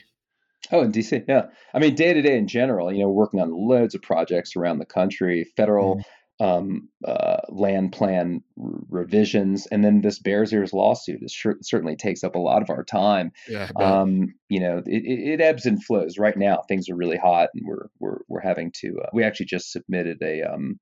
Oh, 0.71 0.81
in 0.81 0.91
DC, 0.91 1.25
yeah. 1.27 1.47
I 1.73 1.79
mean, 1.79 1.95
day 1.95 2.13
to 2.13 2.21
day 2.21 2.37
in 2.37 2.47
general, 2.47 2.91
you 2.91 2.99
know, 2.99 3.09
working 3.09 3.39
on 3.39 3.51
loads 3.51 3.95
of 3.95 4.01
projects 4.01 4.55
around 4.55 4.79
the 4.79 4.85
country, 4.85 5.45
federal 5.57 6.03
mm. 6.39 6.45
um, 6.45 6.89
uh, 7.05 7.37
land 7.49 7.91
plan 7.93 8.43
r- 8.61 8.69
revisions, 8.89 9.67
and 9.67 9.83
then 9.83 10.01
this 10.01 10.19
Bears 10.19 10.53
Ears 10.53 10.71
lawsuit 10.71 11.23
is 11.23 11.31
sure, 11.31 11.57
certainly 11.61 11.95
takes 11.95 12.23
up 12.23 12.35
a 12.35 12.39
lot 12.39 12.61
of 12.61 12.69
our 12.69 12.83
time. 12.83 13.31
Yeah, 13.47 13.69
um, 13.75 14.35
you 14.49 14.59
know, 14.59 14.81
it, 14.85 15.03
it, 15.03 15.41
ebbs 15.41 15.65
and 15.65 15.83
flows. 15.83 16.17
Right 16.17 16.37
now, 16.37 16.61
things 16.67 16.89
are 16.89 16.95
really 16.95 17.17
hot, 17.17 17.49
and 17.55 17.63
we're 17.65 17.87
we're 17.99 18.19
we're 18.27 18.41
having 18.41 18.71
to. 18.81 18.99
Uh, 19.03 19.09
we 19.13 19.23
actually 19.23 19.47
just 19.47 19.71
submitted 19.71 20.21
a 20.21 20.43
um, 20.43 20.79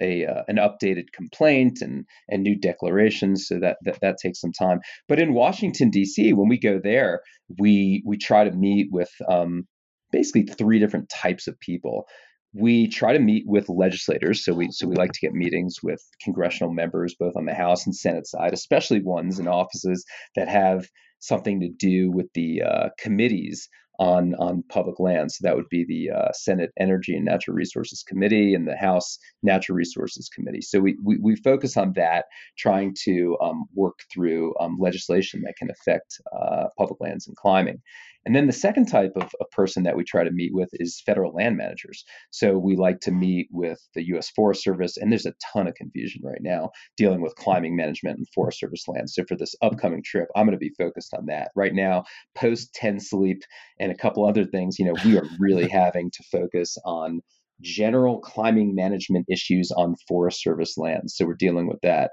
a 0.00 0.26
uh, 0.26 0.42
an 0.48 0.56
updated 0.56 1.12
complaint 1.12 1.78
and 1.80 2.04
and 2.28 2.42
new 2.42 2.56
declarations 2.56 3.46
so 3.46 3.58
that, 3.60 3.76
that 3.82 4.00
that 4.00 4.16
takes 4.22 4.40
some 4.40 4.52
time. 4.52 4.80
But 5.08 5.18
in 5.18 5.34
washington 5.34 5.90
d.c 5.90 6.32
when 6.32 6.48
we 6.48 6.58
go 6.58 6.80
there 6.82 7.20
we 7.58 8.02
we 8.06 8.16
try 8.16 8.44
to 8.44 8.50
meet 8.50 8.88
with 8.90 9.10
um, 9.28 9.66
basically 10.14 10.44
three 10.44 10.78
different 10.78 11.08
types 11.08 11.46
of 11.46 11.58
people. 11.58 12.06
We 12.52 12.86
try 12.86 13.12
to 13.12 13.18
meet 13.18 13.44
with 13.46 13.68
legislators 13.68 14.44
so 14.44 14.54
we 14.54 14.68
so 14.70 14.86
we 14.86 14.94
like 14.94 15.10
to 15.12 15.20
get 15.20 15.32
meetings 15.32 15.76
with 15.82 16.00
congressional 16.22 16.72
members 16.72 17.16
both 17.18 17.36
on 17.36 17.46
the 17.46 17.54
house 17.54 17.84
and 17.84 17.96
senate 17.96 18.28
side 18.28 18.52
especially 18.52 19.02
ones 19.02 19.40
in 19.40 19.48
offices 19.48 20.04
that 20.36 20.48
have 20.48 20.86
something 21.18 21.58
to 21.60 21.68
do 21.68 22.12
with 22.12 22.28
the 22.34 22.62
uh, 22.62 22.88
committees 22.96 23.68
on 23.98 24.34
on 24.36 24.64
public 24.68 24.98
land. 24.98 25.32
So 25.32 25.40
that 25.42 25.56
would 25.56 25.68
be 25.68 25.84
the 25.84 26.10
uh, 26.10 26.32
Senate 26.32 26.70
Energy 26.78 27.14
and 27.14 27.24
Natural 27.24 27.56
Resources 27.56 28.02
Committee 28.02 28.54
and 28.54 28.66
the 28.66 28.76
House 28.76 29.18
Natural 29.42 29.76
Resources 29.76 30.28
Committee. 30.28 30.62
So 30.62 30.80
we 30.80 30.96
we, 31.02 31.18
we 31.18 31.36
focus 31.36 31.76
on 31.76 31.92
that, 31.94 32.26
trying 32.58 32.94
to 33.04 33.36
um, 33.40 33.64
work 33.74 34.00
through 34.12 34.54
um, 34.60 34.76
legislation 34.80 35.42
that 35.42 35.56
can 35.56 35.70
affect 35.70 36.20
uh, 36.36 36.66
public 36.76 37.00
lands 37.00 37.26
and 37.26 37.36
climbing. 37.36 37.80
And 38.26 38.34
then 38.34 38.46
the 38.46 38.52
second 38.52 38.86
type 38.86 39.12
of, 39.16 39.34
of 39.40 39.50
person 39.50 39.82
that 39.82 39.96
we 39.96 40.04
try 40.04 40.24
to 40.24 40.30
meet 40.30 40.54
with 40.54 40.68
is 40.72 41.02
federal 41.04 41.32
land 41.32 41.56
managers. 41.56 42.04
So 42.30 42.58
we 42.58 42.76
like 42.76 43.00
to 43.00 43.10
meet 43.10 43.48
with 43.50 43.78
the 43.94 44.06
U.S. 44.08 44.30
Forest 44.30 44.62
Service, 44.62 44.96
and 44.96 45.10
there's 45.10 45.26
a 45.26 45.34
ton 45.52 45.66
of 45.66 45.74
confusion 45.74 46.22
right 46.24 46.40
now 46.40 46.70
dealing 46.96 47.20
with 47.20 47.34
climbing 47.36 47.76
management 47.76 48.18
and 48.18 48.26
Forest 48.34 48.60
Service 48.60 48.84
land. 48.88 49.10
So 49.10 49.24
for 49.28 49.36
this 49.36 49.54
upcoming 49.62 50.02
trip, 50.02 50.28
I'm 50.34 50.46
going 50.46 50.58
to 50.58 50.58
be 50.58 50.74
focused 50.78 51.14
on 51.14 51.26
that. 51.26 51.50
Right 51.54 51.74
now, 51.74 52.04
post 52.34 52.74
Ten 52.74 53.00
Sleep 53.00 53.42
and 53.78 53.92
a 53.92 53.96
couple 53.96 54.26
other 54.26 54.44
things, 54.44 54.78
you 54.78 54.86
know, 54.86 54.96
we 55.04 55.18
are 55.18 55.26
really 55.38 55.68
having 55.72 56.10
to 56.10 56.22
focus 56.30 56.76
on 56.84 57.20
general 57.60 58.20
climbing 58.20 58.74
management 58.74 59.26
issues 59.28 59.70
on 59.70 59.94
Forest 60.08 60.42
Service 60.42 60.76
lands. 60.76 61.16
So 61.16 61.24
we're 61.26 61.34
dealing 61.34 61.66
with 61.66 61.80
that. 61.82 62.12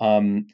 Um, 0.00 0.46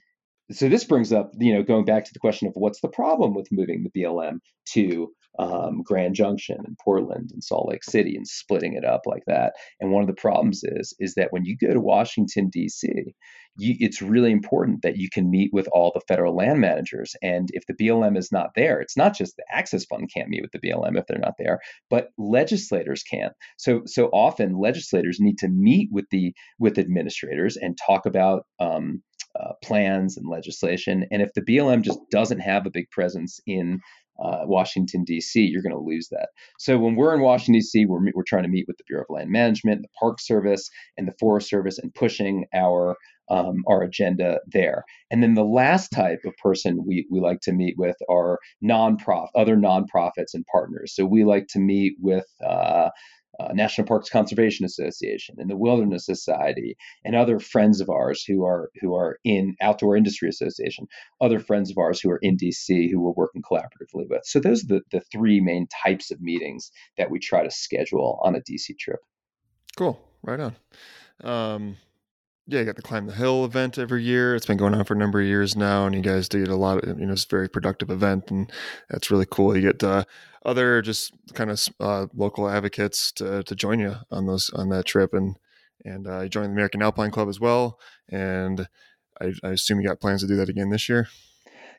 so 0.51 0.69
this 0.69 0.85
brings 0.85 1.12
up, 1.12 1.33
you 1.39 1.53
know, 1.53 1.62
going 1.62 1.85
back 1.85 2.05
to 2.05 2.12
the 2.12 2.19
question 2.19 2.49
of 2.49 2.55
what's 2.55 2.81
the 2.81 2.89
problem 2.89 3.35
with 3.35 3.49
moving 3.53 3.85
the 3.85 4.01
BLM 4.01 4.39
to 4.73 5.12
um, 5.39 5.83
Grand 5.83 6.15
Junction 6.15 6.59
and 6.65 6.77
Portland 6.83 7.31
and 7.33 7.45
Salt 7.45 7.69
Lake 7.69 7.85
City 7.85 8.16
and 8.16 8.27
splitting 8.27 8.75
it 8.75 8.85
up 8.85 9.03
like 9.07 9.23
that. 9.27 9.55
And 9.81 9.93
one 9.93 10.03
of 10.03 10.09
the 10.09 10.20
problems 10.20 10.62
is 10.65 10.95
is 10.99 11.15
that 11.15 11.33
when 11.33 11.45
you 11.45 11.57
go 11.57 11.73
to 11.73 11.81
Washington 11.81 12.49
D.C., 12.49 12.89
you, 13.57 13.75
it's 13.79 14.03
really 14.03 14.31
important 14.33 14.83
that 14.83 14.97
you 14.97 15.09
can 15.12 15.31
meet 15.31 15.51
with 15.53 15.69
all 15.73 15.93
the 15.95 16.01
federal 16.09 16.37
land 16.37 16.61
managers. 16.61 17.15
And 17.23 17.49
if 17.53 17.65
the 17.66 17.75
BLM 17.75 18.16
is 18.16 18.31
not 18.33 18.51
there, 18.55 18.81
it's 18.81 18.97
not 18.97 19.16
just 19.16 19.37
the 19.37 19.45
Access 19.51 19.85
Fund 19.85 20.11
can't 20.15 20.29
meet 20.29 20.43
with 20.43 20.53
the 20.53 20.61
BLM 20.61 20.99
if 20.99 21.07
they're 21.07 21.19
not 21.19 21.35
there, 21.39 21.61
but 21.91 22.09
legislators 22.16 23.03
can. 23.03 23.31
So 23.59 23.83
so 23.87 24.07
often 24.07 24.59
legislators 24.59 25.19
need 25.20 25.39
to 25.39 25.49
meet 25.49 25.89
with 25.93 26.07
the 26.11 26.35
with 26.59 26.79
administrators 26.79 27.57
and 27.57 27.79
talk 27.79 28.07
about 28.07 28.45
um, 28.61 29.03
uh, 29.40 29.52
plans 29.62 30.16
and 30.16 30.28
legislation. 30.28 31.06
And 31.10 31.23
if 31.23 31.32
the 31.35 31.43
BLM 31.43 31.82
just 31.82 31.98
doesn't 32.10 32.40
have 32.40 32.66
a 32.66 32.70
big 32.70 32.90
presence 32.90 33.40
in 33.47 33.81
uh, 34.23 34.40
Washington, 34.44 35.05
D.C., 35.05 35.40
you're 35.40 35.62
going 35.62 35.74
to 35.74 35.78
lose 35.78 36.09
that. 36.10 36.31
So 36.59 36.77
when 36.77 36.97
we're 36.97 37.15
in 37.15 37.20
Washington, 37.20 37.55
D.C., 37.55 37.86
we're, 37.86 38.01
we're 38.15 38.24
trying 38.27 38.43
to 38.43 38.48
meet 38.48 38.66
with 38.66 38.77
the 38.77 38.85
Bureau 38.89 39.05
of 39.09 39.15
Land 39.15 39.31
Management, 39.31 39.82
the 39.82 39.89
Park 39.98 40.20
Service, 40.20 40.69
and 40.97 41.06
the 41.06 41.15
Forest 41.20 41.48
Service 41.48 41.78
and 41.78 41.94
pushing 41.94 42.47
our 42.55 42.97
um, 43.31 43.62
our 43.66 43.82
agenda 43.82 44.40
there. 44.47 44.85
And 45.10 45.23
then 45.23 45.35
the 45.35 45.44
last 45.44 45.89
type 45.90 46.20
of 46.24 46.35
person 46.43 46.85
we, 46.86 47.06
we 47.10 47.20
like 47.20 47.40
to 47.43 47.52
meet 47.52 47.74
with 47.77 47.97
are 48.09 48.39
nonprofit, 48.65 49.28
other 49.35 49.56
nonprofits 49.56 50.35
and 50.35 50.47
partners. 50.51 50.94
So 50.94 51.05
we 51.05 51.24
like 51.24 51.47
to 51.48 51.59
meet 51.59 51.97
with 52.01 52.24
uh, 52.43 52.89
uh, 53.39 53.52
National 53.52 53.86
Parks 53.86 54.10
Conservation 54.10 54.65
Association 54.65 55.36
and 55.39 55.48
the 55.48 55.56
Wilderness 55.56 56.05
Society 56.05 56.77
and 57.05 57.15
other 57.15 57.39
friends 57.39 57.81
of 57.81 57.89
ours 57.89 58.24
who 58.24 58.44
are 58.44 58.70
who 58.81 58.94
are 58.94 59.19
in 59.24 59.56
Outdoor 59.60 59.97
Industry 59.97 60.28
Association, 60.28 60.86
other 61.20 61.39
friends 61.39 61.70
of 61.70 61.78
ours 61.78 62.01
who 62.01 62.10
are 62.10 62.19
in 62.20 62.36
DC 62.36 62.90
who 62.90 63.01
we're 63.01 63.12
working 63.12 63.43
collaboratively 63.43 64.09
with. 64.09 64.23
So 64.24 64.40
those 64.40 64.65
are 64.65 64.69
the, 64.69 64.81
the 64.90 65.01
three 65.12 65.40
main 65.40 65.69
types 65.85 66.10
of 66.10 66.20
meetings 66.20 66.70
that 66.97 67.10
we 67.10 67.19
try 67.19 67.44
to 67.44 67.51
schedule 67.51 68.20
on 68.23 68.35
a 68.35 68.40
DC 68.40 68.78
trip. 68.78 69.01
Cool, 69.77 70.01
right 70.23 70.40
on. 70.40 70.56
Um, 71.23 71.77
yeah, 72.49 72.61
you 72.61 72.65
got 72.65 72.77
the 72.77 72.83
climb 72.83 73.07
the 73.07 73.12
hill 73.12 73.45
event 73.45 73.77
every 73.77 74.03
year. 74.03 74.35
It's 74.35 74.47
been 74.47 74.57
going 74.57 74.75
on 74.75 74.85
for 74.85 74.95
a 74.95 74.97
number 74.97 75.20
of 75.20 75.27
years 75.27 75.55
now, 75.55 75.85
and 75.85 75.95
you 75.95 76.01
guys 76.01 76.31
did 76.31 76.49
a 76.49 76.57
lot 76.57 76.83
of 76.83 76.99
you 76.99 77.05
know 77.05 77.12
it's 77.12 77.25
a 77.25 77.29
very 77.29 77.47
productive 77.47 77.91
event, 77.91 78.31
and 78.31 78.51
that's 78.89 79.11
really 79.11 79.27
cool. 79.31 79.55
You 79.55 79.61
get 79.61 79.85
uh, 79.85 80.05
other 80.47 80.81
just 80.81 81.12
kind 81.35 81.51
of 81.51 81.69
uh, 81.79 82.07
local 82.15 82.49
advocates 82.49 83.12
to 83.12 83.43
to 83.43 83.55
join 83.55 83.81
you 83.81 83.97
on 84.11 84.27
those 84.27 84.49
on 84.55 84.70
that 84.70 84.87
trip, 84.87 85.12
and 85.12 85.37
and 85.85 86.09
uh, 86.09 86.20
you 86.23 86.31
joined 86.31 86.47
the 86.47 86.53
American 86.53 86.81
Alpine 86.81 87.11
Club 87.11 87.29
as 87.29 87.39
well, 87.39 87.79
and 88.09 88.66
I, 89.20 89.35
I 89.45 89.51
assume 89.51 89.81
you 89.81 89.87
got 89.87 90.01
plans 90.01 90.23
to 90.23 90.27
do 90.27 90.37
that 90.37 90.49
again 90.49 90.70
this 90.70 90.89
year. 90.89 91.09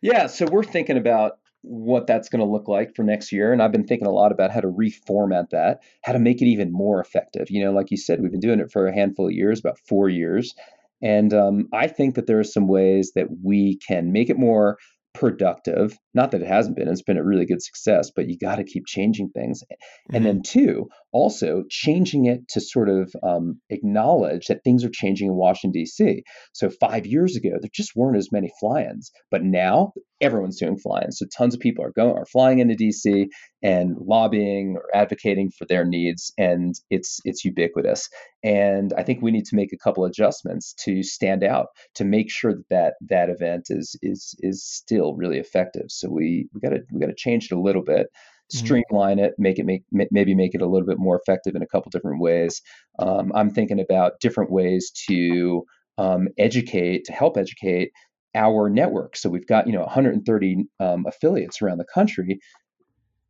Yeah, 0.04 0.28
so 0.28 0.46
we're 0.46 0.64
thinking 0.64 0.98
about 0.98 1.40
what 1.61 2.07
that's 2.07 2.30
going 2.30 2.40
to 2.40 2.49
look 2.49 2.68
like 2.68 2.95
for 2.95 3.03
next 3.03 3.31
year. 3.31 3.52
And 3.52 3.61
I've 3.61 3.72
been 3.72 3.86
thinking 3.86 4.07
a 4.07 4.11
lot 4.11 4.31
about 4.31 4.52
how 4.52 4.61
to 4.61 4.68
reformat 4.68 5.49
that, 5.52 5.80
how 6.03 6.14
to 6.14 6.19
make 6.19 6.41
it 6.41 6.48
even 6.48 6.72
more 6.72 7.02
effective. 7.02 7.48
You 7.49 7.65
know, 7.65 7.72
like 7.72 7.91
you 7.91 7.98
said, 7.98 8.22
we've 8.22 8.31
been 8.31 8.40
doing 8.40 8.60
it 8.60 8.72
for 8.72 8.88
a 8.88 8.94
handful 8.94 9.27
of 9.27 9.34
years, 9.34 9.60
about 9.60 9.80
four 9.88 10.10
years. 10.10 10.53
And 11.02 11.34
um, 11.34 11.68
I 11.73 11.88
think 11.88 12.15
that 12.15 12.27
there 12.27 12.40
are 12.40 12.44
some 12.45 12.68
ways 12.68 13.14
that 13.15 13.27
we 13.44 13.80
can 13.88 14.11
make 14.11 14.30
it 14.30 14.38
more 14.38 14.77
productive. 15.14 15.98
Not 16.14 16.31
that 16.31 16.41
it 16.41 16.48
hasn't 16.48 16.76
been, 16.76 16.88
it's 16.88 17.02
been 17.02 17.18
a 17.18 17.23
really 17.23 17.45
good 17.45 17.61
success, 17.61 18.11
but 18.15 18.27
you 18.30 18.38
got 18.38 18.57
to 18.57 18.64
keep 18.64 18.86
changing 18.86 19.30
things. 19.30 19.64
Mm-hmm. 19.64 20.15
And 20.15 20.26
then, 20.26 20.41
two, 20.44 20.90
also 21.11 21.64
changing 21.69 22.26
it 22.26 22.48
to 22.49 22.61
sort 22.61 22.90
of 22.90 23.14
um, 23.23 23.60
acknowledge 23.69 24.48
that 24.48 24.64
things 24.64 24.84
are 24.84 24.91
changing 24.94 25.27
in 25.30 25.36
Washington, 25.36 25.72
D.C. 25.72 26.23
So, 26.53 26.69
five 26.69 27.06
years 27.06 27.36
ago, 27.36 27.57
there 27.60 27.69
just 27.73 27.95
weren't 27.95 28.18
as 28.18 28.31
many 28.31 28.52
fly 28.60 28.84
ins, 28.84 29.11
but 29.31 29.44
now 29.44 29.94
everyone's 30.22 30.60
doing 30.60 30.78
fly 30.78 31.02
ins. 31.02 31.20
So, 31.20 31.26
tons 31.36 31.54
of 31.54 31.60
people 31.60 31.84
are 31.84 31.91
going, 31.91 32.16
are 32.16 32.26
flying 32.26 32.60
into 32.60 32.76
D.C. 32.76 33.30
and 33.62 33.96
lobbying 34.00 34.76
or 34.76 34.86
advocating 34.94 35.52
for 35.52 35.66
their 35.66 35.86
needs, 35.86 36.32
and 36.38 36.76
it's, 36.90 37.20
it's 37.26 37.46
ubiquitous. 37.46 38.10
And 38.44 38.94
I 38.98 39.04
think 39.04 39.22
we 39.22 39.32
need 39.32 39.46
to 39.46 39.56
make 39.56 39.74
a 39.74 39.78
couple 39.78 40.06
adjustments 40.06 40.74
to 40.86 41.04
stand 41.04 41.44
out 41.44 41.68
to 41.96 42.06
make 42.06 42.32
sure 42.32 42.54
that 42.54 42.70
that, 42.70 42.94
that 43.10 43.30
event 43.30 43.68
is, 43.70 43.96
is, 44.02 44.36
is 44.40 44.64
still 44.64 45.16
really 45.16 45.40
effective. 45.40 45.86
So, 45.90 46.10
we, 46.10 46.48
we 46.54 46.62
got 46.62 46.70
to, 46.70 46.82
we 46.91 47.00
got 47.00 47.08
to 47.08 47.16
change 47.16 47.46
it 47.52 47.56
a 47.56 47.62
little 47.62 47.84
bit. 47.84 48.08
Mm-hmm. 48.52 48.66
streamline 48.66 49.20
it, 49.20 49.34
make 49.38 49.60
it 49.60 49.66
make 49.68 49.84
maybe 49.91 50.34
make 50.34 50.56
it 50.56 50.62
a 50.64 50.66
little 50.66 50.88
bit 50.88 50.98
more 50.98 51.20
effective 51.20 51.54
in 51.54 51.62
a 51.62 51.68
couple 51.68 51.91
different 51.91 52.20
ways. 52.20 52.64
Um, 52.98 53.32
I'm 53.36 53.52
thinking 53.52 53.80
about 53.80 54.20
different 54.22 54.50
ways 54.50 54.91
to 55.08 55.66
um, 56.00 56.30
educate, 56.38 57.04
to 57.06 57.12
help 57.12 57.38
educate 57.38 57.91
our 58.36 58.70
network. 58.70 59.18
So 59.18 59.30
we've 59.30 59.48
got 59.48 59.68
you 59.68 59.74
know 59.74 59.82
130 59.82 60.66
um, 60.80 61.06
affiliates 61.08 61.62
around 61.62 61.78
the 61.78 61.86
country. 61.86 62.40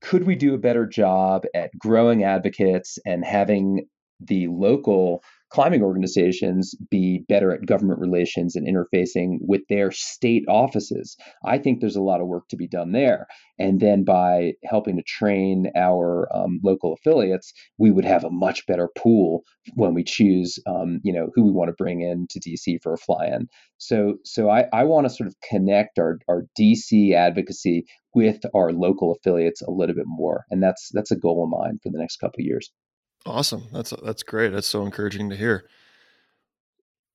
Could 0.02 0.26
we 0.26 0.36
do 0.36 0.54
a 0.54 0.60
better 0.60 0.86
job 0.86 1.44
at 1.54 1.72
growing 1.78 2.24
advocates 2.24 2.98
and 3.06 3.24
having 3.26 3.88
the 4.20 4.48
local 4.48 5.22
climbing 5.50 5.82
organizations 5.82 6.76
be 6.92 7.24
better 7.28 7.52
at 7.52 7.66
government 7.66 8.00
relations 8.00 8.56
and 8.56 8.68
interfacing 8.68 9.38
with 9.42 9.62
their 9.68 9.92
state 9.92 10.44
offices. 10.48 11.18
I 11.44 11.58
think 11.58 11.80
there's 11.80 11.96
a 11.96 12.02
lot 12.02 12.22
of 12.22 12.28
work 12.28 12.48
to 12.50 12.56
be 12.56 12.68
done 12.68 12.92
there. 12.92 13.26
And 13.58 13.80
then 13.80 14.04
by 14.04 14.54
helping 14.64 14.98
to 14.98 15.04
train 15.04 15.72
our 15.76 16.28
um, 16.36 16.60
local 16.64 16.94
affiliates, 16.94 17.52
we 17.78 17.92
would 17.92 18.06
have 18.06 18.24
a 18.24 18.30
much 18.30 18.66
better 18.68 18.90
pool 18.96 19.44
when 19.74 19.94
we 19.94 20.04
choose, 20.04 20.60
um, 20.68 21.00
you 21.04 21.12
know, 21.12 21.30
who 21.34 21.44
we 21.44 21.52
want 21.52 21.70
to 21.70 21.84
bring 21.84 22.02
in 22.02 22.28
to 22.30 22.40
DC 22.40 22.78
for 22.84 22.94
a 22.94 22.98
fly-in. 22.98 23.48
So, 23.78 24.16
so 24.24 24.50
I, 24.50 24.66
I 24.72 24.84
want 24.84 25.08
to 25.08 25.14
sort 25.14 25.28
of 25.28 25.36
connect 25.50 25.98
our, 25.98 26.20
our 26.28 26.44
DC 26.60 27.14
advocacy 27.14 27.86
with 28.14 28.40
our 28.56 28.72
local 28.72 29.14
affiliates 29.14 29.62
a 29.62 29.72
little 29.72 29.96
bit 29.96 30.06
more, 30.08 30.46
and 30.50 30.64
that's 30.64 30.90
that's 30.94 31.12
a 31.12 31.16
goal 31.16 31.44
of 31.44 31.50
mine 31.50 31.78
for 31.84 31.90
the 31.92 32.00
next 32.00 32.18
couple 32.18 32.42
of 32.42 32.46
years. 32.46 32.72
Awesome. 33.26 33.68
That's 33.72 33.94
that's 34.04 34.24
great. 34.24 34.50
That's 34.52 34.68
so 34.68 34.84
encouraging 34.84 35.30
to 35.30 35.36
hear. 35.36 35.66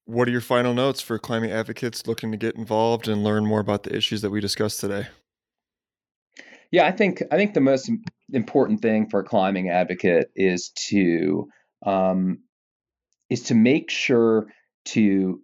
What 0.06 0.28
are 0.28 0.32
your 0.32 0.42
final 0.42 0.74
notes 0.74 1.00
for 1.00 1.18
climbing 1.18 1.50
advocates 1.50 2.06
looking 2.06 2.30
to 2.30 2.36
get 2.36 2.56
involved 2.56 3.08
and 3.08 3.24
learn 3.24 3.46
more 3.46 3.60
about 3.60 3.84
the 3.84 3.96
issues 3.96 4.20
that 4.20 4.30
we 4.30 4.40
discussed 4.40 4.80
today? 4.80 5.06
Yeah, 6.70 6.86
I 6.86 6.92
think 6.92 7.22
I 7.30 7.36
think 7.36 7.54
the 7.54 7.60
most 7.60 7.90
important 8.32 8.82
thing 8.82 9.08
for 9.08 9.20
a 9.20 9.24
climbing 9.24 9.70
advocate 9.70 10.30
is 10.34 10.70
to 10.88 11.48
um, 11.86 12.40
is 13.30 13.44
to 13.44 13.54
make 13.54 13.90
sure 13.90 14.48
to 14.86 15.40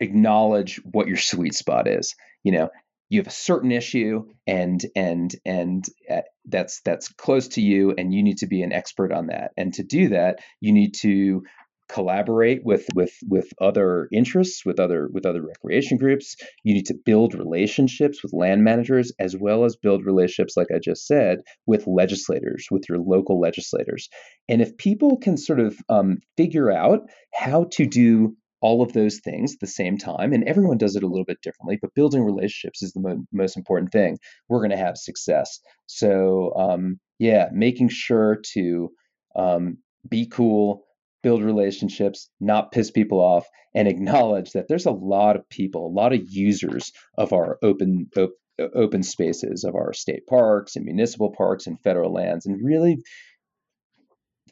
acknowledge 0.00 0.80
what 0.84 1.06
your 1.06 1.16
sweet 1.16 1.54
spot 1.54 1.86
is. 1.86 2.14
You 2.42 2.52
know, 2.52 2.70
you 3.08 3.20
have 3.20 3.26
a 3.26 3.30
certain 3.30 3.70
issue 3.70 4.26
and 4.46 4.84
and 4.96 5.34
and 5.44 5.84
uh, 6.10 6.22
that's 6.46 6.80
that's 6.84 7.08
close 7.08 7.48
to 7.48 7.60
you 7.60 7.94
and 7.96 8.12
you 8.12 8.22
need 8.22 8.38
to 8.38 8.46
be 8.46 8.62
an 8.62 8.72
expert 8.72 9.12
on 9.12 9.28
that. 9.28 9.52
And 9.56 9.72
to 9.74 9.82
do 9.82 10.08
that 10.08 10.40
you 10.60 10.72
need 10.72 10.94
to 11.02 11.42
collaborate 11.88 12.64
with 12.64 12.86
with 12.94 13.12
with 13.28 13.46
other 13.60 14.08
interests 14.10 14.64
with 14.64 14.80
other 14.80 15.08
with 15.12 15.26
other 15.26 15.42
recreation 15.42 15.98
groups. 15.98 16.36
You 16.62 16.74
need 16.74 16.86
to 16.86 16.94
build 17.04 17.34
relationships 17.34 18.22
with 18.22 18.32
land 18.32 18.64
managers 18.64 19.12
as 19.18 19.36
well 19.36 19.64
as 19.64 19.76
build 19.76 20.04
relationships 20.04 20.56
like 20.56 20.68
i 20.74 20.78
just 20.78 21.06
said 21.06 21.38
with 21.66 21.86
legislators 21.86 22.66
with 22.70 22.88
your 22.88 22.98
local 22.98 23.38
legislators. 23.38 24.08
And 24.48 24.62
if 24.62 24.76
people 24.76 25.18
can 25.18 25.36
sort 25.36 25.60
of 25.60 25.76
um, 25.88 26.18
figure 26.36 26.70
out 26.70 27.00
how 27.34 27.64
to 27.72 27.86
do 27.86 28.36
all 28.64 28.80
of 28.80 28.94
those 28.94 29.20
things 29.22 29.52
at 29.52 29.60
the 29.60 29.66
same 29.66 29.98
time. 29.98 30.32
And 30.32 30.42
everyone 30.44 30.78
does 30.78 30.96
it 30.96 31.02
a 31.02 31.06
little 31.06 31.26
bit 31.26 31.42
differently, 31.42 31.78
but 31.82 31.94
building 31.94 32.24
relationships 32.24 32.82
is 32.82 32.92
the 32.92 33.00
mo- 33.00 33.26
most 33.30 33.58
important 33.58 33.92
thing. 33.92 34.16
We're 34.48 34.60
going 34.60 34.70
to 34.70 34.86
have 34.86 34.96
success. 34.96 35.60
So, 35.84 36.54
um, 36.56 36.98
yeah, 37.18 37.50
making 37.52 37.90
sure 37.90 38.38
to 38.54 38.88
um, 39.36 39.76
be 40.08 40.26
cool, 40.26 40.86
build 41.22 41.42
relationships, 41.42 42.30
not 42.40 42.72
piss 42.72 42.90
people 42.90 43.20
off, 43.20 43.46
and 43.74 43.86
acknowledge 43.86 44.52
that 44.52 44.66
there's 44.66 44.86
a 44.86 44.90
lot 44.92 45.36
of 45.36 45.46
people, 45.50 45.86
a 45.86 45.96
lot 46.00 46.14
of 46.14 46.22
users 46.26 46.90
of 47.18 47.34
our 47.34 47.58
open, 47.62 48.08
op- 48.16 48.30
open 48.74 49.02
spaces 49.02 49.64
of 49.64 49.74
our 49.74 49.92
state 49.92 50.26
parks 50.26 50.74
and 50.74 50.86
municipal 50.86 51.30
parks 51.36 51.66
and 51.66 51.78
federal 51.82 52.14
lands, 52.14 52.46
and 52.46 52.64
really 52.64 52.96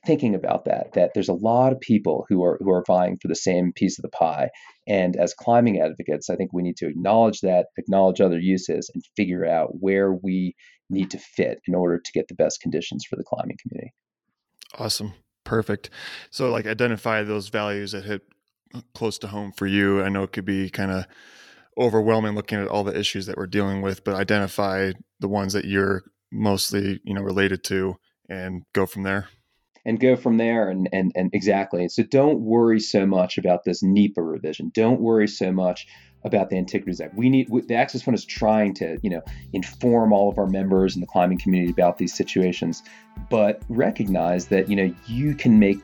thinking 0.04 0.34
about 0.34 0.64
that 0.64 0.92
that 0.94 1.12
there's 1.14 1.28
a 1.28 1.34
lot 1.34 1.72
of 1.72 1.80
people 1.80 2.26
who 2.28 2.42
are 2.42 2.58
who 2.60 2.70
are 2.70 2.84
vying 2.86 3.16
for 3.20 3.28
the 3.28 3.36
same 3.36 3.72
piece 3.72 3.98
of 3.98 4.02
the 4.02 4.08
pie. 4.08 4.50
And 4.86 5.16
as 5.16 5.34
climbing 5.34 5.80
advocates 5.80 6.28
i 6.28 6.36
think 6.36 6.52
we 6.52 6.62
need 6.62 6.76
to 6.78 6.88
acknowledge 6.88 7.40
that 7.40 7.66
acknowledge 7.76 8.20
other 8.20 8.38
uses 8.38 8.90
and 8.94 9.04
figure 9.16 9.46
out 9.46 9.80
where 9.80 10.12
we 10.12 10.54
need 10.90 11.10
to 11.10 11.18
fit 11.18 11.60
in 11.66 11.74
order 11.74 11.98
to 11.98 12.12
get 12.12 12.28
the 12.28 12.34
best 12.34 12.60
conditions 12.60 13.04
for 13.08 13.16
the 13.16 13.24
climbing 13.24 13.56
community. 13.62 13.92
Awesome. 14.78 15.14
Perfect. 15.44 15.90
So 16.30 16.50
like 16.50 16.66
identify 16.66 17.22
those 17.22 17.48
values 17.48 17.92
that 17.92 18.04
hit 18.04 18.22
close 18.94 19.18
to 19.18 19.28
home 19.28 19.52
for 19.52 19.66
you. 19.66 20.02
I 20.02 20.08
know 20.08 20.22
it 20.22 20.32
could 20.32 20.44
be 20.44 20.70
kind 20.70 20.90
of 20.90 21.06
overwhelming 21.78 22.34
looking 22.34 22.58
at 22.58 22.68
all 22.68 22.84
the 22.84 22.98
issues 22.98 23.26
that 23.26 23.36
we're 23.36 23.46
dealing 23.46 23.80
with 23.80 24.04
but 24.04 24.14
identify 24.14 24.92
the 25.20 25.28
ones 25.28 25.54
that 25.54 25.64
you're 25.64 26.02
mostly 26.30 27.00
you 27.04 27.14
know 27.14 27.22
related 27.22 27.64
to 27.64 27.96
and 28.28 28.62
go 28.74 28.84
from 28.84 29.02
there 29.02 29.28
and 29.84 29.98
go 29.98 30.16
from 30.16 30.36
there 30.36 30.68
and 30.68 30.88
and 30.92 31.12
and 31.14 31.30
exactly. 31.32 31.88
So 31.88 32.02
don't 32.02 32.40
worry 32.40 32.80
so 32.80 33.06
much 33.06 33.38
about 33.38 33.64
this 33.64 33.82
NEPA 33.82 34.22
revision. 34.22 34.70
Don't 34.74 35.00
worry 35.00 35.28
so 35.28 35.52
much 35.52 35.86
about 36.24 36.50
the 36.50 36.56
Antiquities 36.56 37.00
Act. 37.00 37.16
We 37.16 37.28
need 37.28 37.48
the 37.66 37.74
Access 37.74 38.02
Fund 38.02 38.14
is 38.14 38.24
trying 38.24 38.74
to 38.74 38.98
you 39.02 39.10
know 39.10 39.22
inform 39.52 40.12
all 40.12 40.28
of 40.28 40.38
our 40.38 40.46
members 40.46 40.94
in 40.94 41.00
the 41.00 41.06
climbing 41.06 41.38
community 41.38 41.72
about 41.72 41.98
these 41.98 42.14
situations, 42.14 42.82
but 43.30 43.62
recognize 43.68 44.46
that 44.48 44.68
you 44.68 44.76
know 44.76 44.94
you 45.06 45.34
can 45.34 45.58
make. 45.58 45.78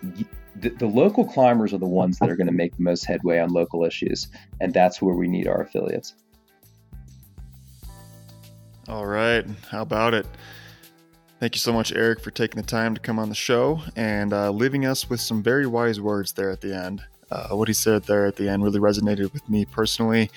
The, 0.56 0.70
the 0.70 0.86
local 0.86 1.24
climbers 1.24 1.72
are 1.72 1.78
the 1.78 1.86
ones 1.86 2.18
that 2.18 2.28
are 2.28 2.34
going 2.34 2.48
to 2.48 2.52
make 2.52 2.76
the 2.76 2.82
most 2.82 3.04
headway 3.04 3.38
on 3.38 3.50
local 3.50 3.84
issues, 3.84 4.26
and 4.60 4.74
that's 4.74 5.00
where 5.00 5.14
we 5.14 5.28
need 5.28 5.46
our 5.46 5.62
affiliates. 5.62 6.14
All 8.88 9.06
right, 9.06 9.44
how 9.70 9.82
about 9.82 10.14
it? 10.14 10.26
Thank 11.40 11.54
you 11.54 11.60
so 11.60 11.72
much, 11.72 11.92
Erik, 11.92 12.18
for 12.18 12.32
taking 12.32 12.60
the 12.60 12.66
time 12.66 12.94
to 12.94 13.00
come 13.00 13.16
on 13.16 13.28
the 13.28 13.34
show 13.34 13.80
and 13.94 14.32
uh, 14.32 14.50
leaving 14.50 14.84
us 14.84 15.08
with 15.08 15.20
some 15.20 15.40
very 15.40 15.68
wise 15.68 16.00
words 16.00 16.32
there 16.32 16.50
at 16.50 16.60
the 16.60 16.74
end. 16.74 17.00
Uh, 17.30 17.50
what 17.50 17.68
he 17.68 17.74
said 17.74 18.02
there 18.04 18.26
at 18.26 18.34
the 18.34 18.48
end 18.48 18.64
really 18.64 18.80
resonated 18.80 19.32
with 19.32 19.48
me 19.48 19.64
personally, 19.64 20.32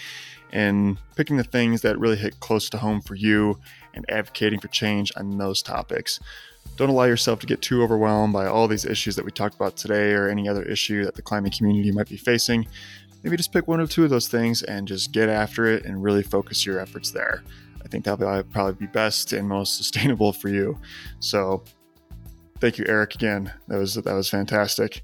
and 0.51 0.97
picking 1.15 1.37
the 1.37 1.43
things 1.43 1.81
that 1.81 1.97
really 1.97 2.17
hit 2.17 2.39
close 2.39 2.69
to 2.69 2.77
home 2.77 3.01
for 3.01 3.15
you 3.15 3.57
and 3.95 4.05
advocating 4.09 4.59
for 4.59 4.67
change 4.67 5.11
on 5.15 5.39
those 5.39 5.63
topics. 5.63 6.19
Don't 6.77 6.89
allow 6.89 7.05
yourself 7.05 7.39
to 7.39 7.47
get 7.47 7.63
too 7.63 7.81
overwhelmed 7.81 8.33
by 8.33 8.45
all 8.45 8.67
these 8.67 8.85
issues 8.85 9.15
that 9.15 9.25
we 9.25 9.31
talked 9.31 9.55
about 9.55 9.75
today 9.77 10.11
or 10.11 10.29
any 10.29 10.47
other 10.47 10.61
issue 10.63 11.03
that 11.05 11.15
the 11.15 11.23
climbing 11.23 11.51
community 11.51 11.91
might 11.91 12.09
be 12.09 12.17
facing. 12.17 12.67
Maybe 13.23 13.37
just 13.37 13.51
pick 13.51 13.67
one 13.67 13.79
or 13.79 13.87
two 13.87 14.03
of 14.03 14.11
those 14.11 14.27
things 14.27 14.61
and 14.61 14.87
just 14.87 15.11
get 15.11 15.29
after 15.29 15.65
it 15.65 15.83
and 15.83 16.03
really 16.03 16.21
focus 16.21 16.63
your 16.63 16.79
efforts 16.79 17.09
there. 17.09 17.41
I 17.83 17.87
think 17.87 18.05
that'll 18.05 18.43
probably 18.43 18.73
be 18.73 18.91
best 18.91 19.33
and 19.33 19.47
most 19.47 19.77
sustainable 19.77 20.33
for 20.33 20.49
you. 20.49 20.77
So 21.19 21.63
thank 22.59 22.77
you, 22.77 22.85
Erik, 22.87 23.15
again. 23.15 23.51
That 23.67 23.77
was 23.77 23.95
that 23.95 24.13
was 24.13 24.29
fantastic. 24.29 25.03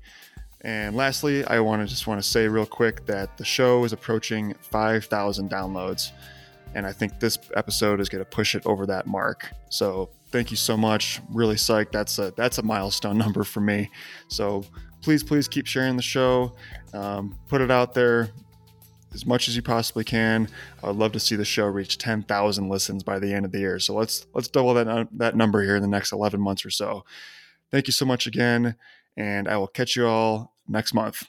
And 0.62 0.95
lastly, 0.95 1.45
I 1.45 1.60
want 1.60 1.82
to 1.82 1.88
just 1.88 2.08
want 2.08 2.22
to 2.22 2.28
say 2.28 2.48
real 2.48 2.66
quick 2.66 3.06
that 3.06 3.38
the 3.38 3.45
show 3.45 3.84
is 3.84 3.94
approaching 3.94 4.56
5,000 4.60 5.49
downloads. 5.49 6.12
And 6.74 6.86
I 6.86 6.91
think 6.91 7.20
this 7.20 7.38
episode 7.56 8.02
is 8.02 8.10
going 8.10 8.24
to 8.24 8.30
push 8.30 8.56
it 8.56 8.66
over 8.66 8.86
that 8.88 9.08
mark. 9.08 9.49
So 9.70 10.10
thank 10.32 10.52
you 10.52 10.58
so 10.58 10.76
much. 10.76 11.22
Really 11.30 11.56
psyched. 11.56 11.91
That's 11.91 12.20
a 12.20 12.34
that's 12.36 12.58
a 12.58 12.64
milestone 12.64 13.18
number 13.26 13.44
for 13.44 13.62
me. 13.62 13.90
So 14.28 14.66
please, 15.02 15.24
please 15.24 15.48
keep 15.48 15.68
sharing 15.68 15.95
the 15.95 16.04
show. 16.04 16.54
Um, 16.94 17.38
put 17.48 17.62
it 17.62 17.72
out 17.72 17.94
there 17.94 18.32
as 19.14 19.26
much 19.26 19.48
as 19.48 19.56
you 19.56 19.62
possibly 19.62 20.04
can. 20.04 20.48
I 20.84 20.88
would 20.88 20.96
love 20.96 21.12
to 21.14 21.20
see 21.20 21.36
the 21.36 21.46
show 21.46 21.66
reach 21.66 21.98
10,000 21.98 22.70
listens 22.70 23.04
by 23.04 23.20
the 23.20 23.34
end 23.34 23.46
of 23.46 23.52
the 23.52 23.60
year. 23.60 23.80
So 23.80 23.94
let's 23.96 24.28
let's 24.34 24.48
double 24.48 24.74
that 24.76 24.88
uh, 24.88 25.06
that 25.14 25.36
number 25.36 25.64
here 25.64 25.76
in 25.76 25.82
the 25.82 25.88
next 25.88 26.12
11 26.12 26.40
months 26.40 26.66
or 26.66 26.70
so. 26.70 27.04
Thank 27.72 27.88
you 27.88 27.94
so 27.94 28.06
much 28.06 28.28
again, 28.28 28.76
and 29.16 29.48
I 29.48 29.58
will 29.58 29.68
catch 29.68 29.96
you 29.96 30.08
all 30.08 30.54
next 30.68 30.94
month. 30.94 31.28